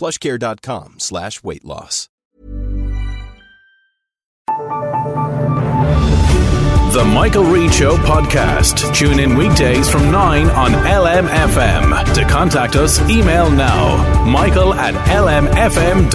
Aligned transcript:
plushcare.com 0.00 0.98
slash 0.98 1.42
weight 1.42 1.62
loss. 1.64 2.08
The 6.92 7.04
Michael 7.04 7.44
Reade 7.44 7.72
Show 7.72 7.96
podcast. 7.98 8.92
Tune 8.96 9.20
in 9.20 9.36
weekdays 9.36 9.88
from 9.88 10.10
9 10.10 10.50
on 10.50 10.72
LMFM. 10.72 12.14
To 12.14 12.24
contact 12.24 12.74
us, 12.76 12.98
email 13.08 13.48
now 13.50 14.24
michael 14.24 14.74
at 14.74 14.94
lmfm.ie. 14.94 16.10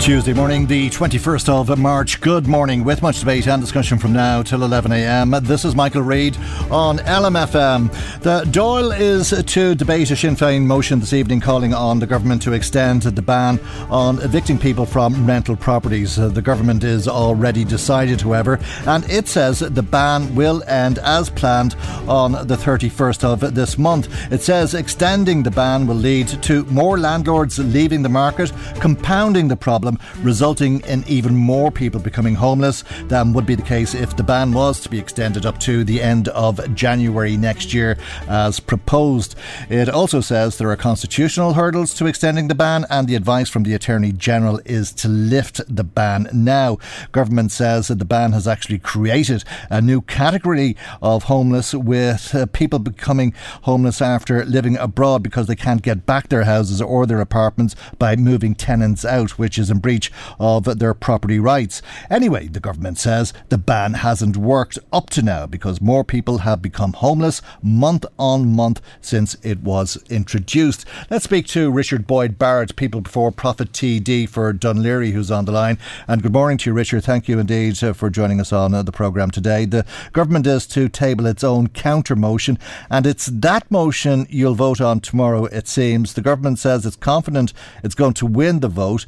Tuesday 0.00 0.32
morning, 0.32 0.66
the 0.66 0.88
21st 0.88 1.70
of 1.70 1.78
March. 1.78 2.22
Good 2.22 2.46
morning, 2.46 2.84
with 2.84 3.02
much 3.02 3.20
debate 3.20 3.46
and 3.46 3.60
discussion 3.60 3.98
from 3.98 4.14
now 4.14 4.42
till 4.42 4.60
11am. 4.60 5.44
This 5.46 5.66
is 5.66 5.76
Michael 5.76 6.00
Reade 6.00 6.38
on 6.70 6.98
LMFM. 7.00 7.92
The 8.20 8.44
Dáil 8.50 8.98
is 8.98 9.28
to 9.44 9.74
debate 9.74 10.10
a 10.10 10.16
Sinn 10.16 10.36
Féin 10.36 10.64
motion 10.64 11.00
this 11.00 11.12
evening 11.12 11.40
calling 11.40 11.74
on 11.74 11.98
the 11.98 12.06
government 12.06 12.40
to 12.42 12.54
extend 12.54 13.02
the 13.02 13.20
ban 13.20 13.60
on 13.90 14.18
evicting 14.22 14.58
people 14.58 14.86
from 14.86 15.26
rental 15.26 15.54
properties. 15.54 16.18
Uh, 16.18 16.28
the 16.28 16.40
government 16.40 16.82
is 16.82 17.06
already 17.06 17.62
decided, 17.62 18.22
however, 18.22 18.58
and 18.86 19.04
it 19.10 19.28
says 19.28 19.58
the 19.58 19.82
ban 19.82 20.34
will 20.34 20.62
end 20.66 20.98
as 21.00 21.28
planned 21.28 21.76
on 22.08 22.32
the 22.46 22.56
31st 22.56 23.22
of 23.22 23.54
this 23.54 23.76
month. 23.76 24.08
It 24.32 24.40
says 24.40 24.72
extending 24.72 25.42
the 25.42 25.50
ban 25.50 25.86
will 25.86 25.94
lead 25.94 26.28
to 26.44 26.64
more 26.64 26.98
landlords 26.98 27.58
leaving 27.58 28.02
the 28.02 28.08
market, 28.08 28.50
compounding 28.80 29.48
the 29.48 29.56
problem 29.56 29.89
resulting 30.22 30.80
in 30.80 31.04
even 31.06 31.34
more 31.34 31.70
people 31.70 32.00
becoming 32.00 32.34
homeless 32.34 32.84
than 33.08 33.32
would 33.32 33.46
be 33.46 33.54
the 33.54 33.62
case 33.62 33.94
if 33.94 34.16
the 34.16 34.22
ban 34.22 34.52
was 34.52 34.80
to 34.80 34.88
be 34.88 34.98
extended 34.98 35.46
up 35.46 35.58
to 35.60 35.84
the 35.84 36.00
end 36.00 36.28
of 36.28 36.74
January 36.74 37.36
next 37.36 37.74
year, 37.74 37.96
as 38.28 38.60
proposed. 38.60 39.34
It 39.68 39.88
also 39.88 40.20
says 40.20 40.58
there 40.58 40.70
are 40.70 40.76
constitutional 40.76 41.54
hurdles 41.54 41.94
to 41.94 42.06
extending 42.06 42.48
the 42.48 42.54
ban, 42.54 42.86
and 42.90 43.08
the 43.08 43.14
advice 43.14 43.48
from 43.48 43.62
the 43.62 43.74
Attorney 43.74 44.12
General 44.12 44.60
is 44.64 44.92
to 44.92 45.08
lift 45.08 45.60
the 45.74 45.84
ban 45.84 46.28
now. 46.32 46.78
Government 47.12 47.52
says 47.52 47.88
that 47.88 47.98
the 47.98 48.04
ban 48.04 48.32
has 48.32 48.46
actually 48.46 48.78
created 48.78 49.44
a 49.68 49.80
new 49.80 50.00
category 50.02 50.76
of 51.02 51.24
homeless, 51.24 51.74
with 51.74 52.34
uh, 52.34 52.46
people 52.46 52.78
becoming 52.78 53.34
homeless 53.62 54.00
after 54.00 54.44
living 54.44 54.76
abroad 54.76 55.22
because 55.22 55.46
they 55.46 55.56
can't 55.56 55.82
get 55.82 56.06
back 56.06 56.28
their 56.28 56.44
houses 56.44 56.80
or 56.80 57.06
their 57.06 57.20
apartments 57.20 57.74
by 57.98 58.16
moving 58.16 58.54
tenants 58.54 59.04
out, 59.04 59.38
which 59.38 59.58
is 59.58 59.70
breach 59.80 60.12
of 60.38 60.78
their 60.78 60.94
property 60.94 61.38
rights. 61.38 61.82
Anyway, 62.10 62.46
the 62.48 62.60
government 62.60 62.98
says 62.98 63.32
the 63.48 63.58
ban 63.58 63.94
hasn't 63.94 64.36
worked 64.36 64.78
up 64.92 65.10
to 65.10 65.22
now 65.22 65.46
because 65.46 65.80
more 65.80 66.04
people 66.04 66.38
have 66.38 66.62
become 66.62 66.92
homeless 66.92 67.42
month 67.62 68.04
on 68.18 68.52
month 68.54 68.80
since 69.00 69.36
it 69.42 69.60
was 69.60 70.02
introduced. 70.08 70.84
Let's 71.10 71.24
speak 71.24 71.46
to 71.48 71.70
Richard 71.70 72.06
Boyd 72.06 72.38
Barrett, 72.38 72.76
People 72.76 73.00
Before 73.00 73.32
Profit 73.32 73.72
TD 73.72 74.28
for 74.28 74.52
Laoghaire, 74.52 75.12
who's 75.12 75.30
on 75.30 75.44
the 75.44 75.52
line. 75.52 75.78
And 76.06 76.22
good 76.22 76.32
morning 76.32 76.58
to 76.58 76.70
you, 76.70 76.74
Richard. 76.74 77.04
Thank 77.04 77.28
you 77.28 77.38
indeed 77.38 77.82
uh, 77.82 77.92
for 77.92 78.10
joining 78.10 78.40
us 78.40 78.52
on 78.52 78.74
uh, 78.74 78.82
the 78.82 78.92
programme 78.92 79.30
today. 79.30 79.64
The 79.64 79.86
government 80.12 80.46
is 80.46 80.66
to 80.68 80.88
table 80.88 81.26
its 81.26 81.44
own 81.44 81.68
counter 81.68 82.16
motion, 82.16 82.58
and 82.90 83.06
it's 83.06 83.26
that 83.26 83.70
motion 83.70 84.26
you'll 84.28 84.54
vote 84.54 84.80
on 84.80 85.00
tomorrow, 85.00 85.46
it 85.46 85.68
seems. 85.68 86.14
The 86.14 86.20
government 86.20 86.58
says 86.58 86.84
it's 86.84 86.96
confident 86.96 87.52
it's 87.82 87.94
going 87.94 88.14
to 88.14 88.26
win 88.26 88.60
the 88.60 88.68
vote. 88.68 89.06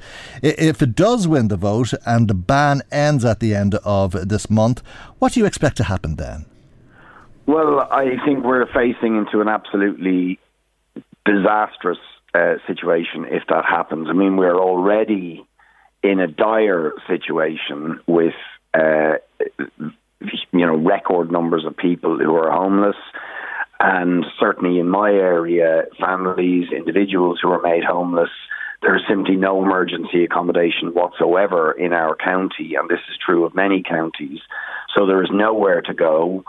If 0.58 0.82
it 0.82 0.94
does 0.94 1.26
win 1.28 1.48
the 1.48 1.56
vote 1.56 1.92
and 2.06 2.28
the 2.28 2.34
ban 2.34 2.82
ends 2.90 3.24
at 3.24 3.40
the 3.40 3.54
end 3.54 3.74
of 3.84 4.28
this 4.28 4.50
month, 4.50 4.82
what 5.18 5.32
do 5.32 5.40
you 5.40 5.46
expect 5.46 5.76
to 5.78 5.84
happen 5.84 6.16
then? 6.16 6.46
Well, 7.46 7.80
I 7.80 8.16
think 8.24 8.44
we're 8.44 8.66
facing 8.66 9.16
into 9.16 9.40
an 9.40 9.48
absolutely 9.48 10.38
disastrous 11.24 11.98
uh, 12.34 12.54
situation 12.66 13.26
if 13.28 13.42
that 13.48 13.64
happens. 13.64 14.08
I 14.08 14.12
mean, 14.12 14.36
we're 14.36 14.58
already 14.58 15.44
in 16.02 16.20
a 16.20 16.26
dire 16.26 16.92
situation 17.06 18.00
with, 18.06 18.34
uh, 18.74 19.14
you 19.78 20.66
know, 20.66 20.76
record 20.76 21.30
numbers 21.30 21.64
of 21.64 21.76
people 21.76 22.18
who 22.18 22.34
are 22.34 22.50
homeless. 22.50 22.96
And 23.80 24.24
certainly 24.38 24.78
in 24.78 24.88
my 24.88 25.10
area, 25.10 25.84
families, 26.00 26.68
individuals 26.70 27.40
who 27.42 27.50
are 27.50 27.60
made 27.60 27.82
homeless 27.84 28.30
there 28.82 28.96
is 28.96 29.02
simply 29.08 29.36
no 29.36 29.62
emergency 29.62 30.24
accommodation 30.24 30.92
whatsoever 30.92 31.72
in 31.72 31.92
our 31.92 32.16
county, 32.16 32.74
and 32.74 32.88
this 32.88 33.00
is 33.10 33.16
true 33.24 33.44
of 33.44 33.54
many 33.54 33.82
counties. 33.82 34.40
So 34.94 35.06
there 35.06 35.22
is 35.22 35.30
nowhere 35.32 35.80
to 35.82 35.94
go. 35.94 36.44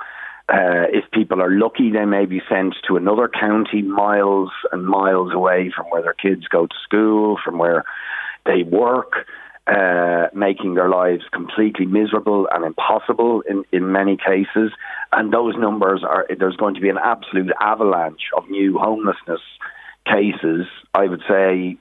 Uh, 0.50 0.90
if 0.92 1.10
people 1.12 1.42
are 1.42 1.52
lucky, 1.52 1.92
they 1.92 2.06
may 2.06 2.26
be 2.26 2.42
sent 2.50 2.76
to 2.88 2.98
another 2.98 3.30
county 3.30 3.82
miles 3.82 4.50
and 4.72 4.86
miles 4.86 5.32
away 5.34 5.72
from 5.76 5.86
where 5.86 6.02
their 6.02 6.14
kids 6.14 6.48
go 6.48 6.66
to 6.66 6.76
school, 6.84 7.38
from 7.44 7.60
where 7.60 7.86
they 8.46 8.64
work, 8.64 9.14
uh, 9.68 10.28
making 10.34 10.74
their 10.74 10.90
lives 10.90 11.24
completely 11.32 11.86
miserable 11.86 12.50
and 12.52 12.66
impossible 12.66 13.42
in, 13.50 13.64
in 13.72 13.92
many 13.92 14.18
cases. 14.18 14.72
And 15.12 15.32
those 15.32 15.56
numbers 15.58 16.04
are, 16.04 16.26
there's 16.38 16.58
going 16.58 16.76
to 16.76 16.82
be 16.82 16.90
an 16.90 16.98
absolute 17.02 17.52
avalanche 17.62 18.24
of 18.36 18.50
new 18.50 18.78
homelessness 18.78 19.40
cases. 20.06 20.66
I 20.94 21.08
would 21.08 21.22
say 21.30 21.78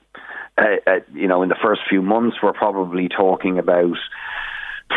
uh, 0.58 0.62
uh, 0.86 1.00
you 1.14 1.28
know, 1.28 1.42
in 1.42 1.48
the 1.48 1.56
first 1.62 1.82
few 1.88 2.02
months, 2.02 2.36
we're 2.42 2.52
probably 2.52 3.08
talking 3.08 3.58
about 3.58 3.96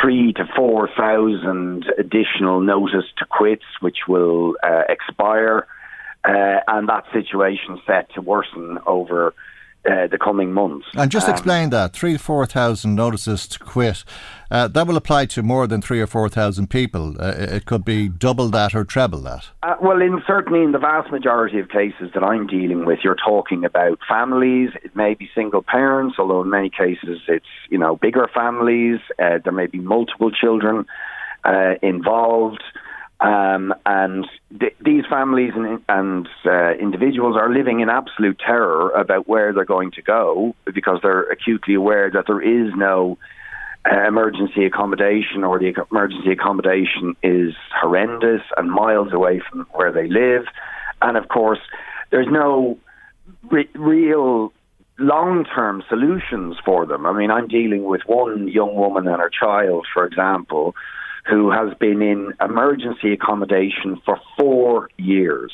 three 0.01 0.33
to 0.33 0.45
four 0.55 0.89
thousand 0.97 1.85
additional 1.97 2.59
notice 2.59 3.05
to 3.17 3.25
quits, 3.25 3.63
which 3.79 3.99
will 4.07 4.55
uh, 4.63 4.83
expire, 4.89 5.67
uh, 6.25 6.59
and 6.67 6.89
that 6.89 7.05
situation 7.13 7.79
set 7.87 8.13
to 8.13 8.21
worsen 8.21 8.79
over 8.85 9.33
uh, 9.89 10.07
the 10.07 10.17
coming 10.17 10.51
months. 10.51 10.85
And 10.95 11.11
just 11.11 11.27
um, 11.27 11.33
explain 11.33 11.69
that 11.69 11.93
three 11.93 12.13
to 12.13 12.19
four 12.19 12.45
thousand 12.45 12.95
notices 12.95 13.47
to 13.47 13.59
quit. 13.59 14.03
Uh, 14.51 14.67
that 14.67 14.85
will 14.87 14.97
apply 14.97 15.25
to 15.25 15.41
more 15.41 15.67
than 15.67 15.81
three 15.81 16.01
or 16.01 16.07
four 16.07 16.29
thousand 16.29 16.69
people. 16.69 17.15
Uh, 17.19 17.33
it 17.37 17.65
could 17.65 17.83
be 17.83 18.07
double 18.07 18.49
that 18.49 18.75
or 18.75 18.83
treble 18.83 19.19
that. 19.21 19.49
Uh, 19.63 19.75
well, 19.81 20.01
in 20.01 20.21
certainly 20.27 20.63
in 20.63 20.71
the 20.71 20.79
vast 20.79 21.11
majority 21.11 21.59
of 21.59 21.69
cases 21.69 22.11
that 22.13 22.23
I'm 22.23 22.47
dealing 22.47 22.85
with, 22.85 22.99
you're 23.03 23.15
talking 23.15 23.65
about 23.65 23.99
families. 24.07 24.69
It 24.83 24.95
may 24.95 25.13
be 25.13 25.29
single 25.35 25.61
parents, 25.61 26.17
although 26.19 26.41
in 26.41 26.49
many 26.49 26.69
cases 26.69 27.21
it's 27.27 27.45
you 27.69 27.77
know 27.77 27.95
bigger 27.95 28.29
families. 28.33 28.99
Uh, 29.19 29.39
there 29.43 29.53
may 29.53 29.67
be 29.67 29.79
multiple 29.79 30.31
children 30.31 30.85
uh, 31.43 31.75
involved. 31.81 32.63
Um, 33.21 33.73
and 33.85 34.27
th- 34.59 34.75
these 34.83 35.03
families 35.09 35.53
and, 35.55 35.81
and 35.87 36.27
uh, 36.45 36.73
individuals 36.73 37.37
are 37.37 37.49
living 37.49 37.79
in 37.79 37.89
absolute 37.89 38.39
terror 38.39 38.89
about 38.91 39.27
where 39.27 39.53
they're 39.53 39.63
going 39.63 39.91
to 39.91 40.01
go 40.01 40.53
because 40.73 40.99
they're 41.01 41.23
acutely 41.23 41.75
aware 41.75 42.11
that 42.11 42.25
there 42.27 42.41
is 42.41 42.73
no 42.75 43.17
uh, 43.89 44.07
emergency 44.07 44.65
accommodation 44.65 45.43
or 45.43 45.59
the 45.59 45.73
emergency 45.91 46.31
accommodation 46.31 47.15
is 47.23 47.53
horrendous 47.79 48.41
and 48.57 48.69
miles 48.69 49.13
away 49.13 49.41
from 49.49 49.65
where 49.71 49.91
they 49.93 50.07
live. 50.07 50.45
And 51.01 51.15
of 51.15 51.29
course, 51.29 51.59
there's 52.11 52.27
no 52.29 52.77
re- 53.49 53.69
real 53.75 54.51
long-term 54.97 55.83
solutions 55.87 56.57
for 56.65 56.85
them. 56.85 57.05
I 57.05 57.13
mean, 57.13 57.31
I'm 57.31 57.47
dealing 57.47 57.83
with 57.83 58.01
one 58.05 58.47
young 58.47 58.75
woman 58.75 59.07
and 59.07 59.21
her 59.21 59.29
child, 59.29 59.85
for 59.93 60.05
example, 60.05 60.75
who 61.27 61.51
has 61.51 61.73
been 61.79 62.01
in 62.01 62.33
emergency 62.39 63.13
accommodation 63.13 64.01
for 64.05 64.19
four 64.37 64.89
years. 64.97 65.51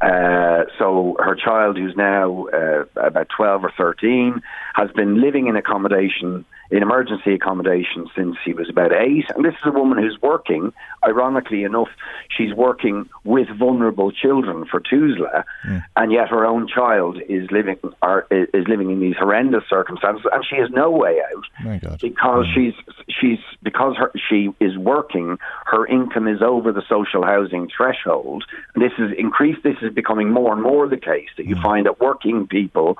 Uh, 0.00 0.64
so 0.78 1.14
her 1.18 1.36
child, 1.36 1.76
who's 1.76 1.94
now 1.94 2.46
uh, 2.48 2.84
about 2.96 3.28
12 3.36 3.64
or 3.64 3.72
13, 3.76 4.40
has 4.74 4.90
been 4.92 5.20
living 5.20 5.46
in 5.46 5.56
accommodation 5.56 6.44
in 6.70 6.82
emergency 6.82 7.34
accommodation 7.34 8.08
since 8.16 8.36
he 8.44 8.52
was 8.52 8.68
about 8.70 8.92
eight. 8.92 9.24
And 9.34 9.44
this 9.44 9.54
is 9.54 9.66
a 9.66 9.72
woman 9.72 9.98
who's 9.98 10.16
working. 10.22 10.72
Ironically 11.04 11.64
enough, 11.64 11.88
she's 12.28 12.54
working 12.54 13.08
with 13.24 13.48
vulnerable 13.58 14.12
children 14.12 14.64
for 14.66 14.80
TUSLA, 14.80 15.44
mm. 15.66 15.84
and 15.96 16.12
yet 16.12 16.28
her 16.28 16.46
own 16.46 16.68
child 16.68 17.20
is 17.28 17.50
living 17.50 17.76
are, 18.02 18.26
is 18.30 18.68
living 18.68 18.90
in 18.90 19.00
these 19.00 19.16
horrendous 19.16 19.64
circumstances, 19.68 20.24
and 20.32 20.44
she 20.44 20.56
has 20.56 20.70
no 20.70 20.90
way 20.90 21.20
out 21.34 21.98
because 22.00 22.46
mm. 22.46 22.54
she's 22.54 22.74
she's 23.20 23.38
because 23.62 23.96
her, 23.96 24.10
she 24.28 24.50
is 24.60 24.76
working. 24.78 25.38
Her 25.66 25.86
income 25.86 26.26
is 26.28 26.42
over 26.42 26.72
the 26.72 26.82
social 26.88 27.24
housing 27.24 27.68
threshold. 27.74 28.44
And 28.74 28.82
this 28.82 28.92
is 28.98 29.12
increased. 29.18 29.62
This 29.62 29.76
is 29.82 29.92
becoming 29.92 30.30
more 30.30 30.52
and 30.52 30.62
more 30.62 30.88
the 30.88 30.96
case 30.96 31.28
that 31.36 31.46
you 31.46 31.56
mm. 31.56 31.62
find 31.62 31.86
that 31.86 32.00
working 32.00 32.46
people 32.46 32.96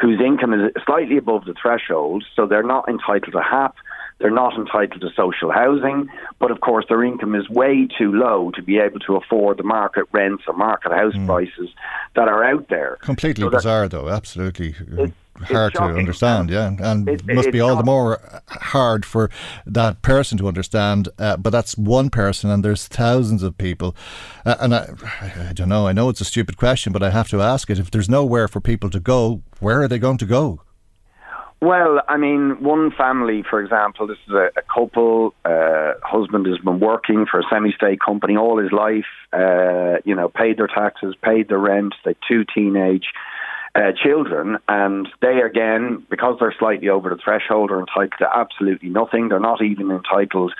whose 0.00 0.20
income 0.20 0.52
is 0.52 0.72
slightly 0.84 1.16
above 1.16 1.44
the 1.44 1.54
threshold, 1.60 2.24
so 2.34 2.46
they're 2.46 2.62
not 2.62 2.88
entitled 2.88 3.32
to 3.32 3.40
HAP. 3.40 3.76
They're 4.18 4.30
not 4.30 4.54
entitled 4.54 5.00
to 5.00 5.10
social 5.16 5.50
housing, 5.50 6.08
but 6.38 6.52
of 6.52 6.60
course 6.60 6.84
their 6.88 7.02
income 7.02 7.34
is 7.34 7.48
way 7.48 7.88
too 7.98 8.12
low 8.12 8.52
to 8.54 8.62
be 8.62 8.78
able 8.78 9.00
to 9.00 9.16
afford 9.16 9.58
the 9.58 9.64
market 9.64 10.06
rents 10.12 10.44
or 10.46 10.54
market 10.54 10.92
house 10.92 11.14
mm. 11.14 11.26
prices 11.26 11.70
that 12.14 12.28
are 12.28 12.44
out 12.44 12.68
there. 12.68 12.98
Completely 13.00 13.42
so 13.42 13.50
bizarre, 13.50 13.88
though. 13.88 14.08
Absolutely. 14.08 14.76
It, 14.92 15.12
hard 15.44 15.74
to 15.74 15.82
understand, 15.82 16.50
yeah, 16.50 16.74
and 16.78 17.08
it, 17.08 17.26
must 17.26 17.50
be 17.50 17.60
all 17.60 17.76
the 17.76 17.82
more 17.82 18.42
hard 18.48 19.04
for 19.04 19.30
that 19.66 20.02
person 20.02 20.38
to 20.38 20.48
understand. 20.48 21.08
Uh, 21.18 21.36
but 21.36 21.50
that's 21.50 21.76
one 21.76 22.10
person, 22.10 22.50
and 22.50 22.64
there's 22.64 22.88
thousands 22.88 23.42
of 23.42 23.56
people. 23.58 23.96
Uh, 24.44 24.56
and 24.60 24.74
I, 24.74 24.94
I 25.48 25.52
don't 25.52 25.68
know. 25.68 25.86
I 25.86 25.92
know 25.92 26.08
it's 26.08 26.20
a 26.20 26.24
stupid 26.24 26.56
question, 26.56 26.92
but 26.92 27.02
I 27.02 27.10
have 27.10 27.28
to 27.30 27.40
ask 27.40 27.70
it. 27.70 27.78
If 27.78 27.90
there's 27.90 28.08
nowhere 28.08 28.48
for 28.48 28.60
people 28.60 28.90
to 28.90 29.00
go, 29.00 29.42
where 29.60 29.82
are 29.82 29.88
they 29.88 29.98
going 29.98 30.18
to 30.18 30.26
go? 30.26 30.60
Well, 31.62 32.02
I 32.08 32.16
mean, 32.16 32.60
one 32.60 32.90
family, 32.90 33.44
for 33.48 33.62
example, 33.62 34.08
this 34.08 34.18
is 34.26 34.34
a, 34.34 34.50
a 34.56 34.62
couple. 34.62 35.32
Uh, 35.44 35.92
husband 36.02 36.44
has 36.46 36.58
been 36.58 36.80
working 36.80 37.24
for 37.30 37.38
a 37.38 37.44
semi-state 37.48 38.00
company 38.00 38.36
all 38.36 38.58
his 38.58 38.72
life. 38.72 39.06
Uh, 39.32 39.98
you 40.04 40.16
know, 40.16 40.28
paid 40.28 40.58
their 40.58 40.66
taxes, 40.66 41.14
paid 41.22 41.48
their 41.48 41.60
rent. 41.60 41.94
They 42.04 42.16
two 42.26 42.44
teenage 42.52 43.04
uh, 43.74 43.92
children, 44.02 44.58
and 44.68 45.08
they 45.22 45.40
again, 45.40 46.04
because 46.10 46.36
they're 46.38 46.54
slightly 46.58 46.88
over 46.88 47.08
the 47.08 47.16
threshold, 47.16 47.70
are 47.70 47.80
entitled 47.80 48.12
to 48.18 48.28
absolutely 48.34 48.90
nothing. 48.90 49.28
They're 49.28 49.40
not 49.40 49.62
even 49.62 49.90
entitled 49.90 50.52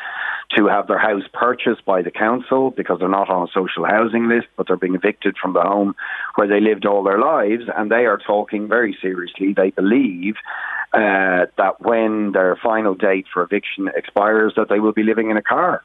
to 0.56 0.66
have 0.66 0.86
their 0.86 0.98
house 0.98 1.22
purchased 1.32 1.84
by 1.84 2.02
the 2.02 2.10
council 2.10 2.70
because 2.70 2.98
they're 3.00 3.08
not 3.08 3.28
on 3.28 3.48
a 3.48 3.52
social 3.52 3.84
housing 3.84 4.28
list, 4.28 4.46
but 4.56 4.66
they're 4.66 4.76
being 4.76 4.94
evicted 4.94 5.36
from 5.40 5.52
the 5.52 5.60
home 5.60 5.94
where 6.36 6.48
they 6.48 6.60
lived 6.60 6.86
all 6.86 7.02
their 7.02 7.18
lives, 7.18 7.64
and 7.76 7.90
they 7.90 8.06
are 8.06 8.18
talking 8.18 8.66
very 8.66 8.96
seriously. 9.00 9.52
They 9.52 9.70
believe 9.70 10.36
uh, 10.94 11.46
that 11.58 11.80
when 11.80 12.32
their 12.32 12.56
final 12.62 12.94
date 12.94 13.26
for 13.32 13.42
eviction 13.42 13.90
expires, 13.94 14.54
that 14.56 14.68
they 14.68 14.80
will 14.80 14.92
be 14.92 15.02
living 15.02 15.30
in 15.30 15.36
a 15.36 15.42
car 15.42 15.82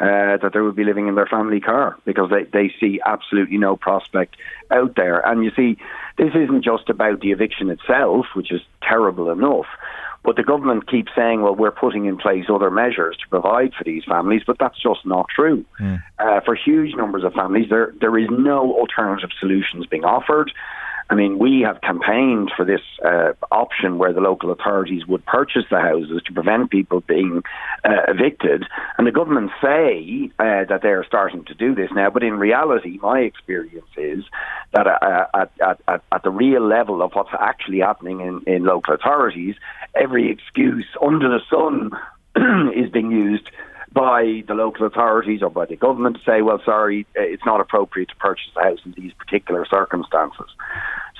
uh, 0.00 0.36
that 0.38 0.50
they 0.52 0.60
would 0.60 0.74
be 0.74 0.84
living 0.84 1.06
in 1.06 1.14
their 1.14 1.26
family 1.26 1.60
car 1.60 1.96
because 2.04 2.30
they, 2.30 2.44
they 2.52 2.74
see 2.80 3.00
absolutely 3.06 3.58
no 3.58 3.76
prospect 3.76 4.36
out 4.70 4.96
there. 4.96 5.20
And 5.20 5.44
you 5.44 5.52
see, 5.54 5.76
this 6.18 6.34
isn't 6.34 6.64
just 6.64 6.88
about 6.90 7.20
the 7.20 7.30
eviction 7.30 7.70
itself, 7.70 8.26
which 8.34 8.50
is 8.50 8.60
terrible 8.82 9.30
enough. 9.30 9.66
But 10.24 10.36
the 10.36 10.42
government 10.42 10.90
keeps 10.90 11.12
saying, 11.14 11.42
well, 11.42 11.54
we're 11.54 11.70
putting 11.70 12.06
in 12.06 12.16
place 12.16 12.46
other 12.48 12.70
measures 12.70 13.16
to 13.18 13.28
provide 13.28 13.74
for 13.74 13.84
these 13.84 14.04
families, 14.04 14.42
but 14.46 14.58
that's 14.58 14.80
just 14.82 15.04
not 15.04 15.26
true. 15.28 15.64
Mm. 15.78 16.02
Uh, 16.18 16.40
for 16.40 16.54
huge 16.54 16.94
numbers 16.96 17.24
of 17.24 17.34
families, 17.34 17.68
there, 17.68 17.94
there 18.00 18.16
is 18.18 18.28
no 18.30 18.74
alternative 18.74 19.30
solutions 19.38 19.86
being 19.86 20.04
offered. 20.04 20.50
I 21.10 21.14
mean, 21.14 21.38
we 21.38 21.60
have 21.60 21.80
campaigned 21.82 22.50
for 22.56 22.64
this 22.64 22.80
uh, 23.04 23.32
option 23.52 23.98
where 23.98 24.12
the 24.12 24.20
local 24.20 24.50
authorities 24.50 25.06
would 25.06 25.24
purchase 25.26 25.64
the 25.70 25.80
houses 25.80 26.22
to 26.26 26.32
prevent 26.32 26.70
people 26.70 27.00
being 27.00 27.42
uh, 27.84 28.02
evicted. 28.08 28.64
And 28.96 29.06
the 29.06 29.12
government 29.12 29.50
say 29.62 30.30
uh, 30.38 30.64
that 30.68 30.80
they 30.82 30.88
are 30.88 31.04
starting 31.04 31.44
to 31.44 31.54
do 31.54 31.74
this 31.74 31.90
now, 31.92 32.08
but 32.08 32.22
in 32.22 32.34
reality, 32.38 32.98
my 33.02 33.20
experience 33.20 33.90
is 33.98 34.24
that 34.72 34.86
uh, 34.86 35.26
at, 35.34 35.52
at, 35.60 35.80
at, 35.86 36.02
at 36.10 36.22
the 36.22 36.30
real 36.30 36.66
level 36.66 37.02
of 37.02 37.12
what's 37.12 37.30
actually 37.38 37.80
happening 37.80 38.20
in, 38.20 38.42
in 38.46 38.64
local 38.64 38.94
authorities, 38.94 39.56
every 39.94 40.30
excuse 40.30 40.86
under 41.02 41.28
the 41.28 41.40
sun 41.50 41.90
is 42.74 42.90
being 42.90 43.10
used 43.10 43.50
by 43.94 44.42
the 44.48 44.54
local 44.54 44.86
authorities 44.86 45.40
or 45.42 45.50
by 45.50 45.66
the 45.66 45.76
government 45.76 46.16
to 46.16 46.22
say, 46.24 46.42
well, 46.42 46.60
sorry, 46.64 47.06
uh, 47.16 47.22
it's 47.22 47.44
not 47.46 47.60
appropriate 47.60 48.08
to 48.08 48.16
purchase 48.16 48.50
a 48.56 48.62
house 48.64 48.80
in 48.84 48.92
these 48.96 49.12
particular 49.14 49.64
circumstances. 49.64 50.50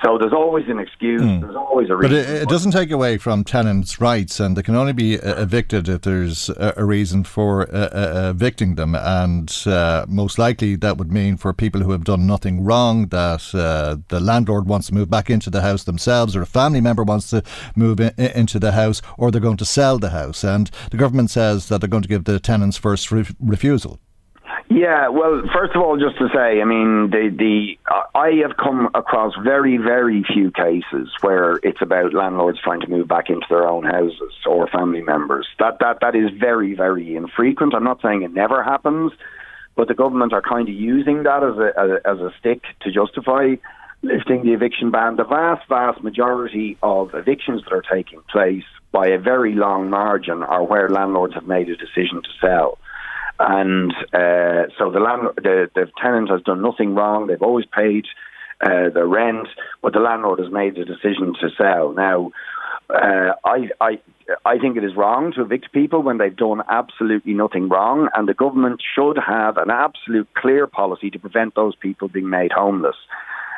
So 0.02 0.18
there's 0.18 0.32
always 0.32 0.68
an 0.68 0.80
excuse. 0.80 1.22
Mm. 1.22 1.40
There's 1.40 1.54
always 1.54 1.88
a 1.88 1.96
reason. 1.96 2.10
But 2.10 2.18
it, 2.18 2.42
it, 2.42 2.48
doesn't 2.48 2.72
take 2.72 2.90
away 2.90 3.16
from 3.16 3.44
tenants' 3.44 4.00
rights, 4.00 4.40
and 4.40 4.56
they 4.56 4.62
can 4.62 4.74
only 4.74 4.92
be 4.92 5.20
uh, 5.20 5.40
evicted 5.40 5.88
if 5.88 6.02
there's 6.02 6.48
a, 6.48 6.74
a 6.78 6.84
reason 6.84 7.22
for 7.22 7.62
uh, 7.72 7.88
uh, 7.88 8.30
evicting 8.34 8.74
them. 8.74 8.96
And 8.96 9.54
uh, 9.66 10.04
most 10.08 10.36
likely, 10.36 10.74
that 10.76 10.98
would 10.98 11.12
mean 11.12 11.36
for 11.36 11.52
people 11.52 11.82
who 11.82 11.92
have 11.92 12.04
done 12.04 12.26
nothing 12.26 12.64
wrong 12.64 13.06
that 13.08 13.54
uh, 13.54 13.96
the 14.08 14.20
landlord 14.20 14.66
wants 14.66 14.88
to 14.88 14.94
move 14.94 15.08
back 15.08 15.30
into 15.30 15.48
the 15.48 15.62
house 15.62 15.84
themselves, 15.84 16.34
or 16.34 16.42
a 16.42 16.46
family 16.46 16.80
member 16.80 17.04
wants 17.04 17.30
to 17.30 17.44
move 17.76 18.00
in, 18.00 18.12
into 18.18 18.58
the 18.58 18.72
house, 18.72 19.00
or 19.16 19.30
they're 19.30 19.40
going 19.40 19.56
to 19.58 19.64
sell 19.64 19.98
the 19.98 20.10
house. 20.10 20.42
And 20.42 20.70
the 20.90 20.96
government 20.96 21.30
says 21.30 21.68
that 21.68 21.80
they're 21.80 21.88
going 21.88 22.02
to 22.02 22.08
give 22.08 22.24
the 22.24 22.40
tenants 22.40 22.76
first 22.76 23.12
re- 23.12 23.26
refusal. 23.38 24.00
Yeah, 24.68 25.08
well, 25.08 25.42
first 25.54 25.74
of 25.74 25.82
all, 25.82 25.96
just 25.96 26.18
to 26.18 26.28
say, 26.34 26.60
I 26.60 26.64
mean, 26.64 27.10
the 27.10 27.30
the 27.36 27.78
uh, 27.90 28.02
I 28.14 28.42
have 28.46 28.56
come 28.56 28.88
across 28.94 29.34
very 29.42 29.76
very 29.78 30.24
few 30.32 30.50
cases 30.50 31.10
where 31.22 31.60
it's 31.62 31.80
about 31.80 32.12
landlords 32.12 32.58
trying 32.62 32.80
to 32.80 32.88
move 32.88 33.08
back 33.08 33.30
into 33.30 33.46
their 33.48 33.68
own 33.68 33.84
houses 33.84 34.32
or 34.46 34.66
family 34.68 35.02
members. 35.02 35.46
That 35.58 35.78
that 35.80 35.98
that 36.00 36.14
is 36.14 36.30
very 36.38 36.74
very 36.74 37.16
infrequent. 37.16 37.74
I'm 37.74 37.84
not 37.84 38.02
saying 38.02 38.22
it 38.22 38.32
never 38.32 38.62
happens, 38.62 39.12
but 39.76 39.88
the 39.88 39.94
government 39.94 40.32
are 40.32 40.42
kind 40.42 40.68
of 40.68 40.74
using 40.74 41.22
that 41.22 41.42
as 41.42 41.56
a 41.58 42.08
as 42.08 42.18
a 42.20 42.30
stick 42.38 42.62
to 42.82 42.92
justify 42.92 43.56
lifting 44.02 44.44
the 44.44 44.52
eviction 44.52 44.90
ban. 44.90 45.16
The 45.16 45.24
vast 45.24 45.68
vast 45.68 46.02
majority 46.02 46.76
of 46.82 47.14
evictions 47.14 47.62
that 47.64 47.72
are 47.72 47.82
taking 47.82 48.20
place 48.30 48.64
by 48.92 49.08
a 49.08 49.18
very 49.18 49.54
long 49.54 49.90
margin 49.90 50.42
are 50.42 50.62
where 50.62 50.88
landlords 50.88 51.34
have 51.34 51.46
made 51.46 51.68
a 51.68 51.76
decision 51.76 52.22
to 52.22 52.30
sell. 52.40 52.78
And 53.38 53.92
uh, 54.12 54.70
so 54.78 54.90
the, 54.90 55.32
the, 55.36 55.70
the 55.74 55.90
tenant 56.00 56.30
has 56.30 56.42
done 56.42 56.62
nothing 56.62 56.94
wrong. 56.94 57.26
They've 57.26 57.42
always 57.42 57.66
paid 57.66 58.06
uh, 58.60 58.90
the 58.90 59.04
rent, 59.04 59.48
but 59.82 59.92
the 59.92 60.00
landlord 60.00 60.38
has 60.38 60.52
made 60.52 60.76
the 60.76 60.84
decision 60.84 61.34
to 61.40 61.48
sell. 61.58 61.92
Now, 61.92 62.30
uh, 62.90 63.32
I, 63.44 63.70
I, 63.80 63.98
I 64.44 64.58
think 64.58 64.76
it 64.76 64.84
is 64.84 64.94
wrong 64.96 65.32
to 65.32 65.42
evict 65.42 65.72
people 65.72 66.02
when 66.02 66.18
they've 66.18 66.36
done 66.36 66.62
absolutely 66.68 67.34
nothing 67.34 67.68
wrong, 67.68 68.08
and 68.14 68.28
the 68.28 68.34
government 68.34 68.82
should 68.94 69.18
have 69.18 69.56
an 69.56 69.70
absolute 69.70 70.28
clear 70.34 70.66
policy 70.66 71.10
to 71.10 71.18
prevent 71.18 71.54
those 71.54 71.74
people 71.74 72.08
being 72.08 72.28
made 72.28 72.52
homeless. 72.52 72.96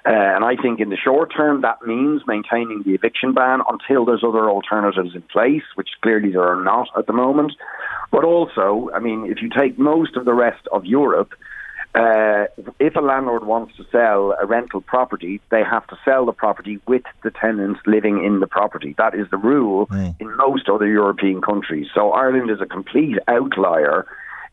Uh, 0.06 0.12
and 0.12 0.44
I 0.44 0.54
think 0.54 0.78
in 0.78 0.88
the 0.88 0.96
short 0.96 1.32
term, 1.34 1.62
that 1.62 1.82
means 1.82 2.22
maintaining 2.28 2.84
the 2.84 2.94
eviction 2.94 3.34
ban 3.34 3.60
until 3.68 4.04
there's 4.04 4.22
other 4.22 4.48
alternatives 4.48 5.16
in 5.16 5.22
place, 5.22 5.64
which 5.74 5.88
clearly 6.00 6.30
there 6.30 6.44
are 6.44 6.62
not 6.62 6.88
at 6.96 7.08
the 7.08 7.12
moment. 7.12 7.52
But 8.12 8.22
also, 8.22 8.88
I 8.94 9.00
mean, 9.00 9.26
if 9.26 9.42
you 9.42 9.50
take 9.50 9.78
most 9.80 10.14
of 10.14 10.24
the 10.24 10.32
rest 10.32 10.68
of 10.70 10.84
Europe, 10.84 11.32
uh, 11.96 12.44
if 12.78 12.94
a 12.94 13.00
landlord 13.00 13.44
wants 13.46 13.74
to 13.78 13.84
sell 13.90 14.36
a 14.40 14.46
rental 14.46 14.80
property, 14.80 15.40
they 15.50 15.64
have 15.64 15.86
to 15.88 15.98
sell 16.04 16.26
the 16.26 16.32
property 16.32 16.78
with 16.86 17.02
the 17.24 17.30
tenants 17.30 17.80
living 17.86 18.22
in 18.24 18.38
the 18.38 18.46
property. 18.46 18.94
That 18.98 19.14
is 19.14 19.26
the 19.30 19.38
rule 19.38 19.86
mm. 19.86 20.14
in 20.20 20.36
most 20.36 20.68
other 20.68 20.86
European 20.86 21.40
countries. 21.40 21.88
So 21.94 22.12
Ireland 22.12 22.50
is 22.50 22.60
a 22.60 22.66
complete 22.66 23.16
outlier 23.26 24.06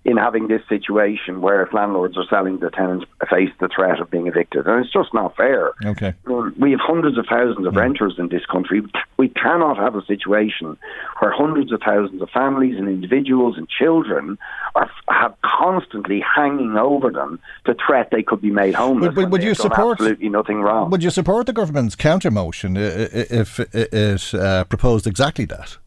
in 0.05 0.17
having 0.17 0.47
this 0.47 0.61
situation 0.67 1.39
where 1.39 1.63
if 1.63 1.73
landlords 1.73 2.17
are 2.17 2.25
selling, 2.29 2.59
the 2.59 2.69
tenants 2.69 3.05
face 3.29 3.49
the 3.59 3.69
threat 3.73 4.01
of 4.01 4.11
being 4.11 4.27
evicted. 4.27 4.67
And 4.67 4.83
it's 4.83 4.91
just 4.91 5.13
not 5.13 5.35
fair. 5.37 5.71
Okay. 5.85 6.13
We 6.57 6.71
have 6.71 6.81
hundreds 6.81 7.17
of 7.17 7.25
thousands 7.29 7.65
of 7.65 7.73
mm. 7.73 7.77
renters 7.77 8.15
in 8.17 8.27
this 8.27 8.45
country. 8.45 8.81
We 9.17 9.29
cannot 9.29 9.77
have 9.77 9.95
a 9.95 10.05
situation 10.05 10.77
where 11.19 11.31
hundreds 11.31 11.71
of 11.71 11.81
thousands 11.81 12.21
of 12.21 12.29
families 12.31 12.77
and 12.77 12.89
individuals 12.89 13.57
and 13.57 13.69
children 13.69 14.37
are 14.75 14.89
have 15.07 15.35
constantly 15.41 16.21
hanging 16.35 16.75
over 16.75 17.09
them 17.09 17.39
the 17.65 17.75
threat 17.85 18.09
they 18.11 18.23
could 18.23 18.41
be 18.41 18.51
made 18.51 18.73
homeless. 18.73 19.15
Would, 19.15 19.31
would 19.31 19.43
you 19.43 19.53
support 19.53 19.99
absolutely 19.99 20.29
nothing 20.29 20.61
wrong? 20.61 20.89
Would 20.89 21.03
you 21.03 21.11
support 21.11 21.45
the 21.45 21.53
government's 21.53 21.95
counter 21.95 22.31
motion 22.31 22.75
if 22.75 23.59
it 23.59 24.33
uh, 24.33 24.63
proposed 24.65 25.07
exactly 25.07 25.45
that? 25.45 25.77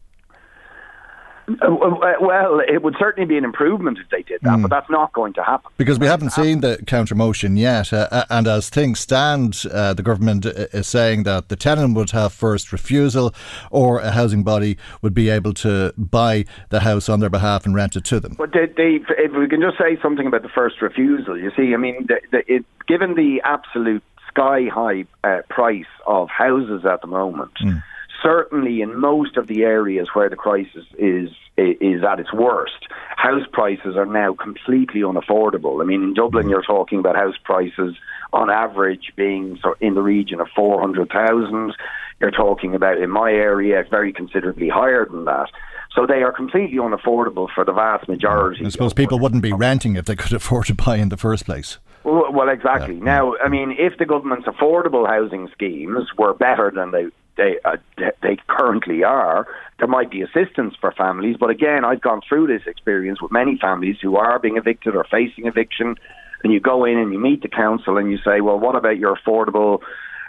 Uh, 1.49 2.15
well, 2.19 2.59
it 2.59 2.83
would 2.83 2.95
certainly 2.99 3.25
be 3.25 3.37
an 3.37 3.45
improvement 3.45 3.97
if 3.99 4.09
they 4.09 4.21
did 4.21 4.41
that, 4.41 4.57
mm. 4.57 4.63
but 4.63 4.69
that's 4.69 4.89
not 4.89 5.13
going 5.13 5.31
to 5.31 5.41
happen. 5.41 5.71
Because 5.77 5.97
we 5.97 6.05
haven't 6.05 6.31
seen 6.31 6.59
the 6.59 6.77
counter 6.87 7.15
motion 7.15 7.55
yet. 7.55 7.93
Uh, 7.93 8.09
uh, 8.11 8.25
and 8.29 8.47
as 8.47 8.69
things 8.69 8.99
stand, 8.99 9.63
uh, 9.71 9.93
the 9.93 10.03
government 10.03 10.45
is 10.45 10.87
saying 10.87 11.23
that 11.23 11.47
the 11.47 11.55
tenant 11.55 11.95
would 11.95 12.11
have 12.11 12.33
first 12.33 12.73
refusal 12.73 13.33
or 13.71 13.99
a 13.99 14.11
housing 14.11 14.43
body 14.43 14.77
would 15.01 15.13
be 15.13 15.29
able 15.29 15.53
to 15.53 15.93
buy 15.97 16.43
the 16.69 16.81
house 16.81 17.07
on 17.07 17.21
their 17.21 17.29
behalf 17.29 17.65
and 17.65 17.73
rent 17.73 17.95
it 17.95 18.03
to 18.03 18.19
them. 18.19 18.35
But 18.37 18.51
they, 18.51 18.65
they, 18.65 18.99
if 19.17 19.31
we 19.31 19.47
can 19.47 19.61
just 19.61 19.77
say 19.77 19.97
something 20.01 20.27
about 20.27 20.41
the 20.41 20.49
first 20.49 20.81
refusal, 20.81 21.37
you 21.37 21.51
see, 21.55 21.73
I 21.73 21.77
mean, 21.77 22.07
the, 22.07 22.19
the, 22.31 22.53
it, 22.53 22.65
given 22.87 23.15
the 23.15 23.41
absolute 23.45 24.03
sky 24.27 24.65
high 24.65 25.05
uh, 25.23 25.43
price 25.49 25.85
of 26.05 26.27
houses 26.29 26.85
at 26.85 26.99
the 26.99 27.07
moment. 27.07 27.53
Mm 27.63 27.83
certainly 28.21 28.81
in 28.81 28.99
most 28.99 29.37
of 29.37 29.47
the 29.47 29.63
areas 29.63 30.09
where 30.13 30.29
the 30.29 30.35
crisis 30.35 30.85
is 30.97 31.29
is 31.57 32.03
at 32.03 32.19
its 32.19 32.31
worst, 32.31 32.87
house 33.15 33.45
prices 33.51 33.95
are 33.95 34.05
now 34.05 34.33
completely 34.33 35.01
unaffordable. 35.01 35.81
I 35.81 35.85
mean, 35.85 36.03
in 36.03 36.13
Dublin, 36.13 36.43
mm-hmm. 36.43 36.51
you're 36.51 36.61
talking 36.61 36.99
about 36.99 37.15
house 37.15 37.37
prices 37.43 37.95
on 38.31 38.51
average 38.51 39.13
being 39.15 39.59
in 39.81 39.95
the 39.95 40.01
region 40.01 40.39
of 40.39 40.47
four 40.55 40.79
hundred 40.79 41.09
thousand. 41.09 41.73
You're 42.19 42.31
talking 42.31 42.75
about 42.75 42.97
in 42.97 43.09
my 43.09 43.31
area 43.31 43.83
very 43.89 44.13
considerably 44.13 44.69
higher 44.69 45.05
than 45.05 45.25
that. 45.25 45.49
So 45.93 46.05
they 46.05 46.21
are 46.21 46.31
completely 46.31 46.77
unaffordable 46.77 47.47
for 47.53 47.65
the 47.65 47.73
vast 47.73 48.07
majority. 48.07 48.65
I 48.65 48.69
suppose 48.69 48.93
people 48.93 49.17
wouldn't 49.17 49.41
be 49.41 49.53
renting 49.53 49.95
if 49.95 50.05
they 50.05 50.15
could 50.15 50.33
afford 50.33 50.67
to 50.67 50.75
buy 50.75 50.97
in 50.97 51.09
the 51.09 51.17
first 51.17 51.45
place. 51.45 51.79
Well, 52.03 52.31
well 52.31 52.49
exactly. 52.49 52.95
Yeah. 52.95 53.03
Now, 53.03 53.35
I 53.43 53.49
mean, 53.49 53.75
if 53.77 53.97
the 53.97 54.05
government's 54.05 54.47
affordable 54.47 55.07
housing 55.07 55.47
schemes 55.53 56.07
were 56.17 56.33
better 56.33 56.71
than 56.73 56.91
they 56.91 57.07
they 57.37 57.57
uh, 57.63 57.77
they 58.21 58.37
currently 58.47 59.03
are. 59.03 59.47
There 59.79 59.87
might 59.87 60.09
be 60.09 60.21
assistance 60.21 60.75
for 60.79 60.91
families, 60.91 61.37
but 61.39 61.49
again, 61.49 61.85
I've 61.85 62.01
gone 62.01 62.21
through 62.27 62.47
this 62.47 62.63
experience 62.65 63.21
with 63.21 63.31
many 63.31 63.57
families 63.57 63.97
who 64.01 64.17
are 64.17 64.39
being 64.39 64.57
evicted 64.57 64.95
or 64.95 65.05
facing 65.09 65.45
eviction, 65.45 65.95
and 66.43 66.51
you 66.51 66.59
go 66.59 66.83
in 66.83 66.97
and 66.97 67.13
you 67.13 67.19
meet 67.19 67.41
the 67.41 67.47
council 67.47 67.97
and 67.97 68.11
you 68.11 68.17
say, 68.17 68.41
well, 68.41 68.59
what 68.59 68.75
about 68.75 68.97
your 68.97 69.15
affordable 69.15 69.79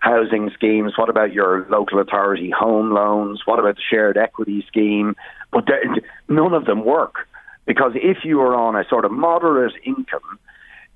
housing 0.01 0.51
schemes? 0.55 0.93
What 0.97 1.09
about 1.09 1.33
your 1.33 1.67
local 1.71 1.99
authority 1.99 2.51
home 2.51 2.93
loans? 2.93 3.43
What 3.45 3.59
about 3.59 3.77
the 3.77 3.83
shared 3.91 4.17
equity 4.17 4.65
scheme? 4.69 5.17
But 5.51 5.65
none 6.29 6.55
of 6.55 6.67
them 6.67 6.85
work 6.85 7.27
because 7.67 7.93
if 7.95 8.25
you 8.25 8.41
are 8.41 8.55
on 8.55 8.77
a 8.77 8.85
sort 8.89 9.05
of 9.05 9.13
moderate 9.13 9.75
income, 9.85 10.39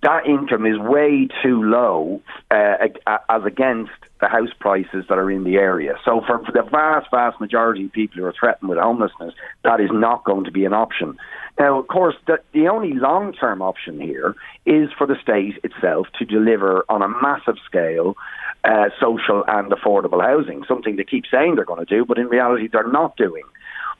that 0.02 0.26
income 0.26 0.66
is 0.66 0.78
way 0.78 1.28
too 1.42 1.62
low 1.62 2.20
uh, 2.50 2.88
as 3.28 3.44
against 3.44 3.92
the 4.20 4.28
house 4.28 4.50
prices 4.58 5.04
that 5.08 5.18
are 5.18 5.30
in 5.30 5.44
the 5.44 5.56
area. 5.56 5.94
So 6.04 6.20
for, 6.26 6.44
for, 6.44 6.52
the 6.52 6.62
vast, 6.62 7.10
vast 7.10 7.40
majority 7.40 7.86
of 7.86 7.92
people 7.92 8.20
who 8.20 8.24
are 8.26 8.34
threatened 8.38 8.68
with 8.68 8.78
homelessness, 8.78 9.34
that 9.62 9.80
is 9.80 9.90
not 9.92 10.24
going 10.24 10.44
to 10.44 10.50
be 10.50 10.64
an 10.64 10.72
option. 10.72 11.16
Now, 11.58 11.78
of 11.78 11.86
course, 11.86 12.16
the, 12.26 12.38
the 12.52 12.68
only 12.68 12.94
long-term 12.94 13.62
option 13.62 14.00
here 14.00 14.34
is 14.66 14.88
for 14.96 15.06
the 15.06 15.16
state 15.22 15.58
itself 15.62 16.08
to 16.18 16.24
deliver 16.24 16.84
on 16.88 17.02
a 17.02 17.08
massive 17.08 17.56
scale 17.64 18.16
uh, 18.64 18.90
social 19.00 19.44
and 19.46 19.70
affordable 19.72 20.22
housing, 20.22 20.64
something 20.66 20.96
they 20.96 21.04
keep 21.04 21.24
saying 21.30 21.54
they're 21.54 21.64
going 21.64 21.84
to 21.84 21.94
do, 21.94 22.04
but 22.04 22.18
in 22.18 22.26
reality 22.26 22.68
they're 22.68 22.90
not 22.90 23.16
doing. 23.16 23.44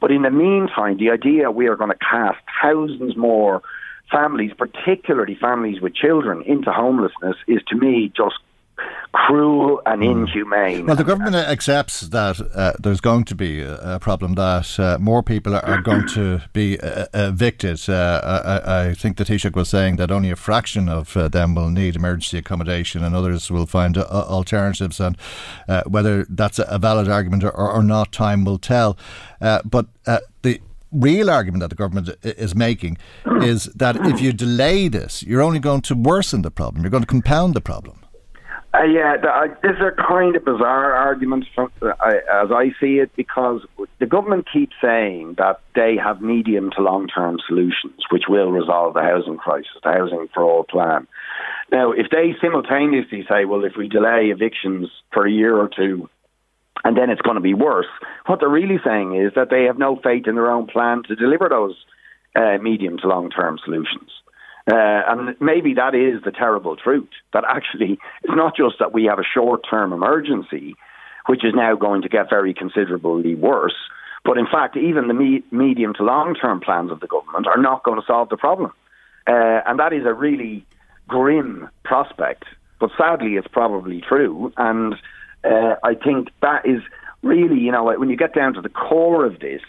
But 0.01 0.11
in 0.11 0.23
the 0.23 0.31
meantime, 0.31 0.99
the 0.99 1.11
idea 1.11 1.51
we 1.51 1.69
are 1.69 1.77
going 1.77 1.91
to 1.91 1.99
cast 1.99 2.39
thousands 2.61 3.17
more 3.17 3.63
families, 4.11 4.53
particularly 4.57 5.37
families 5.41 5.81
with 5.81 5.95
children, 5.95 6.43
into 6.43 6.71
homelessness 6.73 7.37
is 7.47 7.61
to 7.69 7.77
me 7.77 8.13
just 8.15 8.37
cruel 9.13 9.83
and 9.85 10.03
hmm. 10.03 10.11
inhumane. 10.11 10.87
Well, 10.87 10.97
the 10.97 11.05
government 11.05 11.37
accepts 11.37 12.01
that 12.01 12.41
uh, 12.55 12.73
there's 12.79 13.01
going 13.01 13.25
to 13.25 13.35
be 13.35 13.61
a, 13.61 13.99
problem 14.01 14.35
that 14.35 14.81
uh, 14.81 14.99
more 14.99 15.23
people 15.23 15.55
are, 15.55 15.83
going 15.83 16.09
to 16.09 16.41
be 16.53 16.81
uh, 16.81 17.07
evicted. 17.13 17.89
Uh, 17.89 18.21
I, 18.65 18.89
I, 18.89 18.95
think 18.95 19.19
the 19.19 19.25
Taoiseach 19.25 19.55
was 19.55 19.69
saying 19.69 19.97
that 19.97 20.11
only 20.11 20.31
a 20.31 20.37
fraction 20.37 20.89
of 20.89 21.17
uh, 21.17 21.29
them 21.29 21.55
will 21.55 21.69
need 21.69 21.95
emergency 21.95 22.39
accommodation 22.39 23.05
and 23.05 23.15
others 23.15 23.51
will 23.51 23.67
find 23.67 23.99
uh, 23.99 24.05
alternatives. 24.11 24.99
And 24.99 25.17
whether 25.87 26.27
that's 26.29 26.59
a 26.59 26.79
valid 26.79 27.09
argument 27.09 27.45
or, 27.45 27.53
or 27.53 27.83
not, 27.83 28.13
time 28.13 28.45
will 28.45 28.59
tell. 28.59 28.97
but 29.41 29.87
the 30.43 30.61
real 30.93 31.31
argument 31.31 31.61
that 31.61 31.71
the 31.71 31.77
government 31.77 32.11
is 32.23 32.55
making 32.55 32.99
is 33.43 33.65
that 33.75 33.97
if 34.07 34.21
you 34.21 34.33
delay 34.33 34.89
this, 34.89 35.23
you're 35.23 35.43
only 35.43 35.59
going 35.59 35.81
to 35.83 35.95
worsen 35.95 36.43
the 36.43 36.51
problem. 36.51 36.83
You're 36.83 36.91
going 36.91 37.03
to 37.03 37.09
compound 37.09 37.55
the 37.55 37.61
problem. 37.61 37.99
Uh, 38.75 38.85
yeah, 38.85 39.19
the, 39.19 39.29
uh, 39.29 39.49
these 39.63 39.81
are 39.81 39.95
kind 40.09 40.35
of 40.35 40.47
bizarre 40.47 40.95
arguments 40.95 41.47
from, 41.55 41.71
uh, 41.83 41.91
as 42.33 42.51
I 42.51 42.71
see 42.81 43.01
it 43.01 43.11
because 43.17 43.61
the 43.99 44.07
government 44.07 44.47
keeps 44.51 44.75
saying 44.81 45.35
that 45.37 45.61
they 45.75 45.97
have 46.03 46.23
medium 46.23 46.71
to 46.77 46.83
long 46.83 47.07
term 47.07 47.39
solutions 47.47 48.01
which 48.11 48.25
will 48.31 48.51
resolve 48.51 48.95
the 48.95 49.03
housing 49.03 49.37
crisis, 49.37 49.69
the 49.85 49.93
housing 49.93 50.27
for 50.33 50.43
all 50.43 50.65
plan. 50.65 51.07
Now, 51.71 51.93
if 51.93 52.07
they 52.11 52.35
simultaneously 52.41 53.27
say, 53.29 53.45
well, 53.45 53.65
if 53.65 53.73
we 53.77 53.89
delay 53.89 54.31
evictions 54.33 54.89
for 55.13 55.27
a 55.27 55.31
year 55.31 55.55
or 55.55 55.69
two, 55.69 56.09
and 56.85 56.97
then 56.97 57.11
it's 57.11 57.21
going 57.23 57.37
to 57.37 57.41
be 57.41 57.55
worse. 57.55 57.87
What 58.27 58.41
they're 58.41 58.49
really 58.49 58.81
saying 58.85 59.15
is 59.15 59.33
that 59.35 59.51
they 59.51 59.65
have 59.65 59.79
no 59.79 59.97
faith 59.97 60.27
in 60.27 60.35
their 60.35 60.51
own 60.51 60.67
plan 60.67 61.03
to 61.09 61.15
deliver 61.15 61.49
those 61.49 61.77
uh, 62.35 62.59
medium 62.61 62.99
to 62.99 63.09
long 63.09 63.31
term 63.31 63.59
solutions. 63.65 64.11
Uh, 64.71 65.03
and 65.09 65.37
maybe 65.41 65.75
that 65.75 65.95
is 65.95 66.23
the 66.23 66.31
terrible 66.31 66.77
truth 66.77 67.09
that 67.33 67.45
actually 67.49 67.99
it's 68.23 68.35
not 68.35 68.57
just 68.57 68.79
that 68.79 68.93
we 68.93 69.05
have 69.05 69.19
a 69.19 69.25
short 69.25 69.63
term 69.69 69.93
emergency, 69.93 70.77
which 71.27 71.45
is 71.45 71.53
now 71.55 71.75
going 71.75 72.03
to 72.03 72.09
get 72.09 72.31
very 72.31 72.55
considerably 72.55 73.35
worse, 73.35 73.75
but 74.25 74.39
in 74.39 74.47
fact, 74.47 74.77
even 74.77 75.09
the 75.09 75.15
me- 75.15 75.43
medium 75.51 75.95
to 75.95 76.05
long 76.05 76.35
term 76.35 76.61
plans 76.61 76.91
of 76.91 77.01
the 77.01 77.09
government 77.09 77.47
are 77.47 77.61
not 77.61 77.83
going 77.83 78.01
to 78.01 78.07
solve 78.07 78.29
the 78.29 78.37
problem. 78.37 78.73
Uh, 79.27 79.61
and 79.67 79.79
that 79.79 79.93
is 79.93 80.05
a 80.05 80.13
really 80.13 80.65
grim 81.09 81.69
prospect, 81.85 82.45
but 82.79 82.91
sadly, 82.97 83.35
it's 83.35 83.49
probably 83.49 84.01
true. 84.01 84.53
And 84.57 84.95
uh, 85.45 85.77
I 85.83 85.95
think 85.95 86.29
that 86.41 86.67
is 86.67 86.83
really, 87.23 87.59
you 87.59 87.73
know, 87.73 87.85
when 87.85 88.11
you 88.11 88.17
get 88.17 88.35
down 88.35 88.55
to 88.55 88.61
the 88.61 88.69
core 88.69 89.25
of 89.25 89.41
this, 89.41 89.63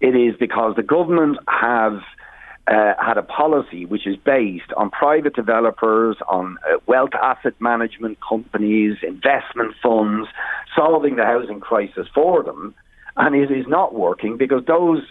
it 0.00 0.14
is 0.14 0.34
because 0.38 0.76
the 0.76 0.82
government 0.82 1.38
have 1.48 2.00
uh, 2.66 2.94
had 2.98 3.18
a 3.18 3.22
policy 3.22 3.84
which 3.84 4.06
is 4.06 4.16
based 4.16 4.72
on 4.76 4.90
private 4.90 5.34
developers, 5.34 6.16
on 6.28 6.56
uh, 6.66 6.78
wealth 6.86 7.14
asset 7.14 7.54
management 7.60 8.18
companies, 8.26 8.96
investment 9.02 9.74
funds, 9.82 10.28
solving 10.74 11.16
the 11.16 11.24
housing 11.24 11.60
crisis 11.60 12.06
for 12.14 12.42
them. 12.42 12.74
And 13.16 13.36
it 13.36 13.50
is 13.50 13.66
not 13.68 13.94
working 13.94 14.36
because 14.36 14.64
those 14.66 15.02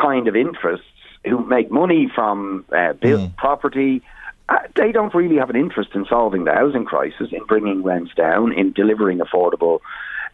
kind 0.00 0.28
of 0.28 0.36
interests 0.36 0.86
who 1.24 1.44
make 1.44 1.70
money 1.70 2.10
from 2.14 2.64
uh, 2.72 2.94
built 2.94 3.30
mm. 3.30 3.36
property 3.36 4.02
they 4.76 4.92
don't 4.92 5.14
really 5.14 5.36
have 5.36 5.50
an 5.50 5.56
interest 5.56 5.90
in 5.94 6.06
solving 6.08 6.44
the 6.44 6.52
housing 6.52 6.84
crisis, 6.84 7.28
in 7.32 7.44
bringing 7.44 7.82
rents 7.82 8.12
down, 8.14 8.52
in 8.52 8.72
delivering 8.72 9.18
affordable 9.18 9.80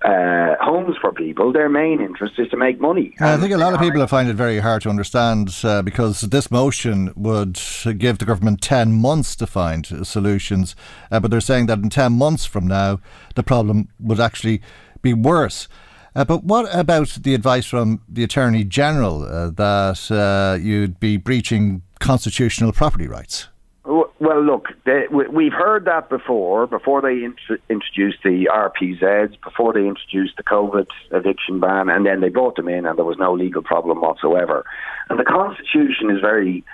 uh, 0.05 0.55
homes 0.61 0.97
for 1.01 1.13
people. 1.13 1.53
Their 1.53 1.69
main 1.69 2.01
interest 2.01 2.35
is 2.39 2.49
to 2.51 2.57
make 2.57 2.81
money. 2.81 3.15
I 3.21 3.37
think 3.39 3.53
a 3.53 3.57
lot 3.57 3.73
of 3.73 3.81
people 3.81 4.07
find 4.07 4.29
it 4.29 4.35
very 4.35 4.59
hard 4.59 4.83
to 4.83 4.91
understand 4.91 5.55
uh, 5.65 5.83
because 5.83 6.21
this 6.21 6.51
motion 6.51 7.13
would 7.17 7.59
give 7.99 8.19
the 8.19 8.25
government 8.25 8.61
10 8.61 8.93
months 8.93 9.35
to 9.37 9.47
find 9.47 10.07
solutions, 10.07 10.77
uh, 11.11 11.21
but 11.21 11.31
they're 11.31 11.41
saying 11.41 11.67
that 11.67 11.79
in 11.79 11.91
10 11.91 12.13
months 12.13 12.45
from 12.45 12.67
now, 12.67 13.01
the 13.35 13.43
problem 13.43 13.89
would 13.99 14.21
actually 14.21 14.61
be 15.03 15.15
worse. 15.15 15.69
Uh, 16.15 16.25
but 16.25 16.45
what 16.45 16.67
about 16.75 17.09
the 17.23 17.35
advice 17.35 17.67
from 17.67 18.01
the 18.09 18.25
Attorney 18.25 18.65
General 18.65 19.23
uh, 19.23 19.51
that 19.51 20.11
uh, 20.11 20.57
you'd 20.59 20.99
be 20.99 21.17
breaching 21.17 21.83
constitutional 22.01 22.73
property 22.73 23.07
rights? 23.07 23.49
Well, 24.27 24.43
look, 24.43 24.71
they, 24.85 25.05
we've 25.09 25.53
heard 25.53 25.85
that 25.85 26.09
before. 26.09 26.67
Before 26.67 27.01
they 27.01 27.23
int- 27.23 27.61
introduced 27.71 28.25
the 28.25 28.49
RPZs, 28.53 29.41
before 29.41 29.73
they 29.73 29.87
introduced 29.87 30.37
the 30.37 30.43
COVID 30.43 30.89
eviction 31.13 31.61
ban, 31.61 31.89
and 31.89 32.05
then 32.05 32.23
they 32.23 32.29
brought 32.29 32.57
them 32.57 32.67
in, 32.67 32.87
and 32.87 32.99
there 32.99 33.05
was 33.05 33.19
no 33.19 33.33
legal 33.33 33.63
problem 33.63 34.01
whatsoever. 34.01 34.65
And 35.09 35.21
the 35.21 35.25
Constitution 35.25 36.11
is 36.11 36.21
very, 36.21 36.65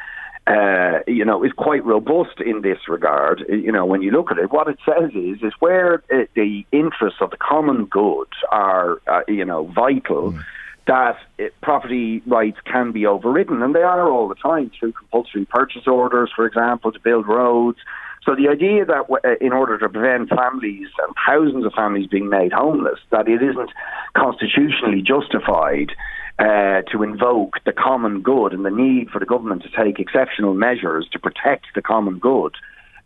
uh, 0.47 1.01
you 1.07 1.27
know, 1.27 1.45
is 1.45 1.53
quite 1.53 1.85
robust 1.85 2.41
in 2.41 2.63
this 2.63 2.79
regard. 2.89 3.45
You 3.51 3.71
know, 3.71 3.85
when 3.85 4.01
you 4.01 4.13
look 4.13 4.31
at 4.31 4.39
it, 4.39 4.51
what 4.51 4.69
it 4.69 4.79
says 4.87 5.11
is 5.15 5.43
is 5.43 5.53
where 5.59 6.03
uh, 6.11 6.25
the 6.35 6.65
interests 6.73 7.19
of 7.21 7.33
the 7.33 7.37
common 7.37 7.85
good 7.85 8.29
are, 8.51 9.03
uh, 9.07 9.21
you 9.29 9.45
know, 9.45 9.67
vital. 9.67 10.33
Mm 10.33 10.43
that 10.87 11.17
it, 11.39 11.55
property 11.63 12.23
rights 12.27 12.59
can 12.65 12.93
be 12.93 13.07
overridden, 13.07 13.63
and 13.63 13.75
they 13.75 13.83
are 13.83 14.11
all 14.11 14.29
the 14.29 14.35
time 14.35 14.71
through 14.79 14.93
compulsory 14.93 15.45
purchase 15.45 15.87
orders, 15.87 16.31
for 16.35 16.47
example, 16.47 16.93
to 16.93 17.01
build 17.01 17.27
roads. 17.29 17.79
So 18.25 18.35
the 18.37 18.49
idea 18.49 18.85
that 18.85 19.05
uh, 19.11 19.35
in 19.41 19.53
order 19.53 19.79
to 19.79 19.89
prevent 19.89 20.29
families 20.29 20.89
and 21.05 21.15
thousands 21.27 21.65
of 21.65 21.73
families 21.73 22.07
being 22.07 22.29
made 22.29 22.53
homeless, 22.53 23.01
that 23.11 23.29
it 23.29 23.43
isn't 23.43 23.71
constitutionally 24.17 25.03
justified 25.03 25.93
uh, 26.39 26.83
to 26.91 27.03
invoke 27.03 27.57
the 27.65 27.73
common 27.73 28.23
good 28.23 28.53
and 28.53 28.65
the 28.65 28.71
need 28.71 29.11
for 29.11 29.19
the 29.19 29.27
government 29.27 29.63
to 29.63 29.69
take 29.71 29.99
exceptional 29.99 30.55
measures 30.55 31.09
to 31.13 31.19
protect 31.19 31.67
the 31.75 31.83
common 31.83 32.19
good, 32.19 32.55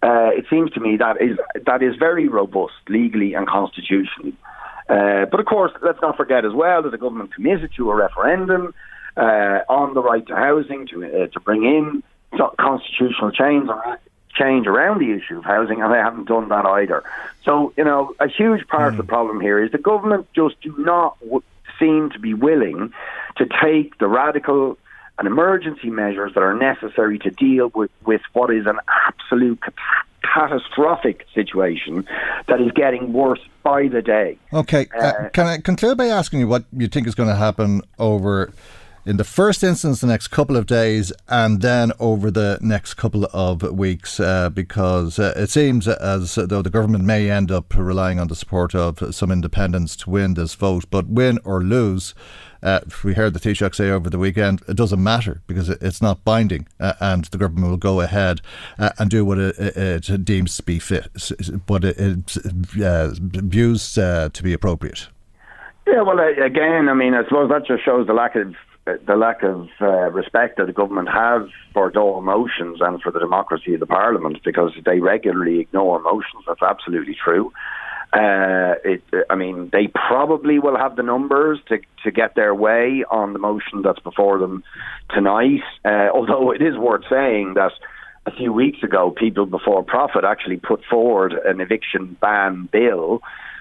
uh, 0.03 0.31
it 0.37 0.45
seems 0.49 0.71
to 0.73 0.81
me 0.81 0.97
that 0.97 1.21
is 1.21 1.39
that 1.65 1.83
is 1.83 1.97
very 1.97 2.29
robust 2.29 2.75
legally 2.89 3.35
and 3.35 3.49
constitutionally. 3.49 4.35
Uh, 4.89 5.27
but 5.27 5.41
of 5.41 5.47
course, 5.47 5.73
let's 5.83 6.01
not 6.01 6.17
forget 6.17 6.45
as 6.45 6.53
well 6.53 6.83
that 6.83 6.91
the 6.91 6.99
government 6.99 7.35
committed 7.35 7.71
to 7.77 7.91
a 7.91 7.95
referendum. 7.95 8.75
uh, 9.17 9.61
on 9.69 9.95
the 9.95 10.03
right 10.03 10.27
to 10.27 10.35
housing 10.35 10.87
to 10.87 11.05
uh, 11.05 11.27
to 11.29 11.41
bring 11.41 11.65
in 11.65 12.03
constitutional 12.59 13.31
change 13.31 13.69
change 14.35 14.67
around 14.67 14.99
the 15.01 15.13
issue 15.13 15.39
of 15.39 15.45
housing, 15.45 15.81
and 15.81 15.93
they 15.93 15.99
haven't 15.99 16.29
done 16.29 16.51
that 16.51 16.67
either. 16.67 17.03
So, 17.45 17.73
you 17.77 17.85
know, 17.85 18.15
a 18.21 18.29
huge 18.29 18.67
part 18.69 18.83
mm. 18.83 18.89
of 18.89 18.97
the 18.99 19.03
hmm. 19.03 19.09
problem 19.09 19.41
here 19.41 19.63
is 19.63 19.73
the 19.73 19.79
government 19.79 20.27
just 20.35 20.61
do 20.61 20.75
not 20.79 21.19
w- 21.21 21.43
seem 21.79 22.11
to 22.11 22.19
be 22.19 22.35
willing 22.35 22.93
to 23.39 23.47
take 23.63 23.97
the 23.97 24.07
radical 24.07 24.77
and 25.19 25.27
emergency 25.27 25.89
measures 25.89 26.35
that 26.35 26.43
are 26.43 26.55
necessary 26.55 27.19
to 27.21 27.31
deal 27.31 27.71
with, 27.75 27.91
with 28.05 28.21
what 28.35 28.53
is 28.53 28.67
an 28.67 28.79
absolute 29.07 29.63
cat- 29.63 29.73
catastrophic 30.37 31.27
situation 31.35 32.07
that 32.49 32.61
is 32.61 32.71
getting 32.73 33.13
worse 33.13 33.41
by 33.63 33.89
the 33.89 34.03
day. 34.03 34.39
Okay, 34.53 34.87
uh, 34.95 35.03
uh, 35.03 35.29
can 35.31 35.47
I 35.47 35.59
conclude 35.59 35.97
by 35.97 36.07
asking 36.07 36.41
you 36.41 36.49
what 36.49 36.65
you 36.77 36.89
think 36.89 37.07
is 37.07 37.15
going 37.15 37.29
to 37.29 37.37
happen 37.37 37.83
over 37.99 38.53
in 39.07 39.17
the 39.17 39.25
first 39.25 39.63
instance 39.63 40.01
the 40.01 40.07
next 40.07 40.29
couple 40.29 40.57
of 40.57 40.67
days 40.67 41.13
and 41.29 41.63
then 41.63 41.93
over 42.01 42.29
the 42.31 42.59
next 42.61 42.95
couple 42.95 43.25
of 43.33 43.63
weeks 43.63 44.19
uh, 44.19 44.51
because 44.51 45.19
uh, 45.19 45.33
it 45.37 45.49
seems 45.49 45.87
as 45.87 46.35
though 46.35 46.61
the 46.61 46.71
government 46.71 47.05
may 47.05 47.31
end 47.31 47.53
up 47.53 47.73
relying 47.77 48.19
on 48.19 48.27
the 48.27 48.35
support 48.35 48.75
of 48.75 49.15
some 49.15 49.31
independents 49.31 49.95
to 49.95 50.11
win 50.11 50.35
this 50.35 50.55
vote 50.55 50.85
but 50.91 51.07
win 51.07 51.39
or 51.45 51.63
lose 51.63 52.15
uh, 52.63 52.81
we 53.05 53.15
heard 53.15 53.35
the 53.35 53.41
Taoiseach 53.41 53.75
say 53.75 53.91
over 53.91 54.11
the 54.11 54.19
weekend, 54.19 54.63
it 54.69 54.77
doesn't 54.77 55.03
matter 55.03 55.43
because 55.47 55.69
it's 55.69 56.03
not 56.03 56.25
binding 56.25 56.67
uh, 56.81 56.95
and 57.01 57.25
the 57.27 57.39
government 57.39 57.71
will 57.71 57.77
go 57.77 58.01
ahead 58.01 58.41
uh, 58.79 58.91
and 58.99 59.11
do 59.11 59.25
what 59.25 59.39
it, 59.39 59.57
it, 59.59 60.25
deems 60.25 60.57
to 60.57 60.63
be 60.63 60.79
fit, 60.79 61.09
but 61.67 61.85
it, 61.85 61.97
it 61.99 62.83
uh, 62.83 63.11
views 63.15 63.99
uh, 63.99 64.29
to 64.33 64.43
be 64.43 64.53
appropriate. 64.53 65.09
Yeah, 65.87 66.03
well, 66.03 66.19
again, 66.19 66.89
I 66.89 66.95
mean, 66.95 67.15
I 67.15 67.23
suppose 67.25 67.49
that 67.51 67.67
just 67.67 67.85
shows 67.85 68.07
the 68.07 68.13
lack 68.13 68.35
of 68.35 68.55
the 69.07 69.17
lack 69.17 69.43
of 69.43 69.69
uh, 69.81 70.11
respect 70.13 70.59
that 70.59 70.67
the 70.67 70.73
government 70.73 71.09
has 71.09 71.43
for 71.75 71.91
Dáil 71.91 72.23
motions 72.23 72.79
and 72.81 73.03
for 73.03 73.11
the 73.11 73.19
democracy 73.19 73.75
of 73.75 73.81
the 73.81 73.87
Parliament 73.87 74.39
because 74.45 74.73
they 74.85 75.01
regularly 75.01 75.59
ignore 75.59 76.01
motions. 76.01 76.45
That's 76.47 76.63
absolutely 76.63 77.17
true. 77.23 77.53
Uh, 78.17 78.77
it, 78.83 79.03
I 79.29 79.35
mean, 79.35 79.69
they 79.73 79.89
probably 79.89 80.59
will 80.59 80.79
have 80.79 80.97
the 80.97 81.03
numbers 81.03 81.59
to 81.69 81.79
to 82.05 82.11
get 82.11 82.35
their 82.35 82.55
way 82.55 83.05
on 83.11 83.35
the 83.35 83.39
motion 83.39 83.83
that's 83.83 83.99
before 83.99 84.39
them 84.39 84.65
tonight. 85.11 85.61
Uh, 85.85 86.09
although 86.15 86.51
it 86.51 86.63
is 86.63 86.79
worth 86.79 87.05
saying 87.11 87.55
that 87.55 87.73
a 88.25 88.31
few 88.31 88.55
weeks 88.55 88.83
ago, 88.83 89.11
People 89.11 89.45
Before 89.45 89.83
Profit 89.83 90.25
actually 90.25 90.57
put 90.57 90.83
forward 90.89 91.35
an 91.45 91.61
eviction 91.61 92.17
ban 92.19 92.71
bill 92.73 93.21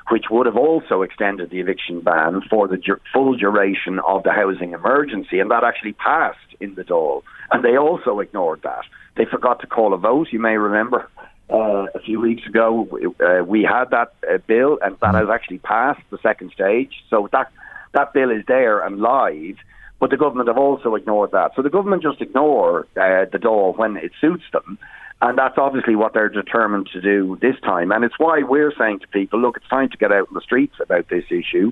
which 0.10 0.26
would 0.30 0.46
have 0.46 0.58
also 0.58 1.02
extended 1.02 1.50
the 1.50 1.60
eviction 1.60 2.00
ban 2.00 2.42
for 2.50 2.68
the 2.68 2.78
full 3.12 3.36
duration 3.36 4.00
of 4.08 4.24
the 4.24 4.32
housing 4.32 4.74
emergency, 4.74 5.40
and 5.40 5.50
that 5.50 5.64
actually 5.64 5.94
passed 5.94 6.38
in 6.60 6.76
the 6.76 6.84
Dáil. 6.84 7.24
And 7.52 7.64
they 7.64 7.78
also 7.78 8.20
ignored 8.20 8.62
that. 8.64 8.86
They 9.18 9.26
forgot 9.26 9.62
to 9.62 9.68
call 9.68 9.94
a 9.94 9.98
vote, 9.98 10.28
you 10.32 10.40
may 10.40 10.58
remember. 10.58 11.10
Uh, 11.48 11.86
a 11.94 12.00
few 12.00 12.20
weeks 12.20 12.46
ago, 12.48 12.88
uh, 13.20 13.44
we 13.44 13.62
had 13.62 13.92
that 13.92 14.14
uh, 14.28 14.40
bill, 14.48 14.80
and 14.82 14.98
that 15.00 15.14
has 15.14 15.28
actually 15.32 15.60
passed 15.60 16.02
the 16.10 16.18
second 16.24 16.52
stage. 16.52 17.04
So 17.10 17.30
that 17.32 17.52
that 17.94 18.14
bill 18.14 18.32
is 18.32 18.44
there 18.48 18.80
and 18.80 19.00
live, 19.00 19.58
but 20.00 20.10
the 20.10 20.18
government 20.18 20.48
have 20.48 20.58
also 20.58 20.96
ignored 20.96 21.32
that. 21.32 21.52
So 21.56 21.62
the 21.62 21.70
government 21.70 22.02
just 22.02 22.20
ignore 22.20 22.88
uh, 22.98 23.26
the 23.32 23.38
Dáil 23.38 23.78
when 23.78 23.96
it 23.98 24.12
suits 24.20 24.44
them, 24.54 24.80
and 25.22 25.38
that's 25.38 25.58
obviously 25.60 25.96
what 25.96 26.14
they're 26.14 26.30
determined 26.30 26.90
to 26.94 27.00
do 27.00 27.38
this 27.42 27.60
time. 27.62 27.92
And 27.92 28.04
it's 28.04 28.18
why 28.18 28.42
we're 28.42 28.74
saying 28.76 29.00
to 29.02 29.08
people, 29.10 29.40
look, 29.40 29.58
it's 29.58 29.70
time 29.70 29.90
to 29.90 29.98
get 29.98 30.12
out 30.12 30.28
in 30.28 30.34
the 30.34 30.42
streets 30.42 30.76
about 30.82 31.10
this 31.10 31.26
issue. 31.30 31.72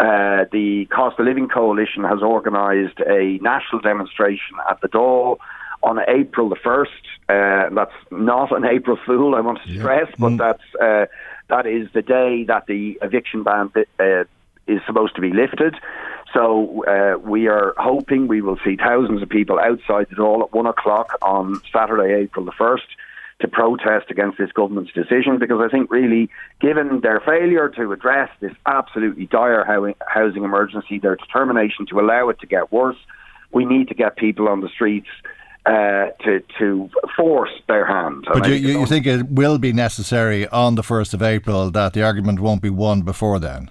Uh, 0.00 0.44
the 0.50 0.86
Cost 0.90 1.20
of 1.20 1.26
Living 1.26 1.48
Coalition 1.48 2.02
has 2.02 2.20
organised 2.20 2.98
a 2.98 3.38
national 3.40 3.80
demonstration 3.80 4.56
at 4.68 4.80
the 4.80 4.88
Dáil 4.88 5.38
on 5.84 5.98
April 6.08 6.48
the 6.48 6.56
1st. 6.56 6.86
Uh, 7.28 7.74
that's 7.74 7.92
not 8.10 8.50
an 8.52 8.64
April 8.64 8.98
Fool, 9.06 9.34
I 9.34 9.40
want 9.40 9.58
to 9.64 9.78
stress, 9.78 10.08
yeah. 10.08 10.16
but 10.18 10.30
mm. 10.30 10.38
that's, 10.38 10.74
uh, 10.80 11.06
that 11.48 11.66
is 11.66 11.88
the 11.92 12.02
day 12.02 12.44
that 12.44 12.66
the 12.66 12.98
eviction 13.02 13.42
ban 13.42 13.70
uh, 14.00 14.24
is 14.66 14.80
supposed 14.86 15.14
to 15.16 15.20
be 15.20 15.30
lifted. 15.32 15.76
So 16.32 16.84
uh, 16.86 17.18
we 17.18 17.46
are 17.46 17.74
hoping 17.76 18.26
we 18.26 18.40
will 18.40 18.58
see 18.64 18.76
thousands 18.76 19.22
of 19.22 19.28
people 19.28 19.60
outside 19.60 20.08
the 20.10 20.16
Dáil 20.16 20.42
at 20.42 20.52
one 20.52 20.66
o'clock 20.66 21.16
on 21.22 21.60
Saturday, 21.72 22.14
April 22.14 22.44
the 22.44 22.52
1st, 22.52 22.80
to 23.40 23.48
protest 23.48 24.10
against 24.10 24.38
this 24.38 24.50
government's 24.52 24.92
decision 24.92 25.38
because 25.38 25.60
I 25.60 25.68
think, 25.68 25.90
really, 25.90 26.30
given 26.60 27.00
their 27.00 27.20
failure 27.20 27.68
to 27.68 27.92
address 27.92 28.30
this 28.40 28.52
absolutely 28.66 29.26
dire 29.26 29.64
housing 30.06 30.44
emergency, 30.44 30.98
their 30.98 31.16
determination 31.16 31.86
to 31.86 32.00
allow 32.00 32.28
it 32.30 32.40
to 32.40 32.46
get 32.46 32.72
worse, 32.72 32.96
we 33.52 33.64
need 33.64 33.88
to 33.88 33.94
get 33.94 34.16
people 34.16 34.48
on 34.48 34.60
the 34.60 34.68
streets. 34.68 35.08
Uh, 35.66 36.10
to 36.22 36.42
to 36.58 36.90
force 37.16 37.54
their 37.68 37.86
hand. 37.86 38.26
But 38.30 38.46
you, 38.46 38.56
you 38.56 38.84
think 38.84 39.06
it 39.06 39.30
will 39.30 39.56
be 39.56 39.72
necessary 39.72 40.46
on 40.48 40.74
the 40.74 40.82
first 40.82 41.14
of 41.14 41.22
April 41.22 41.70
that 41.70 41.94
the 41.94 42.02
argument 42.02 42.40
won't 42.40 42.60
be 42.60 42.68
won 42.68 43.00
before 43.00 43.38
then? 43.38 43.70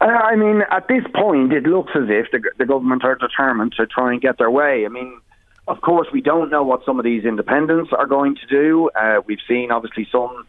Uh, 0.00 0.06
I 0.06 0.34
mean, 0.34 0.62
at 0.72 0.88
this 0.88 1.04
point, 1.14 1.52
it 1.52 1.64
looks 1.64 1.92
as 1.94 2.08
if 2.08 2.32
the, 2.32 2.40
the 2.58 2.66
government 2.66 3.04
are 3.04 3.14
determined 3.14 3.74
to 3.76 3.86
try 3.86 4.10
and 4.10 4.20
get 4.20 4.38
their 4.38 4.50
way. 4.50 4.84
I 4.84 4.88
mean, 4.88 5.20
of 5.68 5.80
course, 5.82 6.08
we 6.12 6.20
don't 6.20 6.50
know 6.50 6.62
what 6.62 6.84
some 6.84 6.98
of 6.98 7.04
these 7.04 7.24
independents 7.24 7.90
are 7.92 8.06
going 8.06 8.36
to 8.36 8.46
do. 8.46 8.90
Uh, 9.00 9.20
we've 9.26 9.42
seen, 9.46 9.70
obviously, 9.70 10.08
some 10.10 10.46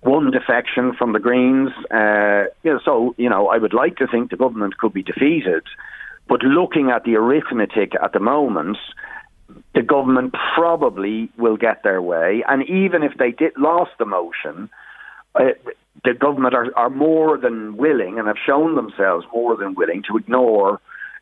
one 0.00 0.30
defection 0.30 0.94
from 0.94 1.12
the 1.12 1.18
Greens. 1.18 1.70
Uh, 1.90 2.50
you 2.62 2.72
know, 2.72 2.80
so, 2.84 3.14
you 3.16 3.28
know, 3.28 3.48
I 3.48 3.58
would 3.58 3.74
like 3.74 3.96
to 3.98 4.06
think 4.06 4.30
the 4.30 4.36
government 4.36 4.78
could 4.78 4.92
be 4.92 5.02
defeated. 5.02 5.62
But 6.28 6.42
looking 6.42 6.90
at 6.90 7.04
the 7.04 7.16
arithmetic 7.16 7.92
at 8.02 8.12
the 8.12 8.20
moment, 8.20 8.78
the 9.74 9.82
government 9.82 10.34
probably 10.54 11.30
will 11.36 11.56
get 11.56 11.82
their 11.82 12.00
way. 12.00 12.42
And 12.48 12.62
even 12.68 13.02
if 13.02 13.12
they 13.18 13.30
did 13.30 13.52
lost 13.58 13.92
the 13.98 14.06
motion, 14.06 14.70
uh, 15.34 15.50
the 16.04 16.14
government 16.14 16.54
are, 16.54 16.66
are 16.76 16.90
more 16.90 17.36
than 17.36 17.76
willing 17.76 18.18
and 18.18 18.26
have 18.26 18.36
shown 18.44 18.74
themselves 18.74 19.26
more 19.32 19.56
than 19.56 19.74
willing 19.74 20.02
to 20.08 20.16
ignore 20.16 20.80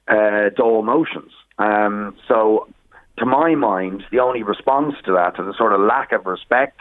uh, 0.08 0.50
Dáil 0.56 0.84
motions. 0.84 1.32
Um, 1.58 2.16
so, 2.28 2.68
to 3.18 3.26
my 3.26 3.54
mind, 3.54 4.04
the 4.10 4.20
only 4.20 4.42
response 4.42 4.94
to 5.04 5.12
that, 5.12 5.36
to 5.36 5.44
the 5.44 5.54
sort 5.56 5.72
of 5.72 5.80
lack 5.80 6.12
of 6.12 6.26
respect 6.26 6.80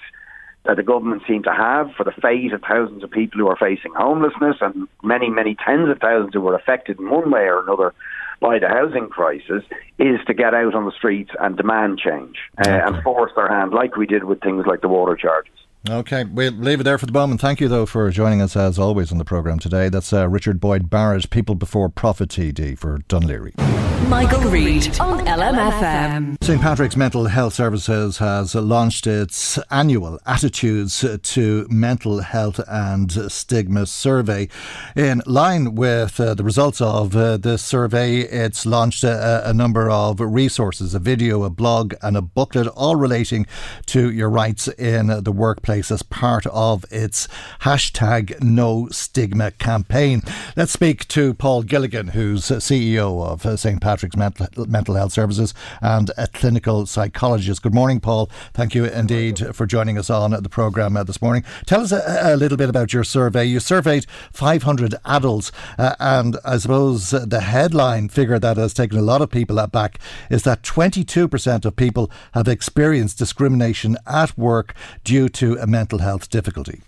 that 0.66 0.78
the 0.78 0.84
government 0.84 1.24
seem 1.28 1.44
to 1.44 1.52
have 1.52 1.92
for 1.98 2.04
the 2.04 2.14
fate 2.22 2.54
of 2.54 2.62
thousands 2.62 3.04
of 3.04 3.12
people 3.12 3.40
who 3.40 3.48
are 3.48 3.58
facing 3.58 3.94
homelessness 3.96 4.58
and 4.62 4.88
many, 5.04 5.30
many 5.30 5.56
tens 5.56 5.90
of 5.90 6.00
thousands 6.00 6.34
who 6.34 6.42
were 6.42 6.56
affected 6.56 7.00
in 7.00 7.10
one 7.10 7.32
way 7.32 7.42
or 7.42 7.62
another 7.62 7.94
by 8.42 8.60
the 8.60 8.68
housing 8.68 9.08
crisis, 9.08 9.64
is 9.98 10.20
to 10.28 10.34
get 10.34 10.54
out 10.54 10.76
on 10.76 10.86
the 10.86 10.92
streets 10.92 11.32
and 11.40 11.56
demand 11.56 12.00
change 12.00 12.38
uh, 12.58 12.70
okay. 12.70 12.82
and 12.84 13.02
force 13.04 13.32
their 13.36 13.48
hand, 13.48 13.72
like 13.72 13.96
we 13.96 14.06
did 14.06 14.26
with 14.26 14.42
things 14.42 14.66
like 14.66 14.82
the 14.82 14.90
water 14.90 15.16
charges. 15.16 15.54
Okay, 15.89 16.26
we'll 16.26 16.52
leave 16.52 16.80
it 16.80 16.84
there 16.84 17.00
for 17.00 17.08
the 17.08 17.12
moment. 17.12 17.41
Thank 17.41 17.60
you, 17.60 17.67
though, 17.67 17.88
for 17.88 18.12
joining 18.12 18.39
us 18.39 18.56
as 18.56 18.78
always 18.78 19.12
on 19.12 19.17
the 19.17 19.26
programme 19.26 19.58
today. 19.58 19.89
That's 19.89 20.13
uh, 20.13 20.30
Richard 20.30 20.60
Boyd 20.60 20.91
Barrett, 20.91 21.32
People 21.32 21.56
Before 21.56 21.89
Profit 21.89 22.30
TD 22.30 22.78
for 22.78 23.00
Dún 23.10 23.24
Laoghaire. 23.24 24.08
Michael, 24.08 24.41
Reade 24.41 25.00
on 25.00 25.26
LMFM. 25.26 26.44
St 26.44 26.62
Patrick's 26.62 26.96
Mental 26.96 27.26
Health 27.26 27.54
Services 27.54 28.20
has 28.20 28.54
launched 28.54 29.08
its 29.08 29.58
annual 29.72 30.20
Attitudes 30.26 31.04
to 31.24 31.67
Mental 31.70 32.20
Health 32.20 32.60
and 32.67 33.32
Stigma 33.32 33.86
survey. 33.88 34.50
In 34.96 35.24
line 35.26 35.74
with 35.76 36.20
uh, 36.20 36.36
the 36.36 36.44
results 36.44 36.82
of 36.82 37.15
uh, 37.15 37.38
this 37.38 37.63
survey, 37.63 38.20
it's 38.20 38.65
launched 38.67 39.04
a, 39.04 39.50
a 39.50 39.54
number 39.54 39.89
of 39.89 40.20
resources 40.20 40.94
a 40.94 41.00
video, 41.00 41.44
a 41.44 41.50
blog, 41.50 41.96
and 42.04 42.17
a 42.17 42.22
booklet, 42.22 42.67
all 42.67 42.96
relating 42.96 43.48
to 43.88 44.12
your 44.12 44.30
rights 44.30 44.67
in 44.67 45.08
the 45.24 45.32
workplace 45.32 45.71
place 45.72 45.90
as 45.90 46.04
part 46.04 46.46
of 46.48 46.84
its 46.92 47.30
hashtag 47.62 48.44
No 48.44 48.90
Stigma 48.92 49.52
campaign. 49.52 50.22
Let's 50.58 50.74
speak 50.74 51.08
to 51.08 51.34
Paul 51.34 51.64
Gilligan, 51.64 52.10
who's 52.10 52.44
CEO 52.44 53.26
of 53.26 53.58
St 53.58 53.80
Patrick's 53.80 54.18
Mental, 54.18 54.48
Mental 54.68 54.96
Health 54.96 55.14
Services 55.14 55.54
and 55.82 56.12
a 56.18 56.28
clinical 56.28 56.86
psychologist. 56.88 57.62
Good 57.62 57.74
morning, 57.74 58.02
Paul. 58.02 58.30
Thank 58.54 58.76
you 58.76 58.84
indeed 58.84 59.56
for 59.56 59.66
joining 59.66 59.98
us 59.98 60.10
on 60.10 60.32
the 60.32 60.50
programme 60.50 60.98
uh, 60.98 61.06
this 61.06 61.22
morning. 61.22 61.46
Tell 61.66 61.80
us 61.80 61.94
a, 61.94 62.34
a, 62.34 62.36
little 62.36 62.58
bit 62.58 62.68
about 62.68 62.92
your 62.92 63.06
survey. 63.06 63.46
You 63.46 63.62
surveyed 63.62 64.06
500 64.34 64.96
adults, 65.06 65.54
uh, 65.78 65.96
and 66.02 66.36
I 66.44 66.58
suppose 66.58 67.12
the 67.12 67.40
headline 67.40 68.10
figure 68.10 68.40
that 68.40 68.58
has 68.58 68.74
taken 68.74 68.98
a 68.98 69.02
lot 69.02 69.22
of 69.22 69.32
people 69.32 69.58
aback 69.58 70.00
is 70.30 70.44
that 70.44 70.64
22% 70.64 71.64
of 71.64 71.76
people 71.78 72.12
have 72.34 72.50
experienced 72.50 73.18
discrimination 73.18 73.96
at 74.06 74.38
work 74.38 74.76
due 75.06 75.30
to 75.30 75.61
a 75.62 75.67
mental 75.67 76.00
health 76.00 76.30
difficulty? 76.30 76.82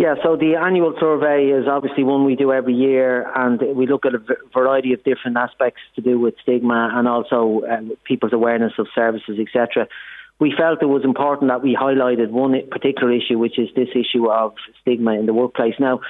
Yeah, 0.00 0.14
so 0.22 0.34
the 0.34 0.56
annual 0.56 0.94
survey 0.98 1.48
is 1.48 1.66
obviously 1.68 2.04
one 2.04 2.24
we 2.24 2.34
do 2.34 2.52
every 2.52 2.72
year, 2.72 3.30
and 3.36 3.60
we 3.76 3.86
look 3.86 4.06
at 4.06 4.14
a 4.14 4.22
variety 4.54 4.94
of 4.94 5.04
different 5.04 5.36
aspects 5.36 5.80
to 5.96 6.00
do 6.00 6.18
with 6.18 6.34
stigma 6.42 6.90
and 6.94 7.06
also 7.06 7.62
uh, 7.70 7.80
people's 8.04 8.32
awareness 8.32 8.72
of 8.78 8.86
services, 8.94 9.38
etc. 9.38 9.88
We 10.38 10.54
felt 10.56 10.82
it 10.82 10.86
was 10.86 11.04
important 11.04 11.50
that 11.50 11.62
we 11.62 11.76
highlighted 11.76 12.30
one 12.30 12.54
particular 12.70 13.12
issue, 13.12 13.38
which 13.38 13.58
is 13.58 13.68
this 13.76 13.90
issue 13.94 14.30
of 14.30 14.54
stigma 14.80 15.18
in 15.18 15.26
the 15.26 15.34
workplace. 15.34 15.74
Now, 15.78 16.00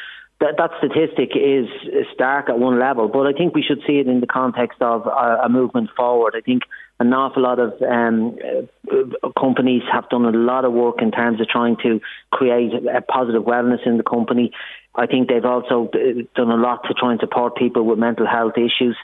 that, 0.40 0.54
that 0.56 0.70
statistic 0.78 1.30
is 1.34 1.66
stark 2.14 2.48
at 2.48 2.60
one 2.60 2.78
level, 2.78 3.08
but 3.08 3.26
I 3.26 3.32
think 3.32 3.56
we 3.56 3.62
should 3.62 3.82
see 3.86 3.98
it 3.98 4.06
in 4.06 4.20
the 4.20 4.26
context 4.26 4.80
of 4.80 5.06
a, 5.06 5.42
a 5.44 5.48
movement 5.48 5.90
forward. 5.96 6.34
I 6.36 6.40
think 6.42 6.62
an 7.00 7.14
awful 7.14 7.42
lot 7.42 7.58
of 7.58 7.80
um, 7.82 8.36
uh, 8.44 9.30
companies 9.40 9.82
have 9.90 10.08
done 10.10 10.26
a 10.26 10.36
lot 10.36 10.66
of 10.66 10.72
work 10.72 11.00
in 11.00 11.10
terms 11.10 11.40
of 11.40 11.48
trying 11.48 11.76
to 11.82 12.00
create 12.30 12.72
a 12.74 13.00
positive 13.00 13.42
wellness 13.42 13.86
in 13.86 13.96
the 13.96 14.02
company. 14.02 14.52
I 14.94 15.06
think 15.06 15.28
they've 15.28 15.44
also 15.44 15.90
uh, 15.94 16.22
done 16.36 16.50
a 16.50 16.56
lot 16.56 16.84
to 16.84 16.94
try 16.94 17.12
and 17.12 17.20
support 17.20 17.56
people 17.56 17.86
with 17.86 17.98
mental 17.98 18.26
health 18.26 18.58
issues. 18.58 18.96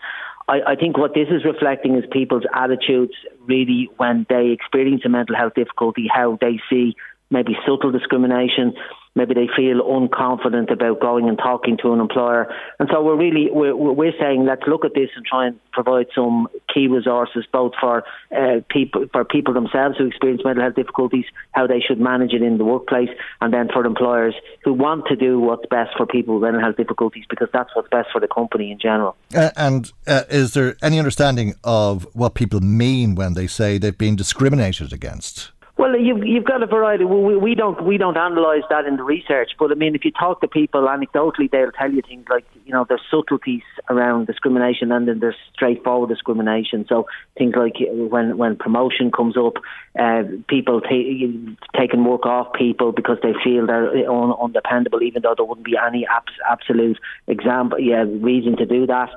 I, 0.46 0.60
I 0.66 0.76
think 0.76 0.98
what 0.98 1.14
this 1.14 1.28
is 1.30 1.44
reflecting 1.44 1.96
is 1.96 2.04
people's 2.12 2.44
attitudes 2.54 3.14
really 3.46 3.88
when 3.96 4.26
they 4.28 4.48
experience 4.48 5.02
a 5.06 5.08
mental 5.08 5.34
health 5.34 5.54
difficulty, 5.54 6.06
how 6.12 6.36
they 6.38 6.60
see 6.68 6.96
maybe 7.30 7.56
subtle 7.66 7.92
discrimination, 7.92 8.74
maybe 9.16 9.34
they 9.34 9.48
feel 9.56 9.82
unconfident 9.82 10.70
about 10.70 11.00
going 11.00 11.28
and 11.28 11.38
talking 11.38 11.76
to 11.78 11.92
an 11.92 12.00
employer. 12.00 12.54
And 12.78 12.88
so 12.92 13.02
we're 13.02 13.16
really 13.16 13.48
we're, 13.50 13.74
we're 13.74 14.12
saying 14.20 14.44
let's 14.44 14.62
look 14.68 14.84
at 14.84 14.94
this 14.94 15.08
and 15.16 15.24
try 15.24 15.46
and 15.46 15.58
provide 15.72 16.06
some 16.14 16.48
key 16.72 16.86
resources 16.86 17.44
both 17.50 17.72
for 17.80 18.04
uh, 18.36 18.60
people 18.68 19.06
for 19.12 19.24
people 19.24 19.54
themselves 19.54 19.96
who 19.98 20.06
experience 20.06 20.42
mental 20.44 20.62
health 20.62 20.76
difficulties, 20.76 21.24
how 21.52 21.66
they 21.66 21.80
should 21.80 21.98
manage 21.98 22.32
it 22.32 22.42
in 22.42 22.58
the 22.58 22.64
workplace, 22.64 23.10
and 23.40 23.52
then 23.52 23.68
for 23.72 23.84
employers 23.84 24.34
who 24.62 24.72
want 24.72 25.06
to 25.06 25.16
do 25.16 25.40
what's 25.40 25.66
best 25.66 25.96
for 25.96 26.06
people 26.06 26.34
with 26.34 26.42
mental 26.42 26.60
health 26.60 26.76
difficulties 26.76 27.24
because 27.28 27.48
that's 27.52 27.74
what's 27.74 27.88
best 27.88 28.08
for 28.12 28.20
the 28.20 28.28
company 28.28 28.70
in 28.70 28.78
general. 28.78 29.16
Uh, 29.34 29.50
and 29.56 29.92
uh, 30.06 30.22
is 30.28 30.52
there 30.54 30.76
any 30.82 30.98
understanding 30.98 31.54
of 31.64 32.06
what 32.14 32.34
people 32.34 32.60
mean 32.60 33.14
when 33.14 33.34
they 33.34 33.46
say 33.46 33.78
they've 33.78 33.96
been 33.96 34.16
discriminated 34.16 34.92
against? 34.92 35.52
Well, 35.78 35.94
you've 35.98 36.24
you've 36.24 36.44
got 36.44 36.62
a 36.62 36.66
variety. 36.66 37.04
We, 37.04 37.36
we 37.36 37.54
don't 37.54 37.84
we 37.84 37.98
don't 37.98 38.16
analyse 38.16 38.64
that 38.70 38.86
in 38.86 38.96
the 38.96 39.02
research, 39.02 39.50
but 39.58 39.70
I 39.70 39.74
mean, 39.74 39.94
if 39.94 40.06
you 40.06 40.10
talk 40.10 40.40
to 40.40 40.48
people 40.48 40.82
anecdotally, 40.82 41.50
they'll 41.50 41.70
tell 41.70 41.92
you 41.92 42.00
things 42.00 42.24
like 42.30 42.46
you 42.64 42.72
know 42.72 42.86
there's 42.88 43.02
subtleties 43.10 43.62
around 43.90 44.26
discrimination, 44.26 44.90
and 44.90 45.06
then 45.06 45.18
there's 45.20 45.36
straightforward 45.52 46.08
discrimination. 46.08 46.86
So 46.88 47.08
things 47.36 47.52
like 47.54 47.74
when 47.90 48.38
when 48.38 48.56
promotion 48.56 49.10
comes 49.10 49.36
up, 49.36 49.56
uh, 49.98 50.22
people 50.48 50.80
ta- 50.80 51.78
taking 51.78 52.04
work 52.04 52.24
off 52.24 52.54
people 52.54 52.92
because 52.92 53.18
they 53.22 53.34
feel 53.44 53.66
they're 53.66 54.10
un- 54.10 54.32
undependable, 54.40 55.02
even 55.02 55.20
though 55.22 55.34
there 55.36 55.44
wouldn't 55.44 55.66
be 55.66 55.76
any 55.76 56.06
abs- 56.06 56.40
absolute 56.50 56.98
example, 57.26 57.78
yeah, 57.78 58.02
reason 58.08 58.56
to 58.56 58.64
do 58.64 58.86
that. 58.86 59.10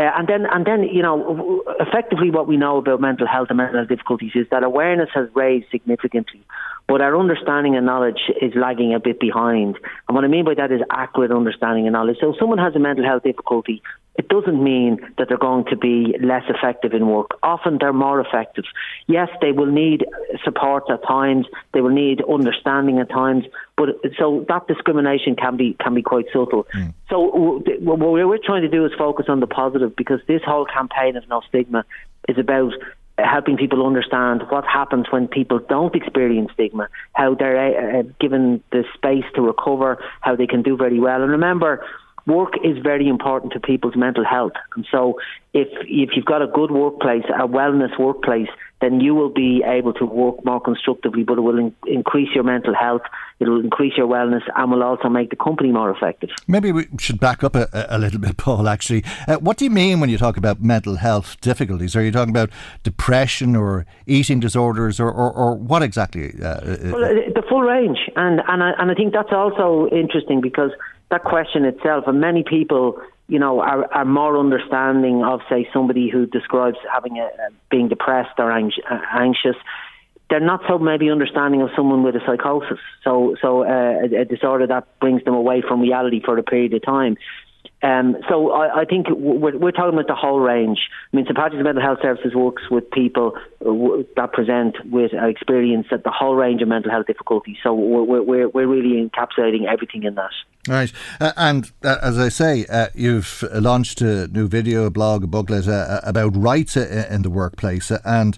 Uh, 0.00 0.10
and 0.16 0.28
then, 0.28 0.46
and 0.50 0.66
then, 0.66 0.82
you 0.84 1.02
know, 1.02 1.62
effectively, 1.78 2.30
what 2.30 2.48
we 2.48 2.56
know 2.56 2.78
about 2.78 3.02
mental 3.02 3.26
health 3.26 3.48
and 3.50 3.58
mental 3.58 3.84
difficulties 3.84 4.32
is 4.34 4.46
that 4.50 4.62
awareness 4.62 5.10
has 5.12 5.28
raised 5.34 5.66
significantly, 5.70 6.42
but 6.90 7.00
our 7.00 7.16
understanding 7.16 7.76
and 7.76 7.86
knowledge 7.86 8.18
is 8.42 8.52
lagging 8.56 8.94
a 8.94 8.98
bit 8.98 9.20
behind. 9.20 9.78
And 10.08 10.14
what 10.16 10.24
I 10.24 10.26
mean 10.26 10.44
by 10.44 10.54
that 10.54 10.72
is 10.72 10.80
accurate 10.90 11.30
understanding 11.30 11.86
and 11.86 11.92
knowledge. 11.92 12.16
So, 12.20 12.30
if 12.30 12.36
someone 12.40 12.58
has 12.58 12.74
a 12.74 12.80
mental 12.80 13.04
health 13.04 13.22
difficulty, 13.22 13.80
it 14.16 14.28
doesn't 14.28 14.62
mean 14.62 14.98
that 15.16 15.28
they're 15.28 15.38
going 15.38 15.66
to 15.66 15.76
be 15.76 16.16
less 16.20 16.42
effective 16.48 16.92
in 16.92 17.06
work. 17.06 17.30
Often 17.44 17.78
they're 17.80 17.92
more 17.92 18.20
effective. 18.20 18.64
Yes, 19.06 19.28
they 19.40 19.52
will 19.52 19.70
need 19.70 20.04
support 20.44 20.82
at 20.90 21.06
times, 21.06 21.46
they 21.72 21.80
will 21.80 21.94
need 21.94 22.22
understanding 22.28 22.98
at 22.98 23.08
times, 23.08 23.44
but 23.76 23.90
so 24.18 24.44
that 24.48 24.66
discrimination 24.66 25.36
can 25.36 25.56
be 25.56 25.76
can 25.80 25.94
be 25.94 26.02
quite 26.02 26.26
subtle. 26.32 26.66
Mm. 26.74 26.92
So 27.08 27.62
what 27.78 28.00
we're 28.00 28.38
trying 28.44 28.62
to 28.62 28.68
do 28.68 28.84
is 28.84 28.90
focus 28.98 29.26
on 29.28 29.38
the 29.38 29.46
positive 29.46 29.94
because 29.94 30.18
this 30.26 30.42
whole 30.44 30.66
campaign 30.66 31.16
of 31.16 31.28
no 31.28 31.40
stigma 31.48 31.84
is 32.28 32.36
about 32.36 32.72
helping 33.24 33.56
people 33.56 33.86
understand 33.86 34.42
what 34.48 34.64
happens 34.64 35.06
when 35.10 35.28
people 35.28 35.58
don't 35.58 35.94
experience 35.94 36.50
stigma, 36.52 36.88
how 37.12 37.34
they're 37.34 37.98
uh, 37.98 38.02
given 38.20 38.62
the 38.72 38.84
space 38.94 39.24
to 39.34 39.42
recover, 39.42 39.98
how 40.20 40.36
they 40.36 40.46
can 40.46 40.62
do 40.62 40.76
very 40.76 40.98
well. 41.00 41.22
And 41.22 41.30
remember, 41.30 41.84
work 42.26 42.54
is 42.64 42.78
very 42.78 43.08
important 43.08 43.52
to 43.52 43.60
people's 43.60 43.96
mental 43.96 44.24
health. 44.24 44.52
And 44.76 44.86
so 44.90 45.18
if 45.52 45.68
if 45.82 46.10
you've 46.14 46.24
got 46.24 46.42
a 46.42 46.46
good 46.46 46.70
workplace, 46.70 47.24
a 47.28 47.46
wellness 47.46 47.98
workplace, 47.98 48.48
then 48.80 49.00
you 49.00 49.14
will 49.14 49.28
be 49.28 49.62
able 49.64 49.92
to 49.94 50.04
work 50.06 50.42
more 50.44 50.60
constructively, 50.60 51.22
but 51.22 51.38
it 51.38 51.42
will 51.42 51.58
in- 51.58 51.74
increase 51.86 52.28
your 52.34 52.44
mental 52.44 52.74
health, 52.74 53.02
it 53.38 53.48
will 53.48 53.60
increase 53.60 53.92
your 53.96 54.06
wellness, 54.06 54.42
and 54.56 54.70
will 54.70 54.82
also 54.82 55.08
make 55.08 55.30
the 55.30 55.36
company 55.36 55.70
more 55.70 55.90
effective. 55.90 56.30
Maybe 56.48 56.72
we 56.72 56.86
should 56.98 57.20
back 57.20 57.44
up 57.44 57.54
a, 57.54 57.68
a 57.72 57.98
little 57.98 58.18
bit, 58.18 58.36
Paul, 58.38 58.68
actually. 58.68 59.04
Uh, 59.28 59.36
what 59.36 59.58
do 59.58 59.64
you 59.64 59.70
mean 59.70 60.00
when 60.00 60.08
you 60.08 60.18
talk 60.18 60.36
about 60.36 60.62
mental 60.62 60.96
health 60.96 61.40
difficulties? 61.40 61.94
Are 61.94 62.02
you 62.02 62.10
talking 62.10 62.30
about 62.30 62.50
depression 62.82 63.54
or 63.54 63.86
eating 64.06 64.40
disorders, 64.40 64.98
or, 64.98 65.10
or, 65.10 65.30
or 65.30 65.54
what 65.54 65.82
exactly? 65.82 66.32
Uh, 66.40 66.46
uh 66.46 66.76
well, 66.84 67.04
uh, 67.04 67.30
the 67.34 67.42
full 67.48 67.62
range. 67.62 67.98
And, 68.16 68.40
and, 68.48 68.62
I, 68.62 68.72
and 68.78 68.90
I 68.90 68.94
think 68.94 69.12
that's 69.12 69.32
also 69.32 69.88
interesting 69.92 70.40
because 70.40 70.70
that 71.10 71.24
question 71.24 71.64
itself, 71.64 72.04
and 72.06 72.20
many 72.20 72.44
people, 72.44 73.00
you 73.30 73.38
know, 73.38 73.60
are, 73.60 73.90
are 73.94 74.04
more 74.04 74.36
understanding 74.36 75.22
of, 75.24 75.40
say, 75.48 75.68
somebody 75.72 76.10
who 76.10 76.26
describes 76.26 76.76
having 76.92 77.18
a, 77.18 77.28
being 77.70 77.88
depressed 77.88 78.38
or 78.38 78.50
anxious. 78.50 79.56
They're 80.28 80.40
not 80.40 80.62
so 80.68 80.78
maybe 80.78 81.10
understanding 81.10 81.62
of 81.62 81.70
someone 81.76 82.02
with 82.02 82.16
a 82.16 82.20
psychosis, 82.26 82.78
so 83.04 83.36
so 83.40 83.64
uh, 83.64 84.02
a, 84.02 84.22
a 84.22 84.24
disorder 84.24 84.66
that 84.66 84.86
brings 85.00 85.24
them 85.24 85.34
away 85.34 85.62
from 85.66 85.80
reality 85.80 86.20
for 86.24 86.36
a 86.38 86.42
period 86.42 86.74
of 86.74 86.82
time. 86.82 87.16
Um, 87.82 88.16
so 88.28 88.50
I, 88.52 88.82
I 88.82 88.84
think 88.84 89.06
we're, 89.08 89.56
we're, 89.56 89.70
talking 89.72 89.94
about 89.94 90.06
the 90.06 90.14
whole 90.14 90.38
range. 90.38 90.78
I 91.12 91.16
mean, 91.16 91.24
St 91.24 91.36
Patrick's 91.36 91.64
Mental 91.64 91.82
Health 91.82 92.00
Services 92.02 92.34
works 92.34 92.62
with 92.70 92.90
people 92.90 93.38
that 93.60 94.30
present 94.32 94.76
with 94.90 95.12
experience 95.14 95.86
at 95.90 96.04
the 96.04 96.10
whole 96.10 96.34
range 96.34 96.60
of 96.60 96.68
mental 96.68 96.90
health 96.90 97.06
difficulties. 97.06 97.56
So 97.62 97.72
we're, 97.72 98.22
we're, 98.22 98.48
we're 98.48 98.66
really 98.66 99.08
encapsulating 99.08 99.66
everything 99.66 100.02
in 100.02 100.14
that. 100.16 100.30
Right, 100.68 100.92
uh, 101.20 101.32
and 101.38 101.72
uh, 101.82 101.96
as 102.02 102.18
I 102.18 102.28
say, 102.28 102.66
uh, 102.66 102.88
you've 102.94 103.42
launched 103.50 104.02
a 104.02 104.28
new 104.28 104.46
video, 104.46 104.84
a 104.84 104.90
blog, 104.90 105.24
a 105.24 105.26
booklet 105.26 105.66
uh, 105.66 105.70
uh, 105.70 106.00
about 106.02 106.36
rights 106.36 106.76
uh, 106.76 107.06
in 107.10 107.22
the 107.22 107.30
workplace, 107.30 107.90
and 108.04 108.36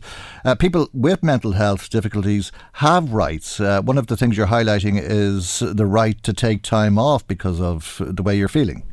people 0.61 0.88
with 0.94 1.24
mental 1.24 1.52
health 1.52 1.90
difficulties 1.90 2.52
have 2.74 3.12
rights. 3.12 3.59
one 3.59 3.98
of 3.98 4.07
the 4.07 4.16
things 4.16 4.37
you're 4.37 4.46
highlighting 4.46 5.00
is 5.02 5.59
the 5.59 5.87
right 5.87 6.22
to 6.22 6.33
take 6.33 6.62
time 6.62 6.96
off 6.96 7.26
because 7.26 7.61
of 7.61 8.00
the 8.07 8.22
way 8.22 8.37
you're 8.37 8.46
feeling. 8.46 8.91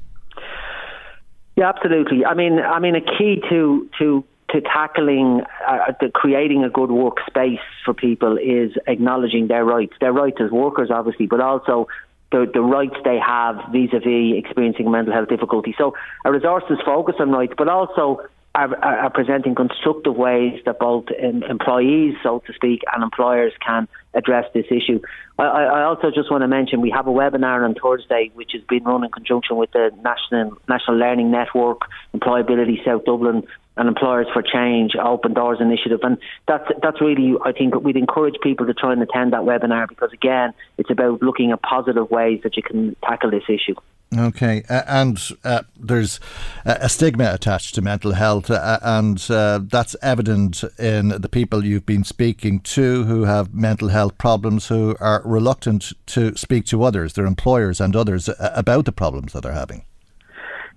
Yeah, 1.59 1.73
absolutely. 1.75 2.25
I 2.25 2.35
mean, 2.35 2.57
I 2.59 2.79
mean, 2.79 2.95
a 2.95 3.01
key 3.01 3.43
to 3.49 3.89
to 3.99 4.23
to 4.51 4.61
tackling 4.61 5.41
uh, 5.67 5.91
the 5.99 6.09
creating 6.09 6.63
a 6.63 6.69
good 6.69 6.89
workspace 6.89 7.59
for 7.83 7.93
people 7.93 8.37
is 8.37 8.71
acknowledging 8.87 9.49
their 9.49 9.65
rights, 9.65 9.91
their 9.99 10.13
rights 10.13 10.37
as 10.39 10.51
workers, 10.51 10.89
obviously, 10.89 11.27
but 11.27 11.41
also 11.41 11.89
the, 12.31 12.49
the 12.53 12.61
rights 12.61 12.95
they 13.03 13.19
have 13.19 13.57
vis-a-vis 13.73 14.37
experiencing 14.37 14.89
mental 14.89 15.13
health 15.13 15.27
difficulty. 15.27 15.75
So 15.77 15.95
our 16.23 16.31
resources 16.31 16.77
focus 16.85 17.15
on 17.19 17.29
rights, 17.31 17.53
but 17.57 17.67
also 17.67 18.21
are, 18.67 18.85
are, 19.05 19.09
presenting 19.09 19.55
constructive 19.55 20.15
ways 20.15 20.61
that 20.65 20.79
both 20.79 21.05
um, 21.23 21.43
employees, 21.43 22.15
so 22.23 22.39
to 22.45 22.53
speak, 22.53 22.81
and 22.93 23.03
employers 23.03 23.53
can 23.65 23.87
address 24.13 24.45
this 24.53 24.65
issue. 24.69 24.99
I, 25.37 25.43
I, 25.43 25.83
also 25.83 26.11
just 26.11 26.29
want 26.29 26.41
to 26.41 26.47
mention 26.47 26.81
we 26.81 26.91
have 26.91 27.07
a 27.07 27.11
webinar 27.11 27.63
on 27.63 27.75
Thursday, 27.75 28.31
which 28.33 28.51
has 28.53 28.61
been 28.63 28.83
run 28.83 29.03
in 29.03 29.11
conjunction 29.11 29.55
with 29.55 29.71
the 29.71 29.91
National 30.03 30.57
National 30.67 30.97
Learning 30.97 31.31
Network, 31.31 31.81
Employability 32.13 32.83
South 32.83 33.05
Dublin, 33.05 33.47
and 33.77 33.87
Employers 33.87 34.27
for 34.33 34.41
Change 34.41 34.95
Open 35.01 35.33
Doors 35.33 35.59
Initiative, 35.61 35.99
and 36.03 36.17
that's 36.47 36.69
that's 36.81 36.99
really 36.99 37.35
I 37.45 37.53
think 37.53 37.75
we'd 37.75 37.95
encourage 37.95 38.35
people 38.43 38.65
to 38.65 38.73
try 38.73 38.91
and 38.91 39.01
attend 39.01 39.33
that 39.33 39.41
webinar 39.41 39.87
because 39.87 40.11
again, 40.11 40.53
it's 40.77 40.89
about 40.89 41.21
looking 41.21 41.51
at 41.51 41.61
positive 41.61 42.11
ways 42.11 42.41
that 42.43 42.57
you 42.57 42.63
can 42.63 42.95
tackle 43.03 43.31
this 43.31 43.43
issue. 43.47 43.75
Okay, 44.17 44.63
uh, 44.69 44.81
and 44.87 45.21
uh, 45.43 45.61
there's 45.79 46.19
a 46.65 46.89
stigma 46.89 47.31
attached 47.31 47.75
to 47.75 47.81
mental 47.83 48.13
health, 48.13 48.49
uh, 48.49 48.79
and 48.81 49.23
uh, 49.29 49.59
that's 49.61 49.95
evident 50.01 50.63
in 50.79 51.09
the 51.09 51.29
people 51.29 51.63
you've 51.63 51.85
been 51.85 52.03
speaking 52.03 52.59
to 52.61 53.03
who 53.03 53.25
have 53.25 53.53
mental 53.53 53.89
health 53.89 54.17
problems, 54.17 54.67
who 54.67 54.95
are 54.99 55.21
reluctant 55.23 55.93
to 56.07 56.35
speak 56.35 56.65
to 56.65 56.81
others, 56.81 57.13
their 57.13 57.27
employers 57.27 57.79
and 57.79 57.95
others, 57.95 58.27
uh, 58.27 58.51
about 58.55 58.85
the 58.85 58.91
problems 58.91 59.33
that 59.33 59.43
they're 59.43 59.51
having. 59.51 59.85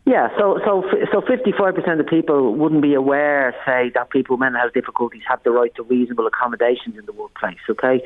Yeah, 0.05 0.29
so 0.37 0.59
so 0.67 0.85
so 1.11 1.23
fifty 1.23 1.53
five 1.53 1.75
percent 1.75 2.01
of 2.01 2.07
people 2.09 2.55
wouldn't 2.55 2.83
be 2.83 2.93
aware, 2.93 3.55
say, 3.65 3.91
that 3.95 4.11
people 4.11 4.37
with 4.37 4.41
mental 4.41 4.61
health 4.61 4.75
difficulties 4.75 5.23
have 5.27 5.43
the 5.43 5.53
right 5.53 5.75
to 5.77 5.85
reasonable 5.85 6.27
accommodations 6.27 6.99
in 6.99 7.07
the 7.07 7.13
workplace. 7.13 7.57
Okay, 7.71 8.03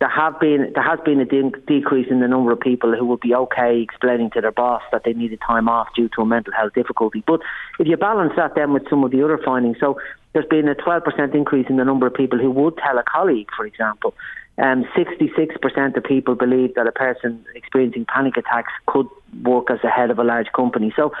there 0.00 0.08
have 0.08 0.38
been 0.38 0.70
there 0.74 0.82
has 0.82 1.00
been 1.04 1.20
a 1.20 1.24
de- 1.24 1.50
decrease 1.66 2.06
in 2.08 2.20
the 2.20 2.28
number 2.28 2.52
of 2.52 2.60
people 2.60 2.94
who 2.96 3.04
would 3.06 3.20
be 3.20 3.34
okay 3.34 3.80
explaining 3.80 4.30
to 4.30 4.40
their 4.40 4.52
boss 4.52 4.82
that 4.92 5.02
they 5.04 5.12
needed 5.12 5.40
time 5.44 5.68
off 5.68 5.88
due 5.94 6.08
to 6.10 6.22
a 6.22 6.26
mental 6.26 6.52
health 6.52 6.72
difficulty. 6.74 7.24
But 7.26 7.40
if 7.80 7.88
you 7.88 7.96
balance 7.96 8.32
that 8.36 8.54
then 8.54 8.72
with 8.72 8.88
some 8.88 9.02
of 9.02 9.10
the 9.10 9.24
other 9.24 9.38
findings, 9.44 9.78
so 9.80 10.00
there's 10.32 10.46
been 10.46 10.68
a 10.68 10.74
12% 10.74 11.34
increase 11.34 11.66
in 11.68 11.78
the 11.78 11.84
number 11.84 12.06
of 12.06 12.14
people 12.14 12.38
who 12.38 12.50
would 12.50 12.76
tell 12.76 12.98
a 12.98 13.02
colleague, 13.02 13.48
for 13.56 13.66
example. 13.66 14.14
Um, 14.58 14.84
66% 14.96 15.96
of 15.96 16.04
people 16.04 16.34
believe 16.34 16.74
that 16.74 16.86
a 16.86 16.92
person 16.92 17.44
experiencing 17.54 18.04
panic 18.04 18.36
attacks 18.36 18.72
could 18.86 19.06
work 19.42 19.70
as 19.70 19.78
a 19.84 19.88
head 19.88 20.10
of 20.10 20.18
a 20.18 20.24
large 20.24 20.48
company. 20.54 20.92
So 20.96 21.12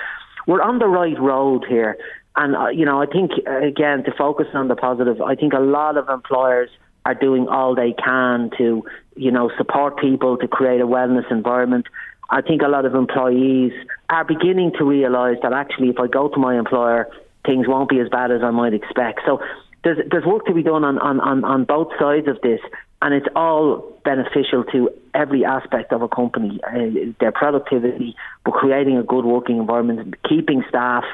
we're 0.46 0.62
on 0.62 0.78
the 0.78 0.88
right 0.88 1.18
road 1.18 1.64
here. 1.68 1.96
And, 2.36 2.54
uh, 2.54 2.68
you 2.68 2.84
know, 2.84 3.00
I 3.00 3.06
think, 3.06 3.32
uh, 3.46 3.58
again, 3.58 4.04
to 4.04 4.12
focus 4.12 4.46
on 4.54 4.68
the 4.68 4.76
positive, 4.76 5.20
I 5.20 5.34
think 5.34 5.52
a 5.52 5.60
lot 5.60 5.96
of 5.96 6.08
employers– 6.08 6.70
are 7.08 7.14
doing 7.14 7.48
all 7.48 7.74
they 7.74 7.94
can 7.94 8.50
to, 8.58 8.84
you 9.16 9.30
know, 9.30 9.50
support 9.56 9.96
people 9.96 10.36
to 10.36 10.46
create 10.46 10.82
a 10.82 10.86
wellness 10.86 11.30
environment. 11.30 11.86
I 12.28 12.42
think 12.42 12.60
a 12.60 12.68
lot 12.68 12.84
of 12.84 12.94
employees 12.94 13.72
are 14.10 14.24
beginning 14.24 14.72
to 14.78 14.84
realise 14.84 15.38
that 15.42 15.54
actually, 15.54 15.88
if 15.88 15.98
I 15.98 16.06
go 16.06 16.28
to 16.28 16.38
my 16.38 16.58
employer, 16.58 17.08
things 17.46 17.66
won't 17.66 17.88
be 17.88 17.98
as 18.00 18.10
bad 18.10 18.30
as 18.30 18.42
I 18.42 18.50
might 18.50 18.74
expect. 18.74 19.20
So 19.24 19.40
there's 19.84 19.98
there's 20.10 20.26
work 20.26 20.44
to 20.46 20.52
be 20.52 20.62
done 20.62 20.84
on 20.84 20.98
on, 20.98 21.18
on, 21.20 21.44
on 21.44 21.64
both 21.64 21.88
sides 21.98 22.28
of 22.28 22.38
this, 22.42 22.60
and 23.00 23.14
it's 23.14 23.28
all 23.34 23.98
beneficial 24.04 24.64
to 24.72 24.90
every 25.14 25.46
aspect 25.46 25.90
of 25.92 26.02
a 26.02 26.08
company, 26.08 26.60
uh, 26.66 27.12
their 27.20 27.32
productivity, 27.32 28.14
but 28.44 28.52
creating 28.52 28.98
a 28.98 29.02
good 29.02 29.24
working 29.24 29.56
environment, 29.56 30.14
keeping 30.28 30.62
staff. 30.68 31.04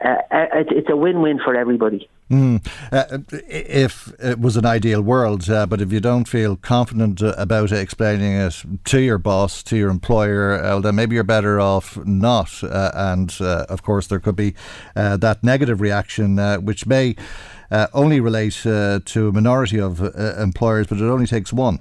Uh, 0.00 0.14
uh 0.30 0.46
it's 0.70 0.88
a 0.88 0.96
win-win 0.96 1.40
for 1.44 1.56
everybody. 1.56 2.08
Mm. 2.30 2.64
Uh, 2.92 3.18
if 3.48 4.12
it 4.20 4.38
was 4.38 4.56
an 4.56 4.64
ideal 4.64 5.02
world, 5.02 5.50
uh, 5.50 5.66
but 5.66 5.80
if 5.80 5.92
you 5.92 5.98
don't 5.98 6.28
feel 6.28 6.54
confident 6.54 7.20
uh, 7.20 7.34
about 7.36 7.72
explaining 7.72 8.34
it 8.34 8.62
to 8.84 9.00
your 9.00 9.18
boss, 9.18 9.64
to 9.64 9.76
your 9.76 9.90
employer, 9.90 10.54
uh, 10.62 10.78
then 10.78 10.94
maybe 10.94 11.16
you're 11.16 11.24
better 11.24 11.60
off 11.60 11.96
not. 12.06 12.62
Uh, 12.62 12.92
and 12.94 13.36
uh, 13.40 13.66
of 13.68 13.82
course, 13.82 14.06
there 14.06 14.20
could 14.20 14.36
be 14.36 14.54
that 14.94 15.42
negative 15.42 15.80
reaction, 15.80 16.36
which 16.64 16.86
may 16.86 17.16
only 17.92 18.20
relate 18.20 18.52
to 18.62 19.28
a 19.28 19.32
minority 19.32 19.80
of 19.80 20.00
employers, 20.38 20.86
but 20.86 20.98
it 20.98 21.04
only 21.04 21.26
takes 21.26 21.52
one. 21.52 21.80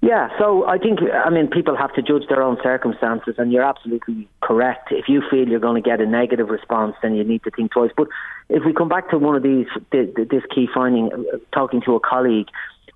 Yeah, 0.00 0.28
so 0.38 0.64
I 0.64 0.78
think, 0.78 1.00
I 1.12 1.28
mean, 1.28 1.48
people 1.48 1.76
have 1.76 1.92
to 1.94 2.02
judge 2.02 2.28
their 2.28 2.40
own 2.40 2.56
circumstances, 2.62 3.34
and 3.36 3.52
you're 3.52 3.64
absolutely 3.64 4.28
correct. 4.40 4.92
If 4.92 5.08
you 5.08 5.22
feel 5.28 5.48
you're 5.48 5.58
going 5.58 5.82
to 5.82 5.86
get 5.86 6.00
a 6.00 6.06
negative 6.06 6.50
response, 6.50 6.94
then 7.02 7.16
you 7.16 7.24
need 7.24 7.42
to 7.42 7.50
think 7.50 7.72
twice. 7.72 7.90
But 7.96 8.06
if 8.48 8.64
we 8.64 8.72
come 8.72 8.88
back 8.88 9.10
to 9.10 9.18
one 9.18 9.34
of 9.34 9.42
these, 9.42 9.66
this 9.90 10.44
key 10.54 10.68
finding, 10.72 11.12
uh, 11.12 11.38
talking 11.52 11.82
to 11.82 11.96
a 11.96 12.00
colleague, 12.00 12.46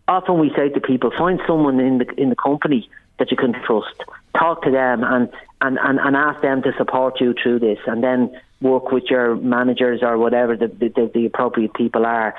often 0.07 0.39
we 0.39 0.53
say 0.55 0.69
to 0.69 0.81
people, 0.81 1.11
find 1.19 1.41
someone 1.45 1.81
in 1.81 1.99
the 1.99 2.07
in 2.17 2.29
the 2.31 2.37
company 2.37 2.89
that 3.19 3.31
you 3.33 3.37
can 3.37 3.53
trust. 3.53 3.97
Talk 4.39 4.63
to 4.63 4.71
them 4.71 5.03
and, 5.05 5.29
and, 5.61 5.79
and, 5.83 5.99
and 5.99 6.17
ask 6.17 6.41
them 6.41 6.63
to 6.63 6.73
support 6.79 7.21
you 7.21 7.35
through 7.41 7.59
this, 7.59 7.79
and 7.87 8.03
then 8.03 8.31
work 8.61 8.93
with 8.93 9.05
your 9.11 9.35
managers 9.37 10.01
or 10.03 10.19
whatever 10.19 10.57
the, 10.57 10.69
the, 10.69 11.11
the 11.13 11.27
appropriate 11.27 11.75
people 11.75 12.07
are. 12.07 12.35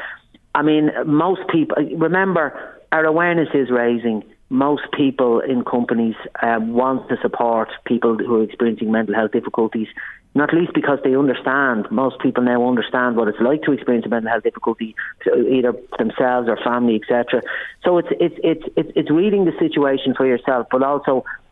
I 0.55 0.61
mean, 0.61 0.89
most 1.05 1.41
people, 1.49 1.75
remember, 1.97 2.79
our 2.93 3.05
awareness 3.05 3.49
is 3.53 3.69
raising 3.69 4.23
most 4.49 4.83
people 4.93 5.39
in 5.39 5.63
companies 5.63 6.15
um, 6.41 6.73
want 6.73 7.09
to 7.09 7.17
support 7.21 7.69
people 7.85 8.17
who 8.17 8.41
are 8.41 8.43
experiencing 8.43 8.91
mental 8.91 9.15
health 9.15 9.31
difficulties, 9.31 9.87
not 10.35 10.53
least 10.53 10.73
because 10.73 10.99
they 11.03 11.15
understand, 11.15 11.87
most 11.91 12.19
people 12.19 12.43
now 12.43 12.67
understand 12.67 13.15
what 13.15 13.27
it's 13.27 13.39
like 13.39 13.61
to 13.63 13.71
experience 13.71 14.05
a 14.05 14.09
mental 14.09 14.31
health 14.31 14.43
difficulty, 14.43 14.95
either 15.25 15.73
themselves 15.97 16.49
or 16.49 16.57
family, 16.57 16.95
etc. 17.01 17.41
So 17.83 17.97
it's, 17.99 18.09
it's, 18.19 18.35
it's, 18.43 18.63
it's, 18.75 18.91
it's 18.95 19.11
reading 19.11 19.45
the 19.45 19.53
situation 19.59 20.13
for 20.15 20.25
yourself, 20.25 20.67
but 20.71 20.81
also 20.83 21.19
uh, 21.19 21.21
uh, 21.21 21.42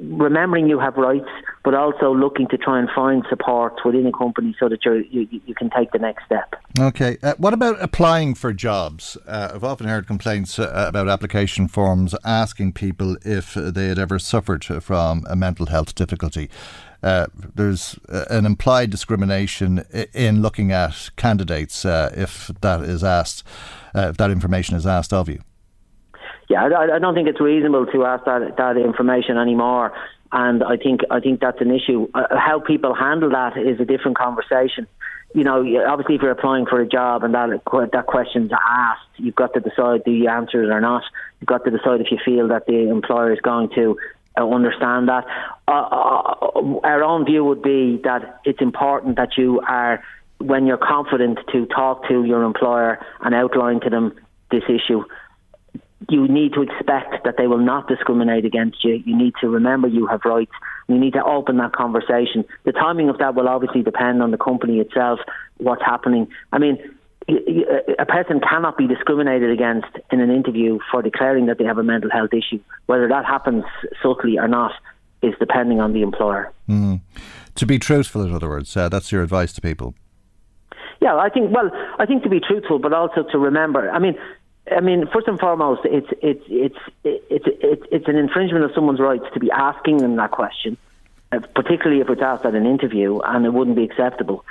remembering 0.00 0.68
you 0.68 0.78
have 0.78 0.96
rights, 0.96 1.28
but 1.64 1.74
also 1.74 2.14
looking 2.14 2.48
to 2.48 2.58
try 2.58 2.78
and 2.78 2.88
find 2.94 3.24
support 3.28 3.74
within 3.84 4.06
a 4.06 4.12
company 4.12 4.54
so 4.58 4.68
that 4.68 4.84
you 4.84 5.28
you 5.30 5.54
can 5.54 5.70
take 5.70 5.92
the 5.92 5.98
next 5.98 6.24
step. 6.24 6.54
Okay. 6.78 7.18
Uh, 7.22 7.34
what 7.38 7.54
about 7.54 7.80
applying 7.80 8.34
for 8.34 8.52
jobs? 8.52 9.16
Uh, 9.26 9.52
I've 9.54 9.64
often 9.64 9.88
heard 9.88 10.06
complaints 10.06 10.58
uh, 10.58 10.86
about 10.88 11.08
application 11.08 11.68
forms 11.68 12.14
asking 12.24 12.72
people 12.72 13.16
if 13.24 13.54
they 13.54 13.88
had 13.88 13.98
ever 13.98 14.18
suffered 14.18 14.64
from 14.64 15.26
a 15.28 15.36
mental 15.36 15.66
health 15.66 15.94
difficulty. 15.94 16.50
Uh, 17.00 17.26
there's 17.54 17.98
an 18.08 18.44
implied 18.44 18.90
discrimination 18.90 19.84
in 20.12 20.42
looking 20.42 20.72
at 20.72 21.10
candidates 21.16 21.84
if 21.84 22.50
that 22.60 22.80
is 22.80 23.04
asked, 23.04 23.44
if 23.94 24.16
that 24.16 24.32
information 24.32 24.76
is 24.76 24.84
asked 24.84 25.12
of 25.12 25.28
you 25.28 25.40
yeah, 26.48 26.64
I, 26.64 26.96
I 26.96 26.98
don't 26.98 27.14
think 27.14 27.28
it's 27.28 27.40
reasonable 27.40 27.86
to 27.86 28.04
ask 28.04 28.24
that 28.24 28.56
that 28.56 28.76
information 28.76 29.36
anymore. 29.36 29.92
And 30.32 30.62
I 30.62 30.76
think 30.76 31.02
I 31.10 31.20
think 31.20 31.40
that's 31.40 31.60
an 31.60 31.70
issue. 31.70 32.08
Uh, 32.14 32.36
how 32.36 32.60
people 32.60 32.94
handle 32.94 33.30
that 33.30 33.56
is 33.56 33.80
a 33.80 33.84
different 33.84 34.18
conversation. 34.18 34.86
You 35.34 35.44
know, 35.44 35.62
obviously, 35.86 36.14
if 36.14 36.22
you're 36.22 36.30
applying 36.30 36.64
for 36.64 36.80
a 36.80 36.88
job 36.88 37.22
and 37.22 37.34
that 37.34 37.50
that 37.92 38.06
question's 38.06 38.50
asked, 38.52 39.08
you've 39.16 39.34
got 39.34 39.52
to 39.54 39.60
decide 39.60 40.04
do 40.04 40.10
you 40.10 40.28
answer 40.28 40.62
it 40.62 40.70
or 40.70 40.80
not. 40.80 41.02
You've 41.40 41.48
got 41.48 41.64
to 41.64 41.70
decide 41.70 42.00
if 42.00 42.10
you 42.10 42.18
feel 42.24 42.48
that 42.48 42.66
the 42.66 42.88
employer 42.88 43.32
is 43.32 43.40
going 43.40 43.68
to 43.74 43.98
uh, 44.38 44.48
understand 44.48 45.08
that. 45.08 45.24
Uh, 45.66 45.70
uh, 45.70 46.80
our 46.82 47.04
own 47.04 47.26
view 47.26 47.44
would 47.44 47.62
be 47.62 48.00
that 48.04 48.40
it's 48.44 48.60
important 48.62 49.16
that 49.16 49.36
you 49.36 49.60
are, 49.68 50.02
when 50.38 50.66
you're 50.66 50.78
confident, 50.78 51.38
to 51.52 51.66
talk 51.66 52.08
to 52.08 52.24
your 52.24 52.42
employer 52.42 52.98
and 53.20 53.34
outline 53.34 53.80
to 53.80 53.90
them 53.90 54.16
this 54.50 54.64
issue 54.68 55.04
you 56.08 56.28
need 56.28 56.52
to 56.54 56.62
expect 56.62 57.24
that 57.24 57.36
they 57.36 57.46
will 57.46 57.58
not 57.58 57.88
discriminate 57.88 58.44
against 58.44 58.84
you. 58.84 59.02
You 59.04 59.16
need 59.16 59.34
to 59.40 59.48
remember 59.48 59.88
you 59.88 60.06
have 60.06 60.20
rights. 60.24 60.52
You 60.86 60.98
need 60.98 61.14
to 61.14 61.24
open 61.24 61.56
that 61.58 61.72
conversation. 61.72 62.44
The 62.64 62.72
timing 62.72 63.08
of 63.08 63.18
that 63.18 63.34
will 63.34 63.48
obviously 63.48 63.82
depend 63.82 64.22
on 64.22 64.30
the 64.30 64.38
company 64.38 64.78
itself, 64.78 65.18
what's 65.58 65.82
happening. 65.82 66.28
I 66.52 66.58
mean, 66.58 66.78
a 67.28 68.06
person 68.06 68.40
cannot 68.40 68.78
be 68.78 68.86
discriminated 68.86 69.50
against 69.50 69.88
in 70.10 70.20
an 70.20 70.30
interview 70.30 70.78
for 70.90 71.02
declaring 71.02 71.46
that 71.46 71.58
they 71.58 71.64
have 71.64 71.78
a 71.78 71.82
mental 71.82 72.10
health 72.10 72.30
issue. 72.32 72.60
Whether 72.86 73.08
that 73.08 73.26
happens 73.26 73.64
subtly 74.02 74.38
or 74.38 74.48
not 74.48 74.72
is 75.20 75.34
depending 75.38 75.80
on 75.80 75.92
the 75.92 76.02
employer. 76.02 76.52
Mm. 76.68 77.00
To 77.56 77.66
be 77.66 77.78
truthful, 77.78 78.22
in 78.22 78.32
other 78.32 78.48
words, 78.48 78.74
uh, 78.76 78.88
that's 78.88 79.12
your 79.12 79.22
advice 79.22 79.52
to 79.54 79.60
people. 79.60 79.94
Yeah, 81.00 81.16
I 81.16 81.28
think. 81.28 81.54
Well, 81.54 81.70
I 81.98 82.06
think 82.06 82.22
to 82.24 82.28
be 82.28 82.40
truthful, 82.40 82.78
but 82.78 82.92
also 82.92 83.24
to 83.30 83.38
remember. 83.38 83.90
I 83.90 83.98
mean, 83.98 84.16
I 84.76 84.80
mean, 84.80 85.06
first 85.12 85.28
and 85.28 85.38
foremost, 85.38 85.82
it's 85.84 86.08
it's 86.22 86.44
it's 86.48 86.78
it's 87.04 87.46
it's, 87.46 87.82
it's 87.90 88.08
an 88.08 88.16
infringement 88.16 88.64
of 88.64 88.72
someone's 88.74 89.00
rights 89.00 89.24
to 89.34 89.40
be 89.40 89.50
asking 89.50 89.98
them 89.98 90.16
that 90.16 90.30
question, 90.30 90.76
uh, 91.32 91.40
particularly 91.54 92.00
if 92.00 92.08
it's 92.08 92.22
asked 92.22 92.44
at 92.44 92.54
an 92.54 92.66
interview, 92.66 93.20
and 93.20 93.44
it 93.46 93.52
wouldn't 93.52 93.76
be 93.76 93.84
acceptable. 93.84 94.44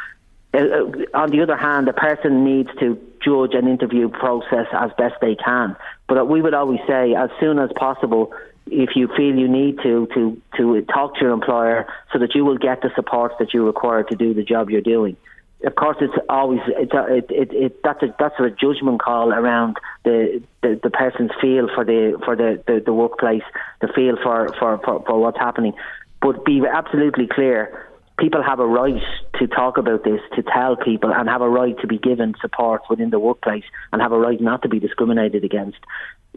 Uh, 0.53 0.57
uh, 0.57 0.91
on 1.13 1.31
the 1.31 1.41
other 1.41 1.57
hand, 1.57 1.87
the 1.87 1.93
person 1.93 2.43
needs 2.43 2.69
to 2.79 2.99
judge 3.23 3.53
an 3.53 3.67
interview 3.67 4.09
process 4.09 4.67
as 4.71 4.91
best 4.97 5.15
they 5.21 5.35
can. 5.35 5.75
But 6.07 6.27
we 6.27 6.41
would 6.41 6.53
always 6.53 6.79
say, 6.87 7.13
as 7.13 7.29
soon 7.39 7.59
as 7.59 7.69
possible, 7.75 8.33
if 8.67 8.95
you 8.95 9.07
feel 9.07 9.35
you 9.35 9.47
need 9.47 9.79
to, 9.83 10.07
to, 10.13 10.41
to 10.57 10.81
talk 10.83 11.15
to 11.15 11.21
your 11.21 11.31
employer 11.31 11.87
so 12.13 12.19
that 12.19 12.35
you 12.35 12.45
will 12.45 12.57
get 12.57 12.81
the 12.81 12.91
support 12.95 13.33
that 13.39 13.53
you 13.53 13.65
require 13.65 14.03
to 14.03 14.15
do 14.15 14.33
the 14.33 14.43
job 14.43 14.69
you're 14.69 14.81
doing 14.81 15.17
of 15.63 15.75
course, 15.75 15.97
it's 16.01 16.13
always 16.29 16.59
it's 16.67 16.93
a, 16.93 17.15
it, 17.15 17.25
it, 17.29 17.53
it 17.53 17.83
that's 17.83 18.03
a 18.03 18.15
that's 18.19 18.35
a 18.39 18.49
judgment 18.51 19.01
call 19.01 19.33
around 19.33 19.77
the, 20.03 20.43
the, 20.61 20.79
the 20.83 20.91
person's 20.91 21.31
feel 21.41 21.67
for 21.73 21.83
the 21.83 22.19
for 22.23 22.35
the, 22.35 22.61
the, 22.67 22.81
the 22.85 22.93
workplace, 22.93 23.41
the 23.81 23.87
feel 23.87 24.17
for, 24.21 24.49
for, 24.59 24.79
for, 24.85 25.03
for 25.03 25.19
what's 25.19 25.39
happening. 25.39 25.73
But 26.21 26.45
be 26.45 26.61
absolutely 26.71 27.27
clear, 27.27 27.87
people 28.19 28.43
have 28.43 28.59
a 28.59 28.67
right 28.67 29.01
to 29.39 29.47
talk 29.47 29.77
about 29.77 30.03
this, 30.03 30.21
to 30.35 30.43
tell 30.43 30.75
people, 30.75 31.11
and 31.11 31.27
have 31.27 31.41
a 31.41 31.49
right 31.49 31.77
to 31.79 31.87
be 31.87 31.97
given 31.97 32.35
support 32.39 32.83
within 32.89 33.09
the 33.09 33.19
workplace, 33.19 33.65
and 33.91 34.01
have 34.01 34.11
a 34.11 34.19
right 34.19 34.39
not 34.39 34.61
to 34.61 34.69
be 34.69 34.79
discriminated 34.79 35.43
against. 35.43 35.79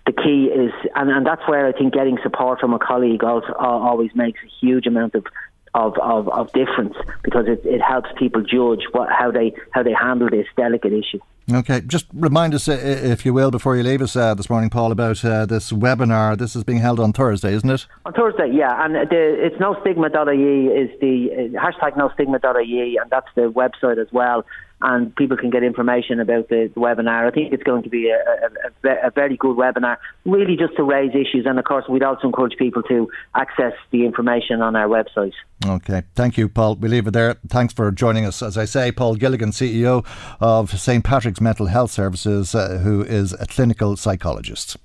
The 0.06 0.12
key 0.12 0.46
is, 0.46 0.72
and, 0.94 1.10
and 1.10 1.26
that's 1.26 1.46
where 1.46 1.66
I 1.66 1.72
think 1.72 1.92
getting 1.92 2.18
support 2.22 2.60
from 2.60 2.72
a 2.72 2.78
colleague 2.78 3.22
also, 3.22 3.48
uh, 3.48 3.58
always 3.58 4.10
makes 4.14 4.40
a 4.42 4.48
huge 4.64 4.86
amount 4.86 5.14
of 5.14 5.26
of, 5.74 5.96
of, 5.98 6.28
of 6.28 6.52
difference 6.52 6.96
because 7.22 7.46
it, 7.46 7.64
it 7.64 7.80
helps 7.80 8.08
people 8.18 8.42
judge 8.42 8.84
what, 8.92 9.08
how 9.10 9.30
they 9.30 9.52
how 9.70 9.82
they 9.82 9.92
handle 9.92 10.28
this 10.28 10.46
delicate 10.56 10.92
issue. 10.92 11.20
Okay, 11.52 11.80
just 11.80 12.06
remind 12.14 12.54
us, 12.54 12.68
uh, 12.68 12.72
if 12.72 13.26
you 13.26 13.34
will, 13.34 13.50
before 13.50 13.76
you 13.76 13.82
leave 13.82 14.02
us 14.02 14.14
uh, 14.14 14.34
this 14.34 14.48
morning, 14.48 14.70
Paul, 14.70 14.92
about 14.92 15.24
uh, 15.24 15.46
this 15.46 15.72
webinar. 15.72 16.38
This 16.38 16.54
is 16.54 16.62
being 16.62 16.78
held 16.78 17.00
on 17.00 17.12
Thursday, 17.12 17.54
isn't 17.54 17.68
it? 17.68 17.86
On 18.06 18.12
Thursday, 18.12 18.50
yeah. 18.52 18.84
And 18.84 18.94
the, 18.94 19.46
it's 19.46 19.58
no 19.58 19.76
stigma.ie 19.80 20.66
is 20.66 20.90
the 21.00 21.30
uh, 21.32 21.60
hashtag 21.60 21.96
no 21.96 22.08
stigma.ie, 22.14 22.98
and 22.98 23.10
that's 23.10 23.28
the 23.34 23.50
website 23.50 24.00
as 24.00 24.12
well 24.12 24.44
and 24.82 25.14
people 25.16 25.36
can 25.36 25.50
get 25.50 25.62
information 25.62 26.20
about 26.20 26.48
the, 26.48 26.70
the 26.74 26.80
webinar. 26.80 27.26
I 27.26 27.30
think 27.30 27.52
it's 27.52 27.62
going 27.62 27.82
to 27.82 27.90
be 27.90 28.10
a, 28.10 28.88
a, 28.88 29.08
a, 29.08 29.10
very 29.10 29.36
good 29.36 29.56
webinar, 29.56 29.98
really 30.24 30.56
just 30.56 30.74
to 30.76 30.82
raise 30.82 31.10
issues. 31.10 31.44
And 31.46 31.58
of 31.58 31.64
course, 31.64 31.84
we'd 31.88 32.02
also 32.02 32.28
encourage 32.28 32.56
people 32.56 32.82
to 32.84 33.08
access 33.34 33.74
the 33.90 34.06
information 34.06 34.62
on 34.62 34.76
our 34.76 34.88
website. 34.88 35.34
Okay, 35.66 36.02
thank 36.14 36.38
you, 36.38 36.48
Paul. 36.48 36.76
We 36.76 36.88
leave 36.88 37.06
it 37.06 37.10
there. 37.10 37.34
Thanks 37.48 37.74
for 37.74 37.90
joining 37.90 38.24
us. 38.24 38.42
As 38.42 38.56
I 38.56 38.64
say, 38.64 38.90
Paul 38.90 39.16
Gilligan, 39.16 39.50
CEO 39.50 40.06
of 40.40 40.78
St 40.78 41.04
Patrick's 41.04 41.40
Mental 41.40 41.66
Health 41.66 41.90
Services, 41.90 42.54
uh, 42.54 42.78
who 42.78 43.02
is 43.02 43.34
a 43.34 43.46
clinical 43.46 43.96
psychologist. 43.96 44.78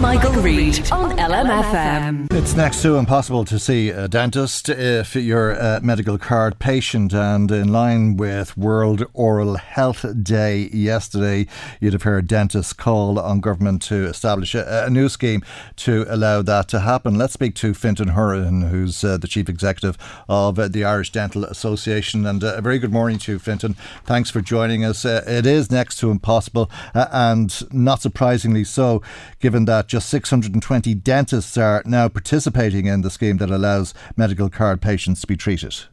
Michael, 0.00 0.32
Reade 0.42 0.90
on 0.90 1.16
LMFM. 1.16 2.32
It's 2.32 2.54
next 2.54 2.82
to 2.82 2.96
impossible 2.96 3.44
to 3.44 3.58
see 3.58 3.90
a 3.90 4.08
dentist 4.08 4.68
if 4.68 5.14
you're 5.14 5.52
a 5.52 5.80
medical 5.80 6.18
card 6.18 6.58
patient, 6.58 7.12
and 7.12 7.50
in 7.50 7.72
line 7.72 8.16
with 8.16 8.56
World 8.56 9.04
Order 9.12 9.31
Oral 9.32 9.56
Health 9.56 10.04
Day 10.22 10.68
yesterday. 10.74 11.46
You'd 11.80 11.94
have 11.94 12.02
heard 12.02 12.26
dentists 12.26 12.74
call 12.74 13.18
on 13.18 13.40
government 13.40 13.80
to 13.84 14.04
establish 14.04 14.54
a, 14.54 14.84
a 14.84 14.90
new 14.90 15.08
scheme 15.08 15.42
to 15.76 16.04
allow 16.10 16.42
that 16.42 16.68
to 16.68 16.80
happen. 16.80 17.14
Let's 17.14 17.32
speak 17.32 17.54
to 17.54 17.72
Fintan 17.72 18.10
Hourihan, 18.10 18.68
who's 18.68 19.02
uh, 19.02 19.16
the 19.16 19.26
Chief 19.26 19.48
Executive 19.48 19.96
of 20.28 20.58
uh, 20.58 20.68
the 20.68 20.84
Irish 20.84 21.12
Dental 21.12 21.46
Association. 21.46 22.26
And 22.26 22.44
uh, 22.44 22.56
a 22.56 22.60
very 22.60 22.78
good 22.78 22.92
morning 22.92 23.18
to 23.20 23.32
you, 23.32 23.38
Fintan. 23.38 23.72
Thanks 24.04 24.28
for 24.28 24.42
joining 24.42 24.84
us. 24.84 25.02
Uh, 25.06 25.24
it 25.26 25.46
is 25.46 25.70
next 25.70 25.96
to 26.00 26.10
impossible, 26.10 26.70
uh, 26.94 27.06
and 27.10 27.72
not 27.72 28.02
surprisingly 28.02 28.64
so, 28.64 29.00
given 29.40 29.64
that 29.64 29.88
just 29.88 30.10
620 30.10 30.92
dentists 30.92 31.56
are 31.56 31.82
now 31.86 32.06
participating 32.06 32.84
in 32.84 33.00
the 33.00 33.08
scheme 33.08 33.38
that 33.38 33.50
allows 33.50 33.94
medical 34.14 34.50
card 34.50 34.82
patients 34.82 35.22
to 35.22 35.26
be 35.26 35.38
treated. 35.38 35.86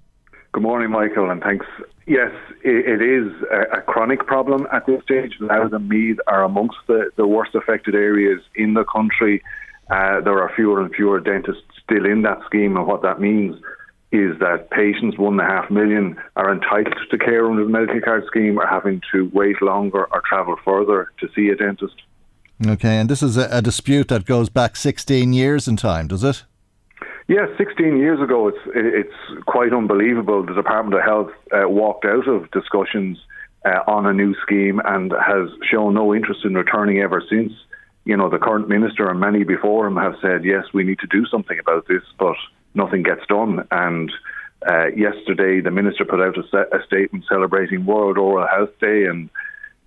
Good 0.52 0.64
morning, 0.64 0.90
Michael, 0.90 1.30
and 1.30 1.42
thanks. 1.42 1.66
Yes, 2.08 2.32
it, 2.64 3.02
it 3.02 3.02
is 3.04 3.32
a, 3.52 3.78
a, 3.78 3.82
chronic 3.82 4.26
problem 4.26 4.68
at 4.74 4.88
this 4.88 5.04
stage. 5.04 5.36
Louth 5.40 5.74
and 5.74 5.88
Meath 5.88 6.18
are 6.26 6.44
amongst 6.44 6.78
the, 6.88 7.12
the 7.18 7.28
worst 7.28 7.54
affected 7.54 7.94
areas 7.94 8.42
in 8.56 8.74
the 8.74 8.84
country. 8.84 9.44
Uh, 9.92 10.22
there 10.22 10.42
are 10.42 10.52
fewer 10.56 10.82
and 10.82 10.94
fewer 10.94 11.20
dentists 11.20 11.62
still 11.84 12.06
in 12.06 12.24
that 12.24 12.40
scheme, 12.48 12.78
and 12.78 12.88
what 12.88 13.04
that 13.04 13.22
means 13.22 13.58
is 14.12 14.40
that 14.40 14.72
patients, 14.72 15.20
one 15.20 15.40
and 15.40 15.42
a 15.42 15.46
half 15.46 15.70
million, 15.70 16.18
are 16.36 16.52
entitled 16.52 16.98
to 17.12 17.18
care 17.20 17.50
under 17.50 17.64
the 17.64 17.70
medical 17.70 18.02
card 18.02 18.24
scheme, 18.26 18.58
are 18.58 18.68
having 18.68 19.02
to 19.12 19.30
wait 19.34 19.62
longer 19.62 20.06
or 20.06 20.24
travel 20.28 20.56
further 20.66 21.12
to 21.20 21.28
see 21.36 21.50
a 21.50 21.56
dentist. 21.56 21.96
Okay, 22.66 22.98
and 22.98 23.08
this 23.08 23.22
is 23.22 23.38
a, 23.38 23.48
a 23.52 23.62
dispute 23.62 24.08
that 24.08 24.26
goes 24.26 24.50
back 24.50 24.76
16 24.76 25.32
years 25.32 25.68
in 25.68 25.78
time, 25.78 26.08
does 26.08 26.24
it? 26.24 26.44
Yes, 27.30 27.50
16 27.60 28.00
years 28.00 28.20
ago, 28.20 28.48
it's 28.48 28.58
it's 28.74 29.46
quite 29.46 29.72
unbelievable. 29.72 30.44
The 30.44 30.56
Department 30.56 30.96
of 30.96 31.06
Health 31.06 31.32
uh, 31.54 31.70
walked 31.70 32.04
out 32.04 32.28
of 32.28 32.50
discussions 32.50 33.20
uh, 33.64 33.82
on 33.86 34.08
a 34.08 34.14
new 34.14 34.34
scheme 34.42 34.82
and 34.84 35.12
has 35.12 35.48
shown 35.70 35.94
no 35.94 36.16
interest 36.16 36.44
in 36.44 36.56
returning 36.56 37.02
ever 37.02 37.22
since. 37.30 37.54
You 38.04 38.18
know, 38.18 38.32
the 38.32 38.40
current 38.40 38.68
minister 38.68 39.08
and 39.12 39.20
many 39.20 39.44
before 39.44 39.86
him 39.86 39.96
have 39.98 40.16
said, 40.24 40.44
yes, 40.44 40.66
we 40.74 40.84
need 40.84 40.98
to 41.00 41.08
do 41.08 41.24
something 41.28 41.60
about 41.60 41.88
this, 41.88 42.02
but 42.18 42.36
nothing 42.74 43.04
gets 43.04 43.22
done. 43.30 43.68
And 43.70 44.12
uh, 44.68 44.88
yesterday, 44.88 45.62
the 45.62 45.70
minister 45.70 46.06
put 46.06 46.22
out 46.22 46.36
a, 46.36 46.76
a, 46.76 46.84
statement 46.88 47.26
celebrating 47.30 47.86
World 47.86 48.18
Oral 48.18 48.48
Health 48.48 48.74
Day 48.82 49.06
and 49.06 49.30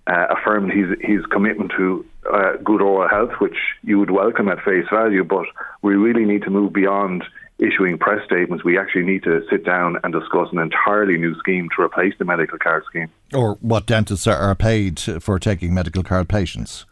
uh, 0.07 0.27
affirmed 0.29 0.71
his 0.71 0.97
his 1.01 1.25
commitment 1.27 1.71
to 1.77 2.05
uh, 2.31 2.53
good 2.63 2.81
oral 2.81 3.09
health, 3.09 3.39
which 3.39 3.57
you 3.83 3.99
would 3.99 4.11
welcome 4.11 4.49
at 4.49 4.61
face 4.63 4.85
value. 4.91 5.23
But 5.23 5.45
we 5.81 5.95
really 5.95 6.25
need 6.25 6.43
to 6.43 6.49
move 6.49 6.73
beyond 6.73 7.23
issuing 7.59 7.97
press 7.97 8.23
statements. 8.25 8.63
We 8.63 8.77
actually 8.77 9.03
need 9.03 9.23
to 9.23 9.41
sit 9.49 9.65
down 9.65 9.97
and 10.03 10.11
discuss 10.11 10.49
an 10.51 10.59
entirely 10.59 11.17
new 11.17 11.35
scheme 11.35 11.69
to 11.75 11.83
replace 11.83 12.13
the 12.17 12.25
medical 12.25 12.57
card 12.57 12.83
scheme. 12.85 13.09
Or 13.33 13.55
what 13.61 13.85
dentists 13.85 14.27
are 14.27 14.55
paid 14.55 14.99
for 14.99 15.39
taking 15.39 15.73
medical 15.73 16.03
card 16.03 16.27
patients. 16.27 16.85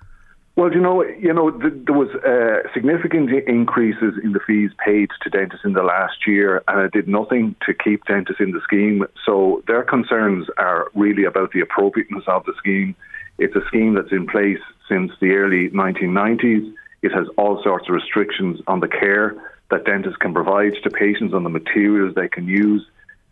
Well, 0.58 0.74
you 0.74 0.82
know, 0.82 1.02
you 1.04 1.34
know, 1.34 1.50
th- 1.50 1.86
there 1.86 1.96
was 1.96 2.10
uh, 2.10 2.68
significant 2.74 3.30
increases 3.48 4.16
in 4.22 4.34
the 4.34 4.40
fees 4.46 4.72
paid 4.86 5.10
to 5.22 5.30
dentists 5.30 5.64
in 5.64 5.74
the 5.74 5.84
last 5.84 6.28
year, 6.28 6.62
and 6.68 6.82
it 6.82 6.92
did 6.92 7.08
nothing 7.08 7.56
to 7.66 7.74
keep 7.74 8.04
dentists 8.06 8.42
in 8.42 8.52
the 8.52 8.60
scheme. 8.62 9.06
So 9.26 9.64
their 9.68 9.84
concerns 9.84 10.48
are 10.58 10.92
really 10.94 11.24
about 11.24 11.54
the 11.54 11.62
appropriateness 11.62 12.26
of 12.28 12.44
the 12.46 12.54
scheme. 12.58 12.96
It's 13.38 13.56
a 13.56 13.66
scheme 13.68 13.94
that's 13.94 14.12
in 14.12 14.28
place 14.28 14.60
since 14.90 15.12
the 15.22 15.32
early 15.32 15.70
1990s. 15.70 16.74
It 17.02 17.12
has 17.14 17.28
all 17.38 17.64
sorts 17.64 17.88
of 17.88 17.96
restrictions 17.96 18.60
on 18.68 18.82
the 18.82 18.90
care 18.90 19.36
that 19.72 19.86
dentists 19.86 20.18
can 20.18 20.34
provide 20.34 20.74
to 20.84 20.90
patients, 20.90 21.34
on 21.34 21.44
the 21.44 21.50
materials 21.50 22.14
they 22.14 22.28
can 22.28 22.46
use. 22.46 22.86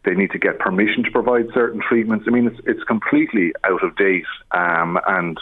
They 0.05 0.15
need 0.15 0.31
to 0.31 0.39
get 0.39 0.57
permission 0.57 1.03
to 1.03 1.11
provide 1.11 1.47
certain 1.53 1.81
treatments. 1.81 2.25
I 2.27 2.31
mean, 2.31 2.47
it's 2.47 2.59
it's 2.65 2.83
completely 2.85 3.51
out 3.65 3.83
of 3.83 3.97
date, 3.97 4.25
um, 4.51 4.97
and 5.05 5.37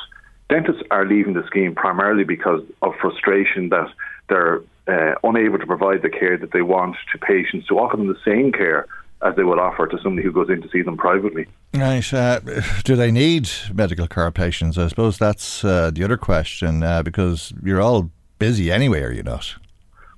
Dentists 0.49 0.81
are 0.91 1.05
leaving 1.05 1.33
the 1.33 1.45
scheme 1.45 1.75
primarily 1.75 2.23
because 2.23 2.61
of 2.81 2.93
frustration 3.01 3.69
that 3.69 3.89
they're 4.29 4.61
uh, 4.87 5.15
unable 5.23 5.59
to 5.59 5.65
provide 5.65 6.01
the 6.01 6.09
care 6.09 6.37
that 6.37 6.51
they 6.51 6.61
want 6.61 6.95
to 7.11 7.17
patients 7.17 7.67
to 7.67 7.77
offer 7.77 7.97
them 7.97 8.07
the 8.07 8.19
same 8.23 8.51
care 8.51 8.87
as 9.23 9.35
they 9.35 9.43
would 9.43 9.59
offer 9.59 9.87
to 9.87 9.97
somebody 10.01 10.23
who 10.23 10.31
goes 10.31 10.49
in 10.49 10.61
to 10.61 10.69
see 10.69 10.81
them 10.81 10.95
privately. 10.95 11.47
Right. 11.73 12.13
Uh, 12.13 12.39
do 12.83 12.95
they 12.95 13.11
need 13.11 13.49
medical 13.73 14.07
care 14.07 14.31
patients? 14.31 14.77
I 14.77 14.87
suppose 14.87 15.17
that's 15.17 15.65
uh, 15.65 15.91
the 15.91 16.03
other 16.03 16.17
question 16.17 16.83
uh, 16.83 17.03
because 17.03 17.51
you're 17.63 17.81
all 17.81 18.09
busy 18.39 18.71
anyway, 18.71 19.01
are 19.01 19.11
you 19.11 19.23
not? 19.23 19.55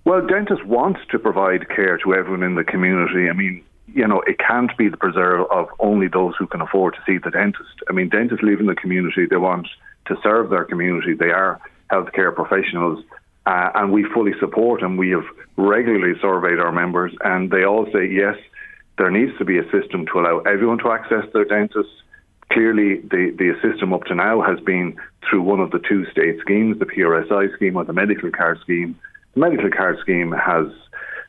Well, 0.06 0.26
dentists 0.26 0.66
want 0.66 0.98
to 1.12 1.20
provide 1.20 1.70
care 1.70 1.98
to 1.98 2.14
everyone 2.14 2.44
in 2.44 2.56
the 2.56 2.64
community. 2.64 3.30
I 3.30 3.34
mean, 3.34 3.64
you 3.88 4.08
know, 4.08 4.22
it 4.22 4.38
can't 4.40 4.76
be 4.78 4.90
the 4.90 4.98
preserve 4.98 5.48
of 5.52 5.68
only 5.80 6.08
those 6.08 6.36
who 6.38 6.48
can 6.48 6.62
afford 6.62 6.96
to 6.96 7.00
see 7.06 7.18
the 7.18 7.32
dentist. 7.32 7.82
I 7.90 7.94
mean, 7.94 8.10
dentists 8.10 8.44
live 8.44 8.60
in 8.60 8.68
the 8.68 8.76
community. 8.76 9.26
They 9.26 9.38
want 9.38 9.68
to 10.10 10.18
serve 10.22 10.50
their 10.50 10.66
community. 10.66 11.14
They 11.14 11.32
are 11.32 11.62
healthcare 11.90 12.36
professionals, 12.36 13.04
uh, 13.46 13.70
and 13.76 13.92
we 13.92 14.04
fully 14.14 14.34
support 14.40 14.82
them. 14.82 14.98
We 14.98 15.12
have 15.12 15.26
regularly 15.58 16.20
surveyed 16.22 16.60
our 16.60 16.72
members, 16.72 17.14
and 17.24 17.50
they 17.50 17.64
all 17.64 17.86
say 17.94 18.06
yes, 18.08 18.36
there 18.98 19.10
needs 19.10 19.36
to 19.38 19.46
be 19.46 19.58
a 19.58 19.64
system 19.72 20.06
to 20.08 20.20
allow 20.20 20.40
everyone 20.40 20.78
to 20.80 20.92
access 20.92 21.26
their 21.34 21.46
dentist. 21.46 21.90
Clearly, 22.52 23.00
the, 23.00 23.34
the 23.38 23.54
system 23.62 23.94
up 23.94 24.04
to 24.06 24.16
now 24.16 24.42
has 24.42 24.60
been 24.60 24.98
through 25.28 25.44
one 25.44 25.60
of 25.60 25.72
the 25.72 25.80
two 25.80 26.06
state 26.12 26.40
schemes, 26.42 26.80
the 26.80 26.86
PRSI 26.86 27.56
scheme 27.56 27.78
or 27.78 27.86
the 27.86 27.94
medical 27.94 28.30
card 28.32 28.60
scheme. 28.62 29.00
The 29.36 29.40
medical 29.40 29.70
card 29.70 30.00
scheme 30.02 30.32
has 30.32 30.68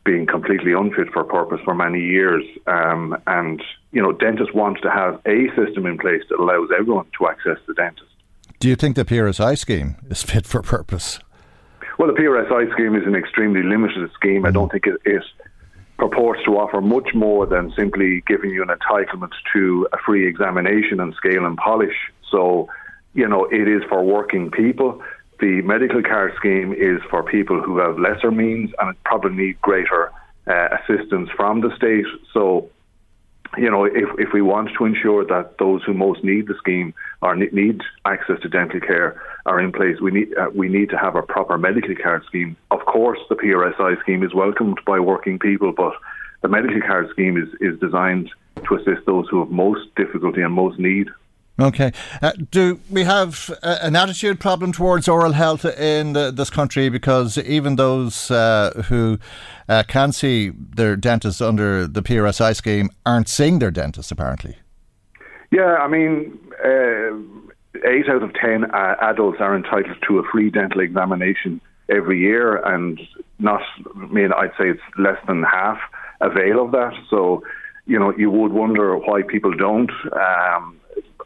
been 0.04 0.26
completely 0.26 0.72
unfit 0.72 1.12
for 1.12 1.24
purpose 1.24 1.60
for 1.64 1.74
many 1.74 2.00
years, 2.00 2.42
um, 2.66 3.16
and 3.26 3.62
you 3.92 4.02
know, 4.02 4.12
dentists 4.12 4.54
want 4.54 4.78
to 4.82 4.90
have 4.90 5.20
a 5.26 5.48
system 5.54 5.86
in 5.86 5.98
place 5.98 6.22
that 6.30 6.40
allows 6.40 6.70
everyone 6.76 7.06
to 7.18 7.28
access 7.28 7.58
the 7.66 7.74
dentist. 7.74 8.09
Do 8.60 8.68
you 8.68 8.76
think 8.76 8.94
the 8.94 9.06
PRSI 9.06 9.56
scheme 9.56 9.96
is 10.10 10.22
fit 10.22 10.44
for 10.44 10.60
purpose? 10.60 11.18
Well, 11.98 12.12
the 12.12 12.20
PRSI 12.20 12.70
scheme 12.74 12.94
is 12.94 13.06
an 13.06 13.14
extremely 13.14 13.62
limited 13.62 14.10
scheme. 14.12 14.44
I 14.44 14.50
don't 14.50 14.70
think 14.70 14.84
it, 14.86 15.22
purports 15.96 16.42
to 16.44 16.58
offer 16.58 16.82
much 16.82 17.14
more 17.14 17.46
than 17.46 17.72
simply 17.74 18.22
giving 18.26 18.50
you 18.50 18.62
an 18.62 18.68
entitlement 18.68 19.32
to 19.54 19.88
a 19.94 19.96
free 20.04 20.28
examination 20.28 21.00
and 21.00 21.14
scale 21.14 21.46
and 21.46 21.56
polish. 21.56 21.96
So, 22.30 22.68
you 23.14 23.26
know, 23.26 23.46
it 23.46 23.66
is 23.66 23.82
for 23.88 24.04
working 24.04 24.50
people. 24.50 25.02
The 25.40 25.62
medical 25.62 26.02
card 26.02 26.34
scheme 26.36 26.74
is 26.74 27.00
for 27.08 27.22
people 27.22 27.62
who 27.62 27.78
have 27.78 27.98
lesser 27.98 28.30
means 28.30 28.72
and 28.78 28.94
probably 29.04 29.36
need 29.42 29.60
greater 29.62 30.12
uh, 30.46 30.68
assistance 30.76 31.30
from 31.34 31.62
the 31.62 31.74
state. 31.76 32.04
So, 32.34 32.68
you 33.56 33.70
know, 33.70 33.84
if, 33.84 34.08
if 34.18 34.28
we 34.32 34.42
want 34.42 34.70
to 34.78 34.84
ensure 34.84 35.24
that 35.26 35.58
those 35.58 35.82
who 35.84 35.92
most 35.92 36.22
need 36.22 36.46
the 36.46 36.54
scheme 36.58 36.94
or 37.20 37.34
need 37.34 37.80
access 38.04 38.40
to 38.42 38.48
dental 38.48 38.80
care 38.80 39.20
are 39.46 39.60
in 39.60 39.72
place, 39.72 40.00
we 40.00 40.10
need 40.12 40.28
uh, 40.38 40.50
we 40.54 40.68
need 40.68 40.90
to 40.90 40.98
have 40.98 41.16
a 41.16 41.22
proper 41.22 41.58
medical 41.58 41.94
card 42.00 42.22
scheme. 42.26 42.56
Of 42.70 42.80
course, 42.86 43.18
the 43.28 43.34
PRSI 43.34 44.00
scheme 44.00 44.22
is 44.22 44.34
welcomed 44.34 44.78
by 44.86 45.00
working 45.00 45.38
people, 45.38 45.72
but 45.76 45.94
the 46.42 46.48
medical 46.48 46.80
card 46.80 47.08
scheme 47.10 47.36
is, 47.36 47.48
is 47.60 47.78
designed 47.80 48.30
to 48.68 48.76
assist 48.76 49.04
those 49.06 49.26
who 49.28 49.40
have 49.40 49.50
most 49.50 49.94
difficulty 49.96 50.42
and 50.42 50.52
most 50.52 50.78
need. 50.78 51.08
Okay. 51.60 51.92
Uh, 52.22 52.32
do 52.50 52.80
we 52.90 53.04
have 53.04 53.50
uh, 53.62 53.78
an 53.82 53.94
attitude 53.94 54.40
problem 54.40 54.72
towards 54.72 55.08
oral 55.08 55.32
health 55.32 55.64
in 55.66 56.14
the, 56.14 56.30
this 56.30 56.48
country? 56.48 56.88
Because 56.88 57.36
even 57.36 57.76
those 57.76 58.30
uh, 58.30 58.82
who 58.88 59.18
uh, 59.68 59.82
can 59.86 60.12
see 60.12 60.50
their 60.50 60.96
dentist 60.96 61.42
under 61.42 61.86
the 61.86 62.02
PRSI 62.02 62.56
scheme 62.56 62.88
aren't 63.04 63.28
seeing 63.28 63.58
their 63.58 63.70
dentist, 63.70 64.10
apparently. 64.10 64.56
Yeah, 65.50 65.74
I 65.76 65.88
mean, 65.88 66.38
uh, 66.64 67.12
eight 67.86 68.08
out 68.08 68.22
of 68.22 68.32
ten 68.34 68.64
uh, 68.70 68.96
adults 69.02 69.38
are 69.40 69.54
entitled 69.54 69.98
to 70.08 70.18
a 70.18 70.22
free 70.32 70.48
dental 70.48 70.80
examination 70.80 71.60
every 71.90 72.20
year, 72.20 72.56
and 72.64 72.98
not, 73.38 73.60
I 73.96 74.06
mean, 74.06 74.32
I'd 74.32 74.52
say 74.58 74.70
it's 74.70 74.80
less 74.96 75.18
than 75.26 75.42
half 75.42 75.78
avail 76.22 76.64
of 76.64 76.72
that. 76.72 76.92
So, 77.10 77.42
you 77.86 77.98
know, 77.98 78.14
you 78.16 78.30
would 78.30 78.52
wonder 78.52 78.96
why 78.96 79.22
people 79.22 79.54
don't. 79.54 79.90
Um, 80.12 80.79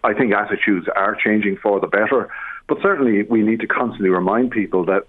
I 0.04 0.12
think 0.12 0.32
attitudes 0.32 0.86
are 0.94 1.16
changing 1.16 1.56
for 1.62 1.80
the 1.80 1.86
better, 1.86 2.28
but 2.68 2.78
certainly 2.82 3.22
we 3.22 3.42
need 3.42 3.60
to 3.60 3.66
constantly 3.66 4.10
remind 4.10 4.50
people 4.50 4.84
that 4.84 5.06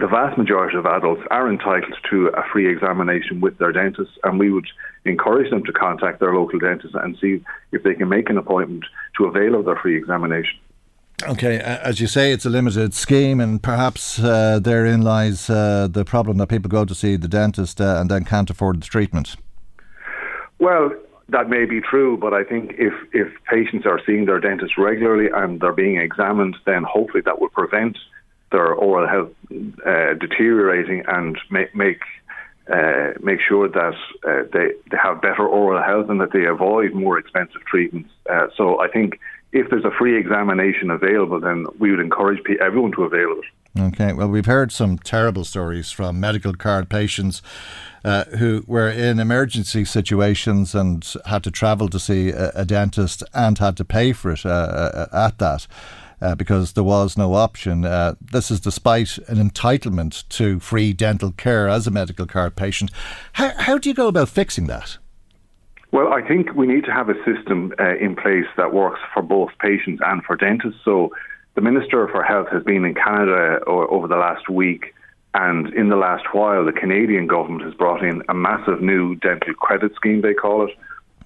the 0.00 0.08
vast 0.08 0.36
majority 0.36 0.76
of 0.76 0.84
adults 0.84 1.22
are 1.30 1.48
entitled 1.48 1.94
to 2.10 2.26
a 2.28 2.42
free 2.52 2.68
examination 2.68 3.40
with 3.40 3.56
their 3.58 3.70
dentist, 3.70 4.10
and 4.24 4.40
we 4.40 4.50
would 4.50 4.66
encourage 5.04 5.50
them 5.50 5.64
to 5.64 5.72
contact 5.72 6.18
their 6.18 6.34
local 6.34 6.58
dentist 6.58 6.94
and 6.96 7.16
see 7.20 7.44
if 7.70 7.84
they 7.84 7.94
can 7.94 8.08
make 8.08 8.28
an 8.28 8.36
appointment 8.36 8.84
to 9.16 9.26
avail 9.26 9.54
of 9.54 9.64
their 9.64 9.76
free 9.76 9.96
examination. 9.96 10.58
Okay, 11.22 11.58
as 11.60 12.00
you 12.00 12.08
say, 12.08 12.32
it's 12.32 12.44
a 12.44 12.50
limited 12.50 12.94
scheme, 12.94 13.38
and 13.38 13.62
perhaps 13.62 14.18
uh, 14.18 14.58
therein 14.58 15.02
lies 15.02 15.48
uh, 15.48 15.86
the 15.88 16.04
problem 16.04 16.38
that 16.38 16.48
people 16.48 16.68
go 16.68 16.84
to 16.84 16.94
see 16.96 17.14
the 17.14 17.28
dentist 17.28 17.80
uh, 17.80 17.98
and 18.00 18.10
then 18.10 18.24
can't 18.24 18.50
afford 18.50 18.82
the 18.82 18.86
treatment. 18.86 19.36
Well, 20.58 20.90
that 21.32 21.48
may 21.48 21.64
be 21.64 21.80
true, 21.80 22.16
but 22.16 22.32
I 22.32 22.44
think 22.44 22.74
if, 22.78 22.94
if 23.12 23.28
patients 23.50 23.86
are 23.86 24.00
seeing 24.06 24.26
their 24.26 24.40
dentist 24.40 24.78
regularly 24.78 25.28
and 25.34 25.60
they're 25.60 25.72
being 25.72 25.96
examined, 25.96 26.56
then 26.64 26.84
hopefully 26.84 27.22
that 27.24 27.40
will 27.40 27.48
prevent 27.48 27.98
their 28.50 28.72
oral 28.72 29.08
health 29.08 29.32
uh, 29.86 30.14
deteriorating 30.14 31.02
and 31.08 31.38
make, 31.50 31.74
make 31.74 32.02
uh, 32.72 33.12
make 33.20 33.40
sure 33.40 33.68
that 33.68 33.94
uh, 34.24 34.42
they, 34.52 34.68
they 34.90 34.96
have 35.02 35.20
better 35.20 35.46
oral 35.46 35.82
health 35.82 36.08
and 36.08 36.20
that 36.20 36.32
they 36.32 36.44
avoid 36.44 36.94
more 36.94 37.18
expensive 37.18 37.64
treatments. 37.64 38.10
Uh, 38.30 38.46
so 38.56 38.80
I 38.80 38.88
think 38.88 39.18
if 39.52 39.68
there's 39.70 39.84
a 39.84 39.90
free 39.90 40.18
examination 40.18 40.90
available, 40.90 41.40
then 41.40 41.66
we 41.78 41.90
would 41.90 42.00
encourage 42.00 42.40
everyone 42.60 42.92
to 42.92 43.04
avail 43.04 43.32
of 43.32 43.38
it. 43.38 43.44
Okay, 43.80 44.12
well, 44.12 44.28
we've 44.28 44.46
heard 44.46 44.70
some 44.70 44.98
terrible 44.98 45.44
stories 45.44 45.90
from 45.90 46.20
medical 46.20 46.52
card 46.52 46.90
patients 46.90 47.40
uh, 48.04 48.24
who 48.38 48.64
were 48.66 48.90
in 48.90 49.18
emergency 49.18 49.84
situations 49.84 50.74
and 50.74 51.14
had 51.26 51.42
to 51.44 51.50
travel 51.50 51.88
to 51.88 51.98
see 51.98 52.30
a, 52.30 52.50
a 52.54 52.64
dentist 52.66 53.22
and 53.32 53.58
had 53.58 53.76
to 53.78 53.84
pay 53.84 54.12
for 54.12 54.32
it 54.32 54.44
uh, 54.44 54.48
uh 54.48 55.06
at 55.12 55.38
that 55.38 55.66
uh, 56.20 56.34
because 56.34 56.72
there 56.72 56.84
was 56.84 57.16
no 57.16 57.34
option. 57.34 57.84
Uh, 57.84 58.14
this 58.20 58.50
is 58.50 58.60
despite 58.60 59.18
an 59.28 59.36
entitlement 59.36 60.28
to 60.28 60.60
free 60.60 60.92
dental 60.92 61.32
care 61.32 61.68
as 61.68 61.86
a 61.86 61.90
medical 61.90 62.26
card 62.26 62.54
patient. 62.54 62.90
How, 63.34 63.52
how 63.56 63.78
do 63.78 63.88
you 63.88 63.94
go 63.94 64.08
about 64.08 64.28
fixing 64.28 64.66
that? 64.68 64.98
Well, 65.92 66.10
I 66.12 66.26
think 66.26 66.54
we 66.54 66.66
need 66.66 66.84
to 66.86 66.92
have 66.92 67.10
a 67.10 67.14
system 67.24 67.74
uh, 67.78 67.96
in 67.96 68.16
place 68.16 68.46
that 68.56 68.72
works 68.72 69.00
for 69.12 69.22
both 69.22 69.50
patients 69.60 70.00
and 70.04 70.24
for 70.24 70.36
dentists. 70.36 70.80
So, 70.84 71.10
the 71.54 71.60
Minister 71.60 72.08
for 72.08 72.22
Health 72.22 72.48
has 72.50 72.62
been 72.62 72.86
in 72.86 72.94
Canada 72.94 73.60
over 73.66 74.08
the 74.08 74.16
last 74.16 74.48
week, 74.48 74.94
and 75.34 75.72
in 75.74 75.90
the 75.90 75.96
last 75.96 76.24
while, 76.32 76.64
the 76.64 76.72
Canadian 76.72 77.26
government 77.26 77.62
has 77.64 77.74
brought 77.74 78.02
in 78.02 78.22
a 78.30 78.34
massive 78.34 78.80
new 78.80 79.16
dental 79.16 79.52
credit 79.52 79.94
scheme, 79.94 80.22
they 80.22 80.32
call 80.32 80.66
it, 80.66 80.74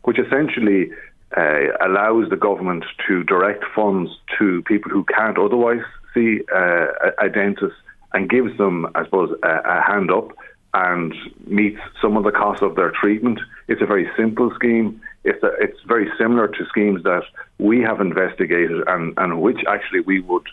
which 0.02 0.18
essentially 0.18 0.90
uh, 1.36 1.76
allows 1.80 2.28
the 2.28 2.36
government 2.36 2.84
to 3.06 3.22
direct 3.22 3.64
funds 3.72 4.10
to 4.36 4.62
people 4.62 4.90
who 4.90 5.04
can't 5.04 5.38
otherwise 5.38 5.82
see 6.12 6.40
uh, 6.52 6.86
a, 7.20 7.28
dentist 7.28 7.76
and 8.14 8.28
gives 8.28 8.56
them, 8.58 8.86
I 8.96 9.04
suppose, 9.04 9.36
a, 9.44 9.48
a, 9.48 9.82
hand 9.82 10.10
up 10.10 10.32
and 10.74 11.14
meets 11.46 11.78
some 12.00 12.16
of 12.16 12.24
the 12.24 12.32
costs 12.32 12.62
of 12.62 12.74
their 12.74 12.90
treatment. 12.90 13.38
It's 13.68 13.82
a 13.82 13.86
very 13.86 14.08
simple 14.16 14.52
scheme. 14.54 15.00
It's, 15.24 15.42
a, 15.42 15.50
it's 15.60 15.80
very 15.86 16.08
similar 16.18 16.48
to 16.48 16.66
schemes 16.66 17.02
that 17.02 17.22
we 17.58 17.80
have 17.80 18.00
investigated 18.00 18.82
and, 18.86 19.14
and 19.16 19.40
which 19.40 19.58
actually 19.68 20.00
we 20.00 20.20
would 20.20 20.46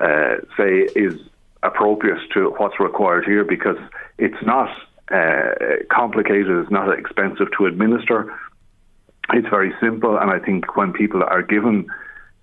uh, 0.00 0.36
say 0.56 0.88
is 0.94 1.14
appropriate 1.62 2.20
to 2.34 2.50
what's 2.58 2.78
required 2.78 3.24
here 3.24 3.44
because 3.44 3.78
it's 4.18 4.42
not 4.42 4.70
uh, 5.10 5.50
complicated, 5.90 6.50
it's 6.62 6.70
not 6.70 6.96
expensive 6.96 7.48
to 7.56 7.66
administer 7.66 8.32
it's 9.32 9.48
very 9.48 9.74
simple, 9.80 10.16
and 10.16 10.30
I 10.30 10.38
think 10.38 10.76
when 10.76 10.92
people 10.92 11.22
are 11.22 11.42
given, 11.42 11.86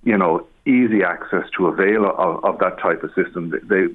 you 0.03 0.17
know, 0.17 0.47
easy 0.65 1.03
access 1.03 1.45
to 1.57 1.67
avail 1.67 2.05
of, 2.05 2.43
of 2.43 2.59
that 2.59 2.79
type 2.79 3.03
of 3.03 3.11
system, 3.15 3.53
they, 3.63 3.87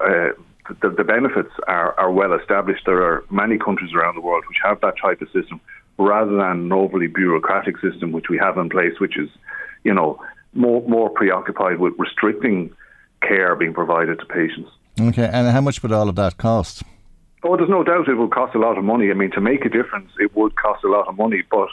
uh, 0.00 0.30
the, 0.68 0.90
the, 0.90 1.04
benefits 1.04 1.50
are, 1.66 1.98
are 1.98 2.10
well 2.10 2.32
established. 2.32 2.84
There 2.86 3.02
are 3.02 3.24
many 3.30 3.58
countries 3.58 3.92
around 3.94 4.14
the 4.14 4.20
world 4.20 4.44
which 4.48 4.58
have 4.64 4.80
that 4.80 4.94
type 5.00 5.20
of 5.20 5.28
system, 5.28 5.60
rather 5.98 6.30
than 6.30 6.40
an 6.40 6.72
overly 6.72 7.06
bureaucratic 7.06 7.76
system 7.80 8.12
which 8.12 8.28
we 8.28 8.38
have 8.38 8.56
in 8.56 8.70
place, 8.70 8.98
which 8.98 9.18
is, 9.18 9.28
you 9.84 9.92
know, 9.92 10.20
more 10.54 10.82
more 10.88 11.10
preoccupied 11.10 11.78
with 11.78 11.92
restricting 11.98 12.70
care 13.20 13.54
being 13.56 13.74
provided 13.74 14.18
to 14.20 14.26
patients. 14.26 14.70
Okay, 15.00 15.28
and 15.30 15.48
how 15.48 15.60
much 15.60 15.82
would 15.82 15.92
all 15.92 16.08
of 16.08 16.16
that 16.16 16.36
cost? 16.36 16.82
Oh, 17.42 17.56
there's 17.56 17.68
no 17.68 17.82
doubt 17.84 18.08
it 18.08 18.14
will 18.14 18.28
cost 18.28 18.54
a 18.54 18.58
lot 18.58 18.78
of 18.78 18.84
money. 18.84 19.10
I 19.10 19.14
mean, 19.14 19.30
to 19.32 19.40
make 19.40 19.66
a 19.66 19.68
difference, 19.68 20.10
it 20.18 20.34
would 20.34 20.56
cost 20.56 20.82
a 20.84 20.88
lot 20.88 21.08
of 21.08 21.18
money, 21.18 21.42
but 21.50 21.68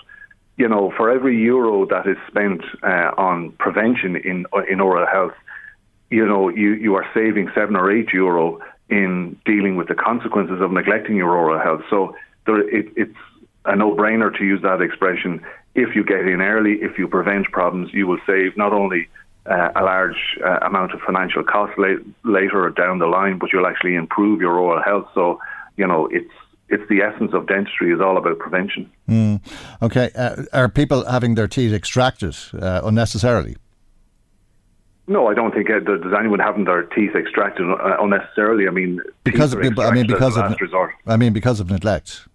you 0.57 0.67
know, 0.67 0.91
for 0.97 1.09
every 1.09 1.37
euro 1.37 1.85
that 1.87 2.05
is 2.07 2.17
spent 2.27 2.61
uh, 2.83 3.11
on 3.17 3.51
prevention 3.57 4.17
in 4.17 4.45
in 4.69 4.81
oral 4.81 5.07
health, 5.07 5.33
you 6.09 6.25
know, 6.25 6.49
you, 6.49 6.73
you 6.73 6.93
are 6.95 7.05
saving 7.13 7.49
seven 7.55 7.75
or 7.75 7.89
eight 7.89 8.09
euro 8.13 8.59
in 8.91 9.37
dealing 9.45 9.77
with 9.77 9.87
the 9.87 9.95
consequences 9.95 10.59
of 10.61 10.71
neglecting 10.71 11.15
your 11.15 11.31
oral 11.33 11.59
health. 11.59 11.81
So 11.89 12.15
there, 12.45 12.59
it, 12.77 12.87
it's 12.95 13.21
a 13.65 13.75
no-brainer 13.75 14.37
to 14.37 14.43
use 14.43 14.61
that 14.61 14.81
expression. 14.81 15.41
If 15.73 15.95
you 15.95 16.03
get 16.03 16.27
in 16.27 16.41
early, 16.41 16.73
if 16.81 16.97
you 16.99 17.07
prevent 17.07 17.45
problems, 17.51 17.93
you 17.93 18.05
will 18.05 18.19
save 18.27 18.57
not 18.57 18.73
only 18.73 19.07
uh, 19.45 19.69
a 19.75 19.81
large 19.81 20.37
uh, 20.45 20.59
amount 20.61 20.91
of 20.93 20.99
financial 21.01 21.43
cost 21.43 21.73
la- 21.77 22.03
later 22.23 22.69
down 22.69 22.99
the 22.99 23.07
line, 23.07 23.37
but 23.39 23.51
you'll 23.51 23.65
actually 23.65 23.95
improve 23.95 24.41
your 24.41 24.59
oral 24.59 24.83
health. 24.83 25.07
So, 25.15 25.39
you 25.77 25.87
know, 25.87 26.07
it's 26.11 26.35
it's 26.67 26.87
the 26.89 27.01
essence 27.01 27.33
of 27.33 27.47
dentistry 27.47 27.91
is 27.91 27.99
all 27.99 28.17
about 28.17 28.39
prevention. 28.39 28.89
Mm. 29.09 29.41
Okay, 29.81 30.09
uh, 30.15 30.43
are 30.53 30.69
people 30.69 31.05
having 31.05 31.35
their 31.35 31.47
teeth 31.47 31.73
extracted 31.73 32.35
uh, 32.53 32.81
unnecessarily? 32.83 33.57
No, 35.11 35.27
I 35.27 35.33
don't 35.33 35.53
think 35.53 35.69
uh, 35.69 35.79
there's 35.85 36.13
anyone 36.17 36.39
having 36.39 36.63
their 36.63 36.83
teeth 36.83 37.15
extracted 37.15 37.69
uh, 37.69 37.97
unnecessarily. 37.99 38.67
I 38.67 38.71
mean, 38.71 39.01
because 39.25 39.53
of, 39.53 39.59
I 39.59 39.91
mean 39.91 40.07
because 40.07 40.37
of 40.37 40.55
resort. 40.59 40.93
I 41.05 41.17
mean 41.17 41.33
because 41.33 41.59
of 41.59 41.69
neglect. 41.69 42.27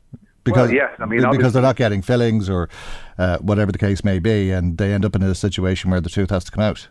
Because, 0.45 0.69
well, 0.69 0.77
yes, 0.77 0.91
I 0.99 1.07
mean 1.07 1.29
because 1.31 1.55
they're 1.55 1.63
not 1.63 1.77
getting 1.77 2.03
fillings 2.03 2.51
or 2.51 2.69
uh, 3.19 3.39
whatever 3.39 3.73
the 3.73 3.79
case 3.79 4.05
may 4.05 4.19
be, 4.19 4.51
and 4.51 4.77
they 4.77 4.93
end 4.93 5.07
up 5.07 5.17
in 5.17 5.23
a 5.23 5.35
situation 5.35 5.91
where 5.91 6.03
the 6.03 6.11
tooth 6.11 6.29
has 6.31 6.45
to 6.45 6.51
come 6.51 6.63
out. 6.63 6.89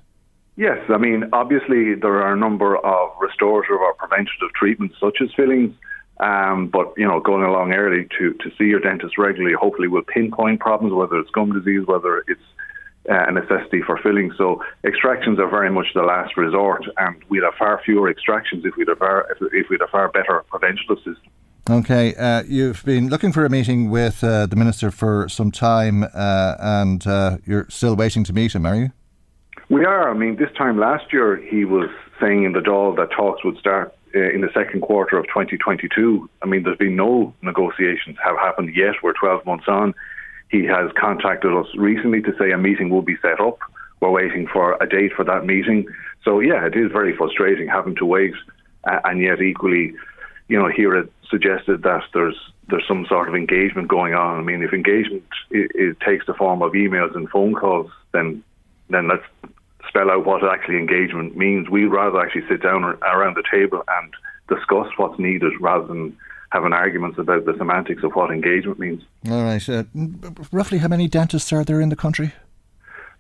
Yes, 0.56 0.80
I 0.90 0.98
mean 0.98 1.30
obviously 1.34 1.94
there 1.94 2.22
are 2.22 2.34
a 2.34 2.38
number 2.38 2.78
of 2.78 3.10
restorative 3.22 3.78
or 3.78 3.94
preventative 3.94 4.52
treatments 4.56 4.96
such 5.00 5.18
as 5.22 5.30
fillings 5.36 5.76
um, 6.20 6.68
but 6.68 6.94
you 6.96 7.06
know, 7.06 7.20
going 7.20 7.44
along 7.44 7.74
early 7.74 8.08
to 8.18 8.34
to 8.34 8.50
see 8.58 8.66
your 8.66 8.80
dentist 8.80 9.18
regularly, 9.18 9.54
hopefully, 9.54 9.88
will 9.90 10.02
pinpoint 10.02 10.62
problems, 10.62 10.94
whether 10.94 11.20
it's 11.20 11.30
gum 11.32 11.52
disease, 11.52 11.86
whether 11.86 12.24
it's 12.28 12.42
a 13.08 13.32
necessity 13.32 13.82
for 13.86 13.98
filling. 14.02 14.34
So 14.38 14.62
extractions 14.84 15.40
are 15.40 15.50
very 15.50 15.72
much 15.72 15.88
the 15.94 16.02
last 16.02 16.38
resort, 16.38 16.86
and 16.98 17.16
we'd 17.30 17.44
have 17.44 17.54
far 17.56 17.82
fewer 17.86 18.10
extractions 18.10 18.66
if 18.66 18.76
we'd 18.76 18.88
have 18.88 18.98
far, 18.98 19.28
if, 19.32 19.38
if 19.54 19.70
we'd 19.70 19.82
have 19.82 19.90
far 19.90 20.10
better 20.10 20.44
preventative 20.50 20.98
system. 20.98 21.32
Okay, 21.68 22.14
uh, 22.16 22.44
you've 22.48 22.86
been 22.86 23.10
looking 23.10 23.32
for 23.32 23.44
a 23.44 23.50
meeting 23.50 23.90
with 23.90 24.24
uh, 24.24 24.46
the 24.46 24.56
minister 24.56 24.92
for 24.92 25.28
some 25.30 25.52
time, 25.52 26.04
uh, 26.04 26.56
and 26.60 27.08
uh, 27.08 27.38
you're 27.46 27.66
still 27.70 27.96
waiting 27.96 28.24
to 28.24 28.34
meet 28.34 28.54
him, 28.54 28.66
are 28.68 28.76
you? 28.76 28.92
We 29.70 29.84
are. 29.84 30.12
I 30.12 30.14
mean, 30.14 30.36
this 30.36 30.52
time 30.56 30.80
last 30.80 31.12
year, 31.12 31.38
he 31.38 31.66
was 31.66 31.90
saying 32.22 32.44
in 32.44 32.52
the 32.52 32.60
Dáil 32.60 32.96
that 32.98 33.10
talks 33.12 33.44
would 33.44 33.58
start 33.58 33.96
uh, 34.16 34.20
in 34.30 34.42
the 34.42 34.50
second 34.54 34.82
quarter 34.82 35.18
of 35.18 35.26
2022. 35.26 36.30
I 36.44 36.46
mean, 36.46 36.64
there's 36.64 36.78
been 36.78 36.96
no 36.96 37.34
negotiations 37.42 38.18
have 38.24 38.38
happened 38.38 38.76
yet. 38.76 38.94
We're 39.02 39.14
12 39.14 39.46
months 39.46 39.66
on. 39.68 39.96
He 40.56 40.64
has 40.68 40.90
contacted 40.98 41.54
us 41.54 41.68
recently 41.76 42.22
to 42.22 42.34
say 42.40 42.52
a 42.52 42.58
meeting 42.58 42.90
will 42.90 43.02
be 43.02 43.18
set 43.22 43.42
up. 43.42 43.60
We're 44.00 44.10
waiting 44.10 44.48
for 44.48 44.78
a 44.82 44.88
date 44.88 45.12
for 45.14 45.26
that 45.26 45.46
meeting. 45.46 45.86
So 46.24 46.40
yeah, 46.40 46.66
it 46.66 46.78
is 46.78 46.94
very 46.94 47.14
frustrating 47.14 47.68
having 47.68 47.96
to 47.96 48.06
wait, 48.06 48.34
uh, 48.86 49.00
and 49.04 49.22
yet 49.22 49.42
equally, 49.42 49.94
you 50.48 50.58
know, 50.58 50.70
here 50.70 50.96
it 50.96 51.12
suggested 51.30 51.84
that 51.84 52.04
there's 52.14 52.38
there's 52.70 52.88
some 52.88 53.06
sort 53.08 53.28
of 53.28 53.36
engagement 53.36 53.90
going 53.90 54.14
on. 54.14 54.40
I 54.40 54.44
mean, 54.44 54.64
if 54.64 54.72
engagement 54.72 55.24
it, 55.52 55.72
it 55.76 56.00
takes 56.00 56.26
the 56.26 56.34
form 56.34 56.62
of 56.62 56.72
emails 56.72 57.14
and 57.18 57.30
phone 57.30 57.54
calls, 57.54 57.92
then 58.14 58.42
then 58.90 59.10
let's 59.10 59.26
spell 59.90 60.10
out 60.10 60.26
what 60.26 60.42
actually 60.46 60.78
engagement 60.78 61.36
means. 61.36 61.70
We'd 61.70 61.88
rather 61.88 62.22
actually 62.22 62.48
sit 62.48 62.64
down 62.64 62.86
around 62.86 63.36
the 63.36 63.44
table 63.52 63.84
and 63.90 64.14
discuss 64.48 64.88
what's 64.96 65.20
needed 65.20 65.52
rather 65.60 65.86
than 65.86 66.16
having 66.56 66.72
arguments 66.72 67.20
about 67.20 67.44
the 67.46 67.54
semantics 67.58 68.02
of 68.02 68.14
what 68.14 68.32
engagement 68.32 68.80
means. 68.80 69.04
All 69.30 69.44
right. 69.44 69.68
Uh, 69.68 69.84
roughly 70.54 70.78
how 70.78 70.88
many 70.88 71.10
dentists 71.10 71.52
are 71.52 71.66
there 71.66 71.82
in 71.82 71.90
the 71.90 71.98
country? 71.98 72.32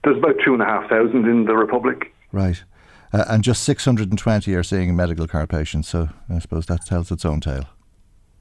There's 0.03 0.17
about 0.17 0.37
two 0.43 0.53
and 0.53 0.61
a 0.61 0.65
half 0.65 0.89
thousand 0.89 1.25
in 1.25 1.43
the 1.43 1.55
Republic. 1.55 2.13
Right. 2.31 2.63
Uh, 3.11 3.25
and 3.27 3.43
just 3.43 3.63
620 3.63 4.55
are 4.55 4.63
seeing 4.63 4.95
medical 4.95 5.27
card 5.27 5.49
patients, 5.49 5.89
so 5.89 6.09
I 6.29 6.39
suppose 6.39 6.65
that 6.67 6.85
tells 6.85 7.11
its 7.11 7.25
own 7.25 7.41
tale. 7.41 7.65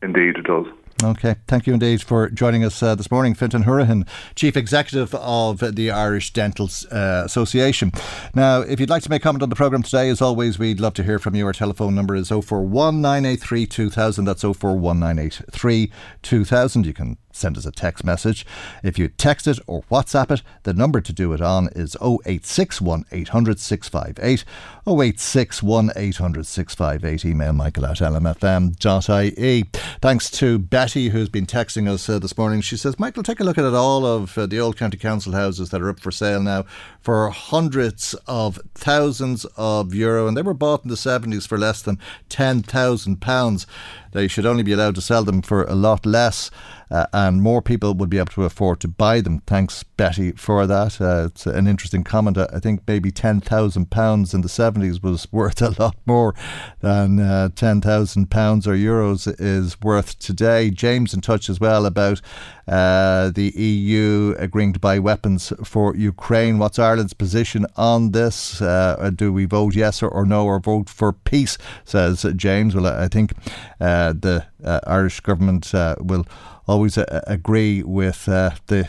Indeed, 0.01 0.37
it 0.37 0.45
does. 0.45 0.67
Okay, 1.03 1.35
thank 1.49 1.67
you 1.67 1.75
indeed 1.75 2.03
for 2.03 2.31
joining 2.31 2.65
us 2.65 2.81
uh, 2.83 2.95
this 2.95 3.11
morning, 3.11 3.35
Fintan 3.35 3.65
Hourihan, 3.65 4.07
Chief 4.37 4.57
Executive 4.57 5.13
of 5.17 5.59
the 5.75 5.91
Irish 5.91 6.33
Dental 6.33 6.71
uh, 6.91 7.23
Association. 7.25 7.91
Now, 8.33 8.61
if 8.61 8.79
you'd 8.79 8.91
like 8.91 9.03
to 9.03 9.11
make 9.11 9.23
a 9.23 9.25
comment 9.25 9.43
on 9.43 9.49
the 9.49 9.57
programme 9.57 9.83
today, 9.83 10.09
as 10.09 10.23
always, 10.23 10.59
we'd 10.59 10.79
love 10.79 10.95
to 10.95 11.03
hear 11.03 11.19
from 11.19 11.35
you. 11.35 11.47
Our 11.47 11.53
telephone 11.53 11.97
number 11.97 12.15
is 12.15 12.29
041983 12.29 13.67
2000. 13.67 14.25
That's 14.25 14.43
041983 14.43 15.91
2000. 16.23 16.87
You 16.87 16.95
can 16.95 17.19
send 17.35 17.59
us 17.59 17.67
a 17.67 17.73
text 17.73 18.05
message. 18.05 18.47
If 18.83 18.99
you 18.99 19.09
text 19.09 19.47
it 19.47 19.59
or 19.67 19.83
WhatsApp 19.91 20.31
it, 20.31 20.43
the 20.63 20.73
number 20.73 21.01
to 21.01 21.13
do 21.13 21.33
it 21.33 21.41
on 21.41 21.69
is 21.75 21.97
0861 22.01 23.05
800 23.11 23.59
658. 23.59 24.45
0861 24.87 25.91
800 25.97 26.47
658. 26.47 27.25
Email 27.25 27.53
michael 27.53 27.87
at 27.87 27.99
lmfm.ie. 27.99 29.65
Thanks 30.01 30.31
to 30.31 30.59
Betty, 30.85 31.09
who's 31.09 31.31
been 31.31 31.47
texting 31.47 31.89
us 31.89 32.11
uh, 32.11 32.19
this 32.19 32.37
morning. 32.37 32.61
She 32.61 32.77
says, 32.77 32.99
Michael, 32.99 33.23
take 33.23 33.41
a 33.41 33.45
look 33.45 33.57
at 33.57 33.65
all 33.65 34.05
of 34.05 34.37
uh, 34.37 34.45
the 34.45 34.61
old 34.61 34.77
county 34.77 34.99
council 34.99 35.33
houses 35.33 35.71
that 35.71 35.81
are 35.81 35.89
up 35.89 35.99
for 35.99 36.11
sale 36.11 36.43
now 36.43 36.67
for 37.01 37.31
hundreds 37.31 38.13
of 38.27 38.61
thousands 38.75 39.47
of 39.57 39.95
euro, 39.95 40.29
and 40.29 40.37
they 40.37 40.43
were 40.43 40.53
bought 40.53 40.85
in 40.85 40.91
the 40.91 40.95
70s 40.95 41.49
for 41.49 41.57
less 41.57 41.81
than 41.81 41.99
£10,000. 42.29 43.67
They 44.13 44.29
should 44.29 44.45
only 44.45 44.63
be 44.63 44.73
allowed 44.73 44.97
to 44.97 45.01
sell 45.01 45.25
them 45.25 45.41
for 45.41 45.65
a 45.65 45.75
lot 45.75 46.05
less. 46.05 46.51
Uh, 46.95 47.07
and 47.13 47.43
more 47.43 47.61
people 47.61 47.93
would 47.93 48.09
be 48.09 48.19
able 48.19 48.33
to 48.33 48.45
afford 48.45 48.79
to 48.79 48.87
buy 48.87 49.21
them. 49.21 49.41
Thanks, 49.49 49.83
Betty, 49.83 50.31
for 50.31 50.65
that. 50.65 51.01
Uh, 51.01 51.27
it's 51.27 51.45
an 51.45 51.67
interesting 51.67 52.05
comment. 52.05 52.39
I 52.39 52.61
think 52.61 52.83
maybe 52.87 53.11
ten 53.11 53.41
thousand 53.41 53.91
pounds 53.91 54.33
in 54.33 54.43
the 54.43 54.49
seventies 54.49 55.03
was 55.03 55.27
worth 55.33 55.61
a 55.61 55.75
lot 55.83 55.97
more 56.07 56.37
than 56.83 57.19
uh, 57.19 57.49
ten 57.57 57.81
thousand 57.81 58.31
pounds 58.31 58.69
or 58.69 58.75
euros 58.75 59.27
is 59.41 59.81
worth 59.81 60.21
today. 60.21 60.71
James 60.71 61.13
in 61.13 61.21
touch 61.21 61.51
as 61.51 61.59
well 61.59 61.85
about 61.85 62.21
uh, 62.69 63.31
the 63.31 63.51
EU 63.51 64.37
agreeing 64.39 64.73
to 64.73 64.79
buy 64.79 65.01
weapons 65.01 65.53
for 65.65 65.97
Ukraine. 65.97 66.61
What's 66.61 66.79
Ireland's 66.79 67.13
position 67.13 67.67
on 67.77 68.13
this? 68.13 68.63
Uh, 68.63 69.11
do 69.13 69.33
we 69.33 69.47
vote 69.47 69.75
yes 69.75 70.01
or, 70.01 70.09
or, 70.09 70.25
no 70.25 70.47
or 70.47 70.61
vote 70.61 70.89
for 70.89 71.13
peace? 71.13 71.59
Says 71.85 72.25
James. 72.37 72.77
Well, 72.77 72.87
I 72.87 73.09
think 73.09 73.33
uh, 73.81 74.13
the 74.13 74.47
Irish 74.87 75.19
government 75.21 75.73
will 75.99 76.25
always 76.67 76.99
agree 76.99 77.83
with 77.83 78.25
the 78.25 78.89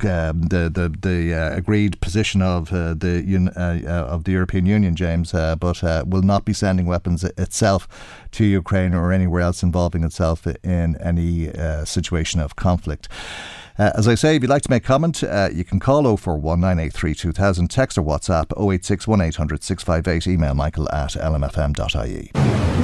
um, 0.00 0.42
the 0.42 0.70
the, 0.72 0.94
the 1.00 1.34
uh, 1.34 1.56
agreed 1.56 2.00
position 2.00 2.42
of 2.42 2.72
uh, 2.72 2.94
the 2.94 3.52
uh, 3.56 3.90
of 3.90 4.24
the 4.24 4.32
European 4.32 4.66
Union, 4.66 4.96
James, 4.96 5.32
but 5.32 5.82
will 6.06 6.22
not 6.22 6.44
be 6.44 6.52
sending 6.52 6.86
weapons 6.86 7.24
itself 7.24 7.88
to 8.32 8.44
Ukraine 8.44 8.94
or 8.94 9.12
anywhere 9.12 9.42
else 9.42 9.62
involving 9.62 10.04
itself 10.04 10.46
in 10.62 10.96
any 10.96 11.50
situation 11.84 12.40
of 12.40 12.56
conflict. 12.56 13.08
Uh, 13.76 13.90
as 13.96 14.06
I 14.06 14.14
say, 14.14 14.36
if 14.36 14.42
you'd 14.42 14.50
like 14.50 14.62
to 14.62 14.70
make 14.70 14.84
comment, 14.84 15.22
uh, 15.24 15.48
you 15.52 15.64
can 15.64 15.80
call 15.80 16.04
041983 16.16 17.14
2000, 17.14 17.68
text 17.68 17.98
or 17.98 18.02
WhatsApp 18.02 18.52
086 18.56 19.08
1800 19.08 19.64
658, 19.64 20.32
email 20.32 20.54
michael 20.54 20.88
at 20.92 21.10
lmfm.ie. 21.10 22.30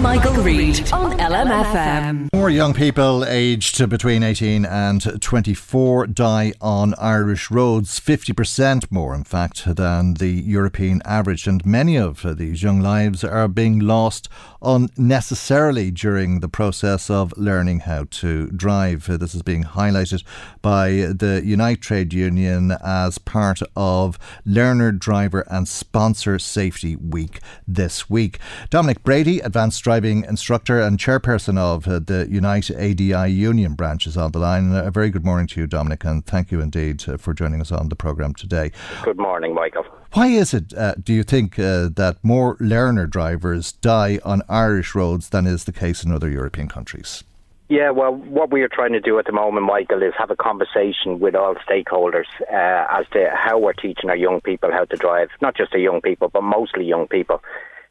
Michael, 0.01 0.43
Reade 0.43 0.93
on 0.93 1.19
LMFM. 1.19 2.33
More 2.33 2.49
young 2.49 2.73
people 2.73 3.25
aged 3.27 3.87
between 3.91 4.23
18 4.23 4.65
and 4.65 5.21
24 5.21 6.07
die 6.07 6.55
on 6.61 6.95
Irish 6.95 7.51
roads, 7.51 8.01
50% 8.01 8.91
more, 8.91 9.15
in 9.15 9.25
fact, 9.25 9.77
than 9.77 10.15
the 10.15 10.31
European 10.31 11.03
average. 11.05 11.47
And 11.47 11.67
many 11.67 11.97
of 11.97 12.25
these 12.39 12.63
young 12.63 12.81
lives 12.81 13.23
are 13.25 13.47
being 13.47 13.81
lost 13.81 14.29
unnecessarily 14.63 15.91
during 15.91 16.41
the 16.41 16.49
process 16.49 17.11
of 17.11 17.37
learning 17.37 17.81
how 17.81 18.07
to 18.11 18.47
drive. 18.53 19.07
This 19.07 19.35
is 19.35 19.43
being 19.43 19.65
highlighted 19.65 20.23
by 20.63 20.80
the 20.89 21.43
Unite 21.45 21.81
Trade 21.81 22.13
Union 22.13 22.73
as 22.85 23.19
part 23.19 23.61
of 23.77 24.19
Learner, 24.45 24.93
Driver 24.93 25.45
and 25.51 25.69
Sponsor 25.69 26.39
Safety 26.39 26.97
Week 26.97 27.41
this 27.67 28.09
week. 28.09 28.39
Dominic 28.71 29.03
Brady, 29.03 29.41
Advanced 29.41 29.83
Driving 29.83 30.25
Instructor 30.25 30.81
and 30.81 30.99
Chairperson 30.99 31.59
of 31.59 31.85
the 31.85 32.27
Unite 32.31 32.71
ADI 32.71 33.31
Union 33.31 33.75
branch, 33.75 34.07
is 34.07 34.17
on 34.17 34.33
the 34.33 34.39
line. 34.39 34.73
A 34.73 34.91
very 34.91 35.11
good 35.11 35.25
morning 35.25 35.47
to 35.49 35.61
you, 35.61 35.67
Dominic, 35.67 36.05
and 36.05 36.25
thank 36.25 36.51
you 36.51 36.61
indeed 36.61 37.03
for 37.19 37.35
joining 37.35 37.61
us 37.61 37.73
on 37.73 37.89
the 37.89 37.97
programme 37.97 38.35
today. 38.35 38.71
Good 39.03 39.19
morning, 39.19 39.55
Michael. 39.55 39.85
Why 40.13 40.27
is 40.27 40.53
it, 40.53 40.75
uh, 40.75 40.95
do 41.03 41.13
you 41.13 41.23
think, 41.23 41.59
uh, 41.59 41.89
that 41.95 42.17
more 42.23 42.57
learner 42.59 43.07
drivers 43.07 43.73
die 43.73 44.19
on 44.25 44.43
Irish 44.49 44.95
roads 44.95 45.29
than 45.29 45.47
is 45.47 45.65
the 45.65 45.73
case 45.73 46.03
in 46.03 46.11
other 46.11 46.29
European 46.29 46.69
countries? 46.69 47.23
Yeah, 47.71 47.91
well, 47.91 48.13
what 48.13 48.51
we 48.51 48.63
are 48.63 48.69
trying 48.69 48.95
to 48.95 49.01
do 49.01 49.21
at 49.21 49.27
the 49.27 49.33
moment, 49.33 49.65
Michael, 49.65 50.03
is 50.03 50.13
have 50.19 50.33
a 50.33 50.35
conversation 50.35 51.21
with 51.21 51.37
all 51.37 51.55
stakeholders 51.55 52.27
uh, 52.53 52.99
as 52.99 53.07
to 53.13 53.31
how 53.33 53.61
we're 53.61 53.75
teaching 53.75 54.11
our 54.11 54.17
young 54.17 54.41
people 54.41 54.73
how 54.73 54.87
to 54.87 54.97
drive. 54.97 55.29
Not 55.41 55.57
just 55.57 55.73
our 55.73 55.79
young 55.79 56.01
people, 56.01 56.29
but 56.33 56.43
mostly 56.43 56.85
young 56.85 57.07
people 57.07 57.41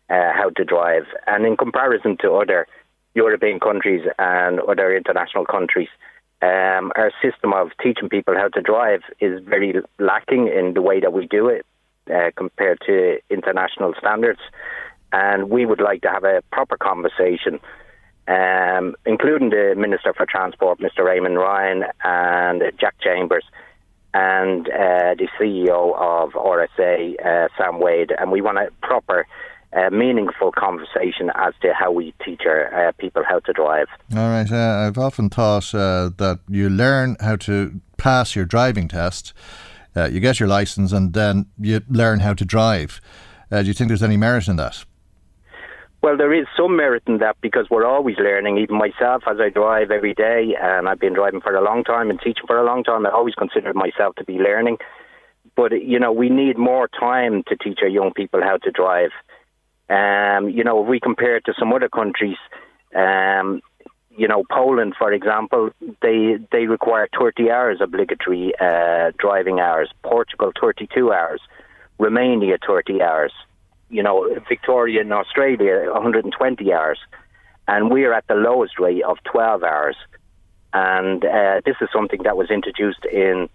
uh, 0.09 0.33
how 0.33 0.49
to 0.57 0.65
drive. 0.65 1.03
And 1.27 1.45
in 1.45 1.55
comparison 1.55 2.17
to 2.23 2.33
other 2.33 2.67
European 3.15 3.61
countries 3.61 4.05
and 4.19 4.59
other 4.59 4.93
international 4.93 5.45
countries, 5.45 5.87
um, 6.41 6.91
our 6.97 7.13
system 7.21 7.53
of 7.53 7.69
teaching 7.81 8.09
people 8.09 8.35
how 8.35 8.49
to 8.49 8.61
drive 8.61 9.03
is 9.21 9.41
very 9.45 9.75
lacking 9.97 10.49
in 10.49 10.73
the 10.73 10.81
way 10.81 10.99
that 10.99 11.13
we 11.13 11.25
do 11.25 11.47
it 11.47 11.65
uh, 12.13 12.31
compared 12.35 12.81
to 12.85 13.19
international 13.29 13.93
standards. 13.97 14.41
And 15.13 15.49
we 15.49 15.65
would 15.65 15.79
like 15.79 16.01
to 16.01 16.09
have 16.09 16.25
a 16.25 16.43
proper 16.51 16.75
conversation, 16.75 17.61
um, 18.29 18.95
including 19.05 19.49
the 19.49 19.73
Minister 19.75 20.13
for 20.13 20.25
Transport, 20.25 20.79
Mr. 20.79 20.99
Eamon 20.99 21.37
Ryan, 21.37 21.83
and 22.03 22.61
Jack 22.79 22.95
Chambers, 23.01 23.43
and 24.13 24.67
uh, 24.67 25.15
the 25.17 25.27
CEO 25.39 25.95
of 25.97 26.33
RSA, 26.33 27.15
uh, 27.25 27.47
Sam 27.57 27.79
Waide. 27.79 28.11
And 28.17 28.31
we 28.31 28.41
want 28.41 28.59
a 28.59 28.69
proper 28.83 29.25
uh, 29.73 29.89
meaningful 29.89 30.51
conversation 30.51 31.31
as 31.35 31.53
to 31.61 31.73
how 31.73 31.91
we 31.91 32.13
teach 32.23 32.41
our 32.45 32.89
uh, 32.89 32.91
people 32.93 33.23
how 33.27 33.39
to 33.39 33.53
drive. 33.53 33.87
All 34.15 34.29
right. 34.29 34.49
Uh, 34.51 34.87
I've 34.87 34.97
often 34.97 35.29
thought 35.29 35.73
uh, 35.73 36.11
that 36.17 36.39
you 36.47 36.69
learn 36.69 37.17
how 37.19 37.35
to 37.37 37.81
pass 37.97 38.35
your 38.35 38.45
driving 38.45 38.87
test 38.87 39.33
you 40.11 40.21
get 40.21 40.39
your 40.39 40.47
license 40.47 40.93
and 40.93 41.11
then 41.11 41.45
you 41.59 41.81
learn 41.89 42.21
how 42.21 42.33
to 42.33 42.45
drive. 42.45 43.01
Do 43.51 43.63
you 43.63 43.73
think 43.73 43.89
there's 43.89 44.01
any 44.01 44.15
merit 44.15 44.47
in 44.47 44.55
that? 44.55 44.85
Well, 46.01 46.15
there 46.15 46.33
is 46.33 46.47
some 46.55 46.77
merit 46.77 47.03
in 47.07 47.17
that 47.17 47.35
because 47.41 47.67
we're 47.69 47.85
always 47.85 48.15
learning. 48.17 48.57
Even 48.57 48.77
myself, 48.77 49.23
as 49.29 49.37
I 49.39 49.49
drive 49.49 49.91
every 49.91 50.13
day, 50.13 50.55
and 50.59 50.87
I've 50.87 50.99
been 50.99 51.13
driving 51.13 51.41
for 51.41 51.53
a 51.53 51.61
long 51.63 51.83
time 51.83 52.09
and 52.09 52.19
teaching 52.19 52.45
for 52.47 52.57
a 52.57 52.63
long 52.63 52.85
time, 52.85 53.05
I 53.05 53.09
always 53.11 53.35
considered 53.35 53.75
myself 53.75 54.15
to 54.15 54.23
be 54.23 54.37
learning. 54.37 54.77
But 55.57 55.71
you 55.83 55.99
know, 55.99 56.13
we 56.13 56.29
need 56.29 56.57
more 56.57 56.87
time 56.87 57.43
to 57.47 57.57
teach 57.57 57.79
our 57.81 57.89
young 57.89 58.13
people 58.13 58.41
how 58.41 58.57
to 58.57 58.71
drive. 58.71 59.11
Um, 59.89 60.49
you 60.49 60.63
know, 60.63 60.81
if 60.83 60.87
we 60.87 61.01
compare 61.01 61.35
it 61.35 61.45
to 61.45 61.53
some 61.59 61.73
other 61.73 61.89
countries, 61.89 62.37
um, 62.95 63.61
you 64.15 64.27
know, 64.27 64.43
Poland, 64.49 64.93
for 64.97 65.11
example, 65.11 65.71
they 66.01 66.37
they 66.51 66.65
require 66.67 67.09
30 67.17 67.51
hours 67.51 67.79
obligatory 67.81 68.53
uh, 68.59 69.11
driving 69.17 69.59
hours. 69.59 69.89
Portugal, 70.01 70.53
32 70.61 71.11
hours. 71.11 71.41
Romania, 71.97 72.57
30 72.65 73.01
hours. 73.01 73.33
You 73.89 74.03
know, 74.03 74.29
Victoria 74.47 75.01
in 75.01 75.11
Australia, 75.11 75.91
120 75.91 76.73
hours. 76.73 76.99
And 77.67 77.91
we're 77.91 78.13
at 78.13 78.27
the 78.27 78.35
lowest 78.35 78.79
rate 78.79 79.03
of 79.03 79.17
12 79.31 79.63
hours. 79.63 79.95
And 80.73 81.23
uh, 81.23 81.61
this 81.65 81.75
is 81.81 81.89
something 81.93 82.23
that 82.23 82.37
was 82.37 82.49
introduced 82.49 83.05
in 83.05 83.49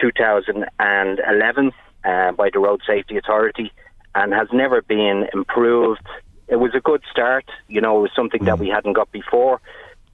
2011 0.00 1.72
uh, 2.04 2.32
by 2.32 2.50
the 2.52 2.58
Road 2.58 2.80
Safety 2.86 3.16
Authority 3.16 3.72
and 4.14 4.32
has 4.32 4.48
never 4.52 4.82
been 4.82 5.26
improved 5.32 6.06
it 6.50 6.56
was 6.56 6.72
a 6.74 6.80
good 6.80 7.02
start. 7.10 7.44
You 7.68 7.80
know, 7.80 7.98
it 7.98 8.02
was 8.02 8.10
something 8.14 8.44
that 8.44 8.58
we 8.58 8.68
mm. 8.68 8.74
hadn't 8.74 8.94
got 8.94 9.10
before. 9.12 9.60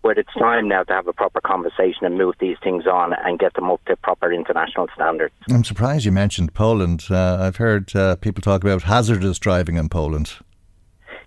But 0.07 0.19
it's 0.19 0.33
time 0.35 0.69
now 0.69 0.85
to 0.85 0.93
have 0.93 1.09
a 1.09 1.13
proper 1.13 1.41
conversation 1.41 2.05
and 2.05 2.17
move 2.17 2.37
these 2.39 2.57
things 2.63 2.87
on 2.87 3.13
and 3.25 3.41
get 3.41 3.55
them 3.55 3.69
up 3.69 3.85
to 3.87 3.97
proper 3.97 4.33
international 4.33 4.87
standards. 4.95 5.35
I'm 5.51 5.65
surprised 5.65 6.05
you 6.05 6.13
mentioned 6.13 6.55
Poland. 6.55 7.07
Uh, 7.11 7.39
I've 7.41 7.57
heard 7.57 7.95
uh, 7.97 8.15
people 8.15 8.41
talk 8.41 8.63
about 8.63 8.83
hazardous 8.85 9.41
driving 9.41 9.75
in 9.75 9.89
Poland. 9.89 10.35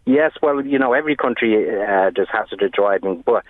Yes, 0.06 0.32
well, 0.42 0.66
you 0.66 0.80
know, 0.80 0.94
every 0.94 1.18
country 1.18 1.70
uh, 1.70 2.12
does 2.12 2.28
hazardous 2.32 2.72
driving, 2.72 3.22
but 3.26 3.44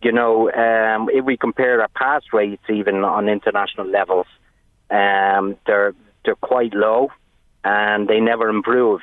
you 0.00 0.12
know, 0.12 0.50
um, 0.52 1.10
if 1.12 1.26
we 1.26 1.36
compare 1.36 1.82
our 1.82 1.88
pass 1.88 2.22
rates 2.32 2.64
even 2.70 3.04
on 3.04 3.28
international 3.28 3.86
levels, 3.86 4.26
um, 4.88 5.58
they're 5.66 5.92
they're 6.24 6.36
quite 6.36 6.72
low, 6.72 7.10
and 7.64 8.08
they 8.08 8.18
never 8.18 8.48
improve. 8.48 9.02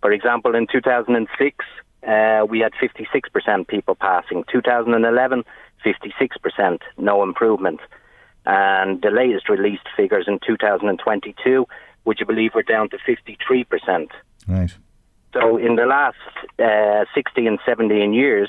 For 0.00 0.10
example, 0.10 0.56
in 0.56 0.66
2006, 0.66 1.64
uh, 2.06 2.44
we 2.48 2.60
had 2.60 2.72
56% 2.74 3.68
people 3.68 3.94
passing. 3.94 4.44
2011, 4.50 5.44
56%, 5.84 6.78
no 6.98 7.22
improvement. 7.22 7.80
And 8.46 9.00
the 9.00 9.10
latest 9.10 9.48
released 9.48 9.88
figures 9.96 10.26
in 10.28 10.38
2022, 10.46 11.66
would 12.04 12.20
you 12.20 12.26
believe 12.26 12.52
we're 12.54 12.62
down 12.62 12.90
to 12.90 12.98
53%. 12.98 14.08
Right. 14.46 14.74
So 15.32 15.56
in 15.56 15.76
the 15.76 15.86
last 15.86 16.16
uh, 16.58 17.04
60 17.14 17.46
and 17.46 17.58
17 17.66 18.12
years, 18.12 18.48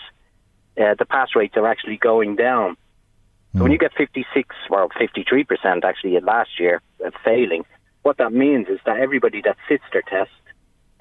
uh, 0.77 0.95
the 0.99 1.05
pass 1.05 1.29
rates 1.35 1.55
are 1.57 1.65
actually 1.65 1.97
going 1.97 2.35
down. 2.35 2.75
So 3.53 3.61
when 3.61 3.67
hmm. 3.67 3.73
you 3.73 3.77
get 3.77 3.93
56, 3.97 4.55
well, 4.69 4.89
53% 4.89 5.83
actually 5.83 6.19
last 6.19 6.59
year 6.59 6.81
uh, 7.03 7.11
failing, 7.23 7.63
what 8.03 8.17
that 8.17 8.33
means 8.33 8.67
is 8.67 8.79
that 8.85 8.97
everybody 8.97 9.41
that 9.41 9.57
sits 9.67 9.83
their 9.93 10.03
test 10.03 10.31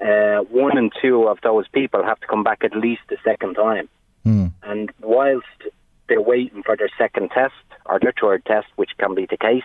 uh, 0.01 0.39
one 0.49 0.77
and 0.77 0.91
two 1.01 1.27
of 1.27 1.39
those 1.41 1.67
people 1.69 2.03
have 2.03 2.19
to 2.19 2.27
come 2.27 2.43
back 2.43 2.63
at 2.63 2.75
least 2.75 3.01
a 3.11 3.15
second 3.23 3.55
time. 3.55 3.89
Mm. 4.25 4.51
And 4.63 4.91
whilst 5.01 5.45
they're 6.07 6.21
waiting 6.21 6.63
for 6.63 6.75
their 6.75 6.89
second 6.97 7.29
test 7.29 7.53
or 7.85 7.99
their 7.99 8.13
third 8.19 8.45
test, 8.45 8.67
which 8.75 8.91
can 8.97 9.15
be 9.15 9.25
the 9.29 9.37
case, 9.37 9.63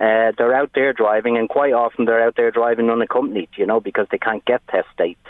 uh, 0.00 0.32
they're 0.36 0.54
out 0.54 0.70
there 0.74 0.92
driving, 0.92 1.36
and 1.36 1.48
quite 1.48 1.72
often 1.72 2.04
they're 2.04 2.22
out 2.22 2.36
there 2.36 2.50
driving 2.50 2.90
unaccompanied, 2.90 3.48
you 3.56 3.66
know, 3.66 3.80
because 3.80 4.06
they 4.10 4.18
can't 4.18 4.44
get 4.44 4.66
test 4.68 4.88
dates. 4.98 5.20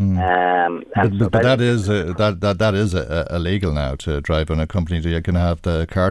Mm. 0.00 0.18
Um, 0.18 0.84
but, 0.94 1.18
so 1.18 1.28
but 1.30 1.42
that 1.42 1.60
is 1.60 1.88
uh, 1.88 2.14
that 2.18 2.40
that 2.40 2.58
that 2.58 2.74
is 2.74 2.94
uh, 2.94 3.26
illegal 3.30 3.72
now 3.72 3.94
to 3.96 4.20
drive 4.20 4.50
unaccompanied. 4.50 5.04
You 5.04 5.22
can 5.22 5.36
have 5.36 5.62
the 5.62 5.86
car 5.86 6.10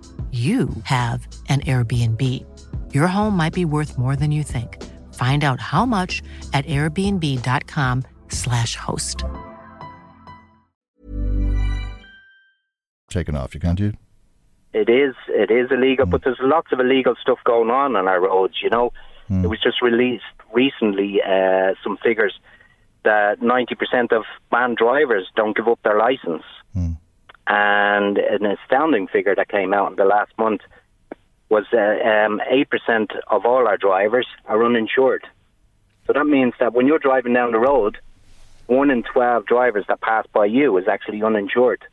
you 0.31 0.69
have 0.83 1.27
an 1.49 1.59
Airbnb. 1.61 2.21
Your 2.93 3.07
home 3.07 3.35
might 3.35 3.53
be 3.53 3.65
worth 3.65 3.97
more 3.97 4.15
than 4.15 4.31
you 4.31 4.43
think. 4.43 4.81
Find 5.15 5.43
out 5.43 5.59
how 5.59 5.85
much 5.85 6.21
at 6.53 6.63
airbnb.com/slash 6.65 8.75
host. 8.77 9.25
Taken 13.09 13.35
off, 13.35 13.53
you 13.53 13.59
can't 13.59 13.77
you? 13.79 13.93
It 14.73 14.87
is. 14.89 15.15
It 15.27 15.51
is 15.51 15.69
illegal, 15.69 16.05
Hmm. 16.05 16.11
but 16.11 16.23
there's 16.23 16.37
lots 16.39 16.71
of 16.71 16.79
illegal 16.79 17.13
stuff 17.21 17.39
going 17.43 17.69
on 17.69 17.97
on 17.97 18.07
our 18.07 18.21
roads. 18.21 18.61
You 18.63 18.69
know, 18.69 18.93
Hmm. 19.27 19.43
it 19.43 19.49
was 19.49 19.59
just 19.61 19.81
released 19.81 20.23
recently 20.53 21.21
uh, 21.21 21.73
some 21.83 21.97
figures 21.97 22.39
that 23.03 23.41
90% 23.41 24.13
of 24.13 24.23
banned 24.49 24.77
drivers 24.77 25.27
don't 25.35 25.57
give 25.57 25.67
up 25.67 25.79
their 25.83 25.97
license, 25.97 26.43
Hmm. 26.73 26.91
And 27.51 28.17
an 28.17 28.45
astounding 28.45 29.07
figure 29.07 29.35
that 29.35 29.49
came 29.49 29.73
out 29.73 29.91
in 29.91 29.97
the 29.97 30.05
last 30.05 30.31
month 30.37 30.61
was 31.49 31.65
uh, 31.73 31.77
um, 31.77 32.39
8% 32.49 33.09
of 33.27 33.45
all 33.45 33.67
our 33.67 33.75
drivers 33.75 34.25
are 34.45 34.63
uninsured. 34.63 35.27
So 36.07 36.13
that 36.13 36.23
means 36.23 36.53
that 36.61 36.71
when 36.71 36.87
you're 36.87 36.97
driving 36.97 37.33
down 37.33 37.51
the 37.51 37.59
road, 37.59 37.97
one 38.67 38.89
in 38.89 39.03
12 39.03 39.45
drivers 39.45 39.83
that 39.89 39.99
pass 39.99 40.25
by 40.31 40.45
you 40.45 40.77
is 40.77 40.87
actually 40.87 41.21
uninsured. 41.23 41.83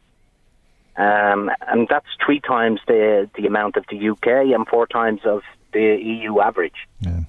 Um, 0.96 1.50
and 1.66 1.88
that's 1.90 2.06
three 2.24 2.38
times 2.38 2.80
the, 2.86 3.28
the 3.34 3.46
amount 3.48 3.76
of 3.76 3.84
the 3.90 4.10
UK 4.10 4.54
and 4.54 4.64
four 4.68 4.86
times 4.86 5.22
of 5.24 5.42
the 5.72 5.98
EU 6.00 6.38
average. 6.38 6.86
Yeah. 7.00 7.22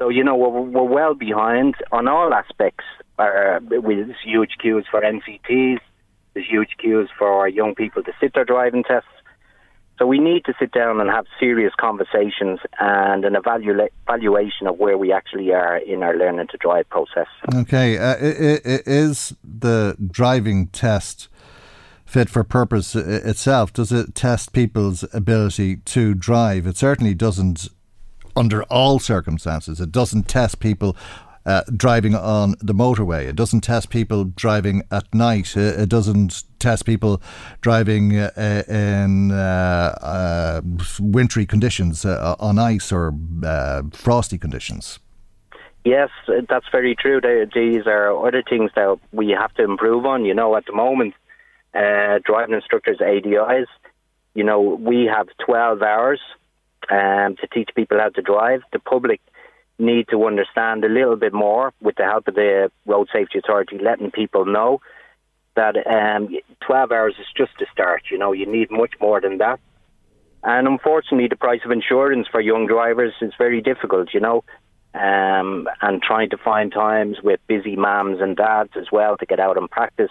So, 0.00 0.08
you 0.08 0.24
know, 0.24 0.34
we're, 0.34 0.60
we're 0.60 0.82
well 0.82 1.14
behind 1.14 1.76
on 1.92 2.08
all 2.08 2.34
aspects. 2.34 2.84
Uh, 3.18 3.60
with 3.62 4.10
huge 4.22 4.56
queues 4.60 4.84
for 4.90 5.00
NCTs, 5.00 5.80
there's 6.36 6.46
huge 6.46 6.76
queues 6.76 7.08
for 7.16 7.32
our 7.32 7.48
young 7.48 7.74
people 7.74 8.02
to 8.02 8.12
sit 8.20 8.34
their 8.34 8.44
driving 8.44 8.84
tests. 8.84 9.08
So 9.98 10.06
we 10.06 10.18
need 10.18 10.44
to 10.44 10.52
sit 10.58 10.70
down 10.70 11.00
and 11.00 11.08
have 11.08 11.24
serious 11.40 11.72
conversations 11.80 12.58
and 12.78 13.24
an 13.24 13.34
evaluation 13.34 14.66
of 14.66 14.76
where 14.76 14.98
we 14.98 15.10
actually 15.10 15.54
are 15.54 15.78
in 15.78 16.02
our 16.02 16.14
learning 16.14 16.48
to 16.48 16.58
drive 16.58 16.86
process. 16.90 17.26
Okay, 17.54 17.96
uh, 17.96 18.16
i- 18.16 18.60
i- 18.62 18.82
is 18.84 19.34
the 19.42 19.96
driving 20.10 20.66
test 20.66 21.30
fit 22.04 22.28
for 22.28 22.44
purpose 22.44 22.94
itself? 22.94 23.72
Does 23.72 23.90
it 23.90 24.14
test 24.14 24.52
people's 24.52 25.06
ability 25.14 25.76
to 25.76 26.12
drive? 26.12 26.66
It 26.66 26.76
certainly 26.76 27.14
doesn't, 27.14 27.68
under 28.36 28.64
all 28.64 28.98
circumstances, 28.98 29.80
it 29.80 29.92
doesn't 29.92 30.28
test 30.28 30.60
people. 30.60 30.94
Uh, 31.46 31.62
driving 31.76 32.12
on 32.16 32.56
the 32.60 32.74
motorway. 32.74 33.28
It 33.28 33.36
doesn't 33.36 33.60
test 33.60 33.88
people 33.88 34.24
driving 34.24 34.82
at 34.90 35.14
night. 35.14 35.56
It, 35.56 35.78
it 35.78 35.88
doesn't 35.88 36.42
test 36.58 36.84
people 36.84 37.22
driving 37.60 38.16
uh, 38.16 38.30
uh, 38.36 38.62
in 38.68 39.30
uh, 39.30 39.96
uh, 40.02 40.60
wintry 40.98 41.46
conditions 41.46 42.04
uh, 42.04 42.34
on 42.40 42.58
ice 42.58 42.90
or 42.90 43.14
uh, 43.44 43.82
frosty 43.92 44.38
conditions. 44.38 44.98
Yes, 45.84 46.10
uh, 46.26 46.40
that's 46.48 46.66
very 46.72 46.96
true. 46.96 47.20
These 47.54 47.86
are 47.86 48.26
other 48.26 48.42
things 48.42 48.72
that 48.74 48.98
we 49.12 49.30
have 49.30 49.54
to 49.54 49.62
improve 49.62 50.04
on. 50.04 50.24
You 50.24 50.34
know, 50.34 50.56
at 50.56 50.66
the 50.66 50.72
moment, 50.72 51.14
uh, 51.74 52.18
driving 52.24 52.56
instructors, 52.56 52.98
ADIs, 52.98 53.68
you 54.34 54.42
know, 54.42 54.60
we 54.60 55.04
have 55.04 55.28
12 55.46 55.82
hours 55.82 56.20
um, 56.90 57.36
to 57.36 57.46
teach 57.54 57.70
people 57.76 58.00
how 58.00 58.08
to 58.08 58.20
drive. 58.20 58.62
The 58.72 58.80
public 58.80 59.20
need 59.78 60.08
to 60.10 60.24
understand 60.26 60.84
a 60.84 60.88
little 60.88 61.16
bit 61.16 61.32
more 61.32 61.72
with 61.80 61.96
the 61.96 62.04
help 62.04 62.28
of 62.28 62.34
the 62.34 62.70
Road 62.86 63.08
Safety 63.12 63.38
Authority, 63.38 63.78
letting 63.78 64.10
people 64.10 64.46
know 64.46 64.80
that 65.54 65.76
um, 65.86 66.28
12 66.66 66.92
hours 66.92 67.14
is 67.18 67.26
just 67.36 67.52
a 67.60 67.66
start. 67.72 68.04
You 68.10 68.18
know, 68.18 68.32
you 68.32 68.46
need 68.46 68.70
much 68.70 68.92
more 69.00 69.20
than 69.20 69.38
that. 69.38 69.60
And 70.42 70.68
unfortunately, 70.68 71.28
the 71.28 71.36
price 71.36 71.60
of 71.64 71.70
insurance 71.70 72.28
for 72.30 72.40
young 72.40 72.66
drivers 72.66 73.14
is 73.20 73.32
very 73.36 73.60
difficult, 73.60 74.14
you 74.14 74.20
know, 74.20 74.44
um, 74.94 75.68
and 75.82 76.02
trying 76.02 76.30
to 76.30 76.36
find 76.36 76.72
times 76.72 77.16
with 77.22 77.40
busy 77.48 77.74
mums 77.74 78.20
and 78.20 78.36
dads 78.36 78.70
as 78.76 78.86
well 78.92 79.16
to 79.16 79.26
get 79.26 79.40
out 79.40 79.56
and 79.56 79.70
practice. 79.70 80.10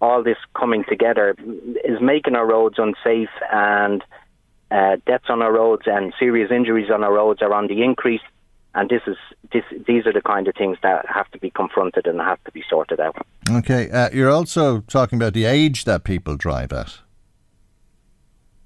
All 0.00 0.22
this 0.24 0.38
coming 0.58 0.84
together 0.88 1.36
is 1.84 2.00
making 2.00 2.34
our 2.34 2.46
roads 2.46 2.76
unsafe, 2.78 3.28
and 3.52 4.02
uh, 4.70 4.96
deaths 5.06 5.26
on 5.28 5.42
our 5.42 5.52
roads 5.52 5.82
and 5.86 6.14
serious 6.18 6.50
injuries 6.50 6.90
on 6.92 7.04
our 7.04 7.12
roads 7.12 7.42
are 7.42 7.52
on 7.52 7.66
the 7.66 7.82
increase. 7.82 8.22
And 8.74 8.88
this 8.88 9.02
is 9.06 9.16
this, 9.52 9.64
these 9.86 10.06
are 10.06 10.12
the 10.12 10.22
kind 10.22 10.46
of 10.46 10.54
things 10.54 10.78
that 10.82 11.04
have 11.06 11.30
to 11.32 11.38
be 11.38 11.50
confronted 11.50 12.06
and 12.06 12.20
have 12.20 12.42
to 12.44 12.52
be 12.52 12.62
sorted 12.70 13.00
out. 13.00 13.16
Okay, 13.50 13.90
uh, 13.90 14.10
you're 14.12 14.30
also 14.30 14.80
talking 14.82 15.18
about 15.18 15.32
the 15.32 15.44
age 15.44 15.84
that 15.84 16.04
people 16.04 16.36
drive 16.36 16.72
at. 16.72 16.98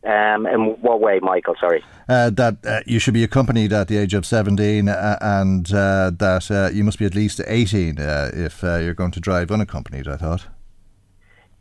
Um, 0.05 0.46
in 0.46 0.76
what 0.82 1.00
way, 1.00 1.18
Michael? 1.22 1.55
Sorry. 1.59 1.82
Uh, 2.07 2.28
that 2.28 2.59
uh, 2.66 2.80
you 2.84 2.98
should 2.98 3.14
be 3.14 3.24
accompanied 3.24 3.72
at 3.72 3.88
the 3.88 3.96
age 3.96 4.12
of 4.12 4.26
17 4.26 4.86
uh, 4.86 5.18
and 5.22 5.72
uh, 5.72 6.11
that 6.18 6.50
uh, 6.50 6.68
you 6.74 6.84
must 6.84 6.98
be 6.98 7.07
at 7.07 7.14
least 7.14 7.40
18 7.46 7.98
uh, 7.98 8.30
if 8.34 8.62
uh, 8.62 8.76
you're 8.76 8.92
going 8.92 9.12
to 9.12 9.20
drive 9.20 9.50
unaccompanied, 9.50 10.07
I 10.07 10.18
thought. 10.18 10.48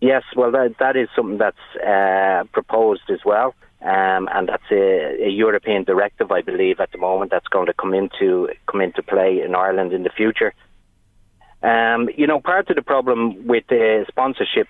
Yes, 0.01 0.23
well, 0.35 0.51
that 0.51 0.75
that 0.79 0.97
is 0.97 1.07
something 1.15 1.37
that's 1.37 1.55
uh, 1.81 2.43
proposed 2.51 3.09
as 3.09 3.19
well, 3.23 3.55
um, 3.83 4.29
and 4.33 4.47
that's 4.47 4.71
a, 4.71 5.25
a 5.25 5.29
European 5.29 5.83
directive, 5.83 6.31
I 6.31 6.41
believe, 6.41 6.79
at 6.79 6.91
the 6.91 6.97
moment 6.97 7.31
that's 7.31 7.47
going 7.47 7.67
to 7.67 7.73
come 7.73 7.93
into 7.93 8.49
come 8.67 8.81
into 8.81 9.03
play 9.03 9.41
in 9.41 9.55
Ireland 9.55 9.93
in 9.93 10.03
the 10.03 10.09
future. 10.09 10.53
Um, 11.61 12.09
you 12.15 12.27
know, 12.27 12.39
part 12.39 12.69
of 12.69 12.75
the 12.75 12.81
problem 12.81 13.47
with 13.47 13.65
the 13.67 14.05
sponsorship 14.09 14.67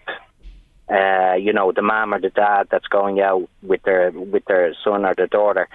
uh, 0.90 1.36
you 1.36 1.54
know, 1.54 1.72
the 1.72 1.82
mom 1.82 2.14
or 2.14 2.20
the 2.20 2.30
dad 2.30 2.68
that's 2.70 2.88
going 2.88 3.20
out 3.20 3.50
with 3.62 3.82
their 3.84 4.12
with 4.12 4.44
their 4.46 4.76
son 4.84 5.06
or 5.06 5.16
their 5.16 5.28
daughter, 5.28 5.68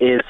is 0.00 0.22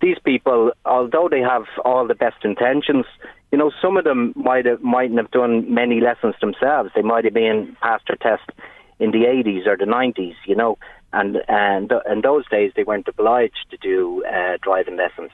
these 0.00 0.18
people, 0.24 0.72
although 0.84 1.28
they 1.30 1.40
have 1.40 1.64
all 1.84 2.06
the 2.06 2.14
best 2.14 2.44
intentions, 2.44 3.06
you 3.50 3.58
know, 3.58 3.70
some 3.80 3.96
of 3.96 4.04
them 4.04 4.32
might 4.36 4.66
have 4.66 4.82
mightn't 4.82 5.18
have 5.18 5.30
done 5.30 5.72
many 5.72 6.00
lessons 6.00 6.34
themselves. 6.40 6.90
They 6.94 7.02
might 7.02 7.24
have 7.24 7.34
been 7.34 7.76
passed 7.80 8.04
their 8.08 8.16
test 8.16 8.50
in 8.98 9.12
the 9.12 9.24
80s 9.24 9.66
or 9.66 9.76
the 9.76 9.84
90s, 9.84 10.34
you 10.44 10.56
know, 10.56 10.76
and 11.12 11.38
and 11.48 11.92
in 12.10 12.20
those 12.20 12.48
days 12.48 12.72
they 12.76 12.84
weren't 12.84 13.08
obliged 13.08 13.66
to 13.70 13.76
do 13.76 14.24
uh, 14.24 14.58
driving 14.62 14.96
lessons. 14.96 15.30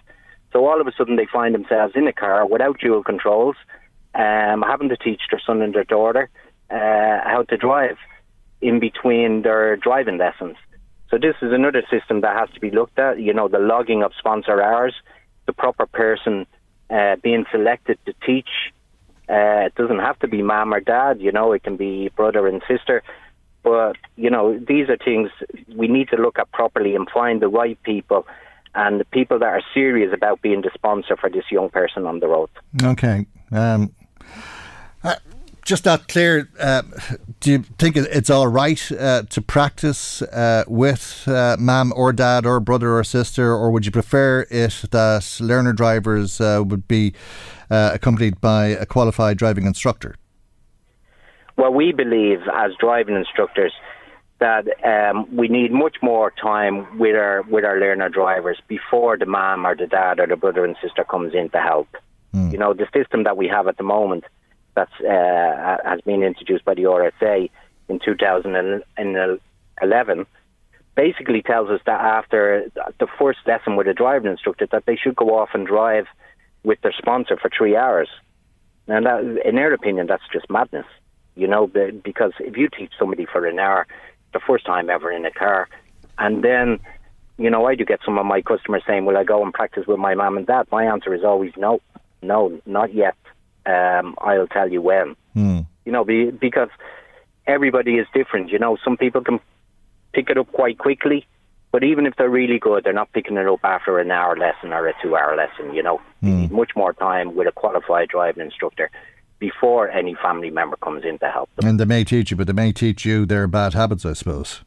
So 0.52 0.66
all 0.66 0.80
of 0.80 0.86
a 0.86 0.92
sudden 0.96 1.16
they 1.16 1.26
find 1.30 1.54
themselves 1.54 1.94
in 1.96 2.06
a 2.06 2.12
car 2.12 2.46
without 2.46 2.78
dual 2.78 3.02
controls, 3.02 3.56
um, 4.14 4.62
having 4.62 4.88
to 4.88 4.96
teach 4.96 5.22
their 5.30 5.42
son 5.44 5.62
and 5.62 5.74
their 5.74 5.84
daughter 5.84 6.30
uh, 6.70 7.20
how 7.24 7.44
to 7.48 7.56
drive 7.56 7.96
in 8.60 8.80
between 8.80 9.42
their 9.42 9.76
driving 9.76 10.18
lessons. 10.18 10.56
So 11.10 11.18
this 11.18 11.34
is 11.42 11.52
another 11.52 11.82
system 11.90 12.22
that 12.22 12.36
has 12.36 12.48
to 12.54 12.60
be 12.60 12.70
looked 12.70 12.98
at. 12.98 13.20
You 13.20 13.34
know, 13.34 13.48
the 13.48 13.58
logging 13.58 14.02
of 14.02 14.12
sponsor 14.18 14.62
hours, 14.62 14.94
the 15.46 15.52
proper 15.52 15.86
person 15.86 16.46
uh, 16.90 17.16
being 17.22 17.44
selected 17.50 17.98
to 18.06 18.14
teach. 18.26 18.48
Uh, 19.28 19.66
it 19.66 19.74
doesn't 19.74 19.98
have 19.98 20.18
to 20.20 20.28
be 20.28 20.42
mom 20.42 20.72
or 20.72 20.80
dad. 20.80 21.20
You 21.20 21.32
know, 21.32 21.52
it 21.52 21.62
can 21.62 21.76
be 21.76 22.10
brother 22.16 22.46
and 22.46 22.62
sister. 22.68 23.02
But 23.64 23.96
you 24.14 24.30
know, 24.30 24.56
these 24.56 24.88
are 24.88 24.96
things 24.96 25.30
we 25.74 25.88
need 25.88 26.08
to 26.10 26.16
look 26.16 26.38
at 26.38 26.52
properly 26.52 26.94
and 26.94 27.08
find 27.10 27.42
the 27.42 27.48
right 27.48 27.82
people 27.82 28.26
and 28.74 29.00
the 29.00 29.04
people 29.06 29.38
that 29.38 29.46
are 29.46 29.62
serious 29.72 30.12
about 30.12 30.42
being 30.42 30.62
the 30.62 30.70
sponsor 30.74 31.16
for 31.16 31.30
this 31.30 31.44
young 31.50 31.70
person 31.70 32.06
on 32.06 32.20
the 32.20 32.28
road. 32.28 32.50
Okay. 32.82 33.26
Um, 33.50 33.94
uh, 35.02 35.16
just 35.64 35.84
not 35.84 36.08
clear. 36.08 36.48
Uh, 36.58 36.82
do 37.40 37.52
you 37.52 37.58
think 37.78 37.96
it's 37.96 38.30
all 38.30 38.48
right 38.48 38.92
uh, 38.92 39.22
to 39.30 39.40
practice 39.40 40.22
uh, 40.22 40.64
with 40.66 41.24
uh, 41.26 41.56
mum 41.58 41.92
or 41.96 42.12
dad 42.12 42.44
or 42.44 42.60
brother 42.60 42.98
or 42.98 43.04
sister, 43.04 43.54
or 43.54 43.70
would 43.70 43.86
you 43.86 43.92
prefer 43.92 44.46
it 44.50 44.84
that 44.90 45.38
learner 45.40 45.72
drivers 45.72 46.40
uh, 46.40 46.62
would 46.64 46.86
be 46.88 47.14
accompanied 47.70 48.40
by 48.40 48.66
a 48.66 48.86
qualified 48.86 49.38
driving 49.38 49.66
instructor? 49.66 50.16
Well, 51.56 51.72
we 51.72 51.92
believe 51.92 52.40
as 52.52 52.72
driving 52.78 53.16
instructors 53.16 53.72
that 54.40 54.66
um, 54.84 55.34
we 55.34 55.48
need 55.48 55.72
much 55.72 55.96
more 56.02 56.30
time 56.30 56.98
with 56.98 57.14
our 57.14 57.42
with 57.42 57.64
our 57.64 57.78
learner 57.78 58.08
drivers 58.08 58.60
before 58.66 59.16
the 59.16 59.26
mum 59.26 59.64
or 59.64 59.76
the 59.76 59.86
dad 59.86 60.18
or 60.18 60.26
the 60.26 60.36
brother 60.36 60.64
and 60.64 60.76
sister 60.82 61.04
comes 61.04 61.34
in 61.34 61.50
to 61.50 61.60
help. 61.60 61.88
Mm. 62.34 62.52
You 62.52 62.58
know, 62.58 62.74
the 62.74 62.88
system 62.92 63.24
that 63.24 63.36
we 63.36 63.48
have 63.48 63.68
at 63.68 63.76
the 63.76 63.84
moment 63.84 64.24
that 64.74 64.88
uh, 65.00 65.88
has 65.88 66.00
been 66.00 66.22
introduced 66.22 66.64
by 66.64 66.74
the 66.74 66.82
RSA 66.82 67.48
in 67.88 68.00
2011 68.04 70.26
basically 70.96 71.42
tells 71.42 71.70
us 71.70 71.80
that 71.86 72.00
after 72.00 72.70
the 72.98 73.06
first 73.18 73.38
lesson 73.46 73.76
with 73.76 73.86
a 73.86 73.94
driving 73.94 74.30
instructor 74.30 74.66
that 74.72 74.84
they 74.86 74.96
should 74.96 75.16
go 75.16 75.38
off 75.38 75.50
and 75.54 75.66
drive 75.66 76.06
with 76.64 76.80
their 76.82 76.94
sponsor 76.96 77.36
for 77.36 77.50
three 77.56 77.76
hours. 77.76 78.08
And 78.86 79.06
that, 79.06 79.20
in 79.44 79.56
their 79.56 79.72
opinion, 79.72 80.06
that's 80.06 80.22
just 80.32 80.50
madness, 80.50 80.86
you 81.36 81.46
know, 81.46 81.66
because 81.66 82.32
if 82.40 82.56
you 82.56 82.68
teach 82.68 82.92
somebody 82.98 83.26
for 83.26 83.46
an 83.46 83.58
hour, 83.58 83.86
the 84.32 84.40
first 84.40 84.66
time 84.66 84.90
ever 84.90 85.10
in 85.10 85.24
a 85.24 85.30
car, 85.30 85.68
and 86.18 86.42
then, 86.44 86.78
you 87.38 87.50
know, 87.50 87.66
I 87.66 87.74
do 87.74 87.84
get 87.84 88.00
some 88.04 88.18
of 88.18 88.26
my 88.26 88.42
customers 88.42 88.82
saying, 88.86 89.04
"Will 89.04 89.16
I 89.16 89.24
go 89.24 89.42
and 89.42 89.52
practice 89.52 89.86
with 89.86 89.98
my 89.98 90.14
mom 90.14 90.36
and 90.36 90.46
dad?" 90.46 90.66
My 90.70 90.84
answer 90.84 91.14
is 91.14 91.24
always 91.24 91.52
no, 91.56 91.80
no, 92.22 92.60
not 92.66 92.94
yet. 92.94 93.16
Um, 93.66 94.14
I'll 94.18 94.46
tell 94.46 94.70
you 94.70 94.80
when. 94.82 95.16
Mm. 95.34 95.66
You 95.84 95.92
know, 95.92 96.04
be, 96.04 96.30
because 96.30 96.68
everybody 97.46 97.96
is 97.96 98.06
different. 98.14 98.50
You 98.50 98.58
know, 98.58 98.76
some 98.84 98.96
people 98.96 99.22
can 99.22 99.40
pick 100.12 100.30
it 100.30 100.38
up 100.38 100.50
quite 100.52 100.78
quickly, 100.78 101.26
but 101.72 101.82
even 101.82 102.06
if 102.06 102.14
they're 102.16 102.30
really 102.30 102.58
good, 102.60 102.84
they're 102.84 102.92
not 102.92 103.12
picking 103.12 103.36
it 103.36 103.46
up 103.46 103.60
after 103.64 103.98
an 103.98 104.10
hour 104.10 104.36
lesson 104.36 104.72
or 104.72 104.86
a 104.86 104.94
two-hour 105.02 105.36
lesson. 105.36 105.74
You 105.74 105.82
know, 105.82 106.00
mm. 106.22 106.50
much 106.50 106.70
more 106.76 106.92
time 106.92 107.34
with 107.34 107.48
a 107.48 107.52
qualified 107.52 108.08
driving 108.08 108.44
instructor 108.44 108.90
before 109.48 109.90
any 109.90 110.14
family 110.22 110.50
member 110.50 110.76
comes 110.76 111.04
in 111.04 111.18
to 111.18 111.28
help 111.28 111.54
them. 111.54 111.68
And 111.68 111.78
they 111.78 111.84
may 111.84 112.02
teach 112.02 112.30
you, 112.30 112.36
but 112.36 112.46
they 112.46 112.54
may 112.54 112.72
teach 112.72 113.04
you 113.04 113.26
their 113.26 113.46
bad 113.46 113.74
habits, 113.74 114.06
I 114.06 114.14
suppose. 114.14 114.62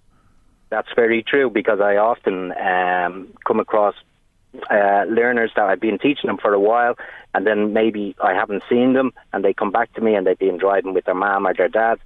That's 0.69 0.89
very 0.95 1.23
true 1.23 1.49
because 1.49 1.79
I 1.81 1.95
often 1.97 2.51
um, 2.51 3.29
come 3.47 3.59
across 3.59 3.95
uh, 4.69 5.05
learners 5.09 5.51
that 5.55 5.65
I've 5.65 5.79
been 5.79 5.97
teaching 5.97 6.27
them 6.27 6.37
for 6.37 6.53
a 6.53 6.59
while, 6.59 6.95
and 7.33 7.47
then 7.47 7.73
maybe 7.73 8.15
I 8.23 8.33
haven't 8.33 8.63
seen 8.69 8.93
them, 8.93 9.13
and 9.33 9.43
they 9.43 9.53
come 9.53 9.71
back 9.71 9.91
to 9.93 10.01
me 10.01 10.13
and 10.13 10.27
they've 10.27 10.37
been 10.37 10.59
driving 10.59 10.93
with 10.93 11.05
their 11.05 11.15
mom 11.15 11.47
or 11.47 11.55
their 11.55 11.69
dad, 11.69 11.97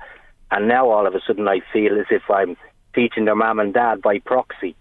and 0.50 0.70
now 0.70 0.90
all 0.90 1.06
of 1.06 1.14
a 1.14 1.20
sudden 1.28 1.48
I 1.50 1.60
feel 1.74 2.00
as 2.00 2.06
if 2.10 2.24
I'm 2.30 2.56
teaching 2.96 3.26
their 3.26 3.36
mom 3.36 3.60
and 3.60 3.74
dad 3.74 4.02
by 4.02 4.20
proxy 4.20 4.76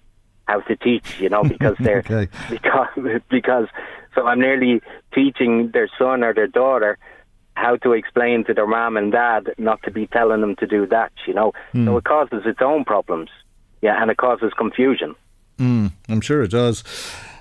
how 0.47 0.61
to 0.61 0.77
teach, 0.77 1.19
you 1.19 1.29
know, 1.29 1.43
because 1.43 1.77
they're 1.81 2.05
okay. 2.09 2.29
because 2.51 2.89
because 3.29 3.69
so 4.15 4.27
I'm 4.27 4.41
nearly 4.41 4.81
teaching 5.13 5.71
their 5.73 5.89
son 5.99 6.23
or 6.23 6.35
their 6.35 6.49
daughter 6.49 6.99
how 7.55 7.77
to 7.77 7.93
explain 7.93 8.45
to 8.45 8.55
their 8.55 8.67
mom 8.67 8.97
and 8.97 9.13
dad 9.13 9.53
not 9.59 9.83
to 9.83 9.91
be 9.91 10.07
telling 10.07 10.41
them 10.41 10.57
to 10.57 10.67
do 10.67 10.87
that, 10.87 11.13
you 11.27 11.35
know. 11.35 11.53
Mm. 11.75 11.87
So 11.87 11.97
it 11.97 12.05
causes 12.05 12.43
its 12.47 12.61
own 12.63 12.85
problems, 12.85 13.31
yeah, 13.83 14.01
and 14.01 14.11
it 14.11 14.17
causes 14.17 14.53
confusion. 14.57 15.15
Mm, 15.59 15.93
I'm 16.09 16.21
sure 16.21 16.43
it 16.43 16.53
does. 16.53 16.83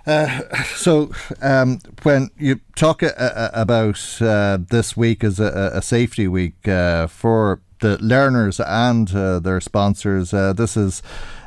Uh, 0.06 0.42
so, 0.76 1.12
um, 1.42 1.80
when 2.04 2.30
you 2.38 2.60
talk 2.76 3.04
uh, 3.04 3.08
uh, 3.18 3.52
about 3.54 4.22
uh, 4.22 4.58
this 4.70 4.98
week 4.98 5.24
as 5.24 5.40
a, 5.40 5.72
a 5.74 5.82
safety 5.82 6.28
week 6.28 6.68
uh, 6.68 7.08
for 7.08 7.62
the 7.82 7.98
learners 8.04 8.60
and 8.60 9.14
uh, 9.16 9.40
their 9.40 9.62
sponsors, 9.62 10.32
this 10.32 10.76
is 10.76 11.02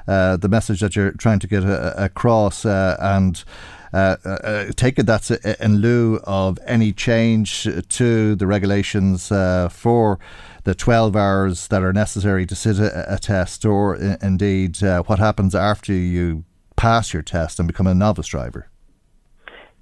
the 0.07 0.49
message 0.51 0.81
that 0.81 0.97
you're 0.97 1.13
trying 1.13 1.41
to 1.41 1.47
get 1.47 1.65
across. 1.65 2.65
and 2.65 3.45
Uh, 3.93 4.16
uh, 4.24 4.28
uh, 4.28 4.72
take 4.74 4.99
it 4.99 5.05
that's 5.05 5.30
in 5.30 5.76
lieu 5.76 6.18
of 6.24 6.59
any 6.66 6.93
change 6.93 7.68
to 7.88 8.34
the 8.34 8.47
regulations 8.47 9.28
for 9.28 10.18
the 10.64 10.74
12 10.74 11.14
hours 11.14 11.68
that 11.68 11.82
are 11.82 11.93
necessary 11.93 12.47
to 12.47 12.55
sit 12.55 12.78
a, 12.78 13.14
a 13.14 13.18
test, 13.18 13.64
or 13.64 13.97
indeed 13.97 14.78
what 15.07 15.18
happens 15.18 15.55
after 15.55 15.93
you 15.93 16.45
pass 16.76 17.12
your 17.12 17.22
test 17.22 17.59
and 17.59 17.66
become 17.66 17.86
a 17.86 17.95
novice 17.95 18.28
driver? 18.28 18.68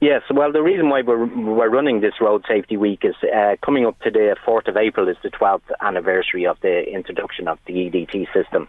Yes, 0.00 0.22
well, 0.30 0.50
the 0.50 0.62
reason 0.62 0.88
why 0.88 1.02
we're, 1.02 1.26
we're 1.26 1.68
running 1.68 2.00
this 2.00 2.14
Road 2.22 2.42
Safety 2.48 2.78
Week 2.78 3.00
is 3.02 3.14
uh, 3.22 3.56
coming 3.62 3.84
up 3.84 4.00
to 4.00 4.10
the 4.10 4.34
4th 4.46 4.66
of 4.66 4.78
April 4.78 5.06
is 5.08 5.16
the 5.22 5.28
12th 5.28 5.60
anniversary 5.82 6.46
of 6.46 6.56
the 6.62 6.84
introduction 6.90 7.46
of 7.46 7.58
the 7.66 7.74
EDT 7.74 8.32
system. 8.32 8.66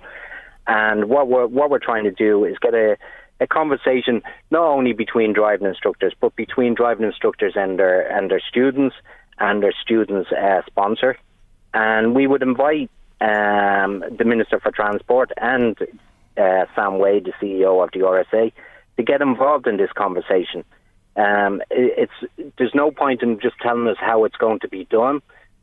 And 0.68 1.06
what 1.06 1.30
we're, 1.30 1.48
what 1.48 1.70
we're 1.70 1.80
trying 1.80 2.04
to 2.04 2.12
do 2.12 2.44
is 2.44 2.58
get 2.60 2.74
a, 2.74 2.98
a 3.42 3.48
conversation 3.48 4.22
not 4.52 4.64
only 4.64 4.94
between 4.94 5.34
driving 5.34 5.68
instructors, 5.68 6.14
but 6.22 6.36
between 6.36 6.76
driving 6.76 7.06
instructors 7.06 7.54
and 7.56 7.80
their, 7.80 8.08
and 8.16 8.30
their 8.30 8.42
students 8.48 8.96
and 9.40 9.64
their 9.64 9.74
students' 9.82 10.32
uh, 10.32 10.62
sponsor. 10.68 11.18
And 11.74 12.14
we 12.16 12.28
would 12.28 12.44
invite 12.44 12.92
um, 13.20 14.04
the 14.18 14.26
Minister 14.26 14.60
for 14.60 14.72
Transport 14.72 15.32
and 15.38 15.76
uh, 16.38 16.66
Sam 16.76 17.00
Waide, 17.00 17.26
the 17.26 17.34
CEO 17.42 17.84
of 17.84 17.90
the 17.92 18.00
RSA, 18.00 18.54
to 18.98 19.04
get 19.04 19.22
involved 19.22 19.68
in 19.68 19.78
this 19.78 19.92
conversation. 19.92 20.64
Um, 21.16 21.62
it's 21.70 22.14
there's 22.58 22.74
no 22.76 22.92
point 22.92 23.22
in 23.22 23.40
just 23.40 23.56
telling 23.62 23.88
us 23.88 23.98
how 24.00 24.24
it's 24.24 24.38
going 24.38 24.60
to 24.60 24.70
be 24.70 24.86
done. 24.86 25.22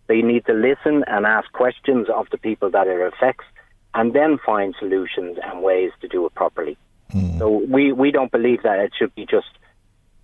They 0.08 0.20
need 0.20 0.44
to 0.46 0.52
listen 0.52 1.04
and 1.06 1.24
ask 1.24 1.50
questions 1.52 2.08
of 2.14 2.26
the 2.30 2.38
people 2.38 2.70
that 2.70 2.86
it 2.86 3.00
affects, 3.00 3.44
and 3.94 4.12
then 4.12 4.38
find 4.44 4.74
solutions 4.78 5.38
and 5.42 5.62
ways 5.62 5.92
to 6.00 6.08
do 6.08 6.26
it 6.26 6.34
properly. 6.34 6.76
Mm. 7.12 7.38
So 7.38 7.64
we 7.68 7.92
we 7.92 8.10
don't 8.10 8.30
believe 8.30 8.62
that 8.62 8.78
it 8.78 8.92
should 8.98 9.14
be 9.14 9.26
just 9.26 9.48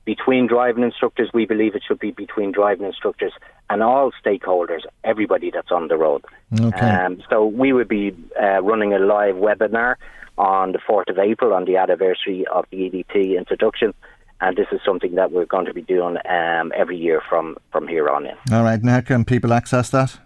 between 0.05 0.47
driving 0.47 0.85
instructors. 0.85 1.31
We 1.33 1.47
believe 1.47 1.75
it 1.75 1.83
should 1.87 1.99
be 1.99 2.11
between 2.11 2.53
driving 2.53 2.87
instructors 2.87 3.33
and 3.71 3.83
all 3.83 4.11
stakeholders, 4.25 4.81
everybody 5.03 5.51
that's 5.51 5.71
on 5.71 5.89
the 5.89 5.97
road. 5.97 6.25
Okay. 6.61 6.79
Um, 6.79 7.23
so 7.31 7.47
we 7.47 7.73
would 7.73 7.89
be 7.89 8.15
uh, 8.41 8.63
running 8.63 8.93
a 8.93 8.99
live 8.99 9.37
webinar 9.37 9.97
on 10.37 10.73
the 10.73 10.79
4th 10.79 11.09
of 11.09 11.19
April 11.19 11.55
on 11.55 11.65
the 11.65 11.77
anniversary 11.77 12.45
of 12.53 12.67
the 12.71 12.77
EDT 12.77 13.39
introduction. 13.39 13.95
And 14.41 14.57
this 14.57 14.67
is 14.73 14.81
something 14.85 15.15
that 15.15 15.33
we're 15.33 15.47
going 15.47 15.65
to 15.67 15.73
be 15.73 15.83
doing 15.83 16.17
um, 16.29 16.73
every 16.77 16.99
year 16.99 17.23
from, 17.29 17.57
from 17.73 17.89
here 17.89 18.09
on 18.09 18.27
in. 18.27 18.37
All 18.53 18.65
right. 18.65 18.83
Now, 18.83 19.01
can 19.01 19.25
people 19.25 19.53
access 19.53 19.91
that? 19.91 20.19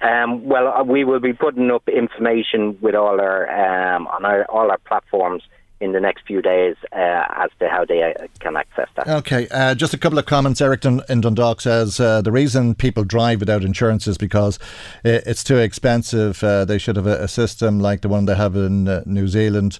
Um, 0.00 0.44
well, 0.44 0.68
uh, 0.68 0.84
we 0.84 1.04
will 1.04 1.20
be 1.20 1.32
putting 1.32 1.70
up 1.70 1.88
information 1.88 2.78
with 2.80 2.94
all 2.94 3.20
our 3.20 3.48
um, 3.94 4.06
on 4.08 4.24
our, 4.24 4.44
all 4.44 4.70
our 4.70 4.78
platforms 4.78 5.42
in 5.80 5.92
the 5.92 6.00
next 6.00 6.26
few 6.26 6.40
days 6.40 6.74
uh, 6.92 7.24
as 7.36 7.50
to 7.58 7.68
how 7.68 7.84
they 7.84 8.02
uh, 8.02 8.26
can 8.40 8.56
access 8.56 8.88
that. 8.96 9.06
Okay, 9.06 9.46
uh, 9.50 9.74
just 9.74 9.92
a 9.92 9.98
couple 9.98 10.18
of 10.18 10.24
comments. 10.24 10.60
Eric 10.60 10.84
in 10.84 11.20
Dundalk 11.20 11.60
says 11.60 12.00
uh, 12.00 12.22
the 12.22 12.32
reason 12.32 12.74
people 12.74 13.04
drive 13.04 13.40
without 13.40 13.62
insurance 13.62 14.06
is 14.06 14.16
because 14.16 14.58
it's 15.04 15.44
too 15.44 15.58
expensive. 15.58 16.42
Uh, 16.42 16.64
they 16.64 16.78
should 16.78 16.96
have 16.96 17.06
a, 17.06 17.24
a, 17.24 17.28
system 17.28 17.78
like 17.80 18.00
the 18.00 18.08
one 18.08 18.24
they 18.24 18.34
have 18.34 18.56
in 18.56 18.88
uh, 18.88 19.02
New 19.04 19.28
Zealand. 19.28 19.78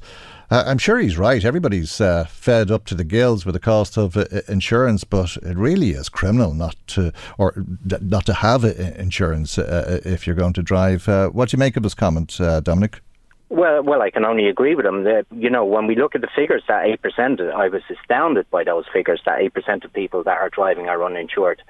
Uh, 0.51 0.63
I'm 0.67 0.79
sure 0.79 0.99
he's 0.99 1.19
right. 1.19 1.45
Everybody's 1.45 2.01
uh, 2.01 2.25
fed 2.29 2.71
up 2.71 2.85
to 2.87 2.95
the 2.95 3.05
gills 3.05 3.45
with 3.45 3.55
the 3.55 3.61
cost 3.61 3.97
of 3.97 4.17
uh, 4.17 4.25
insurance, 4.49 5.03
but 5.05 5.37
it 5.39 5.57
really 5.57 5.91
is 5.91 6.09
criminal 6.09 6.55
not 6.55 6.77
to 6.89 7.13
or 7.37 7.65
not 8.01 8.27
to 8.27 8.35
have 8.35 8.65
insurance 8.65 9.59
if 9.59 10.27
you're 10.27 10.37
going 10.37 10.53
to 10.53 10.63
drive. 10.63 11.07
what 11.07 11.49
do 11.49 11.57
you 11.57 11.59
make 11.59 11.77
of 11.77 11.83
this 11.83 11.95
comment, 11.95 12.39
Dominic? 12.63 13.01
Well, 13.49 13.83
well, 13.83 14.03
I 14.03 14.11
can 14.11 14.25
only 14.25 14.49
agree 14.49 14.75
with 14.75 14.87
him. 14.87 15.05
That, 15.05 15.27
you 15.31 15.49
know, 15.51 15.65
when 15.65 15.87
we 15.87 15.95
look 15.95 16.17
at 16.17 16.21
the 16.21 16.29
figures, 16.35 16.65
that 16.67 16.85
eight 16.87 17.01
percent, 17.01 17.41
I 17.41 17.69
was 17.69 17.83
astounded 17.89 18.51
by 18.51 18.65
those 18.65 18.85
figures. 18.93 19.21
That 19.25 19.41
eight 19.41 19.55
percent 19.55 19.85
of 19.85 19.93
people 19.93 20.25
that 20.25 20.39
are 20.39 20.51
driving 20.51 20.89
are 20.89 21.05
uninsured, 21.05 21.63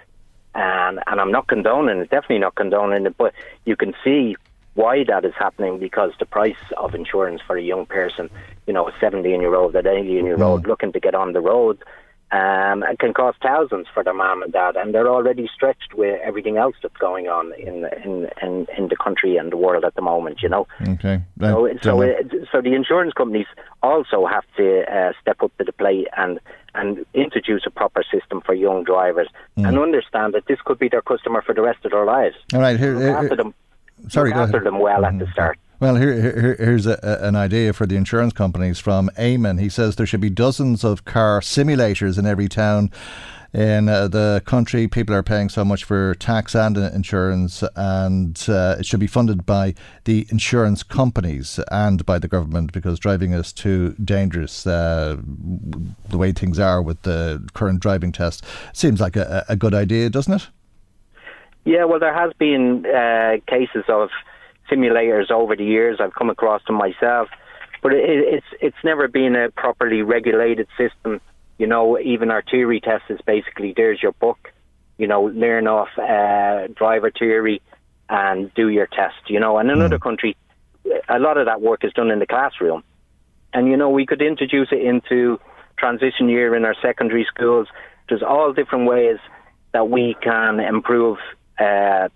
and 0.54 1.00
and 1.06 1.20
I'm 1.20 1.30
not 1.30 1.48
condoning 1.48 1.98
it. 1.98 2.10
Definitely 2.10 2.38
not 2.38 2.54
condoning 2.54 3.04
it. 3.04 3.16
But 3.18 3.34
you 3.66 3.76
can 3.76 3.94
see 4.02 4.36
why 4.76 5.02
that 5.04 5.24
is 5.24 5.34
happening 5.38 5.78
because 5.78 6.12
the 6.18 6.26
price 6.26 6.54
of 6.76 6.94
insurance 6.94 7.40
for 7.46 7.56
a 7.56 7.62
young 7.62 7.86
person, 7.86 8.30
you 8.66 8.72
know, 8.72 8.88
a 8.88 8.92
17 9.00 9.40
year 9.40 9.54
old, 9.54 9.74
an 9.74 9.86
18 9.86 10.24
year 10.24 10.42
old 10.42 10.62
mm. 10.62 10.66
looking 10.68 10.92
to 10.92 11.00
get 11.00 11.14
on 11.14 11.32
the 11.32 11.40
road, 11.40 11.82
um, 12.32 12.82
can 12.98 13.14
cost 13.14 13.38
thousands 13.40 13.86
for 13.94 14.02
their 14.02 14.12
mom 14.12 14.42
and 14.42 14.52
dad, 14.52 14.76
and 14.76 14.92
they're 14.92 15.08
already 15.08 15.48
stretched 15.54 15.94
with 15.94 16.20
everything 16.24 16.56
else 16.56 16.74
that's 16.82 16.96
going 16.96 17.28
on 17.28 17.52
in 17.54 17.86
in 18.04 18.28
in, 18.42 18.66
in 18.76 18.88
the 18.88 18.96
country 18.96 19.36
and 19.36 19.52
the 19.52 19.56
world 19.56 19.84
at 19.84 19.94
the 19.94 20.02
moment. 20.02 20.42
You 20.42 20.48
know. 20.48 20.66
Okay. 20.88 21.22
So 21.40 21.68
so 21.82 22.00
it, 22.00 22.48
so 22.50 22.60
the 22.60 22.74
insurance 22.74 23.12
companies 23.14 23.46
also 23.82 24.26
have 24.26 24.44
to 24.56 24.82
uh, 24.92 25.12
step 25.22 25.40
up 25.40 25.56
to 25.58 25.64
the 25.64 25.72
plate 25.72 26.08
and 26.16 26.40
and 26.74 27.06
introduce 27.14 27.62
a 27.64 27.70
proper 27.70 28.02
system 28.12 28.40
for 28.44 28.54
young 28.54 28.82
drivers 28.82 29.28
mm. 29.56 29.66
and 29.66 29.78
understand 29.78 30.34
that 30.34 30.46
this 30.48 30.58
could 30.64 30.80
be 30.80 30.88
their 30.88 31.02
customer 31.02 31.42
for 31.42 31.54
the 31.54 31.62
rest 31.62 31.84
of 31.84 31.92
their 31.92 32.04
lives. 32.04 32.34
All 32.52 32.60
right. 32.60 32.78
Here, 32.78 32.98
here, 32.98 33.16
after 33.16 33.36
them. 33.36 33.54
Sorry, 34.08 34.30
look 34.30 34.38
after 34.38 34.60
them 34.60 34.78
well 34.78 35.02
mm. 35.02 35.08
at 35.08 35.18
the 35.18 35.30
start. 35.32 35.58
Well, 35.78 35.96
here, 35.96 36.14
here 36.14 36.56
here's 36.58 36.86
a, 36.86 36.98
an 37.20 37.36
idea 37.36 37.74
for 37.74 37.86
the 37.86 37.96
insurance 37.96 38.32
companies 38.32 38.78
from 38.78 39.10
Eamon. 39.18 39.60
He 39.60 39.68
says 39.68 39.96
there 39.96 40.06
should 40.06 40.22
be 40.22 40.30
dozens 40.30 40.84
of 40.84 41.04
car 41.04 41.40
simulators 41.40 42.18
in 42.18 42.24
every 42.24 42.48
town 42.48 42.90
in 43.52 43.88
uh, 43.88 44.08
the 44.08 44.42
country. 44.46 44.88
People 44.88 45.14
are 45.14 45.22
paying 45.22 45.50
so 45.50 45.64
much 45.64 45.84
for 45.84 46.14
tax 46.14 46.54
and 46.54 46.76
insurance, 46.76 47.62
and 47.74 48.42
uh, 48.48 48.76
it 48.78 48.86
should 48.86 49.00
be 49.00 49.06
funded 49.06 49.44
by 49.44 49.74
the 50.04 50.26
insurance 50.30 50.82
companies 50.82 51.60
and 51.70 52.06
by 52.06 52.18
the 52.18 52.28
government 52.28 52.72
because 52.72 52.98
driving 52.98 53.32
is 53.32 53.52
too 53.52 53.94
dangerous. 54.02 54.66
Uh, 54.66 55.16
the 56.08 56.18
way 56.18 56.32
things 56.32 56.58
are 56.58 56.80
with 56.80 57.02
the 57.02 57.46
current 57.52 57.80
driving 57.80 58.12
test 58.12 58.44
seems 58.72 59.00
like 59.00 59.16
a, 59.16 59.44
a 59.48 59.56
good 59.56 59.74
idea, 59.74 60.08
doesn't 60.08 60.34
it? 60.34 60.48
Yeah, 61.66 61.84
well, 61.84 61.98
there 61.98 62.14
has 62.14 62.32
been 62.38 62.86
uh, 62.86 63.38
cases 63.48 63.84
of 63.88 64.10
simulators 64.70 65.32
over 65.32 65.56
the 65.56 65.64
years. 65.64 65.98
I've 66.00 66.14
come 66.14 66.30
across 66.30 66.62
them 66.64 66.76
myself, 66.76 67.28
but 67.82 67.92
it, 67.92 68.04
it's 68.06 68.46
it's 68.60 68.76
never 68.84 69.08
been 69.08 69.34
a 69.34 69.50
properly 69.50 70.02
regulated 70.02 70.68
system. 70.78 71.20
You 71.58 71.66
know, 71.66 71.98
even 71.98 72.30
our 72.30 72.44
theory 72.48 72.80
test 72.80 73.04
is 73.08 73.18
basically 73.26 73.74
there's 73.76 74.00
your 74.00 74.12
book. 74.12 74.52
You 74.96 75.08
know, 75.08 75.22
learn 75.22 75.66
off 75.66 75.88
uh, 75.98 76.72
driver 76.72 77.10
theory 77.10 77.60
and 78.08 78.54
do 78.54 78.68
your 78.68 78.86
test. 78.86 79.28
You 79.28 79.40
know, 79.40 79.58
and 79.58 79.68
in 79.68 79.76
another 79.76 79.96
hmm. 79.96 80.04
country, 80.04 80.36
a 81.08 81.18
lot 81.18 81.36
of 81.36 81.46
that 81.46 81.60
work 81.60 81.84
is 81.84 81.92
done 81.94 82.12
in 82.12 82.20
the 82.20 82.28
classroom. 82.28 82.84
And 83.52 83.66
you 83.66 83.76
know, 83.76 83.90
we 83.90 84.06
could 84.06 84.22
introduce 84.22 84.68
it 84.70 84.82
into 84.82 85.40
transition 85.76 86.28
year 86.28 86.54
in 86.54 86.64
our 86.64 86.76
secondary 86.80 87.24
schools. 87.24 87.66
There's 88.08 88.22
all 88.22 88.52
different 88.52 88.86
ways 88.86 89.18
that 89.72 89.90
we 89.90 90.14
can 90.22 90.60
improve 90.60 91.18
uh, 91.58 92.08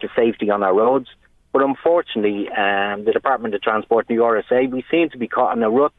the 0.00 0.08
safety 0.14 0.50
on 0.50 0.62
our 0.62 0.74
roads. 0.74 1.08
But 1.52 1.62
unfortunately, 1.62 2.48
um, 2.50 3.04
the 3.04 3.12
Department 3.12 3.54
of 3.54 3.62
Transport 3.62 4.06
the 4.06 4.16
RSA, 4.16 4.70
we 4.70 4.84
seem 4.90 5.10
to 5.10 5.18
be 5.18 5.28
caught 5.28 5.56
in 5.56 5.62
a 5.62 5.70
rut 5.70 5.92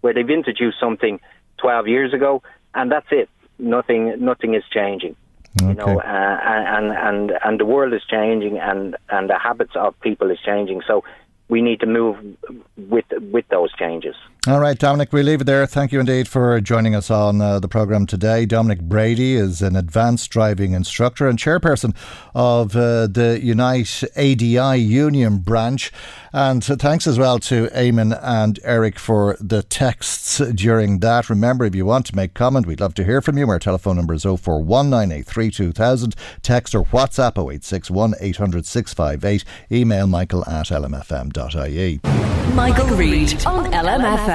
where 0.00 0.14
they've 0.14 0.28
introduced 0.28 0.78
something 0.80 1.20
12 1.58 1.88
years 1.88 2.14
ago, 2.14 2.42
and 2.74 2.90
that's 2.90 3.06
it. 3.10 3.28
Nothing, 3.58 4.24
nothing 4.24 4.54
is 4.54 4.64
changing. 4.72 5.16
Okay. 5.62 5.68
You 5.68 5.74
know, 5.74 6.00
uh, 6.00 6.02
and 6.02 6.90
and 6.90 7.32
and 7.44 7.60
the 7.60 7.64
world 7.64 7.94
is 7.94 8.02
changing, 8.10 8.58
and 8.58 8.96
and 9.08 9.30
the 9.30 9.38
habits 9.38 9.76
of 9.76 9.98
people 10.00 10.30
is 10.32 10.38
changing. 10.44 10.82
So 10.84 11.04
we 11.48 11.62
need 11.62 11.78
to 11.80 11.86
move 11.86 12.16
with 12.76 13.04
with 13.20 13.46
those 13.48 13.72
changes. 13.74 14.16
All 14.46 14.60
right, 14.60 14.78
Dominic, 14.78 15.10
we 15.10 15.22
leave 15.22 15.40
it 15.40 15.44
there. 15.44 15.64
Thank 15.64 15.90
you 15.90 16.00
indeed 16.00 16.28
for 16.28 16.60
joining 16.60 16.94
us 16.94 17.10
on 17.10 17.40
uh, 17.40 17.60
the 17.60 17.68
programme 17.68 18.04
today. 18.04 18.44
Dominic 18.44 18.82
Brady 18.82 19.36
is 19.36 19.62
an 19.62 19.74
advanced 19.74 20.30
driving 20.30 20.72
instructor 20.72 21.26
and 21.26 21.38
chairperson 21.38 21.96
of 22.34 22.76
uh, 22.76 23.06
the 23.06 23.40
Unite 23.42 24.04
ADI 24.14 24.76
Union 24.78 25.38
branch. 25.38 25.90
And 26.34 26.62
thanks 26.62 27.06
as 27.06 27.18
well 27.18 27.38
to 27.38 27.68
Eamon 27.68 28.20
and 28.22 28.60
Eric 28.64 28.98
for 28.98 29.38
the 29.40 29.62
texts 29.62 30.36
during 30.54 30.98
that. 30.98 31.30
Remember, 31.30 31.64
if 31.64 31.74
you 31.74 31.86
want 31.86 32.04
to 32.06 32.16
make 32.16 32.34
comment, 32.34 32.66
we'd 32.66 32.80
love 32.80 32.92
to 32.94 33.04
hear 33.04 33.22
from 33.22 33.38
you. 33.38 33.48
Our 33.48 33.58
telephone 33.58 33.96
number 33.96 34.12
is 34.12 34.24
0419832000. 34.24 36.14
Text 36.42 36.74
or 36.74 36.84
WhatsApp 36.84 37.38
0861 37.38 38.14
800 38.20 38.66
658. 38.66 39.44
Email 39.72 40.06
michael 40.06 40.44
at 40.46 40.66
lmfm.ie. 40.66 42.00
Michael 42.54 42.94
Reade 42.94 43.46
on 43.46 43.72
LMFM. 43.72 44.33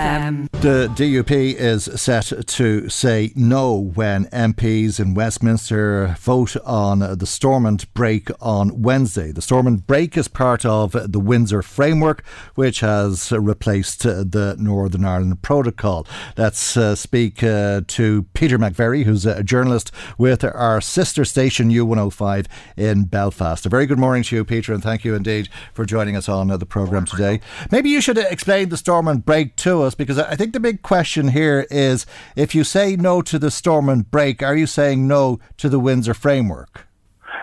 The 0.60 0.92
DUP 0.94 1.32
is 1.32 1.86
set 1.96 2.32
to 2.48 2.90
say 2.90 3.32
no 3.36 3.76
when 3.76 4.26
MPs 4.26 5.00
in 5.00 5.14
Westminster 5.14 6.16
vote 6.20 6.58
on 6.66 7.00
the 7.00 7.26
Stormont 7.26 7.94
brake 7.94 8.30
on 8.42 8.82
Wednesday. 8.82 9.32
The 9.32 9.42
Stormont 9.42 9.88
brake 9.88 10.18
is 10.18 10.28
part 10.28 10.66
of 10.66 10.92
the 10.92 11.20
Windsor 11.20 11.62
framework, 11.62 12.26
which 12.56 12.82
has 12.82 13.32
replaced 13.32 14.04
the 14.04 14.56
Northern 14.60 15.06
Ireland 15.06 15.42
Protocol. 15.42 16.06
Let's 16.38 16.76
uh, 16.76 16.96
speak 16.96 17.42
uh, 17.42 17.82
to 17.88 18.24
Peter 18.34 18.58
McVerry, 18.58 19.04
who's 19.04 19.26
a 19.26 19.44
journalist 19.44 19.92
with 20.18 20.44
our 20.44 20.82
sister 20.82 21.24
station 21.26 21.70
U105 21.70 22.48
in 22.76 23.06
Belfast. 23.06 23.66
A 23.66 23.70
very 23.70 23.86
good 23.86 24.00
morning 24.00 24.24
to 24.24 24.36
you, 24.36 24.46
Peter, 24.46 24.74
and 24.74 24.84
thank 24.84 25.06
you 25.06 25.16
indeed 25.16 25.50
for 25.74 25.86
joining 25.86 26.16
us 26.16 26.28
on 26.28 26.48
the 26.48 26.66
programme 26.66 27.06
today. 27.06 27.40
Maybe 27.72 27.90
you 27.90 28.02
should 28.02 28.18
explain 28.18 28.70
the 28.70 28.78
Stormont 28.78 29.26
brake 29.26 29.56
to 29.58 29.84
us 29.84 29.89
because 29.96 30.18
I 30.20 30.36
think 30.36 30.54
the 30.54 30.60
big 30.60 30.82
question 30.82 31.30
here 31.30 31.66
is 31.70 32.06
if 32.36 32.54
you 32.54 32.64
say 32.64 32.96
no 32.96 33.22
to 33.24 33.40
the 33.40 33.52
Stormont 33.52 34.12
brake, 34.12 34.44
are 34.44 34.56
you 34.56 34.68
saying 34.68 35.08
no 35.08 35.40
to 35.58 35.70
the 35.70 35.80
Windsor 35.80 36.14
framework? 36.14 36.86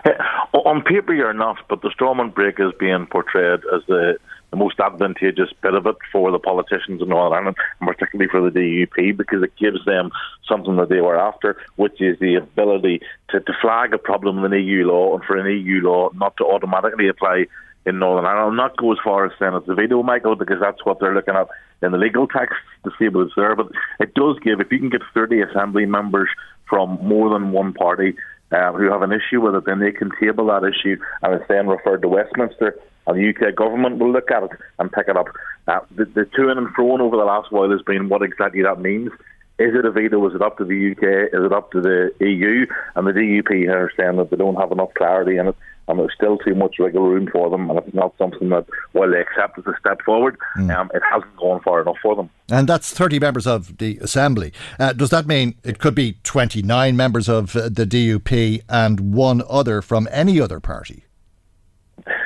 Eh, 0.05 0.11
on 0.53 0.81
paper, 0.81 1.13
you're 1.13 1.33
not, 1.33 1.57
but 1.69 1.81
the 1.81 1.91
Stormont 1.93 2.35
brake 2.35 2.59
is 2.59 2.71
being 2.79 3.05
portrayed 3.07 3.61
as 3.73 3.81
the, 3.87 4.17
the 4.51 4.57
most 4.57 4.79
advantageous 4.79 5.49
bit 5.61 5.73
of 5.73 5.85
it 5.85 5.95
for 6.11 6.31
the 6.31 6.39
politicians 6.39 7.01
in 7.01 7.09
Northern 7.09 7.37
Ireland, 7.37 7.57
and 7.79 7.87
particularly 7.87 8.29
for 8.29 8.41
the 8.41 8.59
DUP, 8.59 9.17
because 9.17 9.43
it 9.43 9.55
gives 9.57 9.83
them 9.85 10.11
something 10.47 10.75
that 10.77 10.89
they 10.89 11.01
were 11.01 11.19
after, 11.19 11.57
which 11.75 12.01
is 12.01 12.19
the 12.19 12.35
ability 12.35 13.01
to, 13.29 13.39
to 13.39 13.53
flag 13.61 13.93
a 13.93 13.97
problem 13.97 14.43
in 14.43 14.51
EU 14.51 14.87
law 14.87 15.15
and 15.15 15.23
for 15.23 15.37
an 15.37 15.45
EU 15.45 15.81
law 15.81 16.09
not 16.13 16.35
to 16.37 16.45
automatically 16.45 17.07
apply 17.07 17.45
in 17.87 17.99
Northern 17.99 18.25
Ireland. 18.25 18.59
I'll 18.59 18.67
not 18.67 18.77
go 18.77 18.91
as 18.91 18.97
far 19.03 19.25
as 19.25 19.31
saying 19.39 19.53
it's 19.53 19.69
a 19.69 19.73
veto, 19.73 20.03
Michael, 20.03 20.35
because 20.35 20.59
that's 20.59 20.83
what 20.85 20.99
they're 20.99 21.15
looking 21.15 21.35
at 21.35 21.47
in 21.81 21.91
the 21.93 21.97
legal 21.97 22.27
text 22.27 22.55
to 22.83 22.91
see 22.99 23.07
what 23.07 23.27
it's 23.27 23.35
there. 23.35 23.55
But 23.55 23.67
it 23.99 24.13
does 24.13 24.37
give, 24.43 24.59
if 24.59 24.71
you 24.71 24.79
can 24.79 24.89
get 24.89 25.01
30 25.13 25.41
Assembly 25.41 25.85
members 25.85 26.29
from 26.69 26.99
more 27.01 27.29
than 27.29 27.51
one 27.51 27.73
party 27.73 28.15
uh, 28.51 28.73
who 28.73 28.91
have 28.91 29.01
an 29.01 29.13
issue 29.13 29.41
with 29.41 29.55
it, 29.55 29.65
then 29.65 29.79
they 29.79 29.91
can 29.91 30.11
table 30.19 30.47
that 30.47 30.63
issue 30.63 30.97
and 31.21 31.33
it's 31.33 31.47
then 31.47 31.67
referred 31.67 32.01
to 32.01 32.09
Westminster. 32.09 32.77
And 33.07 33.17
the 33.17 33.29
UK 33.29 33.55
government 33.55 33.99
will 33.99 34.11
look 34.11 34.29
at 34.31 34.43
it 34.43 34.51
and 34.79 34.91
pick 34.91 35.07
it 35.07 35.15
up. 35.15 35.27
Uh, 35.67 35.79
the, 35.95 36.05
the 36.05 36.25
to 36.25 36.49
and 36.49 36.67
fro 36.75 37.01
over 37.01 37.15
the 37.15 37.23
last 37.23 37.51
while 37.53 37.71
has 37.71 37.81
been 37.81 38.09
what 38.09 38.21
exactly 38.21 38.63
that 38.63 38.81
means. 38.81 39.11
Is 39.59 39.73
it 39.73 39.85
a 39.85 39.91
veto? 39.91 40.27
Is 40.27 40.35
it 40.35 40.41
up 40.41 40.57
to 40.59 40.65
the 40.65 40.91
UK? 40.91 41.33
Is 41.33 41.45
it 41.45 41.53
up 41.53 41.71
to 41.71 41.81
the 41.81 42.11
EU? 42.19 42.65
And 42.95 43.07
the 43.07 43.11
DUP 43.11 43.69
are 43.69 43.91
saying 43.97 44.17
that 44.17 44.29
they 44.29 44.37
don't 44.37 44.55
have 44.55 44.71
enough 44.71 44.93
clarity 44.95 45.37
in 45.37 45.47
it 45.47 45.55
and 45.87 45.99
there's 45.99 46.13
still 46.13 46.37
too 46.37 46.53
much 46.53 46.75
wiggle 46.79 47.03
room 47.03 47.29
for 47.31 47.49
them, 47.49 47.69
and 47.69 47.79
it's 47.79 47.93
not 47.93 48.13
something 48.17 48.49
that, 48.49 48.65
while 48.91 49.09
they 49.09 49.19
accept 49.19 49.57
as 49.57 49.65
a 49.67 49.73
step 49.79 50.01
forward, 50.01 50.37
mm. 50.57 50.75
um, 50.75 50.91
it 50.93 51.01
hasn't 51.09 51.35
gone 51.37 51.61
far 51.61 51.81
enough 51.81 51.95
for 52.01 52.15
them. 52.15 52.29
And 52.49 52.67
that's 52.67 52.91
30 52.91 53.19
members 53.19 53.47
of 53.47 53.77
the 53.77 53.97
Assembly. 53.99 54.51
Uh, 54.79 54.93
does 54.93 55.09
that 55.11 55.27
mean 55.27 55.55
it 55.63 55.79
could 55.79 55.95
be 55.95 56.17
29 56.23 56.95
members 56.97 57.29
of 57.29 57.55
uh, 57.55 57.69
the 57.69 57.85
DUP 57.85 58.63
and 58.67 59.13
one 59.13 59.41
other 59.49 59.81
from 59.81 60.07
any 60.11 60.41
other 60.41 60.59
party? 60.59 61.05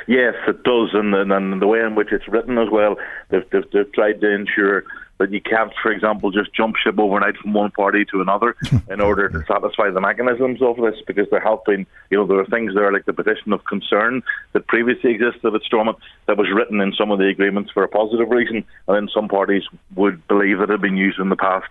Yes, 0.08 0.34
it 0.48 0.62
does, 0.64 0.90
and, 0.92 1.14
and, 1.14 1.32
and 1.32 1.62
the 1.62 1.66
way 1.66 1.80
in 1.80 1.94
which 1.94 2.08
it's 2.10 2.26
written 2.28 2.58
as 2.58 2.68
well, 2.70 2.96
they've, 3.30 3.48
they've, 3.52 3.70
they've 3.72 3.92
tried 3.92 4.20
to 4.20 4.34
ensure 4.34 4.84
that 5.22 5.30
you 5.30 5.40
can't, 5.40 5.72
for 5.80 5.92
example, 5.92 6.32
just 6.32 6.52
jump 6.52 6.74
ship 6.74 6.98
overnight 6.98 7.36
from 7.36 7.52
one 7.52 7.70
party 7.70 8.04
to 8.06 8.20
another 8.20 8.56
in 8.90 9.00
order 9.00 9.28
to 9.28 9.44
satisfy 9.46 9.88
the 9.88 10.00
mechanisms 10.00 10.60
of 10.60 10.76
this, 10.78 10.96
because 11.06 11.28
there 11.30 11.40
have 11.40 11.64
been, 11.64 11.86
you 12.10 12.18
know, 12.18 12.26
there 12.26 12.40
are 12.40 12.46
things 12.46 12.74
there 12.74 12.92
like 12.92 13.04
the 13.04 13.12
petition 13.12 13.52
of 13.52 13.64
concern 13.64 14.20
that 14.52 14.66
previously 14.66 15.12
existed 15.12 15.54
at 15.54 15.62
Stormont 15.62 15.96
that 16.26 16.36
was 16.36 16.48
written 16.52 16.80
in 16.80 16.92
some 16.92 17.12
of 17.12 17.20
the 17.20 17.28
agreements 17.28 17.70
for 17.70 17.84
a 17.84 17.88
positive 17.88 18.28
reason, 18.30 18.64
and 18.88 18.96
then 18.96 19.08
some 19.14 19.28
parties 19.28 19.62
would 19.94 20.26
believe 20.26 20.58
that 20.58 20.64
it 20.64 20.70
had 20.70 20.82
been 20.82 20.96
used 20.96 21.20
in 21.20 21.28
the 21.28 21.36
past 21.36 21.68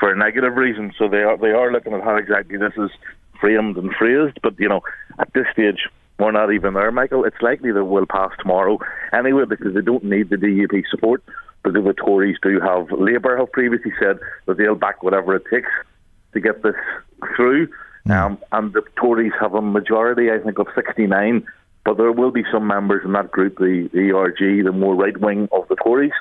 for 0.00 0.10
a 0.10 0.16
negative 0.16 0.56
reason. 0.56 0.92
So 0.98 1.06
they 1.06 1.22
are 1.22 1.36
they 1.36 1.50
are 1.50 1.70
looking 1.70 1.92
at 1.92 2.02
how 2.02 2.16
exactly 2.16 2.56
this 2.56 2.72
is 2.78 2.90
framed 3.38 3.76
and 3.76 3.94
phrased. 3.94 4.38
But 4.42 4.58
you 4.58 4.68
know, 4.70 4.80
at 5.18 5.30
this 5.34 5.46
stage, 5.52 5.88
we're 6.18 6.32
not 6.32 6.52
even 6.52 6.74
there, 6.74 6.92
Michael. 6.92 7.24
It's 7.24 7.40
likely 7.42 7.72
that 7.72 7.84
we'll 7.84 8.06
pass 8.06 8.30
tomorrow 8.38 8.78
anyway 9.12 9.44
because 9.48 9.74
they 9.74 9.80
don't 9.80 10.04
need 10.04 10.30
the 10.30 10.36
DUP 10.36 10.84
support. 10.90 11.22
Because 11.62 11.82
the 11.82 11.94
Tories 11.94 12.36
do 12.42 12.60
have 12.60 12.92
Labour 12.92 13.38
have 13.38 13.50
previously 13.50 13.92
said 13.98 14.18
that 14.46 14.58
they'll 14.58 14.74
back 14.74 15.02
whatever 15.02 15.34
it 15.34 15.44
takes 15.50 15.70
to 16.34 16.40
get 16.40 16.62
this 16.62 16.74
through. 17.34 17.68
Um, 18.26 18.38
and 18.52 18.72
the 18.74 18.82
Tories 19.00 19.32
have 19.40 19.54
a 19.54 19.62
majority, 19.62 20.30
I 20.30 20.38
think, 20.38 20.58
of 20.58 20.66
69. 20.74 21.46
But 21.84 21.96
there 21.96 22.12
will 22.12 22.30
be 22.30 22.44
some 22.52 22.66
members 22.66 23.02
in 23.04 23.12
that 23.12 23.30
group, 23.30 23.58
the, 23.58 23.88
the 23.92 24.10
ERG, 24.10 24.64
the 24.64 24.72
more 24.72 24.94
right 24.94 25.18
wing 25.18 25.48
of 25.52 25.66
the 25.68 25.76
Tories, 25.76 26.12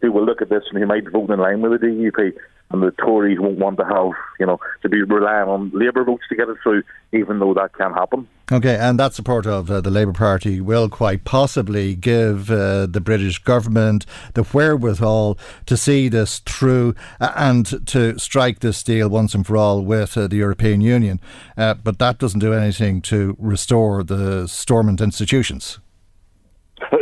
who 0.00 0.12
will 0.12 0.24
look 0.24 0.42
at 0.42 0.48
this 0.48 0.64
and 0.70 0.78
who 0.78 0.86
might 0.86 1.10
vote 1.10 1.30
in 1.30 1.38
line 1.38 1.62
with 1.62 1.80
the 1.80 1.86
DUP 1.86 2.34
and 2.70 2.82
the 2.82 2.90
Tories 2.92 3.38
won't 3.38 3.58
want 3.58 3.78
to 3.78 3.84
have, 3.84 4.10
you 4.40 4.46
know, 4.46 4.58
to 4.82 4.88
be 4.88 5.02
relying 5.02 5.48
on 5.48 5.70
Labour 5.72 6.04
votes 6.04 6.24
to 6.28 6.36
get 6.36 6.48
it 6.48 6.56
through, 6.62 6.82
even 7.12 7.38
though 7.38 7.54
that 7.54 7.72
can 7.74 7.92
happen. 7.92 8.26
Okay, 8.50 8.76
and 8.76 8.98
that 8.98 9.14
support 9.14 9.46
of 9.46 9.70
uh, 9.70 9.80
the 9.80 9.90
Labour 9.90 10.12
Party 10.12 10.60
will 10.60 10.88
quite 10.88 11.24
possibly 11.24 11.94
give 11.94 12.50
uh, 12.50 12.86
the 12.86 13.00
British 13.00 13.38
government 13.38 14.06
the 14.34 14.44
wherewithal 14.44 15.38
to 15.66 15.76
see 15.76 16.08
this 16.08 16.40
through 16.40 16.94
and 17.18 17.86
to 17.86 18.18
strike 18.18 18.60
this 18.60 18.82
deal 18.82 19.08
once 19.08 19.34
and 19.34 19.46
for 19.46 19.56
all 19.56 19.82
with 19.82 20.16
uh, 20.16 20.28
the 20.28 20.36
European 20.36 20.80
Union. 20.80 21.20
Uh, 21.56 21.74
but 21.74 21.98
that 21.98 22.18
doesn't 22.18 22.40
do 22.40 22.52
anything 22.52 23.00
to 23.02 23.36
restore 23.38 24.02
the 24.04 24.46
Stormont 24.46 25.00
institutions. 25.00 25.80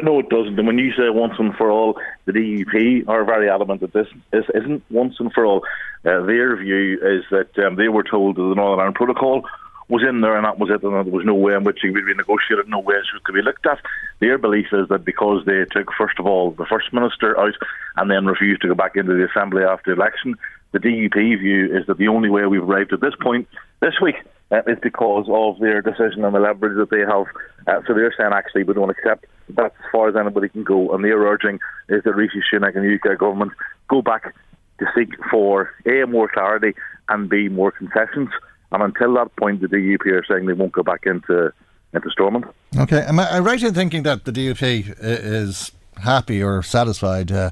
No, 0.03 0.20
it 0.20 0.29
doesn't. 0.29 0.59
And 0.59 0.66
when 0.66 0.79
you 0.79 0.93
say 0.93 1.11
once 1.11 1.35
and 1.39 1.55
for 1.55 1.70
all, 1.70 1.99
the 2.27 2.33
DUP 2.33 3.09
are 3.09 3.25
very 3.25 3.51
adamant 3.51 3.81
that 3.81 3.93
this, 3.93 4.07
isn't 4.33 4.83
once 4.91 5.16
and 5.18 5.33
for 5.33 5.45
all. 5.45 5.64
Uh, 6.05 6.22
their 6.22 6.57
view 6.57 6.99
is 7.03 7.25
that 7.31 7.59
um, 7.64 7.77
they 7.77 7.89
were 7.89 8.05
told 8.05 8.37
that 8.37 8.43
the 8.43 8.55
Northern 8.55 8.79
Ireland 8.79 8.95
Protocol 8.95 9.45
was 9.89 10.03
in 10.09 10.20
there 10.20 10.37
and 10.37 10.45
that 10.45 10.59
was 10.59 10.70
it, 10.70 10.83
and 10.83 10.93
there 10.93 11.12
was 11.12 11.27
no 11.27 11.35
way 11.35 11.55
in 11.55 11.64
which 11.64 11.85
it 11.85 11.91
would 11.91 12.07
be 12.07 12.14
negotiated, 12.14 12.68
no 12.68 12.79
way 12.79 12.95
it 12.95 13.25
could 13.25 13.35
be 13.35 13.43
looked 13.43 13.66
at. 13.66 13.79
Their 14.20 14.39
belief 14.39 14.66
is 14.72 14.89
that 14.89 15.05
because 15.05 15.45
they 15.45 15.64
took, 15.70 15.93
first 15.99 16.18
of 16.18 16.27
all, 16.27 16.53
the 16.53 16.66
First 16.66 16.93
Minister 16.93 17.39
out 17.39 17.55
and 17.97 18.11
then 18.11 18.27
refused 18.27 18.62
to 18.62 18.68
go 18.68 18.75
back 18.75 18.97
into 18.97 19.14
the 19.14 19.29
Assembly 19.29 19.62
after 19.62 19.95
the 19.95 20.01
election, 20.01 20.37
the 20.72 20.79
DUP 20.79 21.39
view 21.39 21.77
is 21.77 21.87
that 21.87 21.99
the 21.99 22.09
only 22.09 22.31
way 22.31 22.47
we've 22.47 22.62
arrived 22.62 22.93
at 22.93 23.01
this 23.01 23.14
point 23.20 23.47
this 23.81 23.95
week 24.01 24.16
uh, 24.51 24.62
is 24.66 24.79
because 24.83 25.27
of 25.29 25.59
their 25.61 25.83
decision 25.83 26.25
and 26.25 26.35
the 26.35 26.41
leverage 26.41 26.77
that 26.77 26.91
they 26.91 27.01
have. 27.01 27.27
Uh, 27.66 27.83
so 27.87 27.95
they're 27.95 28.14
saying 28.16 28.33
actually 28.33 28.64
we 28.64 28.75
don't 28.75 28.91
accept 28.91 29.27
that's 29.49 29.75
as 29.79 29.91
far 29.93 30.09
as 30.09 30.17
anybody 30.17 30.49
can 30.49 30.63
go. 30.63 30.95
And 30.95 31.05
their 31.05 31.19
urging 31.19 31.59
is 31.89 32.03
that 32.05 32.15
Rishi 32.15 32.43
Sunak 32.53 32.77
and 32.77 32.85
the 32.85 32.95
UK 32.95 33.19
government 33.19 33.53
go 33.89 34.03
back 34.03 34.35
to 34.79 34.87
seek 34.97 35.11
for 35.31 35.73
A, 35.87 36.07
more 36.07 36.29
clarity 36.29 36.75
and 37.09 37.29
B, 37.29 37.49
more 37.49 37.71
concessions. 37.71 38.31
And 38.73 38.83
until 38.83 39.15
that 39.15 39.35
point, 39.37 39.61
the 39.61 39.69
DUP 39.69 40.07
are 40.07 40.25
saying 40.29 40.47
they 40.47 40.53
won't 40.53 40.73
go 40.73 40.83
back 40.83 41.03
into 41.07 41.53
into 41.93 42.11
Stormont. 42.11 42.47
Okay, 42.77 43.03
am 43.03 43.21
I 43.21 43.39
right 43.39 43.63
in 43.63 43.73
thinking 43.73 44.03
that 44.03 44.25
the 44.25 44.33
DUP 44.33 44.97
is 44.99 45.71
happy 46.03 46.43
or 46.43 46.61
satisfied 46.61 47.31
uh, 47.31 47.51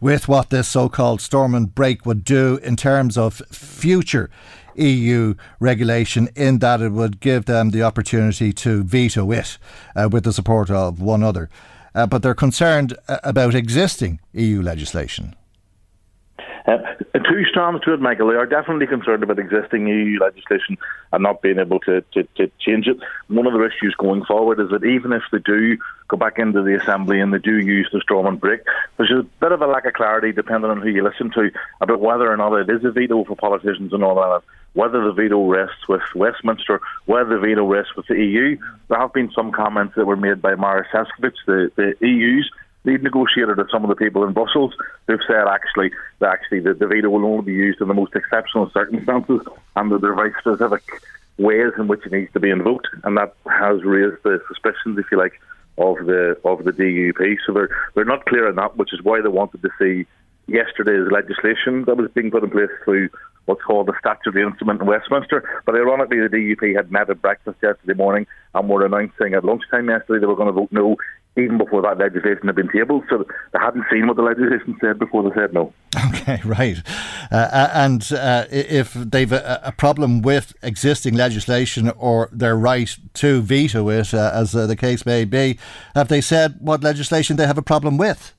with 0.00 0.26
what 0.26 0.50
this 0.50 0.68
so-called 0.68 1.20
Stormont 1.20 1.76
brake 1.76 2.04
would 2.04 2.24
do 2.24 2.58
in 2.64 2.74
terms 2.74 3.16
of 3.16 3.34
future 3.52 4.30
EU 4.78 5.34
regulation 5.60 6.28
in 6.34 6.58
that 6.58 6.80
it 6.80 6.92
would 6.92 7.20
give 7.20 7.46
them 7.46 7.70
the 7.70 7.82
opportunity 7.82 8.52
to 8.52 8.82
veto 8.84 9.30
it 9.32 9.58
uh, 9.96 10.08
with 10.10 10.24
the 10.24 10.32
support 10.32 10.70
of 10.70 11.00
one 11.00 11.22
other. 11.22 11.48
Uh, 11.94 12.06
but 12.06 12.22
they're 12.22 12.34
concerned 12.34 12.96
uh, 13.08 13.18
about 13.24 13.54
existing 13.54 14.20
EU 14.32 14.62
legislation. 14.62 15.34
Uh, 16.66 16.76
two 17.14 17.44
strands 17.48 17.82
to 17.82 17.94
it, 17.94 18.00
Michael. 18.00 18.28
They 18.28 18.34
are 18.34 18.46
definitely 18.46 18.86
concerned 18.86 19.22
about 19.22 19.38
existing 19.38 19.88
EU 19.88 20.18
legislation 20.20 20.76
and 21.12 21.22
not 21.22 21.40
being 21.40 21.58
able 21.58 21.80
to, 21.80 22.02
to, 22.12 22.24
to 22.36 22.50
change 22.60 22.86
it. 22.86 22.98
One 23.28 23.46
of 23.46 23.54
the 23.54 23.64
issues 23.64 23.94
going 23.98 24.24
forward 24.26 24.60
is 24.60 24.68
that 24.70 24.84
even 24.84 25.12
if 25.12 25.22
they 25.32 25.38
do 25.38 25.78
go 26.08 26.18
back 26.18 26.38
into 26.38 26.62
the 26.62 26.78
Assembly 26.78 27.20
and 27.20 27.32
they 27.32 27.38
do 27.38 27.58
use 27.58 27.88
the 27.90 28.00
Stormont 28.02 28.40
brake, 28.40 28.60
there's 28.98 29.10
a 29.10 29.22
bit 29.40 29.52
of 29.52 29.62
a 29.62 29.66
lack 29.66 29.86
of 29.86 29.94
clarity, 29.94 30.30
depending 30.32 30.70
on 30.70 30.82
who 30.82 30.88
you 30.90 31.02
listen 31.02 31.30
to, 31.32 31.50
about 31.80 32.00
whether 32.00 32.30
or 32.30 32.36
not 32.36 32.52
it 32.52 32.68
is 32.68 32.84
a 32.84 32.90
veto 32.90 33.24
for 33.24 33.34
politicians 33.34 33.92
in 33.92 34.00
Northern 34.00 34.24
Ireland 34.24 34.44
whether 34.74 35.04
the 35.04 35.12
veto 35.12 35.44
rests 35.46 35.88
with 35.88 36.02
Westminster, 36.14 36.80
whether 37.06 37.30
the 37.30 37.40
veto 37.40 37.64
rests 37.64 37.96
with 37.96 38.06
the 38.06 38.16
EU. 38.16 38.56
There 38.88 38.98
have 38.98 39.12
been 39.12 39.30
some 39.32 39.52
comments 39.52 39.94
that 39.96 40.06
were 40.06 40.16
made 40.16 40.40
by 40.40 40.54
Maroš 40.54 40.86
Šefčovič, 40.92 41.34
the, 41.46 41.72
the 41.76 42.06
EU's 42.06 42.50
lead 42.84 43.02
negotiator 43.02 43.54
to 43.56 43.66
some 43.70 43.84
of 43.84 43.88
the 43.88 43.96
people 43.96 44.24
in 44.24 44.32
Brussels 44.32 44.74
who've 45.06 45.20
said 45.26 45.46
actually 45.48 45.90
that 46.20 46.30
actually 46.30 46.60
the, 46.60 46.74
the 46.74 46.86
veto 46.86 47.10
will 47.10 47.24
only 47.24 47.44
be 47.44 47.52
used 47.52 47.80
in 47.80 47.88
the 47.88 47.94
most 47.94 48.14
exceptional 48.14 48.70
circumstances 48.70 49.40
and 49.76 49.90
that 49.90 50.00
there 50.00 50.12
are 50.12 50.16
very 50.16 50.34
specific 50.40 50.82
ways 51.38 51.72
in 51.76 51.88
which 51.88 52.04
it 52.06 52.12
needs 52.12 52.32
to 52.32 52.40
be 52.40 52.50
invoked 52.50 52.86
and 53.04 53.16
that 53.16 53.34
has 53.46 53.82
raised 53.84 54.22
the 54.22 54.40
suspicions, 54.48 54.98
if 54.98 55.06
you 55.10 55.18
like, 55.18 55.40
of 55.76 55.96
the 56.06 56.36
of 56.44 56.64
the 56.64 56.72
DUP. 56.72 57.36
So 57.46 57.52
they're 57.52 57.70
they're 57.94 58.04
not 58.04 58.26
clear 58.26 58.48
on 58.48 58.56
that, 58.56 58.76
which 58.76 58.92
is 58.92 59.02
why 59.02 59.20
they 59.20 59.28
wanted 59.28 59.62
to 59.62 59.70
see 59.78 60.06
yesterday's 60.46 61.10
legislation 61.10 61.84
that 61.84 61.96
was 61.96 62.10
being 62.12 62.30
put 62.30 62.42
in 62.42 62.50
place 62.50 62.70
through 62.84 63.08
what's 63.48 63.62
called 63.62 63.86
the 63.86 63.94
statutory 63.98 64.44
instrument 64.44 64.80
in 64.80 64.86
Westminster. 64.86 65.42
But 65.64 65.74
ironically, 65.74 66.18
the 66.20 66.28
DUP 66.28 66.76
had 66.76 66.92
met 66.92 67.08
at 67.08 67.22
breakfast 67.22 67.56
yesterday 67.62 67.94
morning 67.94 68.26
and 68.54 68.68
were 68.68 68.84
announcing 68.84 69.34
at 69.34 69.44
lunchtime 69.44 69.88
yesterday 69.88 70.20
they 70.20 70.26
were 70.26 70.36
going 70.36 70.48
to 70.48 70.52
vote 70.52 70.68
no 70.70 70.96
even 71.36 71.56
before 71.56 71.82
that 71.82 71.98
legislation 71.98 72.46
had 72.46 72.56
been 72.56 72.68
tabled. 72.68 73.04
So 73.08 73.24
they 73.52 73.58
hadn't 73.58 73.84
seen 73.90 74.06
what 74.06 74.16
the 74.16 74.22
legislation 74.22 74.76
said 74.80 74.98
before 74.98 75.22
they 75.22 75.34
said 75.34 75.54
no. 75.54 75.72
Okay, 76.08 76.40
right. 76.44 76.76
Uh, 77.30 77.36
uh 77.36 77.70
and 77.72 78.12
uh, 78.12 78.44
if 78.50 78.92
they've 78.92 79.32
a, 79.32 79.60
a, 79.64 79.72
problem 79.72 80.20
with 80.20 80.52
existing 80.62 81.14
legislation 81.14 81.90
or 81.96 82.28
their 82.32 82.56
right 82.56 82.94
to 83.14 83.40
veto 83.40 83.88
it, 83.88 84.12
uh, 84.12 84.30
as 84.34 84.54
uh, 84.54 84.66
the 84.66 84.76
case 84.76 85.06
may 85.06 85.24
be, 85.24 85.58
have 85.94 86.08
they 86.08 86.20
said 86.20 86.56
what 86.60 86.82
legislation 86.82 87.36
they 87.36 87.46
have 87.46 87.56
a 87.56 87.62
problem 87.62 87.96
with? 87.96 88.34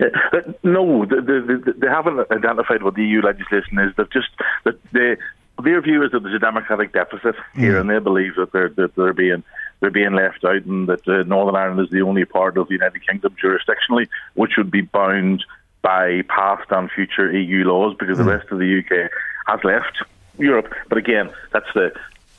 Uh, 0.00 0.52
no, 0.62 1.04
they, 1.04 1.20
they, 1.20 1.72
they, 1.72 1.86
haven't 1.86 2.30
identified 2.30 2.82
what 2.82 2.94
the 2.94 3.04
EU 3.04 3.22
legislation 3.22 3.78
is. 3.78 3.94
They've 3.96 4.10
just 4.10 4.28
that 4.64 4.78
they, 4.92 5.16
their 5.62 5.80
view 5.80 6.02
is 6.04 6.12
that 6.12 6.22
there's 6.22 6.34
a 6.34 6.38
democratic 6.38 6.92
deficit 6.92 7.34
here, 7.54 7.74
mm. 7.74 7.80
and 7.80 7.90
they 7.90 7.98
believe 7.98 8.36
that 8.36 8.52
they're 8.52 8.68
that 8.70 8.94
they're 8.94 9.12
being 9.12 9.42
they're 9.80 9.90
being 9.90 10.14
left 10.14 10.44
out, 10.44 10.64
and 10.64 10.88
that 10.88 11.06
uh, 11.08 11.22
Northern 11.24 11.56
Ireland 11.56 11.80
is 11.80 11.90
the 11.90 12.02
only 12.02 12.24
part 12.24 12.56
of 12.56 12.68
the 12.68 12.74
United 12.74 13.06
Kingdom 13.06 13.34
jurisdictionally 13.42 14.08
which 14.34 14.52
would 14.56 14.70
be 14.70 14.82
bound 14.82 15.44
by 15.82 16.22
past 16.28 16.70
and 16.70 16.90
future 16.90 17.32
EU 17.32 17.64
laws, 17.64 17.96
because 17.98 18.18
mm. 18.18 18.24
the 18.24 18.30
rest 18.30 18.50
of 18.50 18.58
the 18.58 18.78
UK 18.78 19.10
has 19.46 19.60
left 19.64 20.02
Europe. 20.38 20.72
But 20.88 20.98
again, 20.98 21.30
that's 21.52 21.72
the 21.74 21.92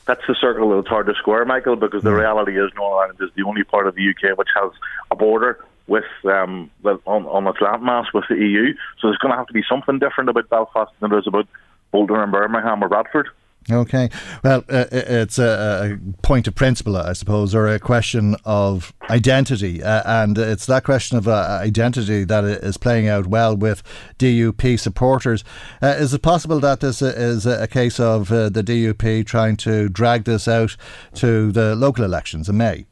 that's 0.06 0.26
the 0.26 0.34
circle 0.40 0.74
that's 0.74 0.88
hard 0.88 1.06
to 1.06 1.14
square, 1.14 1.44
Michael, 1.44 1.76
because 1.76 2.02
the 2.02 2.10
mm. 2.10 2.18
reality 2.18 2.52
is 2.52 2.70
Northern 2.76 3.10
Ireland 3.10 3.18
is 3.20 3.30
the 3.36 3.42
only 3.42 3.64
part 3.64 3.86
of 3.86 3.94
the 3.94 4.08
UK 4.08 4.38
which 4.38 4.48
has 4.54 4.70
a 5.10 5.16
border 5.16 5.64
with 5.88 6.04
um, 6.24 6.70
on, 6.84 7.26
on 7.26 7.46
its 7.46 7.58
landmass 7.58 8.06
with 8.14 8.24
the 8.28 8.36
EU. 8.36 8.74
So 9.00 9.08
there's 9.08 9.18
going 9.18 9.32
to 9.32 9.38
have 9.38 9.46
to 9.48 9.52
be 9.52 9.64
something 9.68 9.98
different 9.98 10.30
about 10.30 10.48
Belfast 10.48 10.92
than 11.00 11.10
there 11.10 11.18
is 11.18 11.26
about 11.26 11.48
Bolton 11.90 12.16
and 12.16 12.30
Birmingham 12.30 12.84
or 12.84 12.88
Bradford. 12.88 13.28
Okay. 13.70 14.08
Well, 14.42 14.64
uh, 14.70 14.86
it's 14.90 15.38
a, 15.38 15.98
a, 15.98 16.22
point 16.22 16.48
of 16.48 16.54
principle, 16.54 16.96
I 16.96 17.12
suppose, 17.12 17.54
or 17.54 17.68
a 17.68 17.78
question 17.78 18.34
of 18.46 18.94
identity. 19.10 19.82
Uh, 19.82 20.02
and 20.06 20.38
it's 20.38 20.64
that 20.66 20.84
question 20.84 21.18
of 21.18 21.28
uh, 21.28 21.58
identity 21.60 22.24
that 22.24 22.44
is 22.44 22.78
playing 22.78 23.08
out 23.08 23.26
well 23.26 23.54
with 23.54 23.82
DUP 24.18 24.80
supporters. 24.80 25.44
Uh, 25.82 25.96
is 25.98 26.14
it 26.14 26.22
possible 26.22 26.60
that 26.60 26.80
this 26.80 27.02
is 27.02 27.44
a 27.44 27.66
case 27.66 28.00
of 28.00 28.32
uh, 28.32 28.48
the 28.48 28.62
DUP 28.62 29.26
trying 29.26 29.56
to 29.58 29.90
drag 29.90 30.24
this 30.24 30.48
out 30.48 30.76
to 31.14 31.52
the 31.52 31.76
local 31.76 32.04
elections 32.04 32.48
in 32.48 32.56
May? 32.56 32.86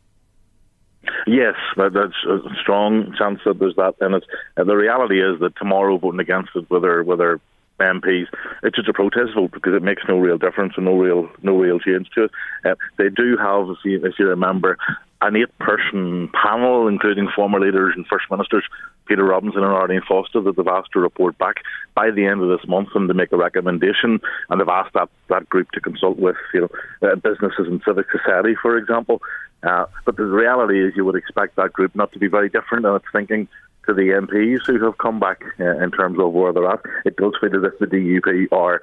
Yes, 1.27 1.55
that's 1.77 1.97
a 2.29 2.41
strong 2.61 3.15
chance 3.19 3.41
that 3.45 3.59
there's 3.59 3.77
that 3.77 3.95
in 4.01 4.15
it. 4.15 4.25
The 4.57 4.77
reality 4.77 5.23
is 5.23 5.41
that 5.41 5.57
tomorrow 5.57 5.99
voting 5.99 6.21
against 6.21 6.51
it, 6.55 6.71
whether 6.71 7.03
whether 7.03 7.41
MPs, 7.81 8.27
it's 8.63 8.77
just 8.77 8.89
a 8.89 8.93
protest 8.93 9.35
vote 9.35 9.51
because 9.53 9.75
it 9.75 9.83
makes 9.83 10.03
no 10.09 10.19
real 10.19 10.39
difference 10.39 10.75
and 10.77 10.87
no 10.87 10.97
real 10.97 11.29
no 11.43 11.57
real 11.57 11.79
change 11.79 12.09
to 12.15 12.25
it. 12.25 12.31
Uh, 12.65 12.75
they 12.97 13.09
do 13.09 13.37
have, 13.37 13.69
if 13.69 13.79
you, 13.85 14.05
if 14.05 14.15
you 14.19 14.29
remember, 14.29 14.79
an 15.23 15.37
eight-person 15.37 16.31
panel, 16.43 16.89
including 16.89 17.29
former 17.35 17.59
leaders 17.59 17.95
and 17.97 18.07
first 18.07 18.27
ministers, 18.31 18.65
Peter 19.07 19.25
Robinson 19.25 19.63
and 19.63 19.73
Arlene 19.73 20.03
Foster, 20.07 20.41
that 20.43 20.57
they've 20.57 20.67
asked 20.67 20.93
to 20.93 21.01
report 21.01 21.39
back 21.39 21.57
by 21.95 22.11
the 22.11 22.27
end 22.27 22.43
of 22.43 22.49
this 22.49 22.69
month 22.69 22.89
and 22.95 23.09
to 23.09 23.15
make 23.15 23.33
a 23.33 23.37
recommendation. 23.37 24.21
And 24.51 24.61
they've 24.61 24.69
asked 24.69 24.95
that, 24.95 25.09
that 25.29 25.49
group 25.49 25.71
to 25.73 25.81
consult 25.81 26.19
with, 26.19 26.37
you 26.53 26.63
know, 26.63 27.09
uh, 27.09 27.15
businesses 27.17 27.67
and 27.67 27.81
civic 27.87 28.07
society, 28.11 28.57
for 28.61 28.77
example. 28.77 29.23
Uh, 29.63 29.87
but 30.05 30.17
the 30.17 30.25
reality 30.25 30.87
is, 30.87 30.95
you 30.97 31.05
would 31.05 31.17
expect 31.17 31.57
that 31.57 31.73
group 31.73 31.95
not 31.95 32.13
to 32.13 32.19
be 32.19 32.29
very 32.29 32.49
different 32.49 32.85
in 32.85 32.95
its 32.95 33.07
thinking 33.13 33.49
to 33.87 33.95
the 33.95 34.03
MPs 34.03 34.67
who 34.67 34.85
have 34.85 34.99
come 34.99 35.21
back 35.21 35.43
uh, 35.61 35.79
in 35.79 35.91
terms 35.91 36.19
of 36.19 36.33
where 36.33 36.53
they're 36.53 36.71
at. 36.71 36.81
It 37.05 37.17
does 37.17 37.33
feel 37.41 37.57
as 37.57 37.73
if 37.73 37.79
the 37.79 37.87
DUP 37.87 38.53
are 38.53 38.81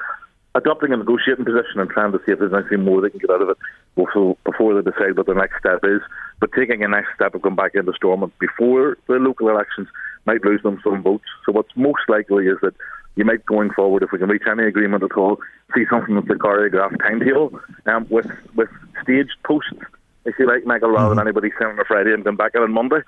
adopting 0.55 0.93
a 0.93 0.97
negotiating 0.97 1.45
position 1.45 1.80
and 1.80 1.89
trying 1.89 2.11
to 2.11 2.19
see 2.26 2.32
if 2.32 2.39
there's 2.39 2.53
anything 2.53 2.84
more 2.84 3.01
they 3.01 3.09
can 3.09 3.19
get 3.19 3.32
out 3.32 3.41
of 3.41 3.49
it 3.49 3.57
before, 3.95 4.36
they 4.74 4.89
decide 4.89 5.17
what 5.17 5.26
the 5.26 5.34
next 5.34 5.59
step 5.59 5.80
is. 5.84 6.01
But 6.39 6.51
taking 6.53 6.84
a 6.84 6.88
next 6.88 7.09
step 7.15 7.36
of 7.36 7.41
going 7.41 7.55
back 7.55 7.76
into 7.76 7.93
Stormont 7.93 8.38
before 8.39 8.97
the 9.07 9.15
local 9.15 9.49
elections 9.49 9.88
might 10.26 10.43
lose 10.43 10.61
them 10.63 10.80
some 10.84 11.01
votes. 11.01 11.26
So 11.45 11.51
what's 11.51 11.76
most 11.76 12.01
likely 12.07 12.47
is 12.47 12.57
that 12.61 12.76
you 13.15 13.26
might 13.26 13.45
going 13.45 13.71
forward, 13.71 14.03
if 14.03 14.11
we 14.11 14.19
can 14.19 14.30
reach 14.30 14.43
any 14.49 14.63
agreement 14.63 15.03
at 15.03 15.11
all, 15.13 15.39
see 15.76 15.86
something 15.89 16.15
that's 16.15 16.30
a 16.30 16.34
choreographed 16.34 16.99
timetable 16.99 17.59
um, 17.86 18.07
with 18.09 18.28
with 18.55 18.69
staged 19.01 19.36
posts, 19.43 19.71
if 20.26 20.36
you 20.39 20.47
like, 20.47 20.65
Michael, 20.65 20.89
rather 20.89 21.09
mm-hmm. 21.09 21.17
than 21.17 21.28
anybody 21.28 21.51
saying 21.59 21.71
on 21.71 21.80
a 21.80 21.86
Friday 21.86 22.13
and 22.13 22.24
come 22.24 22.36
back 22.36 22.55
on 22.55 22.71
Monday. 22.71 23.01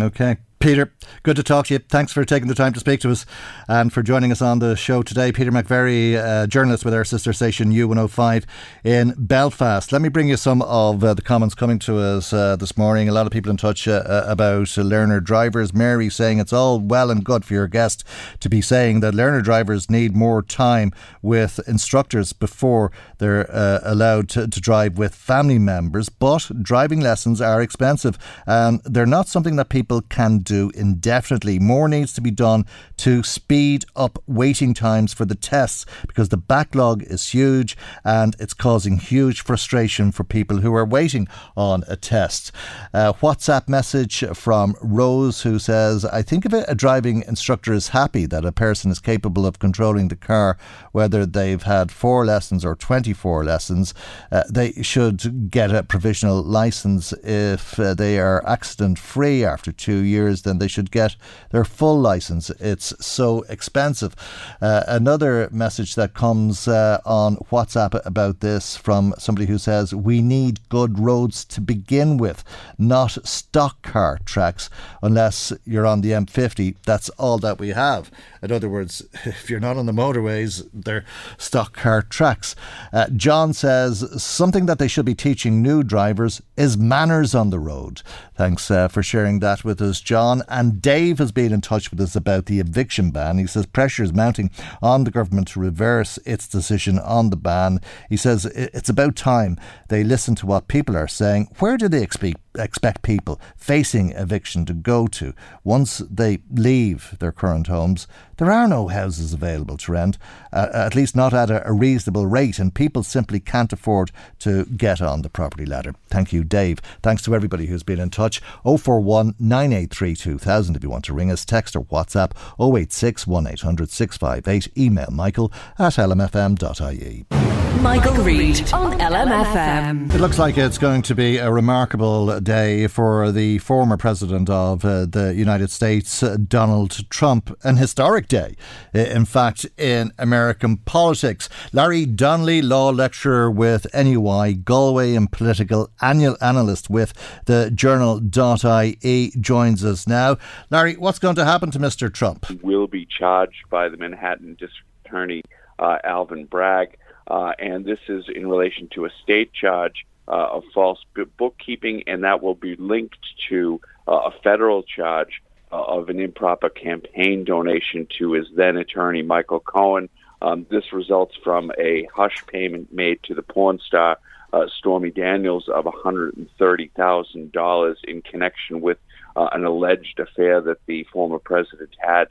Okay. 0.00 0.36
Peter, 0.58 0.92
good 1.22 1.36
to 1.36 1.42
talk 1.44 1.66
to 1.66 1.74
you. 1.74 1.78
Thanks 1.78 2.12
for 2.12 2.24
taking 2.24 2.48
the 2.48 2.54
time 2.54 2.72
to 2.72 2.80
speak 2.80 2.98
to 3.00 3.12
us 3.12 3.24
and 3.68 3.92
for 3.92 4.02
joining 4.02 4.32
us 4.32 4.42
on 4.42 4.58
the 4.58 4.74
show 4.74 5.02
today. 5.02 5.30
Peter 5.30 5.52
McVerry, 5.52 6.16
uh, 6.16 6.48
journalist 6.48 6.84
with 6.84 6.92
our 6.92 7.04
sister 7.04 7.32
station 7.32 7.70
U105 7.70 8.44
in 8.82 9.14
Belfast. 9.16 9.92
Let 9.92 10.02
me 10.02 10.08
bring 10.08 10.28
you 10.28 10.36
some 10.36 10.62
of 10.62 11.04
uh, 11.04 11.14
the 11.14 11.22
comments 11.22 11.54
coming 11.54 11.78
to 11.80 11.98
us 11.98 12.32
uh, 12.32 12.56
this 12.56 12.76
morning. 12.76 13.08
A 13.08 13.12
lot 13.12 13.24
of 13.24 13.30
people 13.30 13.50
in 13.52 13.56
touch 13.56 13.86
uh, 13.86 14.02
uh, 14.04 14.24
about 14.26 14.76
learner 14.76 15.20
drivers. 15.20 15.72
Mary 15.72 16.10
saying 16.10 16.40
it's 16.40 16.52
all 16.52 16.80
well 16.80 17.12
and 17.12 17.24
good 17.24 17.44
for 17.44 17.54
your 17.54 17.68
guest 17.68 18.02
to 18.40 18.48
be 18.48 18.60
saying 18.60 18.98
that 18.98 19.14
learner 19.14 19.42
drivers 19.42 19.88
need 19.88 20.16
more 20.16 20.42
time 20.42 20.92
with 21.22 21.60
instructors 21.68 22.32
before 22.32 22.90
they're 23.18 23.48
uh, 23.54 23.78
allowed 23.84 24.28
to, 24.30 24.48
to 24.48 24.60
drive 24.60 24.98
with 24.98 25.14
family 25.14 25.60
members. 25.60 26.08
But 26.08 26.50
driving 26.62 26.98
lessons 26.98 27.40
are 27.40 27.62
expensive 27.62 28.18
and 28.44 28.80
they're 28.84 29.06
not 29.06 29.28
something 29.28 29.54
that 29.54 29.68
people 29.68 30.00
can 30.00 30.42
do 30.48 30.70
indefinitely. 30.74 31.58
More 31.58 31.88
needs 31.88 32.12
to 32.14 32.20
be 32.20 32.30
done 32.30 32.64
to 32.98 33.22
speed 33.22 33.84
up 33.94 34.18
waiting 34.26 34.74
times 34.74 35.12
for 35.12 35.24
the 35.24 35.34
tests 35.34 35.84
because 36.06 36.30
the 36.30 36.36
backlog 36.36 37.02
is 37.02 37.28
huge 37.28 37.76
and 38.04 38.34
it's 38.40 38.54
causing 38.54 38.96
huge 38.96 39.42
frustration 39.42 40.10
for 40.10 40.24
people 40.24 40.58
who 40.58 40.74
are 40.74 40.84
waiting 40.84 41.28
on 41.56 41.84
a 41.86 41.96
test. 41.96 42.50
Uh, 42.94 43.12
WhatsApp 43.12 43.68
message 43.68 44.24
from 44.34 44.74
Rose 44.80 45.42
who 45.42 45.58
says, 45.58 46.04
I 46.04 46.22
think 46.22 46.46
if 46.46 46.52
a 46.52 46.74
driving 46.74 47.22
instructor 47.28 47.72
is 47.74 47.88
happy 47.88 48.26
that 48.26 48.44
a 48.44 48.52
person 48.52 48.90
is 48.90 48.98
capable 48.98 49.46
of 49.46 49.58
controlling 49.58 50.08
the 50.08 50.16
car, 50.16 50.56
whether 50.92 51.26
they've 51.26 51.62
had 51.62 51.92
four 51.92 52.24
lessons 52.24 52.64
or 52.64 52.74
24 52.74 53.44
lessons, 53.44 53.92
uh, 54.32 54.44
they 54.48 54.72
should 54.82 55.50
get 55.50 55.74
a 55.74 55.82
provisional 55.82 56.42
license 56.42 57.12
if 57.22 57.78
uh, 57.78 57.92
they 57.94 58.18
are 58.18 58.46
accident 58.48 58.98
free 58.98 59.44
after 59.44 59.70
two 59.72 59.98
years 59.98 60.37
then 60.42 60.58
they 60.58 60.68
should 60.68 60.90
get 60.90 61.16
their 61.50 61.64
full 61.64 62.00
license. 62.00 62.50
It's 62.60 62.94
so 63.04 63.42
expensive. 63.48 64.14
Uh, 64.60 64.84
another 64.86 65.48
message 65.50 65.94
that 65.94 66.14
comes 66.14 66.68
uh, 66.68 67.00
on 67.04 67.36
WhatsApp 67.50 68.00
about 68.04 68.40
this 68.40 68.76
from 68.76 69.14
somebody 69.18 69.46
who 69.46 69.58
says, 69.58 69.94
We 69.94 70.22
need 70.22 70.68
good 70.68 70.98
roads 70.98 71.44
to 71.46 71.60
begin 71.60 72.16
with, 72.16 72.44
not 72.78 73.26
stock 73.26 73.82
car 73.82 74.18
tracks, 74.24 74.70
unless 75.02 75.52
you're 75.64 75.86
on 75.86 76.00
the 76.00 76.12
M50. 76.12 76.76
That's 76.84 77.08
all 77.10 77.38
that 77.38 77.58
we 77.58 77.68
have. 77.70 78.10
In 78.42 78.52
other 78.52 78.68
words, 78.68 79.02
if 79.24 79.50
you're 79.50 79.60
not 79.60 79.76
on 79.76 79.86
the 79.86 79.92
motorways, 79.92 80.68
they're 80.72 81.04
stock 81.36 81.74
car 81.74 82.02
tracks. 82.02 82.54
Uh, 82.92 83.08
John 83.10 83.52
says 83.52 84.22
something 84.22 84.66
that 84.66 84.78
they 84.78 84.88
should 84.88 85.06
be 85.06 85.14
teaching 85.14 85.62
new 85.62 85.82
drivers 85.82 86.42
is 86.56 86.76
manners 86.76 87.34
on 87.34 87.50
the 87.50 87.58
road. 87.58 88.02
Thanks 88.38 88.70
uh, 88.70 88.86
for 88.86 89.02
sharing 89.02 89.40
that 89.40 89.64
with 89.64 89.82
us, 89.82 90.00
John. 90.00 90.44
And 90.46 90.80
Dave 90.80 91.18
has 91.18 91.32
been 91.32 91.52
in 91.52 91.60
touch 91.60 91.90
with 91.90 92.00
us 92.00 92.14
about 92.14 92.46
the 92.46 92.60
eviction 92.60 93.10
ban. 93.10 93.36
He 93.36 93.48
says 93.48 93.66
pressure 93.66 94.04
is 94.04 94.12
mounting 94.12 94.52
on 94.80 95.02
the 95.02 95.10
government 95.10 95.48
to 95.48 95.60
reverse 95.60 96.20
its 96.24 96.46
decision 96.46 97.00
on 97.00 97.30
the 97.30 97.36
ban. 97.36 97.80
He 98.08 98.16
says 98.16 98.46
it's 98.46 98.88
about 98.88 99.16
time 99.16 99.58
they 99.88 100.04
listen 100.04 100.36
to 100.36 100.46
what 100.46 100.68
people 100.68 100.96
are 100.96 101.08
saying. 101.08 101.48
Where 101.58 101.76
do 101.76 101.88
they 101.88 102.00
expect 102.00 102.38
expect 102.58 103.02
people 103.02 103.40
facing 103.56 104.10
eviction 104.12 104.64
to 104.66 104.72
go 104.74 105.06
to 105.06 105.32
once 105.64 105.98
they 106.10 106.38
leave 106.50 107.16
their 107.20 107.32
current 107.32 107.68
homes. 107.68 108.06
There 108.38 108.52
are 108.52 108.68
no 108.68 108.86
houses 108.86 109.32
available 109.32 109.76
to 109.78 109.92
rent, 109.92 110.16
uh, 110.52 110.68
at 110.72 110.94
least 110.94 111.16
not 111.16 111.34
at 111.34 111.50
a, 111.50 111.66
a, 111.68 111.72
reasonable 111.72 112.26
rate, 112.26 112.60
and 112.60 112.72
people 112.72 113.02
simply 113.02 113.40
can't 113.40 113.72
afford 113.72 114.12
to 114.38 114.64
get 114.64 115.02
on 115.02 115.22
the 115.22 115.28
property 115.28 115.66
ladder. 115.66 115.94
Thank 116.06 116.32
you, 116.32 116.44
Dave. 116.44 116.80
Thanks 117.02 117.22
to 117.22 117.34
everybody 117.34 117.66
who's 117.66 117.82
been 117.82 117.98
in 117.98 118.10
touch. 118.10 118.40
041 118.62 119.34
983 119.40 120.14
2000 120.14 120.76
if 120.76 120.84
you 120.84 120.90
want 120.90 121.04
to 121.06 121.12
ring 121.12 121.32
us, 121.32 121.44
text 121.44 121.74
or 121.74 121.84
WhatsApp 121.86 122.30
086 122.60 123.26
1800 123.26 123.90
658. 123.90 124.78
Email 124.78 125.08
michael 125.10 125.52
at 125.76 125.94
lmfm.ie. 125.94 127.57
Michael, 127.82 128.14
Reade 128.24 128.72
on 128.72 128.98
LMFM. 128.98 130.12
It 130.12 130.20
looks 130.20 130.38
like 130.38 130.58
it's 130.58 130.78
going 130.78 131.02
to 131.02 131.14
be 131.14 131.36
a 131.36 131.50
remarkable 131.50 132.40
day 132.40 132.86
for 132.88 133.30
the 133.30 133.58
former 133.58 133.96
president 133.96 134.50
of 134.50 134.84
uh, 134.84 135.06
the 135.06 135.34
United 135.34 135.70
States, 135.70 136.22
uh, 136.22 136.36
Donald 136.36 137.08
Trump. 137.10 137.56
An 137.62 137.76
historic 137.76 138.28
day, 138.28 138.56
uh, 138.94 138.98
in 138.98 139.24
fact, 139.24 139.66
in 139.76 140.12
American 140.18 140.78
politics. 140.78 141.48
Larry 141.72 142.06
Donnelly, 142.06 142.62
law 142.62 142.90
lecturer 142.90 143.50
with 143.50 143.86
NUI 143.94 144.54
Galway 144.54 145.14
and 145.14 145.30
political 145.30 145.90
annual 146.00 146.36
analyst 146.40 146.90
with 146.90 147.12
the 147.46 147.70
journal.ie, 147.70 149.32
joins 149.40 149.84
us 149.84 150.06
now. 150.06 150.36
Larry, 150.70 150.96
what's 150.96 151.18
going 151.18 151.36
to 151.36 151.44
happen 151.44 151.70
to 151.70 151.78
Mr. 151.78 152.12
Trump? 152.12 152.46
He 152.46 152.58
will 152.62 152.86
be 152.86 153.06
charged 153.06 153.68
by 153.70 153.88
the 153.88 153.96
Manhattan 153.96 154.54
District 154.54 154.88
Attorney 155.04 155.42
uh, 155.78 155.98
Alvin 156.04 156.44
Bragg 156.46 156.96
uh, 157.28 157.52
and 157.58 157.84
this 157.84 157.98
is 158.08 158.24
in 158.28 158.48
relation 158.48 158.88
to 158.94 159.04
a 159.04 159.10
state 159.22 159.52
charge 159.52 160.06
uh, 160.26 160.48
of 160.52 160.64
false 160.74 160.98
bookkeeping, 161.36 162.02
and 162.06 162.24
that 162.24 162.42
will 162.42 162.54
be 162.54 162.74
linked 162.76 163.18
to 163.48 163.78
uh, 164.06 164.20
a 164.26 164.30
federal 164.42 164.82
charge 164.82 165.42
uh, 165.70 165.82
of 165.82 166.08
an 166.08 166.18
improper 166.20 166.70
campaign 166.70 167.44
donation 167.44 168.06
to 168.18 168.32
his 168.32 168.46
then 168.54 168.76
attorney, 168.76 169.22
Michael 169.22 169.60
Cohen. 169.60 170.08
Um, 170.40 170.66
this 170.70 170.92
results 170.92 171.34
from 171.42 171.72
a 171.78 172.06
hush 172.14 172.46
payment 172.46 172.92
made 172.92 173.22
to 173.24 173.34
the 173.34 173.42
porn 173.42 173.78
star 173.78 174.18
uh, 174.52 174.66
Stormy 174.78 175.10
Daniels 175.10 175.68
of 175.68 175.84
$130,000 175.84 177.96
in 178.04 178.22
connection 178.22 178.80
with 178.80 178.98
uh, 179.36 179.48
an 179.52 179.64
alleged 179.64 180.20
affair 180.20 180.60
that 180.62 180.78
the 180.86 181.04
former 181.12 181.38
president 181.38 181.90
had 181.98 182.28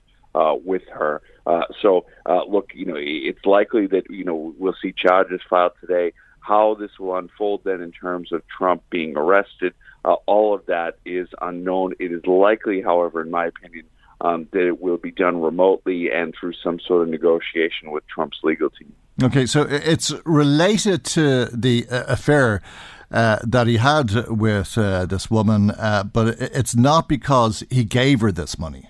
with 0.64 0.84
her. 0.90 1.22
Uh, 1.48 1.64
so, 1.82 2.06
uh, 2.26 2.44
look, 2.44 2.72
you 2.76 2.86
know, 2.86 2.98
it's 2.98 3.46
likely 3.46 3.88
that 3.88 4.04
you 4.10 4.26
know 4.26 4.54
we'll 4.60 4.76
see 4.82 4.92
charges 4.92 5.40
filed 5.50 5.72
today. 5.80 6.12
How 6.42 6.76
this 6.76 6.92
will 7.00 7.18
unfold 7.18 7.62
then 7.64 7.82
in 7.82 7.92
terms 7.92 8.32
of 8.32 8.42
Trump 8.48 8.84
being 8.90 9.16
arrested, 9.18 9.74
uh, 10.04 10.16
all 10.26 10.54
of 10.54 10.66
that 10.66 10.98
is 11.06 11.30
unknown. 11.42 11.94
It 12.00 12.12
is 12.12 12.26
likely, 12.26 12.82
however, 12.82 13.22
in 13.22 13.32
my 13.32 13.46
opinion, 13.46 13.86
um, 14.22 14.48
that 14.52 14.66
it 14.68 14.82
will 14.82 14.98
be 14.98 15.12
done 15.12 15.42
remotely 15.42 16.12
and 16.12 16.34
through 16.38 16.54
some 16.62 16.80
sort 16.80 17.04
of 17.04 17.10
negotiation 17.10 17.92
with 17.92 18.06
Trump's 18.08 18.40
legal 18.44 18.70
team. 18.70 18.94
Okay, 19.24 19.46
so 19.46 19.62
it's 19.70 20.14
related 20.26 21.06
to 21.06 21.46
the 21.46 21.88
uh, 21.90 22.04
affair. 22.08 22.62
Uh, 23.10 23.40
that 23.42 23.68
he 23.68 23.78
had 23.78 24.28
with 24.28 24.78
uh, 24.78 25.06
this 25.06 25.32
woman, 25.32 25.72
uh, 25.72 26.04
but 26.04 26.28
it's 26.42 26.76
not 26.76 27.08
because 27.08 27.64
he 27.70 27.86
gave 27.86 28.20
her 28.20 28.34
this 28.34 28.60
money. 28.60 28.90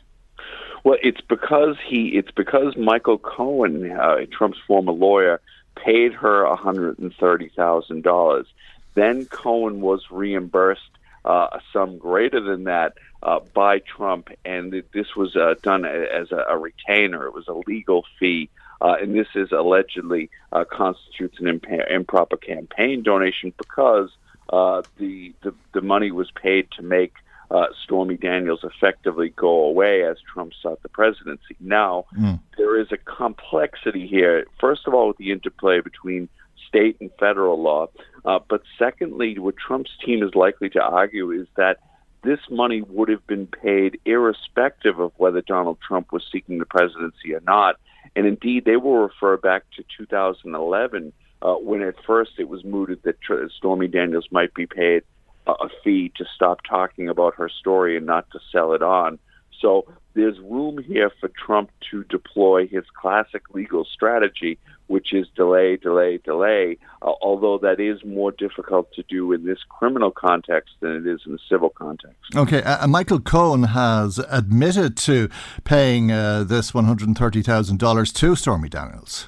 Well, 0.88 0.98
it's 1.04 1.20
because 1.20 1.76
he. 1.86 2.16
It's 2.16 2.32
because 2.32 2.78
Michael 2.78 3.18
Cohen, 3.18 3.92
uh, 3.92 4.20
Trump's 4.32 4.58
former 4.66 4.94
lawyer, 4.94 5.42
paid 5.76 6.14
her 6.14 6.48
one 6.48 6.58
hundred 6.58 6.98
and 7.00 7.14
thirty 7.14 7.50
thousand 7.50 8.04
dollars. 8.04 8.48
Then 8.94 9.26
Cohen 9.26 9.82
was 9.82 10.10
reimbursed 10.10 10.90
uh, 11.26 11.50
a 11.52 11.60
sum 11.74 11.98
greater 11.98 12.40
than 12.40 12.64
that 12.64 12.94
uh, 13.22 13.42
by 13.54 13.80
Trump, 13.80 14.30
and 14.46 14.72
this 14.94 15.14
was 15.14 15.36
uh, 15.36 15.56
done 15.62 15.84
as 15.84 16.32
a, 16.32 16.58
retainer. 16.58 17.26
It 17.26 17.34
was 17.34 17.50
a 17.50 17.62
legal 17.70 18.06
fee. 18.18 18.50
Uh, 18.80 18.96
and 19.02 19.14
this 19.14 19.28
is 19.36 19.52
allegedly 19.52 20.30
uh, 20.54 20.64
constitutes 20.64 21.38
an 21.42 21.50
imp- 21.50 21.66
improper 21.90 22.38
campaign 22.38 23.04
donation 23.04 23.52
because 23.58 24.10
uh, 24.54 24.84
the, 25.00 25.34
the 25.42 25.54
the 25.74 25.82
money 25.82 26.12
was 26.12 26.32
paid 26.32 26.72
to 26.78 26.82
make 26.82 27.14
uh, 27.50 27.68
Stormy 27.84 28.18
Daniels 28.18 28.60
effectively 28.64 29.30
go 29.30 29.66
away 29.66 30.04
as 30.04 30.18
Trump 30.34 30.52
sought 30.62 30.82
the 30.84 30.90
presidency. 30.90 31.56
Now, 31.60 32.06
mm. 32.18 32.40
there 32.58 32.80
is 32.80 32.88
a 32.92 32.98
complexity 32.98 34.08
here. 34.08 34.46
First 34.60 34.82
of 34.88 34.94
all, 34.94 35.08
with 35.08 35.18
the 35.18 35.32
interplay 35.32 35.80
between 35.82 36.30
state 36.68 36.98
and 37.00 37.10
federal 37.20 37.62
law. 37.62 37.88
Uh, 38.26 38.40
but 38.50 38.62
secondly, 38.78 39.40
what 39.40 39.56
Trump's 39.58 39.92
team 40.06 40.22
is 40.22 40.36
likely 40.36 40.70
to 40.72 40.82
argue 40.82 41.32
is 41.32 41.48
that 41.56 41.78
this 42.24 42.40
money 42.50 42.82
would 42.82 43.10
have 43.10 43.26
been 43.28 43.48
paid 43.48 44.00
irrespective 44.06 45.00
of 45.00 45.12
whether 45.18 45.42
Donald 45.42 45.78
Trump 45.86 46.12
was 46.12 46.24
seeking 46.32 46.58
the 46.58 46.66
presidency 46.66 47.34
or 47.34 47.42
not. 47.42 47.76
And 48.16 48.26
indeed, 48.26 48.66
they 48.66 48.78
will 48.78 48.98
refer 48.98 49.38
back 49.38 49.64
to 49.78 49.84
2011 49.98 51.14
uh, 51.42 51.54
when 51.54 51.82
at 51.82 51.96
first 52.06 52.32
it 52.40 52.50
was 52.50 52.64
mooted 52.64 53.02
that 53.04 53.16
Stormy 53.56 53.88
Daniels 53.88 54.28
might 54.32 54.54
be 54.54 54.66
paid 54.66 55.04
a 55.48 55.70
fee 55.84 56.12
to 56.18 56.26
stop 56.36 56.60
talking 56.68 57.10
about 57.10 57.36
her 57.36 57.50
story 57.50 57.98
and 57.98 58.06
not 58.06 58.30
to 58.32 58.40
sell 58.52 58.74
it 58.74 58.82
on. 58.82 59.20
So 59.60 59.88
there's 60.14 60.38
room 60.40 60.84
here 60.84 61.12
for 61.20 61.30
Trump 61.30 61.72
to 61.92 62.04
deploy 62.06 62.68
his 62.68 62.84
classic 63.00 63.44
legal 63.54 63.86
strategy, 63.86 64.58
which 64.88 65.14
is 65.14 65.28
delay, 65.36 65.78
delay, 65.78 66.18
delay, 66.18 66.78
uh, 67.02 67.14
although 67.22 67.58
that 67.60 67.80
is 67.80 68.04
more 68.04 68.32
difficult 68.32 68.92
to 68.94 69.04
do 69.04 69.32
in 69.32 69.46
this 69.46 69.60
criminal 69.70 70.12
context 70.12 70.76
than 70.80 70.92
it 70.92 71.08
is 71.08 71.22
in 71.26 71.34
the 71.34 71.40
civil 71.50 71.70
context. 71.70 72.18
Okay, 72.36 72.64
uh, 72.64 72.88
Michael 72.88 73.20
Cohen 73.20 73.64
has 73.64 74.20
admitted 74.30 74.98
to 74.98 75.30
paying 75.64 76.12
uh, 76.12 76.44
this 76.44 76.72
$130,000 76.72 78.14
to 78.14 78.36
Stormy 78.36 78.70
Daniels. 78.70 79.28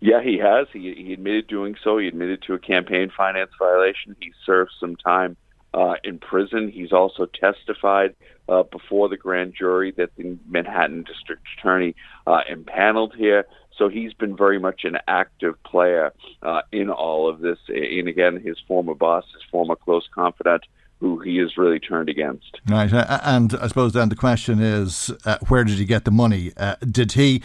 Yeah, 0.00 0.22
he 0.22 0.36
has. 0.38 0.66
He, 0.72 0.94
he 0.94 1.14
admitted 1.14 1.46
doing 1.48 1.76
so. 1.82 1.96
He 1.96 2.08
admitted 2.08 2.42
to 2.42 2.54
a 2.54 2.58
campaign 2.58 3.10
finance 3.16 3.50
violation. 3.58 4.14
He 4.20 4.32
served 4.44 4.72
some 4.78 4.96
time 4.96 5.36
uh, 5.74 5.94
in 6.04 6.18
prison. 6.18 6.70
He's 6.70 6.92
also 6.92 7.26
testified 7.26 8.14
uh, 8.48 8.62
before 8.62 9.08
the 9.08 9.16
grand 9.16 9.54
jury 9.58 9.92
that 9.96 10.10
the 10.16 10.38
Manhattan 10.48 11.02
District 11.02 11.42
Attorney 11.58 11.94
uh, 12.26 12.40
impaneled 12.48 13.14
here. 13.16 13.44
So 13.76 13.88
he's 13.88 14.14
been 14.14 14.36
very 14.36 14.60
much 14.60 14.84
an 14.84 14.98
active 15.08 15.60
player 15.64 16.12
uh, 16.42 16.62
in 16.70 16.90
all 16.90 17.28
of 17.28 17.40
this. 17.40 17.58
And 17.68 18.06
again, 18.08 18.40
his 18.40 18.56
former 18.68 18.94
boss, 18.94 19.24
his 19.32 19.42
former 19.50 19.74
close 19.74 20.08
confidant, 20.14 20.62
who 21.00 21.18
he 21.18 21.38
is 21.38 21.56
really 21.56 21.78
turned 21.78 22.08
against. 22.08 22.60
Right, 22.68 22.92
uh, 22.92 23.20
and 23.22 23.54
I 23.60 23.66
suppose 23.66 23.92
then 23.92 24.08
the 24.08 24.16
question 24.16 24.60
is, 24.60 25.12
uh, 25.24 25.38
where 25.48 25.64
did 25.64 25.78
he 25.78 25.84
get 25.84 26.04
the 26.04 26.10
money? 26.10 26.52
Uh, 26.56 26.76
did 26.80 27.12
he, 27.12 27.42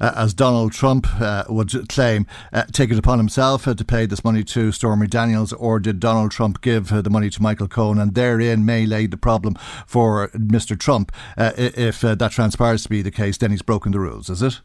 uh, 0.00 0.12
as 0.14 0.34
Donald 0.34 0.72
Trump 0.72 1.06
uh, 1.20 1.44
would 1.48 1.88
claim, 1.88 2.26
uh, 2.52 2.64
take 2.72 2.90
it 2.90 2.98
upon 2.98 3.18
himself 3.18 3.64
to 3.64 3.84
pay 3.84 4.06
this 4.06 4.22
money 4.22 4.44
to 4.44 4.70
Stormy 4.70 5.06
Daniels, 5.06 5.52
or 5.52 5.80
did 5.80 5.98
Donald 5.98 6.30
Trump 6.30 6.60
give 6.60 6.88
the 6.88 7.10
money 7.10 7.30
to 7.30 7.42
Michael 7.42 7.68
Cohen, 7.68 7.98
and 7.98 8.14
therein 8.14 8.64
may 8.64 8.86
lay 8.86 9.06
the 9.06 9.16
problem 9.16 9.56
for 9.86 10.28
Mr. 10.28 10.78
Trump? 10.78 11.12
if 11.36 12.00
that 12.02 12.30
transpires 12.30 12.82
to 12.84 12.88
be 12.88 13.02
the 13.02 13.10
case, 13.10 13.38
then 13.38 13.50
he's 13.50 13.62
broken 13.62 13.92
the 13.92 14.00
rules, 14.00 14.30
is 14.30 14.42
it? 14.42 14.60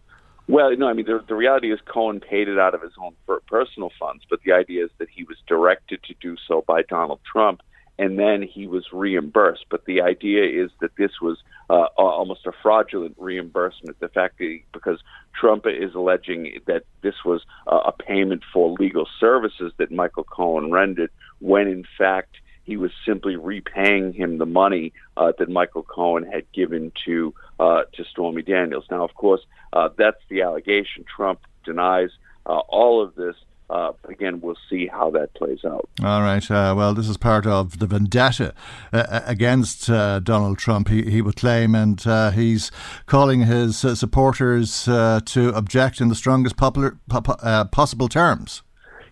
Well, 0.48 0.76
no, 0.78 0.88
I 0.88 0.94
mean, 0.94 1.06
the, 1.06 1.24
the 1.28 1.36
reality 1.36 1.72
is 1.72 1.80
Cohen 1.86 2.20
paid 2.20 2.48
it 2.48 2.60
out 2.60 2.76
of 2.76 2.82
his 2.82 2.92
own 3.02 3.16
personal 3.48 3.92
funds, 4.00 4.24
but 4.30 4.40
the 4.46 4.52
idea 4.52 4.86
is 4.86 4.92
that 5.00 5.10
he 5.10 5.24
was 5.24 5.38
directed 5.48 6.04
to 6.04 6.14
do 6.22 6.36
so 6.48 6.64
by 6.68 6.84
Donald 6.84 7.20
Trump 7.32 7.62
and 7.98 8.20
then 8.20 8.42
he 8.42 8.68
was 8.68 8.86
reimbursed. 8.92 9.66
But 9.70 9.86
the 9.86 10.02
idea 10.02 10.44
is 10.64 10.72
that 10.82 10.96
this 10.98 11.22
was 11.22 11.38
uh, 11.70 11.88
almost 11.98 12.46
a 12.46 12.52
fraudulent 12.62 13.16
reimbursement. 13.18 14.00
The 14.00 14.10
fact 14.10 14.38
that 14.40 14.46
he, 14.46 14.66
because 14.74 15.00
Trump 15.34 15.66
is 15.66 15.96
alleging 15.96 16.60
that 16.66 16.84
this 17.02 17.16
was 17.24 17.42
uh, 17.68 17.82
a 17.86 17.92
payment 17.92 18.44
for 18.52 18.76
legal 18.80 19.08
services 19.20 19.72
that 19.78 19.92
Michael 19.92 20.24
Cohen 20.24 20.72
rendered, 20.72 21.12
when 21.40 21.68
in 21.68 21.86
fact 21.98 22.38
he 22.64 22.78
was 22.78 22.92
simply 23.06 23.36
repaying 23.36 24.14
him 24.14 24.40
the 24.40 24.46
money 24.46 24.92
uh, 25.18 25.32
that 25.38 25.50
Michael 25.50 25.84
Cohen 25.84 26.24
had 26.24 26.52
given 26.52 26.92
to 27.06 27.34
uh, 27.60 27.84
to 27.94 28.04
Stormy 28.04 28.42
Daniels. 28.42 28.86
Now, 28.90 29.04
of 29.04 29.14
course, 29.14 29.42
uh, 29.72 29.90
that's 29.98 30.22
the 30.30 30.42
allegation. 30.42 31.06
Trump 31.16 31.40
denies 31.64 32.10
uh, 32.46 32.58
all 32.68 33.02
of 33.02 33.16
this 33.16 33.36
uh, 33.70 33.92
again, 34.08 34.42
we'll 34.42 34.58
see 34.70 34.88
how 34.88 35.10
that 35.12 35.34
plays 35.34 35.66
out. 35.66 35.90
All 36.04 36.22
right. 36.22 36.50
Uh, 36.50 36.74
well, 36.78 36.94
this 36.94 37.10
is 37.10 37.18
part 37.18 37.48
of 37.48 37.80
the 37.80 37.88
vendetta 37.88 38.54
uh, 38.94 39.22
against 39.26 39.90
uh, 39.90 40.20
Donald 40.20 40.58
Trump, 40.58 40.88
he, 40.88 41.10
he 41.10 41.22
would 41.22 41.36
claim, 41.36 41.74
and 41.74 42.06
uh, 42.06 42.32
he's 42.32 42.72
calling 43.08 43.42
his 43.42 43.84
uh, 43.84 43.96
supporters 43.96 44.86
to 44.86 45.52
object 45.56 46.00
in 46.00 46.10
the 46.10 46.16
strongest 46.16 46.58
popular, 46.58 46.98
possible 47.72 48.08
terms. 48.08 48.62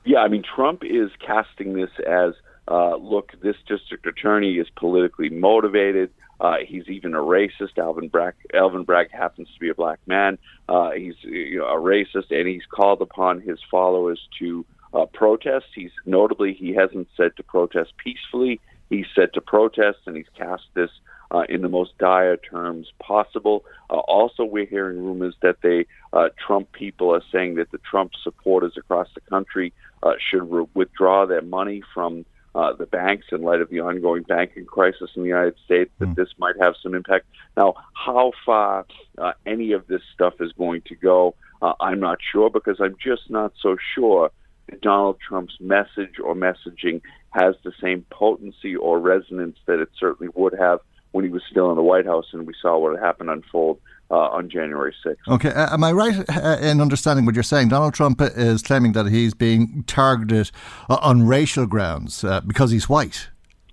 Yeah, 0.06 0.20
I 0.20 0.28
mean, 0.28 0.44
Trump 0.44 0.84
is 0.84 1.10
casting 1.26 1.74
this 1.74 1.92
as 2.08 2.34
look, 2.70 3.32
this 3.42 3.56
district 3.68 4.06
attorney 4.06 4.56
is 4.56 4.68
politically 4.76 5.30
motivated. 5.30 6.12
Uh, 6.44 6.57
he's 6.68 6.88
even 6.90 7.15
a 7.15 7.20
racist. 7.20 7.78
Alvin 7.78 8.10
Bragg, 8.10 8.34
Alvin 8.53 8.84
Bragg 8.84 9.10
happens 9.11 9.48
to 9.53 9.60
be 9.61 9.70
a 9.70 9.74
black 9.74 9.99
man. 10.06 10.38
Uh, 10.68 10.91
he's 10.91 11.15
you 11.24 11.60
know, 11.60 11.68
a 11.68 11.80
racist, 11.80 12.32
and 12.32 12.48
he's 12.48 12.65
called 12.70 13.02
upon 13.02 13.40
his 13.40 13.60
followers 13.72 14.20
to 14.40 14.65
uh, 14.94 15.06
protest. 15.06 15.68
He's 15.74 15.91
notably 16.06 16.53
he 16.53 16.74
hasn't 16.74 17.07
said 17.15 17.38
to 17.38 17.44
protest 17.44 17.94
peacefully. 17.98 18.60
He's 18.90 19.06
said 19.15 19.34
to 19.34 19.41
protest, 19.41 19.99
and 20.06 20.18
he's 20.18 20.28
cast 20.38 20.64
this 20.74 20.90
uh, 21.32 21.44
in 21.48 21.61
the 21.61 21.70
most 21.70 21.98
dire 21.98 22.36
terms 22.36 22.91
possible. 23.02 23.64
Uh, 23.90 23.99
also, 23.99 24.44
we're 24.44 24.65
hearing 24.65 25.03
rumors 25.03 25.36
that 25.41 25.57
they 25.64 25.86
uh, 26.11 26.28
Trump 26.45 26.74
people 26.74 27.15
are 27.15 27.24
saying 27.32 27.56
that 27.56 27.72
the 27.72 27.80
Trump 27.90 28.11
supporters 28.22 28.74
across 28.78 29.07
the 29.15 29.22
country 29.22 29.74
uh, 30.03 30.11
should 30.30 30.44
re- 30.52 30.68
withdraw 30.74 31.26
their 31.26 31.41
money 31.41 31.82
from 31.94 32.26
uh, 32.56 32.74
the 32.74 32.86
banks 32.86 33.28
in 33.32 33.42
light 33.42 33.62
of 33.62 33.70
the 33.70 33.80
ongoing 33.80 34.24
banking 34.24 34.66
crisis 34.66 35.10
in 35.16 35.24
the 35.24 35.30
United 35.30 35.56
States 35.66 35.92
that 36.00 36.10
mm. 36.10 36.16
this 36.16 36.30
might 36.38 36.56
have 36.60 36.76
some 36.82 36.94
impact. 36.94 37.26
Now, 37.58 37.74
how 37.94 38.32
far 38.46 38.86
uh, 39.18 39.34
any 39.46 39.72
of 39.72 39.88
this 39.88 40.02
stuff 40.14 40.36
is 40.40 40.52
going 40.54 40.82
to 40.88 40.96
go, 40.96 41.36
uh, 41.62 41.74
I'm 41.80 42.00
not 42.00 42.20
sure 42.32 42.50
because 42.50 42.78
I'm 42.80 42.96
just 43.04 43.30
not 43.30 43.54
so 43.62 43.78
sure 43.96 44.32
that 44.70 44.82
Donald 44.82 45.18
Trump's 45.28 45.58
message 45.60 46.20
or 46.24 46.36
messaging 46.36 47.02
has 47.32 47.56
the 47.64 47.74
same 47.82 48.06
potency 48.12 48.76
or 48.76 49.00
resonance 49.00 49.58
that 49.66 49.80
it 49.80 49.90
certainly 50.00 50.32
would 50.36 50.54
have 50.58 50.80
when 51.14 51.23
he 51.23 51.31
was 51.31 51.41
still 51.49 51.69
in 51.69 51.77
the 51.77 51.84
White 51.84 52.06
House 52.06 52.26
and 52.34 52.45
we 52.45 52.53
saw 52.61 52.77
what 52.77 52.99
happened 52.99 53.30
unfold 53.30 53.80
uh, 54.11 54.15
on 54.15 54.49
January 54.49 54.94
6th. 55.06 55.15
Okay, 55.27 55.49
uh, 55.49 55.73
am 55.73 55.84
I 55.84 55.91
right 55.91 56.23
uh, 56.30 56.57
in 56.60 56.81
understanding 56.81 57.26
what 57.26 57.35
you're 57.35 57.44
saying? 57.44 57.69
Donald 57.69 57.94
Trump 57.94 58.19
is 58.22 58.61
claiming 58.61 58.91
that 58.94 59.07
he's 59.07 59.34
being 59.34 59.84
targeted 59.88 60.52
uh, 60.90 60.98
on 61.02 61.26
racial 61.26 61.65
grounds 61.65 62.23
uh, 62.23 62.41
because 62.41 62.72
he's 62.72 62.90
white. 62.90 63.30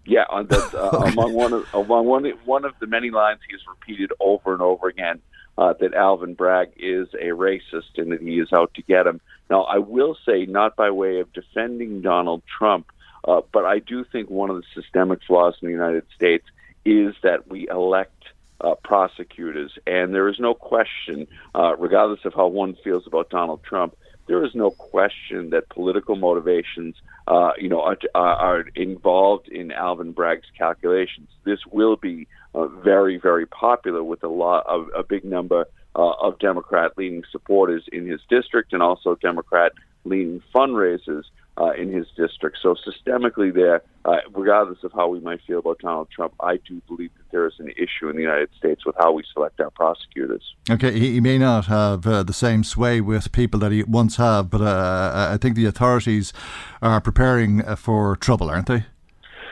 Yeah, 0.06 0.24
on 0.30 0.46
the, 0.46 0.58
uh, 0.78 1.10
among 1.10 1.32
one 1.32 1.52
of 1.52 1.74
among 1.74 2.06
one 2.06 2.24
one 2.44 2.64
of 2.64 2.74
the 2.78 2.86
many 2.86 3.10
lines 3.10 3.40
he's 3.50 3.60
repeated 3.68 4.12
over 4.20 4.52
and 4.52 4.62
over 4.62 4.88
again 4.88 5.20
that 5.58 5.92
Alvin 5.92 6.32
Bragg 6.32 6.70
is 6.78 7.06
a 7.12 7.26
racist 7.26 7.98
and 7.98 8.12
that 8.12 8.22
he 8.22 8.40
is 8.40 8.50
out 8.50 8.72
to 8.76 8.82
get 8.82 9.06
him. 9.06 9.20
Now, 9.50 9.64
I 9.64 9.76
will 9.76 10.16
say, 10.24 10.46
not 10.46 10.74
by 10.74 10.90
way 10.90 11.20
of 11.20 11.30
defending 11.34 12.00
Donald 12.00 12.42
Trump, 12.46 12.86
but 13.26 13.66
I 13.66 13.78
do 13.78 14.02
think 14.10 14.30
one 14.30 14.48
of 14.48 14.56
the 14.56 14.62
systemic 14.74 15.18
flaws 15.26 15.56
in 15.60 15.68
the 15.68 15.72
United 15.72 16.04
States 16.16 16.46
is 16.85 17.15
that 17.23 17.48
we 17.48 17.69
elect 17.69 18.24
uh, 18.61 18.74
prosecutors. 18.85 19.73
And 19.86 20.15
there 20.15 20.28
is 20.28 20.39
no 20.39 20.55
question, 20.55 21.27
uh, 21.55 21.77
regardless 21.77 22.24
of 22.24 22.35
how 22.35 22.48
one 22.48 22.77
feels 22.82 23.07
about 23.07 23.31
Donald 23.31 23.62
Trump, 23.62 23.97
there 24.27 24.44
is 24.44 24.55
no 24.55 24.70
question 24.70 25.51
that 25.51 25.69
political 25.70 26.15
motivations, 26.15 26.94
uh, 27.27 27.51
you 27.59 27.69
know, 27.69 27.81
are, 27.81 27.97
are, 28.15 28.61
involved 28.77 29.48
in 29.48 29.73
Alvin 29.73 30.12
Bragg's 30.12 30.47
calculations. 30.57 31.28
This 31.44 31.59
will 31.66 31.97
be 31.97 32.28
uh, 32.55 32.66
very, 32.66 33.16
very 33.16 33.47
popular 33.47 34.05
with 34.05 34.23
a 34.23 34.28
lot 34.28 34.66
of 34.66 34.89
a 34.97 35.02
big 35.02 35.24
number 35.24 35.66
uh, 35.97 36.12
of 36.12 36.39
Democrat-leaning 36.39 37.24
supporters 37.32 37.82
in 37.93 38.07
his 38.07 38.20
district, 38.28 38.73
and 38.73 38.82
also 38.82 39.16
Democrat-leaning 39.16 40.43
fundraisers 40.55 41.24
uh, 41.60 41.72
in 41.72 41.92
his 41.92 42.06
district. 42.16 42.58
So 42.62 42.74
systemically, 42.74 43.52
there, 43.52 43.82
uh, 44.06 44.16
regardless 44.32 44.82
of 44.82 44.92
how 44.92 45.08
we 45.08 45.20
might 45.20 45.40
feel 45.46 45.58
about 45.58 45.78
Donald 45.80 46.08
Trump, 46.10 46.32
I 46.40 46.56
do 46.56 46.80
believe 46.88 47.10
that 47.18 47.30
there 47.30 47.46
is 47.46 47.52
an 47.58 47.70
issue 47.76 48.08
in 48.08 48.16
the 48.16 48.22
United 48.22 48.48
States 48.56 48.86
with 48.86 48.96
how 48.98 49.12
we 49.12 49.24
select 49.32 49.60
our 49.60 49.70
prosecutors. 49.70 50.54
Okay, 50.70 50.98
he, 50.98 51.12
he 51.12 51.20
may 51.20 51.36
not 51.36 51.66
have 51.66 52.06
uh, 52.06 52.22
the 52.22 52.32
same 52.32 52.64
sway 52.64 53.00
with 53.02 53.30
people 53.32 53.60
that 53.60 53.72
he 53.72 53.82
once 53.82 54.16
had, 54.16 54.48
but 54.48 54.62
uh, 54.62 55.28
I 55.32 55.36
think 55.36 55.54
the 55.54 55.66
authorities 55.66 56.32
are 56.80 57.00
preparing 57.00 57.62
uh, 57.62 57.76
for 57.76 58.16
trouble, 58.16 58.48
aren't 58.48 58.68
they? 58.68 58.86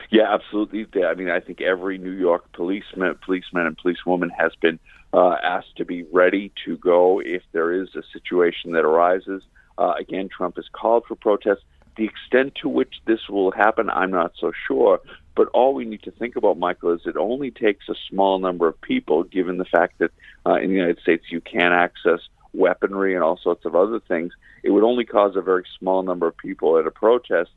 Yeah, 0.09 0.33
absolutely. 0.33 0.87
I 1.03 1.13
mean, 1.13 1.29
I 1.29 1.39
think 1.39 1.61
every 1.61 1.99
New 1.99 2.13
York 2.13 2.51
policeman, 2.53 3.13
policeman 3.23 3.67
and 3.67 3.77
policewoman 3.77 4.31
has 4.31 4.53
been 4.59 4.79
uh, 5.13 5.35
asked 5.43 5.75
to 5.77 5.85
be 5.85 6.03
ready 6.11 6.51
to 6.65 6.77
go 6.77 7.21
if 7.23 7.43
there 7.51 7.71
is 7.71 7.89
a 7.95 8.01
situation 8.11 8.71
that 8.71 8.85
arises. 8.85 9.43
again, 9.77 10.27
Trump 10.35 10.55
has 10.55 10.65
called 10.73 11.03
for 11.07 11.15
protests 11.15 11.63
the 11.99 12.05
extent 12.05 12.55
to 12.61 12.69
which 12.69 12.95
this 13.05 13.27
will 13.27 13.51
happen, 13.51 13.89
I'm 13.89 14.11
not 14.11 14.31
so 14.39 14.53
sure. 14.67 15.01
But 15.35 15.49
all 15.49 15.73
we 15.73 15.83
need 15.83 16.01
to 16.03 16.11
think 16.11 16.37
about, 16.37 16.57
Michael, 16.57 16.93
is 16.93 17.01
it 17.05 17.17
only 17.17 17.51
takes 17.51 17.89
a 17.89 17.95
small 18.09 18.39
number 18.39 18.69
of 18.69 18.79
people, 18.79 19.23
given 19.23 19.57
the 19.57 19.65
fact 19.65 19.99
that 19.99 20.11
uh, 20.45 20.55
in 20.55 20.69
the 20.69 20.75
United 20.75 20.99
States 21.01 21.25
you 21.29 21.41
can 21.41 21.73
access 21.73 22.21
weaponry 22.53 23.15
and 23.15 23.23
all 23.23 23.37
sorts 23.37 23.65
of 23.65 23.75
other 23.75 23.99
things. 23.99 24.31
It 24.63 24.71
would 24.71 24.83
only 24.83 25.03
cause 25.03 25.35
a 25.35 25.41
very 25.41 25.65
small 25.77 26.01
number 26.01 26.25
of 26.25 26.37
people 26.37 26.79
at 26.79 26.87
a 26.87 26.91
protest 26.91 27.51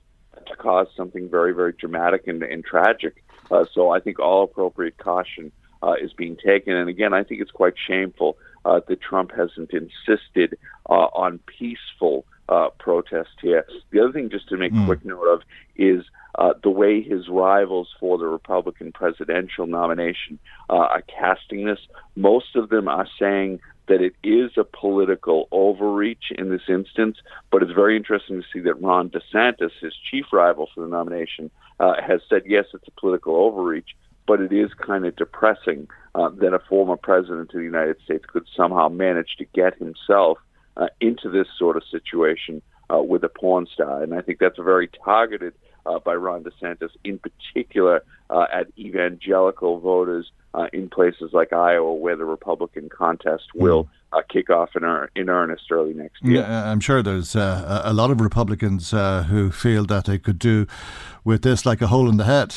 to 0.47 0.56
cause 0.56 0.89
something 0.97 1.31
very, 1.31 1.55
very 1.55 1.73
dramatic 1.73 2.27
and, 2.27 2.43
and 2.43 2.64
tragic. 2.64 3.23
Uh, 3.48 3.64
so 3.73 3.90
I 3.90 4.01
think 4.01 4.19
all 4.19 4.43
appropriate 4.43 4.98
caution 4.98 5.52
uh, 5.85 5.94
is 6.02 6.12
being 6.12 6.36
taken. 6.36 6.74
And 6.74 6.89
again, 6.89 7.14
I 7.14 7.23
think 7.23 7.40
it's 7.40 7.52
quite 7.52 7.74
shameful 7.78 8.39
uh, 8.64 8.81
that 8.89 9.01
Trump 9.01 9.31
hasn't 9.36 9.70
insisted 9.73 10.59
uh, 10.90 11.09
on 11.14 11.39
peaceful 11.47 12.27
uh, 12.52 12.70
protest 12.78 13.30
here. 13.40 13.64
The 13.90 14.00
other 14.00 14.12
thing, 14.12 14.30
just 14.30 14.48
to 14.50 14.56
make 14.56 14.72
mm. 14.72 14.84
quick 14.86 15.04
note 15.04 15.26
of, 15.34 15.40
is 15.76 16.04
uh, 16.38 16.54
the 16.62 16.70
way 16.70 17.02
his 17.02 17.28
rivals 17.28 17.88
for 18.00 18.18
the 18.18 18.26
Republican 18.26 18.92
presidential 18.92 19.66
nomination 19.66 20.38
uh, 20.70 20.74
are 20.74 21.02
casting 21.02 21.64
this. 21.64 21.78
Most 22.16 22.56
of 22.56 22.68
them 22.68 22.88
are 22.88 23.08
saying 23.18 23.60
that 23.88 24.00
it 24.00 24.14
is 24.22 24.50
a 24.56 24.64
political 24.64 25.48
overreach 25.50 26.30
in 26.38 26.50
this 26.50 26.62
instance, 26.68 27.16
but 27.50 27.62
it's 27.62 27.72
very 27.72 27.96
interesting 27.96 28.40
to 28.40 28.46
see 28.52 28.60
that 28.60 28.80
Ron 28.80 29.10
DeSantis, 29.10 29.72
his 29.80 29.94
chief 30.10 30.26
rival 30.32 30.68
for 30.72 30.82
the 30.82 30.88
nomination, 30.88 31.50
uh, 31.80 31.94
has 32.00 32.20
said 32.28 32.42
yes, 32.46 32.66
it's 32.74 32.88
a 32.88 33.00
political 33.00 33.34
overreach. 33.36 33.96
but 34.24 34.40
it 34.40 34.52
is 34.52 34.70
kind 34.74 35.04
of 35.04 35.16
depressing 35.16 35.88
uh, 36.14 36.28
that 36.40 36.54
a 36.54 36.60
former 36.60 36.96
president 36.96 37.50
of 37.52 37.58
the 37.58 37.64
United 37.64 37.96
States 38.04 38.24
could 38.32 38.46
somehow 38.56 38.88
manage 38.88 39.34
to 39.36 39.44
get 39.46 39.76
himself 39.78 40.38
uh, 40.77 40.86
into 41.01 41.28
this 41.31 41.47
sort 41.59 41.77
of 41.77 41.82
situation 41.90 42.62
uh, 42.93 43.03
with 43.03 43.24
a 43.24 43.28
porn 43.28 43.66
star. 43.73 44.03
And 44.03 44.15
I 44.15 44.20
think 44.20 44.39
that's 44.39 44.59
very 44.59 44.89
targeted 45.05 45.55
uh, 45.86 45.99
by 45.99 46.15
Ron 46.15 46.44
DeSantis, 46.44 46.90
in 47.05 47.19
particular 47.19 48.03
uh, 48.31 48.47
at 48.53 48.66
evangelical 48.78 49.81
voters 49.81 50.31
uh, 50.55 50.66
in 50.73 50.89
places 50.89 51.31
like 51.32 51.53
Iowa, 51.53 51.94
where 51.94 52.16
the 52.16 52.24
Republican 52.24 52.89
contest 52.89 53.44
will 53.55 53.89
uh, 54.12 54.20
kick 54.31 54.51
off 54.51 54.70
in, 54.77 54.85
er- 54.85 55.11
in 55.16 55.28
earnest 55.28 55.65
early 55.70 55.94
next 55.94 56.23
year. 56.23 56.43
Yeah, 56.43 56.70
I'm 56.70 56.81
sure 56.81 57.03
there's 57.03 57.35
uh, 57.35 57.82
a 57.85 57.93
lot 57.93 58.11
of 58.11 58.20
Republicans 58.20 58.93
uh, 58.93 59.24
who 59.24 59.51
feel 59.51 59.85
that 59.86 60.05
they 60.05 60.19
could 60.19 60.39
do 60.39 60.66
with 61.24 61.43
this 61.43 61.65
like 61.65 61.81
a 61.81 61.86
hole 61.86 62.09
in 62.09 62.16
the 62.16 62.24
head. 62.24 62.57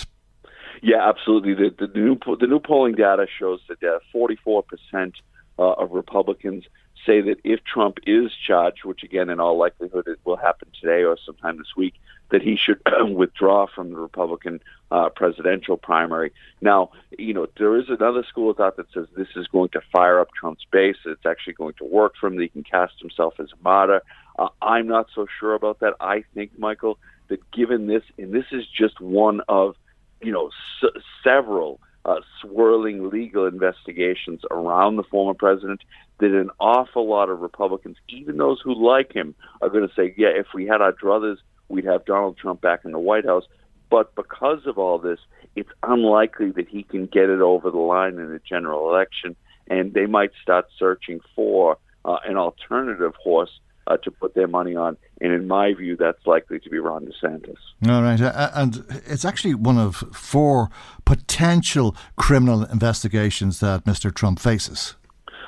Yeah, 0.82 1.08
absolutely. 1.08 1.54
The, 1.54 1.88
the, 1.88 2.00
new 2.00 2.18
the 2.40 2.48
new 2.48 2.60
polling 2.60 2.96
data 2.96 3.26
shows 3.40 3.60
that 3.70 3.82
uh, 3.82 4.00
44 4.12 4.64
percent 4.64 5.16
uh, 5.58 5.72
of 5.72 5.92
Republicans 5.92 6.66
say 7.06 7.22
that 7.22 7.38
if 7.44 7.64
Trump 7.64 7.98
is 8.06 8.32
charged, 8.34 8.84
which 8.86 9.03
again 9.03 9.30
in 9.30 9.40
all 9.40 9.57
likelihood 9.57 10.07
it 10.07 10.19
will 10.26 10.38
happen 10.38 10.68
today 10.80 11.03
or 11.03 11.18
sometime 11.26 11.57
this 11.57 11.76
week, 11.76 11.95
that 12.30 12.41
he 12.41 12.56
should 12.56 12.80
withdraw 13.14 13.68
from 13.68 13.90
the 13.91 13.98
Republican 13.98 14.61
uh, 14.91 15.10
presidential 15.10 15.77
primary. 15.77 16.32
Now, 16.61 16.91
you 17.18 17.34
know, 17.34 17.48
there 17.57 17.76
is 17.77 17.90
another 17.90 18.23
school 18.23 18.52
of 18.52 18.57
thought 18.57 18.77
that 18.77 18.91
says 18.94 19.07
this 19.15 19.27
is 19.36 19.48
going 19.48 19.69
to 19.69 19.82
fire 19.91 20.19
up 20.19 20.30
Trump's 20.34 20.65
base. 20.72 20.98
It's 21.06 21.26
actually 21.26 21.53
going 21.53 21.73
to 21.76 21.86
work 21.86 22.14
for 22.19 22.27
him. 22.27 22.36
That 22.38 22.44
he 22.44 22.49
can 22.49 22.64
cast 22.64 22.99
himself 22.99 23.36
as 23.40 23.52
a 23.52 23.64
martyr. 23.64 24.02
Uh, 24.38 24.49
I'm 24.61 24.88
not 24.88 25.07
so 25.14 25.27
sure 25.40 25.53
about 25.53 25.80
that. 25.80 25.94
I 25.99 26.23
think, 26.34 26.57
Michael, 26.57 26.98
that 27.30 27.40
given 27.52 27.88
this, 27.88 28.03
and 28.18 28.34
this 28.34 28.45
is 28.52 28.68
just 28.68 28.99
one 28.99 29.41
of, 29.48 29.76
you 30.22 30.32
know, 30.32 30.52
s- 30.84 31.02
several 31.23 31.80
uh, 32.06 32.22
swirling 32.41 33.10
legal 33.10 33.48
investigations 33.48 34.41
around 34.52 34.95
the 34.95 35.03
former 35.03 35.34
president 35.34 35.82
that 36.19 36.32
an 36.32 36.52
awful 36.60 37.10
lot 37.10 37.30
of 37.30 37.41
Republicans, 37.41 37.98
even 38.07 38.38
those 38.38 38.61
who 38.64 38.73
like 38.73 39.11
him, 39.11 39.36
are 39.61 39.69
going 39.69 39.88
to 39.88 39.94
say, 39.95 40.14
yeah, 40.15 40.30
if 40.30 40.48
we 40.53 40.65
had 40.65 40.82
our 40.82 40.94
druthers, 40.94 41.38
we'd 41.68 41.86
have 41.86 42.06
Donald 42.06 42.38
Trump 42.38 42.61
back 42.61 42.86
in 42.86 42.91
the 42.91 42.99
White 42.99 43.26
House. 43.26 43.44
But 43.90 44.15
because 44.15 44.65
of 44.68 44.77
all 44.77 44.99
this, 44.99 45.19
it's 45.56 45.69
unlikely 45.84 46.52
that 46.52 46.68
he 46.68 46.84
can 46.84 47.07
get 47.07 47.30
it 47.30 47.41
over 47.41 47.72
the 47.72 47.77
line 47.77 48.14
in 48.19 48.32
a 48.32 48.40
general 48.40 48.90
election, 48.90 49.36
and 49.68 49.94
they 49.94 50.06
might 50.06 50.32
start 50.41 50.68
searching 50.77 51.19
for 51.36 51.77
uh, 52.03 52.18
an 52.26 52.38
alternative 52.38 53.14
horse 53.15 53.60
uh, 53.88 53.98
to 53.98 54.12
put 54.12 54.34
their 54.34 54.48
money 54.48 54.76
on. 54.76 54.98
And 55.22 55.32
in 55.32 55.48
my 55.48 55.74
view, 55.74 55.95
that's 55.95 56.26
likely 56.26 56.60
to 56.60 56.70
be 56.70 56.80
Ron 56.80 57.06
DeSantis. 57.06 57.57
All 57.88 58.02
right. 58.02 58.20
Uh, 58.20 58.52
and 58.53 58.86
it's 59.06 59.26
actually 59.26 59.56
one 59.56 59.78
of 59.78 59.95
four 60.14 60.70
potential 61.06 61.95
criminal 62.16 62.64
investigations 62.64 63.60
that 63.60 63.86
Mr. 63.86 64.14
Trump 64.14 64.40
faces. 64.40 64.95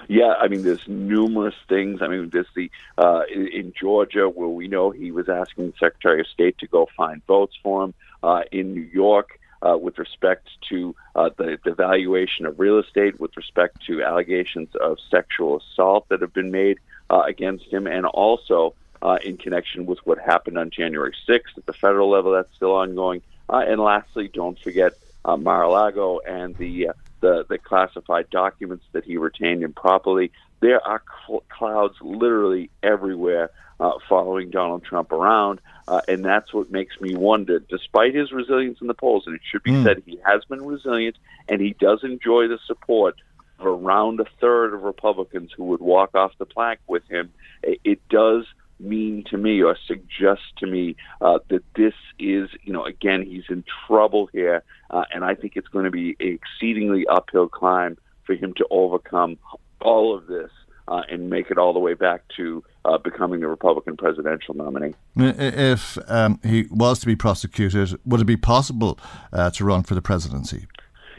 Yeah, 0.09 0.35
I 0.39 0.47
mean, 0.47 0.63
there's 0.63 0.87
numerous 0.87 1.55
things. 1.67 2.01
I 2.01 2.07
mean, 2.07 2.29
there's 2.31 2.47
the 2.55 2.71
uh, 2.97 3.23
in, 3.33 3.47
in 3.47 3.73
Georgia 3.77 4.29
where 4.29 4.47
we 4.47 4.69
know 4.69 4.89
he 4.89 5.11
was 5.11 5.27
asking 5.27 5.67
the 5.67 5.73
Secretary 5.77 6.21
of 6.21 6.27
State 6.27 6.57
to 6.59 6.67
go 6.67 6.87
find 6.95 7.21
votes 7.27 7.55
for 7.61 7.83
him. 7.83 7.93
Uh, 8.23 8.41
in 8.51 8.73
New 8.73 8.89
York, 8.93 9.39
uh, 9.61 9.77
with 9.77 9.97
respect 9.97 10.47
to 10.69 10.95
uh, 11.15 11.29
the, 11.37 11.57
the 11.63 11.73
valuation 11.73 12.45
of 12.45 12.59
real 12.59 12.79
estate, 12.79 13.19
with 13.19 13.35
respect 13.35 13.85
to 13.85 14.03
allegations 14.03 14.69
of 14.81 14.97
sexual 15.11 15.57
assault 15.57 16.07
that 16.09 16.21
have 16.21 16.33
been 16.33 16.51
made 16.51 16.79
uh, 17.09 17.21
against 17.27 17.65
him, 17.71 17.87
and 17.87 18.05
also 18.05 18.73
uh, 19.01 19.17
in 19.23 19.37
connection 19.37 19.85
with 19.85 19.99
what 20.05 20.17
happened 20.19 20.57
on 20.57 20.69
January 20.69 21.13
6th 21.29 21.57
at 21.57 21.65
the 21.65 21.73
federal 21.73 22.09
level. 22.09 22.31
That's 22.31 22.53
still 22.55 22.73
ongoing. 22.73 23.21
Uh, 23.49 23.63
and 23.67 23.79
lastly, 23.79 24.29
don't 24.33 24.57
forget 24.63 24.93
uh, 25.25 25.37
Mar-a-Lago 25.37 26.19
and 26.27 26.55
the, 26.57 26.89
uh, 26.89 26.93
the 27.21 27.45
the 27.49 27.57
classified 27.57 28.29
documents 28.29 28.85
that 28.93 29.03
he 29.05 29.17
retained 29.17 29.63
improperly. 29.63 30.31
There 30.61 30.81
are 30.85 31.01
cl- 31.27 31.43
clouds 31.49 31.95
literally 32.01 32.69
everywhere 32.83 33.51
uh, 33.79 33.91
following 34.09 34.49
Donald 34.49 34.83
Trump 34.83 35.11
around, 35.11 35.59
uh, 35.87 36.01
and 36.07 36.25
that's 36.25 36.53
what 36.53 36.71
makes 36.71 36.99
me 36.99 37.15
wonder. 37.15 37.59
Despite 37.59 38.15
his 38.15 38.31
resilience 38.31 38.79
in 38.81 38.87
the 38.87 38.93
polls, 38.93 39.23
and 39.27 39.35
it 39.35 39.41
should 39.49 39.63
be 39.63 39.71
Mm. 39.71 39.83
said 39.83 40.03
he 40.05 40.19
has 40.25 40.43
been 40.45 40.65
resilient, 40.65 41.17
and 41.47 41.61
he 41.61 41.75
does 41.79 42.03
enjoy 42.03 42.47
the 42.47 42.59
support 42.65 43.15
of 43.59 43.65
around 43.65 44.19
a 44.19 44.25
third 44.39 44.73
of 44.73 44.83
Republicans 44.83 45.51
who 45.55 45.65
would 45.65 45.81
walk 45.81 46.15
off 46.15 46.31
the 46.37 46.45
plank 46.45 46.79
with 46.87 47.03
him. 47.09 47.31
It, 47.63 47.99
does 48.09 48.45
mean 48.79 49.23
to 49.29 49.37
me 49.37 49.61
or 49.61 49.75
suggest 49.87 50.41
to 50.57 50.67
me 50.67 50.95
uh, 51.19 51.39
that 51.49 51.63
this 51.75 51.93
is, 52.19 52.49
you 52.63 52.71
know, 52.71 52.85
again, 52.85 53.23
he's 53.23 53.43
in 53.49 53.63
trouble 53.87 54.29
here, 54.31 54.63
uh, 54.89 55.03
and 55.13 55.25
I 55.25 55.35
think 55.35 55.53
it's 55.55 55.67
going 55.67 55.85
to 55.85 55.91
be 55.91 56.15
an 56.19 56.39
exceedingly 56.39 57.05
uphill 57.07 57.49
climb 57.49 57.97
for 58.25 58.33
him 58.33 58.53
to 58.53 58.67
overcome 58.69 59.37
all 59.81 60.15
of 60.15 60.27
this 60.27 60.51
uh, 60.87 61.01
and 61.09 61.29
make 61.29 61.51
it 61.51 61.57
all 61.57 61.73
the 61.73 61.79
way 61.79 61.93
back 61.93 62.21
to 62.37 62.63
uh, 62.85 62.97
becoming 62.97 63.41
the 63.41 63.47
Republican 63.47 63.97
presidential 63.97 64.53
nominee. 64.53 64.93
If 65.15 65.97
um, 66.07 66.39
he 66.43 66.67
was 66.69 66.99
to 66.99 67.05
be 67.05 67.15
prosecuted, 67.15 67.99
would 68.05 68.21
it 68.21 68.25
be 68.25 68.37
possible 68.37 68.97
uh, 69.33 69.49
to 69.51 69.65
run 69.65 69.83
for 69.83 69.95
the 69.95 70.01
presidency? 70.01 70.67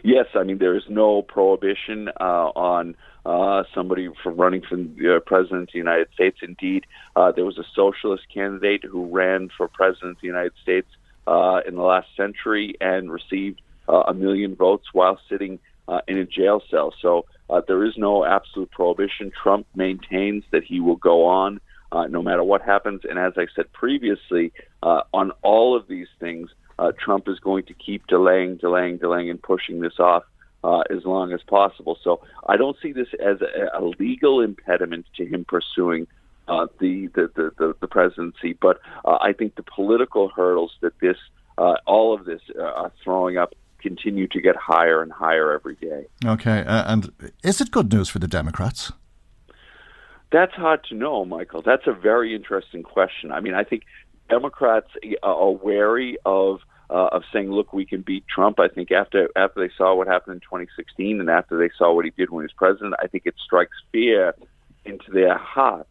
Yes, 0.03 0.27
I 0.35 0.45
mean 0.45 0.59
there 0.59 0.77
is 0.77 0.85
no 0.89 1.23
prohibition 1.23 2.09
uh, 2.21 2.51
on 2.55 2.95
uh, 3.27 3.65
somebody 3.75 4.09
from 4.23 4.37
running 4.37 4.63
for 4.63 4.77
uh, 4.77 5.21
president 5.21 5.63
of 5.63 5.69
the 5.73 5.79
United 5.79 6.09
States. 6.15 6.39
Indeed, 6.43 6.87
uh, 7.17 7.33
there 7.33 7.45
was 7.45 7.59
a 7.59 7.65
socialist 7.75 8.25
candidate 8.33 8.85
who 8.85 9.07
ran 9.07 9.51
for 9.57 9.69
president 9.69 10.13
of 10.13 10.21
the 10.21 10.27
United 10.27 10.53
States 10.63 10.89
uh, 11.27 11.61
in 11.67 11.75
the 11.75 11.83
last 11.83 12.09
century 12.17 12.75
and 12.81 13.11
received 13.11 13.61
uh, 13.89 14.05
a 14.09 14.15
million 14.15 14.55
votes 14.55 14.87
while 14.93 15.19
sitting 15.29 15.59
uh, 15.89 16.01
in 16.07 16.19
a 16.19 16.25
jail 16.25 16.63
cell. 16.71 16.95
So 17.01 17.27
uh, 17.51 17.63
there 17.67 17.85
is 17.85 17.95
no 17.97 18.25
absolute 18.25 18.71
prohibition. 18.71 19.33
Trump 19.43 19.67
maintains 19.75 20.45
that 20.53 20.65
he 20.65 20.81
will 20.81 20.97
go 20.97 21.27
on 21.27 21.61
uh, 21.93 22.07
no 22.07 22.23
matter 22.23 22.45
what 22.45 22.63
happens. 22.63 23.03
And 23.09 23.19
as 23.19 23.33
I 23.37 23.47
said 23.55 23.73
previously, 23.73 24.53
uh, 24.83 25.03
on 25.13 25.33
all 25.43 25.77
of 25.77 25.89
these 25.89 26.09
things, 26.21 26.51
uh, 26.79 26.93
Trump 26.99 27.29
is 27.29 27.39
going 27.39 27.65
to 27.65 27.75
keep 27.75 28.07
delaying, 28.07 28.57
delaying, 28.57 28.99
delaying, 28.99 29.31
and 29.31 29.43
pushing 29.43 29.81
this 29.81 29.99
off 29.99 30.25
uh, 30.65 30.83
as 30.91 31.05
long 31.05 31.33
as 31.33 31.41
possible. 31.43 31.99
So 32.03 32.21
I 32.47 32.57
don't 32.57 32.77
see 32.83 32.93
this 32.93 33.09
as 33.25 33.39
a, 33.41 33.79
a 33.79 33.85
legal 33.99 34.41
impediment 34.41 35.07
to 35.17 35.25
him 35.25 35.45
pursuing 35.45 36.07
uh, 36.49 36.67
the, 36.81 37.09
the, 37.15 37.31
the, 37.35 37.53
the, 37.59 37.75
the 37.81 37.87
presidency, 37.87 38.55
but 38.55 38.81
uh, 39.05 39.19
I 39.21 39.33
think 39.33 39.57
the 39.57 39.63
political 39.63 40.29
hurdles 40.29 40.73
that 40.81 40.99
this, 41.01 41.17
uh, 41.59 41.75
all 41.87 42.15
of 42.15 42.25
this, 42.25 42.41
uh, 42.59 42.63
are 42.63 42.93
throwing 43.05 43.37
up 43.37 43.55
continue 43.81 44.27
to 44.27 44.41
get 44.41 44.57
higher 44.57 45.03
and 45.03 45.13
higher 45.13 45.53
every 45.53 45.77
day. 45.77 46.07
Okay. 46.25 46.65
Uh, 46.65 46.93
and 46.93 47.13
is 47.45 47.61
it 47.61 47.71
good 47.71 47.93
news 47.93 48.09
for 48.09 48.19
the 48.19 48.27
Democrats? 48.27 48.93
That's 50.33 50.53
hard 50.55 50.85
to 50.85 50.95
know, 50.95 51.25
Michael. 51.25 51.63
That's 51.63 51.87
a 51.87 51.93
very 51.93 52.35
interesting 52.35 52.83
question. 52.83 53.31
I 53.31 53.41
mean, 53.41 53.55
I 53.55 53.65
think 53.65 53.85
Democrats 54.29 54.89
are 55.23 55.51
wary 55.51 56.19
of 56.27 56.61
uh, 56.91 57.09
of 57.13 57.23
saying, 57.33 57.51
"Look, 57.51 57.73
we 57.73 57.85
can 57.85 58.03
beat 58.03 58.27
Trump." 58.29 58.61
I 58.61 58.69
think 58.69 58.91
after 58.91 59.29
after 59.37 59.61
they 59.61 59.73
saw 59.77 59.95
what 59.95 60.07
happened 60.07 60.35
in 60.35 60.41
2016 60.41 61.21
and 61.21 61.31
after 61.31 61.59
they 61.59 61.71
saw 61.77 61.93
what 61.93 62.05
he 62.05 62.11
did 62.11 62.31
when 62.31 62.43
he 62.43 62.47
was 62.47 62.53
president, 62.53 62.95
I 63.03 63.07
think 63.07 63.25
it 63.27 63.35
strikes 63.43 63.77
fear 63.93 64.35
into 64.85 65.11
their 65.11 65.37
hearts. 65.37 65.91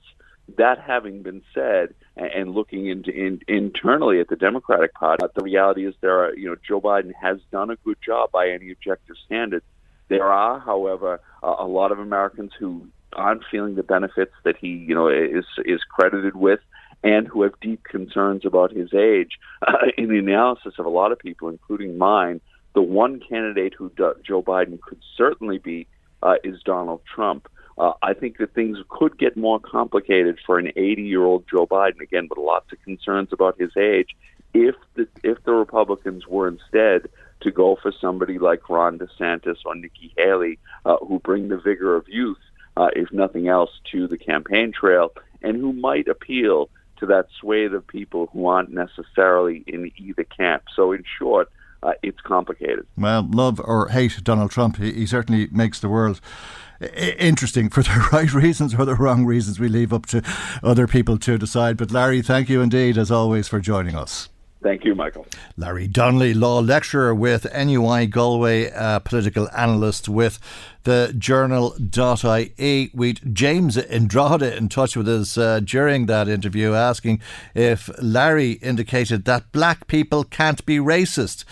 That 0.57 0.79
having 0.79 1.23
been 1.23 1.41
said, 1.53 1.93
and, 2.15 2.51
looking 2.51 2.87
into 2.87 3.11
in, 3.11 3.41
internally 3.47 4.19
at 4.19 4.29
the 4.29 4.35
Democratic 4.35 4.93
Party, 4.93 5.25
the 5.35 5.43
reality 5.43 5.85
is 5.85 5.93
there 6.01 6.23
are 6.23 6.35
you 6.35 6.49
know 6.49 6.55
Joe 6.67 6.81
Biden 6.81 7.13
has 7.21 7.37
done 7.51 7.69
a 7.69 7.75
good 7.77 7.97
job 8.03 8.31
by 8.31 8.49
any 8.49 8.71
objective 8.71 9.17
standard. 9.25 9.63
There 10.09 10.23
are, 10.23 10.57
however, 10.59 11.19
a 11.43 11.67
lot 11.67 11.91
of 11.91 11.99
Americans 11.99 12.53
who 12.57 12.87
aren't 13.13 13.43
feeling 13.51 13.75
the 13.75 13.83
benefits 13.83 14.31
that 14.43 14.55
he, 14.55 14.69
you 14.69 14.95
know, 14.95 15.09
is 15.09 15.45
is 15.65 15.81
credited 15.83 16.35
with, 16.35 16.59
and 17.03 17.27
who 17.27 17.43
have 17.43 17.59
deep 17.61 17.83
concerns 17.83 18.45
about 18.45 18.71
his 18.71 18.93
age. 18.93 19.39
Uh, 19.65 19.87
in 19.97 20.09
the 20.09 20.19
analysis 20.19 20.73
of 20.77 20.85
a 20.85 20.89
lot 20.89 21.11
of 21.11 21.19
people, 21.19 21.49
including 21.49 21.97
mine, 21.97 22.39
the 22.73 22.81
one 22.81 23.19
candidate 23.19 23.73
who 23.73 23.91
Joe 23.97 24.43
Biden 24.43 24.79
could 24.79 24.99
certainly 25.15 25.57
beat 25.57 25.87
uh, 26.21 26.35
is 26.43 26.61
Donald 26.63 27.01
Trump. 27.13 27.47
Uh, 27.77 27.93
I 28.01 28.13
think 28.13 28.37
that 28.37 28.53
things 28.53 28.77
could 28.89 29.17
get 29.17 29.37
more 29.37 29.59
complicated 29.59 30.39
for 30.45 30.57
an 30.57 30.67
80-year-old 30.77 31.45
Joe 31.49 31.67
Biden, 31.67 32.01
again, 32.01 32.27
with 32.29 32.39
lots 32.39 32.71
of 32.71 32.81
concerns 32.83 33.29
about 33.31 33.59
his 33.59 33.75
age, 33.77 34.15
if 34.53 34.75
the 34.95 35.07
if 35.23 35.43
the 35.43 35.53
Republicans 35.53 36.27
were 36.27 36.47
instead 36.47 37.09
to 37.41 37.51
go 37.51 37.77
for 37.81 37.91
somebody 37.91 38.39
like 38.39 38.69
Ron 38.69 38.97
DeSantis 38.97 39.57
or 39.65 39.75
Nikki 39.75 40.13
Haley, 40.17 40.57
uh, 40.85 40.97
who 40.97 41.19
bring 41.19 41.49
the 41.49 41.57
vigor 41.57 41.95
of 41.95 42.07
youth, 42.07 42.39
uh, 42.75 42.89
if 42.95 43.11
nothing 43.11 43.47
else, 43.47 43.69
to 43.91 44.07
the 44.07 44.17
campaign 44.17 44.71
trail, 44.71 45.11
and 45.41 45.57
who 45.57 45.73
might 45.73 46.07
appeal 46.07 46.69
to 46.99 47.05
that 47.07 47.27
swathe 47.39 47.73
of 47.73 47.85
people 47.87 48.29
who 48.33 48.47
aren't 48.47 48.71
necessarily 48.71 49.63
in 49.67 49.91
either 49.97 50.23
camp. 50.23 50.63
So, 50.75 50.91
in 50.91 51.03
short, 51.17 51.49
uh, 51.83 51.93
it's 52.03 52.21
complicated. 52.21 52.85
Well, 52.97 53.27
love 53.29 53.59
or 53.63 53.89
hate 53.89 54.23
Donald 54.23 54.51
Trump, 54.51 54.77
he, 54.77 54.91
he 54.91 55.05
certainly 55.05 55.47
makes 55.51 55.79
the 55.79 55.89
world 55.89 56.21
interesting 56.79 57.69
for 57.69 57.83
the 57.83 58.09
right 58.13 58.33
reasons 58.33 58.75
or 58.75 58.85
the 58.85 58.95
wrong 58.95 59.25
reasons. 59.25 59.59
We 59.59 59.69
leave 59.69 59.93
up 59.93 60.05
to 60.07 60.21
other 60.63 60.87
people 60.87 61.17
to 61.19 61.37
decide. 61.37 61.77
But 61.77 61.91
Larry, 61.91 62.21
thank 62.21 62.49
you 62.49 62.61
indeed, 62.61 62.97
as 62.97 63.11
always, 63.11 63.47
for 63.47 63.59
joining 63.59 63.95
us. 63.95 64.29
Thank 64.61 64.83
you, 64.85 64.95
Michael. 64.95 65.27
Larry 65.55 65.87
Donnelly, 65.87 66.33
law 66.33 66.59
lecturer 66.59 67.13
with 67.13 67.45
NUI 67.53 68.07
Galway, 68.07 68.71
uh, 68.71 68.99
political 68.99 69.47
analyst 69.55 70.09
with 70.09 70.39
the 70.83 71.13
journal.ie. 71.17 72.89
We 72.93 73.13
James 73.13 73.77
Andrade 73.77 74.41
in 74.41 74.69
touch 74.69 74.95
with 74.95 75.07
us 75.07 75.37
uh, 75.37 75.59
during 75.59 76.07
that 76.07 76.27
interview 76.27 76.73
asking 76.73 77.21
if 77.53 77.89
Larry 78.01 78.53
indicated 78.53 79.25
that 79.25 79.51
black 79.51 79.87
people 79.87 80.23
can't 80.23 80.65
be 80.65 80.77
racist. 80.77 81.43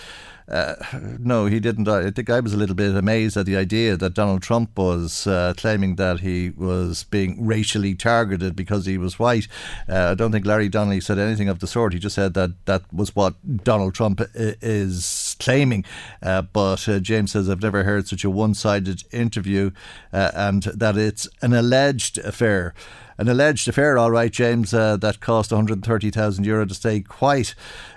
Uh, 0.47 0.75
no, 1.19 1.47
he 1.47 1.59
didn't. 1.59 1.87
I 1.87 2.11
think 2.11 2.29
I 2.29 2.39
was 2.39 2.53
a 2.53 2.57
little 2.57 2.75
bit 2.75 2.95
amazed 2.95 3.35
at 3.35 3.45
the 3.45 3.55
idea 3.55 3.97
that 3.97 4.13
Donald 4.13 4.43
Trump 4.43 4.77
was 4.77 5.25
uh, 5.25 5.53
claiming 5.57 5.95
that 5.95 6.19
he 6.19 6.51
was 6.51 7.03
being 7.03 7.45
racially 7.45 7.95
targeted 7.95 8.55
because 8.55 8.85
he 8.85 8.97
was 8.97 9.17
white. 9.17 9.47
Uh, 9.89 10.11
I 10.11 10.13
don't 10.13 10.31
think 10.31 10.45
Larry 10.45 10.69
Donnelly 10.69 11.01
said 11.01 11.17
anything 11.17 11.49
of 11.49 11.59
the 11.59 11.67
sort. 11.67 11.93
He 11.93 11.99
just 11.99 12.15
said 12.15 12.35
that 12.35 12.51
that 12.65 12.83
was 12.93 13.15
what 13.15 13.35
Donald 13.63 13.95
Trump 13.95 14.21
is 14.35 15.35
claiming. 15.39 15.83
Uh, 16.21 16.43
but 16.43 16.87
uh, 16.87 16.99
James 16.99 17.31
says, 17.31 17.49
I've 17.49 17.61
never 17.61 17.83
heard 17.83 18.07
such 18.07 18.23
a 18.23 18.29
one 18.29 18.53
sided 18.53 19.03
interview 19.11 19.71
uh, 20.13 20.31
and 20.35 20.63
that 20.63 20.97
it's 20.97 21.27
an 21.41 21.53
alleged 21.53 22.19
affair 22.19 22.73
an 23.17 23.29
alleged 23.29 23.67
affair, 23.67 23.97
all 23.97 24.11
right, 24.11 24.31
James, 24.31 24.73
uh, 24.73 24.97
that 24.97 25.21
cost 25.21 25.51
130,000 25.51 26.43
euro 26.43 26.65
to 26.65 26.73
stay 26.73 26.99
quiet. 26.99 27.55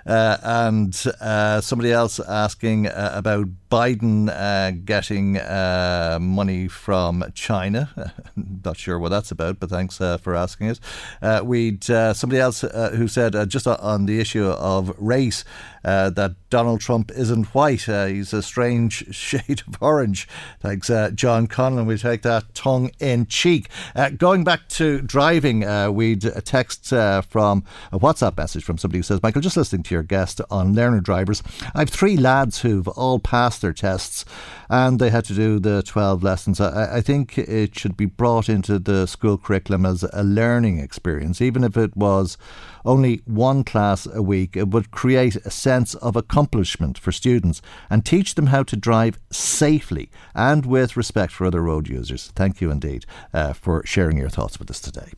Uh, 0.09 0.37
and 0.41 1.05
uh, 1.21 1.61
somebody 1.61 1.91
else 1.91 2.19
asking 2.19 2.87
uh, 2.87 3.11
about 3.13 3.45
Biden 3.69 4.27
uh, 4.29 4.71
getting 4.83 5.37
uh, 5.37 6.17
money 6.19 6.67
from 6.67 7.23
China. 7.35 8.13
Not 8.65 8.77
sure 8.77 8.97
what 8.97 9.09
that's 9.09 9.29
about, 9.29 9.59
but 9.59 9.69
thanks 9.69 10.01
uh, 10.01 10.17
for 10.17 10.35
asking 10.35 10.69
it. 10.69 11.45
we'd 11.45 11.83
somebody 11.83 12.39
else 12.39 12.61
who 12.61 13.07
said 13.07 13.35
just 13.49 13.67
on 13.67 14.07
the 14.07 14.19
issue 14.19 14.47
of 14.47 14.95
race 14.97 15.45
that 15.83 16.35
Donald 16.49 16.81
Trump 16.81 17.11
isn't 17.11 17.53
white. 17.53 17.83
he's 17.83 18.33
a 18.33 18.41
strange 18.41 19.05
shade 19.15 19.61
of 19.67 19.77
orange. 19.79 20.27
Thanks, 20.59 20.87
John 21.13 21.47
Conlon. 21.47 21.85
We 21.85 21.99
take 21.99 22.23
that 22.23 22.55
tongue 22.55 22.89
in 22.99 23.27
cheek. 23.27 23.69
going 24.17 24.43
back 24.43 24.67
to 24.69 25.01
driving, 25.01 25.93
we'd 25.93 26.25
a 26.25 26.41
text 26.41 26.89
from 26.89 27.63
a 27.91 27.99
WhatsApp 27.99 28.35
message 28.35 28.63
from 28.63 28.79
somebody 28.79 28.97
who 28.97 29.03
says, 29.03 29.21
Michael, 29.21 29.41
just 29.41 29.57
listening 29.57 29.83
to 29.83 29.93
your 29.93 29.98
guest 30.03 30.41
on 30.49 30.73
learner 30.73 31.01
drivers. 31.01 31.43
I 31.75 31.79
have 31.79 31.89
three 31.89 32.17
lads 32.17 32.61
who've 32.61 32.87
all 32.87 33.19
passed 33.19 33.61
their 33.61 33.73
tests 33.73 34.25
and 34.69 34.99
they 34.99 35.09
had 35.09 35.25
to 35.25 35.33
do 35.33 35.59
the 35.59 35.81
12 35.83 36.23
lessons. 36.23 36.61
I, 36.61 36.97
I 36.97 37.01
think 37.01 37.37
it 37.37 37.77
should 37.77 37.97
be 37.97 38.05
brought 38.05 38.49
into 38.49 38.77
the 38.79 39.07
school 39.07 39.37
curriculum 39.37 39.85
as 39.85 40.03
a 40.13 40.23
learning 40.23 40.79
experience, 40.79 41.41
even 41.41 41.63
if 41.63 41.75
it 41.75 41.95
was 41.97 42.37
only 42.85 43.21
one 43.25 43.63
class 43.63 44.07
a 44.13 44.21
week. 44.21 44.55
It 44.55 44.69
would 44.69 44.91
create 44.91 45.35
a 45.37 45.51
sense 45.51 45.95
of 45.95 46.15
accomplishment 46.15 46.97
for 46.97 47.11
students 47.11 47.61
and 47.89 48.05
teach 48.05 48.35
them 48.35 48.47
how 48.47 48.63
to 48.63 48.75
drive 48.75 49.19
safely 49.31 50.09
and 50.35 50.65
with 50.65 50.95
respect 50.95 51.33
for 51.33 51.45
other 51.45 51.61
road 51.61 51.87
users. 51.87 52.31
Thank 52.35 52.61
you 52.61 52.71
indeed 52.71 53.05
uh, 53.33 53.53
for 53.53 53.85
sharing 53.85 54.17
your 54.17 54.29
thoughts 54.29 54.59
with 54.59 54.69
us 54.69 54.79
today. 54.79 55.11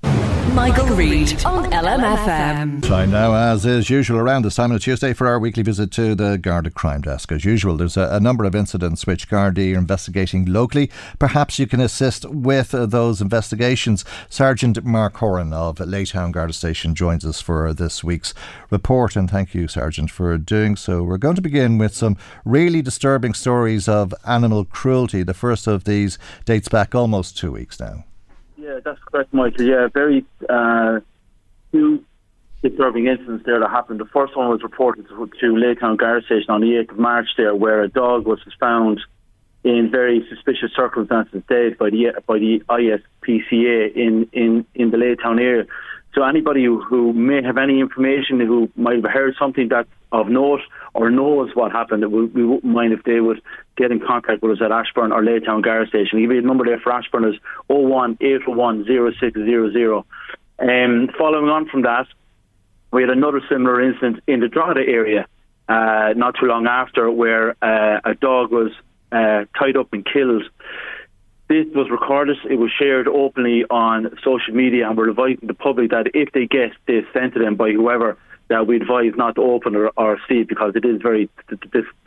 Michael, 0.54 0.88
Reade 0.96 1.46
on 1.46 1.72
LMFM. 1.72 2.86
Time 2.86 3.12
now, 3.12 3.34
as 3.34 3.66
is 3.66 3.90
usual, 3.90 4.20
around 4.20 4.44
this 4.44 4.56
time 4.56 4.72
on 4.72 4.76
a 4.76 4.80
Tuesday 4.80 5.14
for 5.14 5.28
our 5.28 5.40
weekly 5.40 5.64
visit 5.64 5.92
to 5.92 6.14
the 6.14 6.38
Garda 6.38 6.70
Crime 6.70 7.02
Desk. 7.02 7.32
As 7.32 7.46
usual, 7.46 7.78
there's 7.78 7.96
a, 7.96 8.10
a 8.12 8.20
number 8.20 8.44
of 8.44 8.54
incidents 8.54 9.08
which 9.08 9.30
Gardaí 9.42 9.76
are 9.76 9.80
investigating 9.80 10.46
locally. 10.46 10.90
Perhaps 11.18 11.58
you 11.58 11.66
can 11.66 11.80
assist 11.80 12.26
with 12.30 12.76
uh, 12.76 12.86
those 12.86 13.22
investigations. 13.22 14.06
Sergeant 14.30 14.84
Mark 14.86 15.18
Horan 15.18 15.52
of 15.52 15.78
Laytown 15.78 16.32
Garda 16.32 16.54
Station 16.54 16.94
joins 16.94 17.26
us 17.26 17.42
for 17.42 17.74
this 17.74 18.04
week's 18.04 18.34
report, 18.70 19.16
and 19.16 19.30
thank 19.30 19.56
you, 19.56 19.68
Sergeant, 19.68 20.12
for 20.12 20.38
doing 20.38 20.76
so. 20.76 21.02
We're 21.04 21.18
going 21.18 21.36
to 21.36 21.42
begin 21.42 21.80
with 21.80 21.96
some 21.96 22.18
really 22.46 22.82
disturbing 22.84 23.34
stories 23.34 23.88
of 23.88 24.14
animal 24.26 24.66
cruelty. 24.66 25.24
The 25.24 25.34
first 25.34 25.66
of 25.68 25.86
these 25.86 26.20
dates 26.46 26.68
back 26.68 26.94
almost 26.94 27.38
two 27.38 27.52
weeks 27.52 27.80
now. 27.80 28.04
Yeah, 28.58 28.80
that's 28.86 29.00
correct, 29.12 29.34
Michael. 29.34 29.66
Yeah, 29.66 29.88
very 29.92 30.24
uh, 30.50 31.00
two 31.72 32.04
disturbing 32.62 33.08
incidents 33.08 33.44
there 33.46 33.60
that 33.60 33.70
happened. 33.70 34.00
The 34.00 34.06
first 34.06 34.38
one 34.38 34.50
was 34.50 34.62
reported 34.62 35.08
to, 35.10 35.30
to 35.40 35.46
Laytown 35.54 35.98
Garda 35.98 36.26
Station 36.26 36.50
on 36.50 36.62
the 36.62 36.74
8th 36.74 36.92
of 36.92 37.00
March 37.00 37.28
there, 37.38 37.56
where 37.56 37.82
a 37.82 37.88
dog 37.88 38.28
was 38.28 38.40
found 38.60 39.02
in 39.64 39.90
very 39.92 40.26
suspicious 40.30 40.72
circumstances 40.76 41.44
dead 41.48 41.78
by 41.78 41.90
the 41.90 42.14
by 42.26 42.40
the 42.40 42.62
ISPCA 42.70 43.96
in, 43.96 44.28
in, 44.34 44.66
in 44.74 44.92
the 44.92 44.98
Laytown 44.98 45.40
area. 45.40 45.66
So 46.14 46.24
anybody 46.24 46.66
who, 46.66 46.82
who 46.82 47.14
may 47.14 47.42
have 47.42 47.58
any 47.58 47.80
information, 47.80 48.40
who 48.40 48.70
might 48.76 48.96
have 48.96 49.12
heard 49.12 49.36
something 49.40 49.70
that 49.70 49.88
of 50.12 50.28
note 50.28 50.60
or 50.94 51.10
knows 51.10 51.56
what 51.56 51.72
happened, 51.72 52.12
we, 52.12 52.26
we 52.26 52.44
wouldn't 52.44 52.66
mind 52.66 52.92
if 52.92 53.04
they 53.04 53.22
would 53.22 53.42
get 53.78 53.92
in 53.92 54.02
contact 54.02 54.42
with 54.42 54.52
us 54.52 54.62
at 54.62 54.74
Ashbourne 54.74 55.14
or 55.14 55.22
Laytown 55.22 55.64
Garda 55.64 55.88
Station. 55.88 56.20
Give 56.20 56.32
you 56.32 56.42
the 56.42 56.48
number 56.48 56.66
there 56.66 56.80
for 56.80 56.92
Ashbourne 56.92 57.24
is 57.24 57.40
01 57.68 58.18
801 58.20 58.86
0600. 58.86 60.04
Um, 60.60 61.10
following 61.18 61.50
on 61.50 61.70
from 61.70 61.84
that, 61.84 62.08
we 62.92 63.04
had 63.04 63.10
another 63.10 63.42
similar 63.48 63.82
incident 63.82 64.22
in 64.28 64.42
the 64.42 64.50
Drogheda 64.50 64.82
area 64.82 65.28
uh, 65.70 66.14
not 66.18 66.36
too 66.38 66.48
long 66.48 66.68
after 66.68 67.10
where 67.10 67.52
uh, 67.64 68.02
a 68.04 68.14
dog 68.16 68.52
was 68.52 68.72
uh, 69.12 69.46
tied 69.58 69.78
up 69.78 69.92
and 69.94 70.06
killed 70.06 70.44
this 71.52 71.68
was 71.76 71.90
recorded, 71.92 72.38
it 72.50 72.56
was 72.56 72.72
shared 72.72 73.10
openly 73.10 73.66
on 73.70 74.18
social 74.24 74.54
media, 74.54 74.88
and 74.88 74.98
we're 74.98 75.10
advising 75.10 75.48
the 75.48 75.54
public 75.54 75.92
that 75.92 76.08
if 76.14 76.32
they 76.32 76.48
get 76.48 76.72
this 76.88 77.04
sent 77.12 77.34
to 77.34 77.40
them 77.40 77.56
by 77.56 77.72
whoever, 77.72 78.18
that 78.48 78.68
we 78.68 78.78
advise 78.78 79.12
not 79.18 79.36
to 79.36 79.42
open 79.42 79.76
or, 79.76 79.92
or 79.98 80.18
see 80.30 80.44
because 80.44 80.74
it 80.76 80.86
is 80.86 81.02
very 81.02 81.30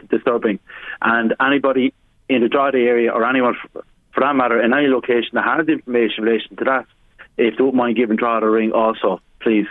disturbing. 0.09 0.59
And 1.03 1.35
anybody 1.41 1.93
in 2.27 2.41
the 2.41 2.49
Drogheda 2.49 2.79
area 2.79 3.13
or 3.13 3.23
anyone 3.29 3.55
for, 3.61 3.85
for 4.15 4.21
that 4.21 4.35
matter 4.35 4.63
in 4.63 4.73
any 4.73 4.89
location 4.89 5.33
that 5.35 5.45
has 5.45 5.69
information 5.69 6.25
in 6.25 6.25
relation 6.25 6.57
to 6.57 6.65
that, 6.65 6.87
if 7.37 7.55
they 7.55 7.59
don't 7.59 7.75
mind 7.75 7.97
giving 7.97 8.17
Drogheda 8.17 8.47
a 8.47 8.51
ring 8.51 8.73
also, 8.73 9.21
please. 9.41 9.67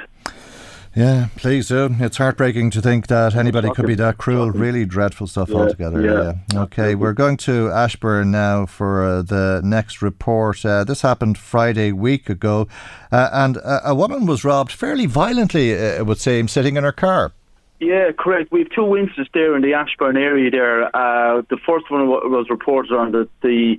Yeah, 0.96 1.30
please 1.38 1.70
do. 1.70 1.96
It's 2.00 2.18
heartbreaking 2.18 2.70
to 2.72 2.82
think 2.82 3.08
that 3.08 3.36
anybody 3.36 3.72
could 3.72 3.88
be 3.88 3.96
that 3.96 4.20
cruel. 4.20 4.52
Really 4.52 4.86
dreadful 4.86 5.26
stuff 5.26 5.50
yeah, 5.50 5.58
altogether. 5.58 6.02
Yeah. 6.02 6.34
yeah. 6.54 6.62
Okay, 6.62 6.94
we're 6.94 7.14
going 7.14 7.38
to 7.38 7.72
Ashbourne 7.72 8.30
now 8.30 8.68
for 8.68 9.04
uh, 9.04 9.22
the 9.24 9.62
next 9.64 10.04
report. 10.04 10.64
Uh, 10.64 10.84
this 10.84 11.02
happened 11.02 11.40
Friday 11.40 11.92
week 11.92 12.30
ago, 12.30 12.68
uh, 13.12 13.30
and 13.34 13.58
a 13.64 13.96
woman 13.96 14.28
was 14.28 14.44
robbed 14.44 14.72
fairly 14.72 15.08
violently. 15.08 15.74
Uh, 15.74 16.00
it 16.00 16.06
would 16.06 16.20
seem, 16.20 16.48
sitting 16.48 16.78
in 16.78 16.84
her 16.84 16.92
car. 16.92 17.34
Yeah, 17.80 18.12
correct. 18.18 18.52
We 18.52 18.60
have 18.60 18.70
two 18.70 18.96
incidents 18.96 19.32
there 19.34 19.56
in 19.56 19.64
the 19.64 19.74
Ashbourne 19.74 20.16
area. 20.16 20.52
There, 20.52 20.96
uh, 20.96 21.42
the 21.50 21.58
first 21.66 21.90
one 21.90 22.08
was 22.08 22.46
reported 22.52 22.94
on 22.94 23.12
the 23.12 23.28
the 23.42 23.78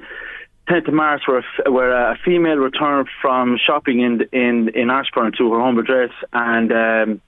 10th 0.68 0.88
of 0.88 0.94
March, 0.94 1.22
where 1.26 1.44
a, 1.66 1.70
where 1.70 2.12
a 2.12 2.18
female 2.24 2.56
returned 2.56 3.08
from 3.20 3.58
shopping 3.58 4.00
in 4.00 4.22
in 4.32 4.70
in 4.70 4.90
Ashbourne 4.90 5.32
to 5.36 5.52
her 5.52 5.60
home 5.60 5.78
address, 5.78 6.10
and 6.32 6.72
um, 6.72 7.20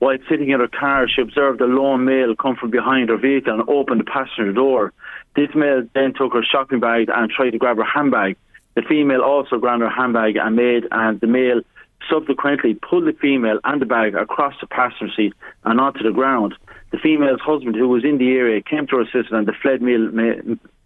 while 0.00 0.18
sitting 0.28 0.50
in 0.50 0.60
her 0.60 0.68
car, 0.68 1.08
she 1.08 1.22
observed 1.22 1.60
a 1.62 1.66
lone 1.66 2.04
male 2.04 2.34
come 2.36 2.56
from 2.56 2.70
behind 2.70 3.08
her 3.08 3.16
vehicle 3.16 3.54
and 3.54 3.68
opened 3.68 4.00
the 4.00 4.04
passenger 4.04 4.52
door. 4.52 4.92
This 5.34 5.48
male 5.54 5.88
then 5.94 6.12
took 6.12 6.34
her 6.34 6.42
shopping 6.42 6.80
bag 6.80 7.08
and 7.08 7.30
tried 7.30 7.50
to 7.50 7.58
grab 7.58 7.78
her 7.78 7.84
handbag. 7.84 8.36
The 8.74 8.82
female 8.82 9.22
also 9.22 9.58
grabbed 9.58 9.82
her 9.82 9.88
handbag 9.88 10.36
and 10.36 10.54
made, 10.54 10.86
and 10.90 11.18
the 11.20 11.26
male 11.26 11.62
subsequently 12.10 12.74
pulled 12.74 13.06
the 13.06 13.14
female 13.14 13.60
and 13.64 13.80
the 13.80 13.86
bag 13.86 14.14
across 14.14 14.54
the 14.60 14.66
passenger 14.66 15.12
seat 15.16 15.32
and 15.64 15.80
onto 15.80 16.02
the 16.02 16.12
ground. 16.12 16.54
The 16.90 16.98
female's 16.98 17.40
husband, 17.40 17.76
who 17.76 17.88
was 17.88 18.04
in 18.04 18.18
the 18.18 18.30
area, 18.32 18.60
came 18.60 18.86
to 18.88 18.96
her 18.96 19.02
assistance, 19.02 19.28
and 19.30 19.46
the 19.46 19.54
fled 19.54 19.80
male, 19.80 20.10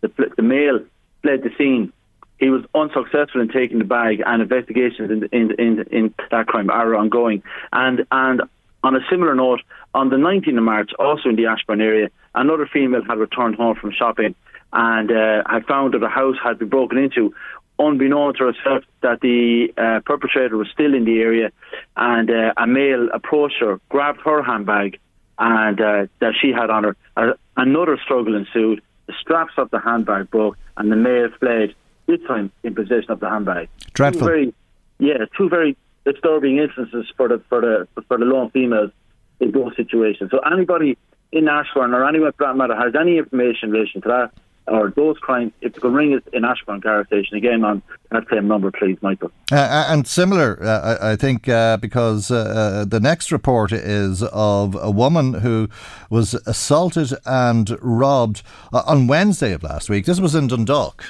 the, 0.00 0.32
the 0.36 0.42
male 0.42 0.80
fled 1.23 1.43
the 1.43 1.51
scene. 1.59 1.93
He 2.39 2.51
was 2.51 2.62
unsuccessful 2.74 3.40
in 3.40 3.49
taking 3.49 3.78
the 3.78 3.85
bag, 3.85 4.23
and 4.24 4.43
investigations 4.43 5.11
in, 5.11 5.24
in, 5.32 5.51
in, 5.59 5.85
in 5.90 6.15
that 6.31 6.47
crime 6.47 6.70
are 6.70 6.95
ongoing. 6.95 7.43
And 7.73 8.07
and 8.12 8.43
on 8.85 8.95
a 8.95 9.01
similar 9.11 9.35
note, 9.35 9.61
on 9.95 10.11
the 10.11 10.16
19th 10.16 10.57
of 10.57 10.62
March, 10.62 10.90
also 10.99 11.28
in 11.28 11.36
the 11.36 11.47
Ashbourne 11.47 11.81
area, 11.81 12.11
another 12.35 12.69
female 12.73 13.03
had 13.03 13.19
returned 13.19 13.57
home 13.57 13.74
from 13.74 13.93
shopping 13.93 14.35
and 14.73 15.11
uh, 15.11 15.43
had 15.49 15.65
found 15.66 15.95
that 15.95 16.03
her 16.03 16.09
house 16.09 16.36
had 16.43 16.59
been 16.59 16.69
broken 16.69 16.99
into. 16.99 17.35
Unbeknown 17.81 18.35
to 18.35 18.53
herself, 18.53 18.85
that 19.03 19.20
the 19.20 19.73
uh, 19.78 20.01
perpetrator 20.05 20.57
was 20.57 20.69
still 20.73 20.95
in 20.95 21.05
the 21.05 21.20
area, 21.20 21.53
and 21.97 22.28
uh, 22.28 22.53
a 22.57 22.66
male 22.66 23.09
approached 23.15 23.57
her, 23.61 23.81
grabbed 23.89 24.20
her 24.24 24.43
handbag, 24.43 24.99
and 25.39 25.81
uh, 25.81 26.07
that 26.20 26.35
she 26.40 26.51
had 26.51 26.70
on 26.70 26.85
her. 26.85 27.36
Another 27.57 27.97
struggle 28.03 28.35
ensued. 28.35 28.82
The 29.09 29.14
straps 29.20 29.55
of 29.56 29.70
the 29.70 29.80
handbag 29.80 30.30
broke, 30.30 30.56
and 30.76 30.93
the 30.93 30.97
male 30.97 31.30
fled, 31.40 31.74
this 32.06 32.20
time 32.28 32.52
in 32.62 32.74
possession 32.74 33.10
of 33.10 33.20
the 33.20 33.28
handbag. 33.28 33.68
Dreadful. 33.94 34.20
Two 34.20 34.26
very, 34.26 34.55
yeah, 34.98 35.24
two 35.36 35.48
very 35.48 35.76
disturbing 36.05 36.59
instances 36.59 37.10
for 37.16 37.28
the 37.28 37.43
for 37.48 37.60
the 37.60 37.89
for 38.06 38.18
the 38.18 38.24
lone 38.24 38.51
females 38.51 38.93
in 39.40 39.51
both 39.51 39.74
situations. 39.76 40.30
So 40.30 40.39
anybody 40.40 40.97
in 41.32 41.48
Ashbourne 41.48 41.94
or 41.94 42.06
anyone 42.06 42.32
for 42.32 42.47
that 42.47 42.56
matter 42.56 42.76
has 42.76 42.94
any 42.94 43.18
information 43.18 43.70
in 43.70 43.72
relation 43.72 44.01
to 44.02 44.09
that, 44.09 44.30
or 44.70 44.93
those 44.95 45.19
crimes, 45.19 45.53
if 45.61 45.74
you 45.74 45.81
could 45.81 45.93
ring 45.93 46.15
us 46.15 46.23
in 46.32 46.45
Ashbourne 46.45 46.81
Car 46.81 47.07
Station 47.07 47.36
again 47.36 47.65
on 47.65 47.82
that 48.11 48.24
same 48.31 48.49
number, 48.49 48.70
please, 48.70 48.99
Michael. 49.03 49.31
Uh, 49.51 49.57
uh 49.57 49.86
and 49.89 50.07
similar, 50.07 50.59
uh, 50.62 50.99
I, 51.01 51.12
I, 51.12 51.16
think, 51.16 51.49
uh, 51.49 51.77
because 51.77 52.31
uh, 52.31 52.36
uh, 52.36 52.85
the 52.85 53.01
next 53.01 53.32
report 53.32 53.73
is 53.73 54.23
of 54.23 54.77
a 54.81 54.90
woman 54.90 55.35
who 55.35 55.69
was 56.11 56.35
assaulted 56.47 57.12
and 57.27 57.77
robbed 57.81 58.43
on 58.73 59.07
Wednesday 59.07 59.53
of 59.53 59.62
last 59.62 59.89
week. 59.89 60.07
This 60.07 60.20
was 60.20 60.35
in 60.35 60.49
Dundalk. 60.49 61.05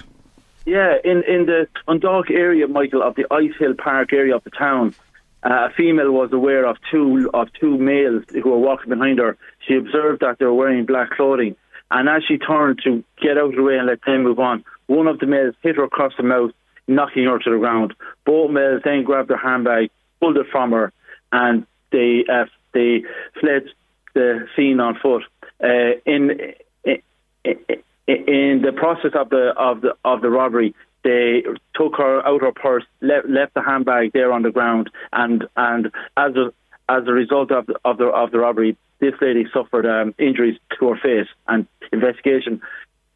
Yeah, 0.67 0.97
in, 1.05 1.23
in 1.25 1.47
the 1.47 1.67
Dundalk 1.87 2.31
area, 2.31 2.69
Michael, 2.69 3.03
of 3.03 3.15
the 3.15 3.27
Ice 3.31 3.55
Hill 3.59 3.75
Park 3.75 4.13
area 4.13 4.37
of 4.37 4.45
the 4.45 4.51
town. 4.51 4.95
Uh, 5.43 5.69
a 5.71 5.75
female 5.75 6.11
was 6.11 6.33
aware 6.33 6.67
of 6.67 6.77
two 6.91 7.31
of 7.33 7.49
two 7.61 7.79
males 7.79 8.25
who 8.31 8.51
were 8.51 8.59
walking 8.59 8.91
behind 8.91 9.19
her. 9.19 9.37
She 9.67 9.75
observed 9.77 10.21
that 10.21 10.39
they 10.39 10.45
were 10.45 10.55
wearing 10.55 10.85
black 10.85 11.11
clothing, 11.11 11.55
and 11.90 12.09
as 12.09 12.23
she 12.27 12.39
turned 12.39 12.81
to 12.85 13.02
get 13.20 13.39
out 13.39 13.51
of 13.51 13.56
the 13.56 13.62
way 13.62 13.78
and 13.78 13.86
let 13.86 14.01
them 14.05 14.24
move 14.24 14.39
on, 14.39 14.65
one 14.86 15.06
of 15.06 15.19
the 15.19 15.27
males 15.27 15.55
hit 15.62 15.77
her 15.77 15.85
across 15.85 16.12
the 16.16 16.23
mouth, 16.23 16.51
knocking 16.86 17.24
her 17.24 17.39
to 17.39 17.51
the 17.51 17.59
ground. 17.59 17.94
Both 18.24 18.51
males 18.51 18.82
then 18.85 19.05
grabbed 19.05 19.31
her 19.31 19.36
handbag, 19.36 19.90
pulled 20.20 20.36
it 20.36 20.47
from 20.51 20.73
her, 20.73 20.93
and 21.32 21.66
they 21.93 22.24
uh, 22.31 22.47
they 22.73 23.02
fled 23.40 23.65
the 24.15 24.47
scene 24.55 24.81
on 24.81 24.98
foot. 25.01 25.23
Uh, 25.62 25.98
in, 26.06 26.55
in 26.85 27.02
in 28.06 28.62
the 28.62 28.73
process 28.74 29.12
of 29.15 29.31
the 29.31 29.52
of 29.56 29.82
the 29.82 29.94
of 30.05 30.23
the 30.23 30.31
robbery, 30.31 30.74
they 31.05 31.43
took 31.74 31.97
her 31.97 32.27
out 32.27 32.40
her 32.40 32.52
purse, 32.52 32.85
left, 33.01 33.28
left 33.28 33.55
the 33.55 33.62
handbag 33.62 34.12
there 34.12 34.32
on 34.32 34.43
the 34.43 34.51
ground, 34.51 34.90
and 35.12 35.44
and 35.56 35.86
as 36.16 36.35
a 36.36 36.52
as 36.89 37.06
a 37.06 37.12
result 37.12 37.52
of 37.52 37.66
the, 37.66 37.74
of 37.85 37.98
the 37.98 38.06
of 38.06 38.31
the 38.31 38.39
robbery, 38.39 38.77
this 39.01 39.15
lady 39.20 39.47
suffered 39.53 39.87
um, 39.87 40.15
injuries 40.19 40.59
to 40.79 40.89
her 40.89 40.97
face, 40.97 41.29
and 41.47 41.66
investigation 41.93 42.61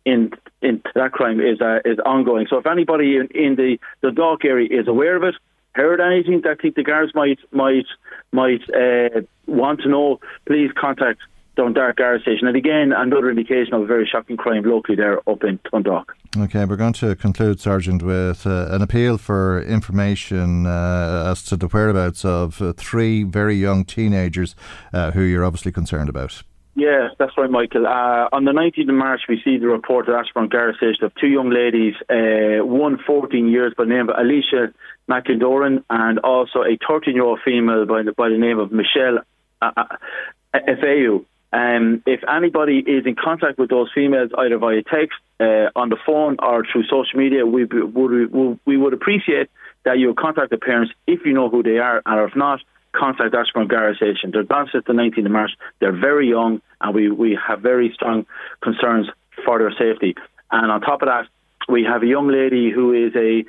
in 0.05 0.33
in 0.61 0.83
that 0.95 1.13
crime 1.13 1.41
is 1.41 1.61
uh, 1.61 1.79
is 1.85 1.99
ongoing. 2.05 2.47
So 2.49 2.59
if 2.59 2.67
anybody 2.67 3.17
in, 3.17 3.29
in 3.35 3.57
the 3.57 3.79
the 4.01 4.09
Dundalk 4.09 4.45
area 4.45 4.69
is 4.71 4.89
aware 4.89 5.17
of 5.17 5.23
it, 5.23 5.35
heard 5.75 6.01
anything 6.01 6.41
that 6.43 6.61
think 6.61 6.75
the 6.75 6.83
guards 6.83 7.15
might 7.15 7.39
might 7.51 7.87
might 8.33 8.63
uh, 8.71 9.23
want 9.47 9.81
to 9.83 9.89
know, 9.89 10.21
please 10.47 10.71
contact 10.77 11.21
Dundalk 11.57 11.97
Guard 11.97 12.23
Station. 12.23 12.47
And 12.49 12.57
again, 12.57 12.93
another 12.93 13.31
indication 13.31 13.75
of 13.75 13.83
a 13.83 13.87
very 13.87 14.09
shocking 14.11 14.37
crime 14.37 14.65
locally 14.65 14.97
there 14.97 15.19
up 15.29 15.45
in 15.45 15.59
Dundalk. 15.71 16.17
Okay, 16.37 16.65
we're 16.65 16.77
going 16.77 16.95
to 16.95 17.15
conclude, 17.15 17.61
Sergeant, 17.61 18.03
with 18.03 18.47
uh, 18.47 18.69
an 18.71 18.81
appeal 18.81 19.19
for 19.19 19.63
information 19.63 20.67
uh, 20.67 21.29
as 21.31 21.43
to 21.45 21.57
the 21.57 21.67
whereabouts 21.67 22.25
of 22.25 22.63
uh, 22.63 22.73
three 22.73 23.23
very 23.23 23.55
young 23.55 23.85
teenagers 23.85 24.57
uh, 24.93 25.11
who 25.11 25.23
you're 25.23 25.45
obviously 25.45 25.73
concerned 25.73 26.09
about. 26.09 26.43
Yeah, 26.75 27.09
that's 27.19 27.37
right, 27.37 27.51
Michael. 27.51 27.87
Uh, 27.87 28.29
on 28.33 28.47
the 28.47 28.53
19th 28.53 28.89
of 28.89 28.95
March, 28.95 29.21
we 29.29 29.43
see 29.45 29.59
the 29.59 29.67
report 29.67 30.09
at 30.09 30.15
Ashbourne 30.15 30.49
Guard 30.49 30.77
Station 30.77 31.05
of 31.05 31.15
two 31.17 31.27
young 31.27 31.51
ladies, 31.51 31.95
uh, 32.09 32.65
one 32.65 32.99
14 33.07 33.47
years 33.49 33.75
by 33.77 33.85
the 33.85 33.91
name 33.91 34.09
of 34.09 34.17
Alicia 34.19 34.73
McIndoran, 35.07 35.85
and 35.91 36.19
also 36.21 36.61
a 36.61 36.79
13 36.89 37.15
year 37.15 37.25
old 37.25 37.41
female 37.45 37.85
by 37.85 38.03
the, 38.03 38.13
by 38.13 38.31
the 38.31 38.39
name 38.39 38.59
of 38.59 38.73
Michelle 38.73 39.19
Fau. 39.61 41.25
Um, 41.53 42.03
if 42.07 42.21
anybody 42.27 42.79
is 42.79 43.05
in 43.05 43.15
contact 43.15 43.59
with 43.59 43.69
those 43.69 43.91
females, 43.95 44.31
either 44.37 44.57
via 44.59 44.83
text, 44.83 45.19
uh, 45.39 45.69
on 45.77 45.91
the 45.91 45.99
phone, 46.07 46.37
or 46.39 46.65
through 46.65 46.85
social 46.85 47.19
media, 47.19 47.45
we 47.45 47.65
would 47.65 48.61
we 48.65 48.77
would 48.77 48.95
appreciate 48.95 49.51
that 49.85 49.99
you 49.99 50.15
contact 50.15 50.51
the 50.51 50.57
parents 50.57 50.93
if 51.07 51.27
you 51.27 51.33
know 51.33 51.49
who 51.51 51.63
they 51.63 51.79
are, 51.79 52.01
and 52.07 52.31
if 52.31 52.37
not, 52.37 52.61
contact 52.93 53.35
Ashbourne 53.35 53.69
Garda 53.69 53.97
Station. 53.97 54.31
They're 54.31 54.45
gone 54.45 54.69
since 54.71 54.85
the 54.87 54.93
19th 54.93 55.27
of 55.27 55.33
March. 55.33 55.51
They're 55.81 55.99
very 55.99 56.29
young, 56.29 56.61
and 56.81 56.95
we, 56.95 57.11
we 57.11 57.39
have 57.47 57.61
very 57.61 57.91
strong 57.95 58.27
concerns 58.63 59.09
for 59.45 59.59
their 59.59 59.73
safety. 59.73 60.15
And 60.51 60.71
on 60.71 60.81
top 60.81 61.03
of 61.03 61.09
that, 61.09 61.27
we 61.69 61.85
have 61.85 62.03
a 62.03 62.07
young 62.07 62.29
lady 62.29 62.71
who 62.71 62.93
is 62.93 63.15
a, 63.17 63.45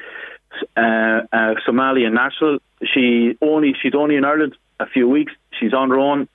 uh, 0.78 1.26
a 1.32 1.56
Somalian 1.68 2.14
national. 2.14 2.60
She 2.94 3.38
only 3.42 3.74
she's 3.82 3.96
only 3.96 4.16
in 4.16 4.26
Ireland 4.26 4.56
a 4.80 4.86
few 4.86 5.08
weeks. 5.08 5.34
She's 5.60 5.74
on 5.74 5.90
her 5.90 6.00
own. 6.00 6.28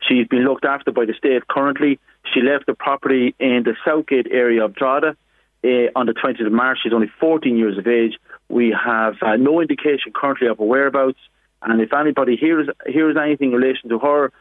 She's 0.00 0.26
been 0.28 0.44
looked 0.44 0.64
after 0.64 0.92
by 0.92 1.04
the 1.04 1.14
state 1.14 1.46
currently. 1.48 1.98
She 2.32 2.40
left 2.40 2.66
the 2.66 2.74
property 2.74 3.34
in 3.38 3.62
the 3.64 3.74
Southgate 3.84 4.28
area 4.30 4.64
of 4.64 4.74
Drogheda 4.74 5.16
uh, 5.64 5.68
on 5.96 6.06
the 6.06 6.14
20th 6.14 6.46
of 6.46 6.52
March. 6.52 6.78
She's 6.82 6.92
only 6.92 7.10
14 7.20 7.56
years 7.56 7.78
of 7.78 7.86
age. 7.86 8.18
We 8.48 8.74
have 8.84 9.16
uh, 9.22 9.36
no 9.36 9.60
indication 9.60 10.12
currently 10.14 10.48
of 10.48 10.58
her 10.58 10.64
whereabouts. 10.64 11.18
And 11.62 11.80
if 11.80 11.92
anybody 11.92 12.36
hears 12.36 12.68
hears 12.86 13.16
anything 13.16 13.52
in 13.52 13.58
relation 13.58 13.90
to 13.90 13.98
her, 13.98 14.32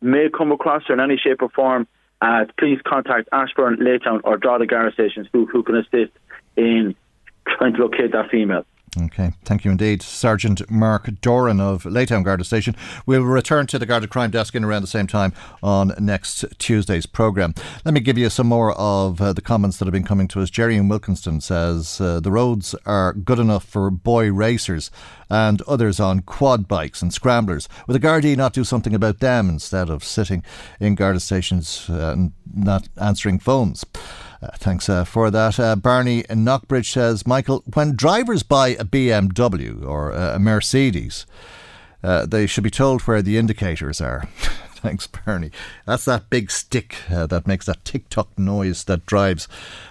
may 0.00 0.28
come 0.28 0.50
across 0.50 0.82
her 0.88 0.94
in 0.94 1.00
any 1.00 1.16
shape 1.16 1.40
or 1.40 1.48
form, 1.48 1.86
uh, 2.20 2.46
please 2.58 2.80
contact 2.84 3.28
Ashbourne, 3.32 3.76
Laytown, 3.76 4.20
or 4.24 4.36
Drogheda 4.36 4.66
Guard 4.66 4.92
stations 4.94 5.28
who, 5.32 5.46
who 5.46 5.62
can 5.62 5.76
assist 5.76 6.12
in 6.56 6.94
trying 7.46 7.74
to 7.74 7.82
locate 7.82 8.12
that 8.12 8.30
female. 8.30 8.64
Okay, 8.96 9.32
thank 9.44 9.64
you 9.64 9.72
indeed. 9.72 10.02
Sergeant 10.02 10.70
Mark 10.70 11.20
Doran 11.20 11.60
of 11.60 11.82
Laytown 11.82 12.22
Garda 12.22 12.44
Station. 12.44 12.76
We'll 13.06 13.22
return 13.22 13.66
to 13.68 13.78
the 13.78 13.86
Garda 13.86 14.06
Crime 14.06 14.30
Desk 14.30 14.54
in 14.54 14.62
around 14.62 14.82
the 14.82 14.88
same 14.88 15.08
time 15.08 15.32
on 15.64 15.94
next 15.98 16.44
Tuesday's 16.58 17.04
programme. 17.04 17.54
Let 17.84 17.92
me 17.92 17.98
give 17.98 18.16
you 18.16 18.30
some 18.30 18.46
more 18.46 18.72
of 18.72 19.20
uh, 19.20 19.32
the 19.32 19.42
comments 19.42 19.78
that 19.78 19.86
have 19.86 19.92
been 19.92 20.04
coming 20.04 20.28
to 20.28 20.40
us. 20.42 20.50
Jerry 20.50 20.76
in 20.76 20.88
Wilkinstown 20.88 21.40
says 21.40 22.00
uh, 22.00 22.20
the 22.20 22.30
roads 22.30 22.76
are 22.86 23.12
good 23.14 23.40
enough 23.40 23.64
for 23.64 23.90
boy 23.90 24.30
racers 24.30 24.92
and 25.28 25.60
others 25.62 25.98
on 25.98 26.20
quad 26.20 26.68
bikes 26.68 27.02
and 27.02 27.12
scramblers. 27.12 27.68
Would 27.88 27.94
the 27.94 28.06
Gardaí 28.06 28.36
not 28.36 28.52
do 28.52 28.62
something 28.62 28.94
about 28.94 29.18
them 29.18 29.48
instead 29.48 29.90
of 29.90 30.04
sitting 30.04 30.44
in 30.78 30.94
Garda 30.94 31.18
stations 31.18 31.86
uh, 31.90 32.12
and 32.12 32.32
not 32.54 32.88
answering 33.00 33.40
phones? 33.40 33.84
Uh, 34.44 34.48
thanks 34.56 34.90
uh, 34.90 35.04
for 35.04 35.30
that. 35.30 35.58
Uh, 35.58 35.74
Barney 35.74 36.24
in 36.28 36.44
Knockbridge 36.44 36.92
says, 36.92 37.26
Michael, 37.26 37.64
when 37.72 37.96
drivers 37.96 38.42
buy 38.42 38.68
a 38.68 38.84
BMW 38.84 39.82
or 39.86 40.10
a 40.10 40.38
Mercedes, 40.38 41.24
they 42.02 42.46
should 42.46 42.64
be 42.64 42.70
told 42.70 43.00
where 43.02 43.22
the 43.22 43.38
indicators 43.38 44.02
are. 44.02 44.28
Thanks, 44.84 45.06
Bernie. 45.06 45.50
That's 45.86 46.04
that 46.04 46.28
big 46.28 46.50
stick 46.50 46.96
uh, 47.10 47.26
that 47.28 47.46
makes 47.46 47.64
that 47.64 47.86
tick 47.86 48.10
tock 48.10 48.38
noise 48.38 48.84
that 48.84 49.06
drives 49.06 49.48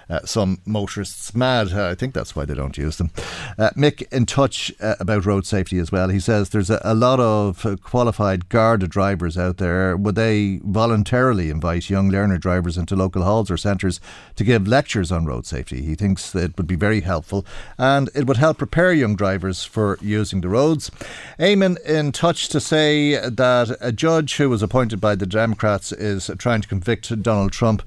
uh, 0.08 0.20
some 0.24 0.60
motorists 0.68 1.34
mad. 1.34 1.74
Uh, 1.74 1.90
I 1.90 1.96
think 1.96 2.14
that's 2.14 2.36
why 2.36 2.46
they 2.46 2.54
don't 2.54 2.78
use 2.78 2.98
them. 2.98 3.10
Uh, 3.58 3.72
Mick 3.76 4.04
in 4.14 4.28
touch 4.28 4.72
uh, 4.80 4.94
about 5.00 5.26
road 5.26 5.48
safety 5.48 5.80
as 5.80 5.92
well. 5.92 6.10
He 6.10 6.20
says 6.20 6.50
there's 6.50 6.70
a, 6.70 6.80
a 6.84 6.94
lot 6.94 7.20
of 7.20 7.66
uh, 7.66 7.76
qualified 7.78 8.50
Garda 8.50 8.88
drivers 8.88 9.36
out 9.36 9.58
there. 9.58 9.98
Would 9.98 10.14
they 10.14 10.60
voluntarily 10.64 11.50
invite 11.50 11.90
young 11.90 12.12
learner 12.12 12.38
drivers 12.38 12.78
into 12.78 12.96
local 12.96 13.24
halls 13.24 13.50
or 13.50 13.58
centres 13.58 14.00
to 14.36 14.44
give 14.44 14.68
lectures 14.68 15.12
on 15.12 15.26
road 15.26 15.48
safety? 15.48 15.82
He 15.82 15.96
thinks 15.96 16.36
it 16.36 16.56
would 16.56 16.68
be 16.68 16.76
very 16.76 17.02
helpful 17.02 17.48
and 17.80 18.12
it 18.14 18.28
would 18.28 18.38
help 18.38 18.60
prepare 18.60 18.94
young 18.94 19.16
drivers 19.16 19.64
for 19.64 19.98
using 20.02 20.42
the 20.42 20.50
roads. 20.50 20.92
Eamon 21.40 21.82
in 21.82 22.12
touch 22.12 22.48
to 22.50 22.60
say 22.60 23.18
that 23.28 23.76
a 23.82 23.92
judge 23.92 24.36
who 24.36 24.52
was 24.52 24.62
appointed 24.62 24.83
by 25.00 25.16
the 25.16 25.26
Democrats 25.26 25.92
is 25.92 26.30
trying 26.38 26.62
to 26.62 26.68
convict 26.68 27.22
Donald 27.22 27.52
Trump 27.52 27.84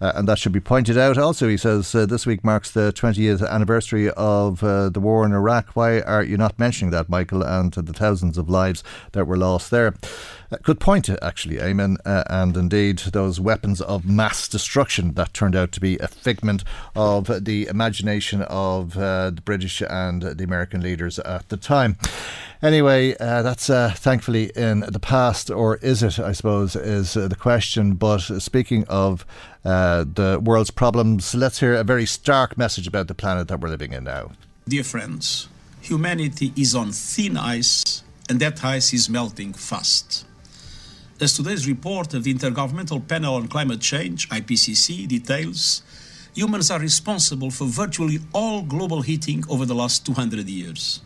uh, 0.00 0.12
and 0.14 0.28
that 0.28 0.38
should 0.38 0.52
be 0.52 0.60
pointed 0.60 0.98
out. 0.98 1.18
Also, 1.18 1.48
he 1.48 1.56
says 1.56 1.94
uh, 1.94 2.06
this 2.06 2.26
week 2.26 2.44
marks 2.44 2.70
the 2.70 2.92
20th 2.92 3.48
anniversary 3.48 4.10
of 4.10 4.62
uh, 4.62 4.90
the 4.90 5.00
war 5.00 5.24
in 5.24 5.32
Iraq. 5.32 5.70
Why 5.74 6.00
are 6.00 6.22
you 6.22 6.36
not 6.36 6.58
mentioning 6.58 6.90
that, 6.90 7.08
Michael, 7.08 7.42
and 7.42 7.72
the 7.72 7.92
thousands 7.92 8.36
of 8.38 8.48
lives 8.48 8.82
that 9.12 9.26
were 9.26 9.36
lost 9.36 9.70
there? 9.70 9.94
Uh, 10.50 10.56
good 10.62 10.78
point, 10.78 11.08
actually, 11.22 11.56
Eamon. 11.56 11.96
Uh, 12.04 12.22
and 12.28 12.56
indeed, 12.56 12.98
those 12.98 13.40
weapons 13.40 13.80
of 13.80 14.04
mass 14.04 14.46
destruction 14.48 15.12
that 15.14 15.34
turned 15.34 15.56
out 15.56 15.72
to 15.72 15.80
be 15.80 15.98
a 15.98 16.08
figment 16.08 16.62
of 16.94 17.44
the 17.44 17.66
imagination 17.66 18.42
of 18.42 18.96
uh, 18.96 19.30
the 19.30 19.42
British 19.42 19.82
and 19.82 20.22
the 20.22 20.44
American 20.44 20.80
leaders 20.80 21.18
at 21.20 21.48
the 21.48 21.56
time. 21.56 21.96
Anyway, 22.62 23.16
uh, 23.18 23.42
that's 23.42 23.68
uh, 23.68 23.92
thankfully 23.94 24.50
in 24.56 24.80
the 24.80 25.00
past, 25.00 25.50
or 25.50 25.76
is 25.78 26.02
it, 26.02 26.18
I 26.18 26.32
suppose, 26.32 26.76
is 26.76 27.16
uh, 27.16 27.28
the 27.28 27.36
question. 27.36 27.94
But 27.94 28.20
speaking 28.20 28.84
of 28.88 29.26
the 29.64 30.40
world's 30.42 30.70
problems, 30.70 31.34
let's 31.34 31.60
hear 31.60 31.74
a 31.74 31.84
very 31.84 32.06
stark 32.06 32.56
message 32.56 32.86
about 32.86 33.08
the 33.08 33.14
planet 33.14 33.48
that 33.48 33.60
we're 33.60 33.68
living 33.68 33.92
in 33.92 34.04
now. 34.04 34.30
Dear 34.68 34.84
friends, 34.84 35.48
humanity 35.80 36.52
is 36.56 36.74
on 36.74 36.92
thin 36.92 37.36
ice, 37.36 38.02
and 38.28 38.40
that 38.40 38.64
ice 38.64 38.92
is 38.94 39.08
melting 39.08 39.52
fast. 39.52 40.24
As 41.18 41.32
today's 41.32 41.66
report 41.66 42.12
of 42.12 42.24
the 42.24 42.34
Intergovernmental 42.34 43.08
Panel 43.08 43.36
on 43.36 43.48
Climate 43.48 43.80
Change, 43.80 44.28
IPCC, 44.28 45.08
details, 45.08 45.82
humans 46.34 46.70
are 46.70 46.78
responsible 46.78 47.50
for 47.50 47.64
virtually 47.66 48.18
all 48.34 48.60
global 48.60 49.00
heating 49.00 49.42
over 49.48 49.64
the 49.64 49.74
last 49.74 50.04
200 50.04 50.46
years. 50.46 51.00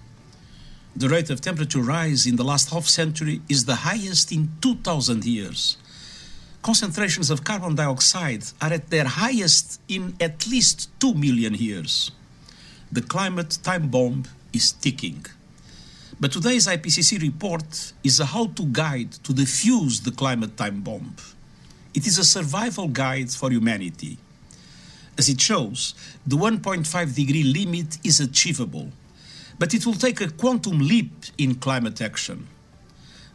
The 0.96 1.08
rate 1.08 1.30
of 1.30 1.40
temperature 1.40 1.78
rise 1.78 2.26
in 2.26 2.34
the 2.34 2.42
last 2.42 2.70
half 2.70 2.86
century 2.86 3.40
is 3.48 3.66
the 3.66 3.86
highest 3.86 4.32
in 4.32 4.50
2000 4.60 5.24
years. 5.24 5.76
Concentrations 6.60 7.30
of 7.30 7.44
carbon 7.44 7.76
dioxide 7.76 8.42
are 8.60 8.72
at 8.72 8.90
their 8.90 9.04
highest 9.06 9.80
in 9.86 10.16
at 10.20 10.44
least 10.48 10.90
2 10.98 11.14
million 11.14 11.54
years. 11.54 12.10
The 12.90 13.02
climate 13.02 13.60
time 13.62 13.86
bomb 13.86 14.24
is 14.52 14.72
ticking. 14.72 15.24
But 16.20 16.32
today's 16.32 16.66
IPCC 16.66 17.22
report 17.22 17.94
is 18.04 18.20
a 18.20 18.26
how 18.26 18.48
to 18.48 18.66
guide 18.66 19.10
to 19.24 19.32
defuse 19.32 20.04
the 20.04 20.10
climate 20.10 20.54
time 20.54 20.82
bomb. 20.82 21.16
It 21.94 22.06
is 22.06 22.18
a 22.18 22.24
survival 22.24 22.88
guide 22.88 23.30
for 23.30 23.50
humanity. 23.50 24.18
as 25.16 25.28
it 25.28 25.40
shows, 25.40 25.94
the 26.26 26.36
1.5 26.36 27.14
degree 27.14 27.42
limit 27.42 27.98
is 28.04 28.20
achievable, 28.20 28.88
but 29.58 29.74
it 29.74 29.84
will 29.84 29.94
take 29.94 30.20
a 30.20 30.30
quantum 30.30 30.78
leap 30.78 31.12
in 31.38 31.54
climate 31.54 32.00
action. 32.00 32.46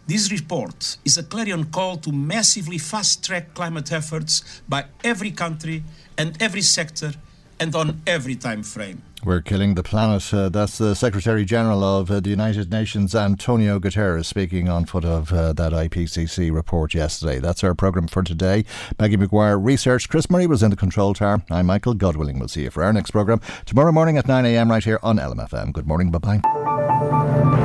This 0.07 0.31
report 0.31 0.97
is 1.05 1.17
a 1.17 1.23
clarion 1.23 1.65
call 1.65 1.97
to 1.97 2.11
massively 2.11 2.77
fast 2.77 3.23
track 3.25 3.53
climate 3.55 3.91
efforts 3.91 4.61
by 4.69 4.85
every 5.03 5.31
country 5.31 5.83
and 6.17 6.39
every 6.41 6.61
sector 6.61 7.13
and 7.59 7.75
on 7.75 8.01
every 8.05 8.35
time 8.35 8.63
frame. 8.63 9.01
We're 9.25 9.41
killing 9.41 9.73
the 9.73 9.81
planet. 9.81 10.31
Uh, 10.31 10.49
that's 10.49 10.77
the 10.77 10.93
Secretary 10.93 11.45
General 11.45 11.83
of 11.83 12.11
uh, 12.11 12.19
the 12.19 12.29
United 12.29 12.71
Nations, 12.71 13.15
Antonio 13.15 13.79
Guterres, 13.79 14.25
speaking 14.25 14.69
on 14.69 14.85
foot 14.85 15.03
of 15.03 15.33
uh, 15.33 15.51
that 15.53 15.71
IPCC 15.71 16.53
report 16.53 16.93
yesterday. 16.93 17.39
That's 17.39 17.63
our 17.63 17.73
programme 17.73 18.07
for 18.07 18.21
today. 18.21 18.65
Maggie 18.99 19.17
McGuire 19.17 19.57
research. 19.61 20.09
Chris 20.09 20.29
Murray 20.29 20.45
was 20.45 20.61
in 20.61 20.69
the 20.69 20.75
control 20.75 21.15
tower. 21.15 21.43
I'm 21.49 21.65
Michael 21.65 21.95
Godwilling. 21.95 22.37
We'll 22.37 22.47
see 22.47 22.63
you 22.63 22.69
for 22.69 22.83
our 22.83 22.93
next 22.93 23.11
programme 23.11 23.41
tomorrow 23.65 23.91
morning 23.91 24.17
at 24.17 24.25
9am 24.25 24.69
right 24.69 24.83
here 24.83 24.99
on 25.01 25.17
LMFM. 25.17 25.73
Good 25.73 25.87
morning. 25.87 26.11
Bye 26.11 26.39
bye. 26.39 27.64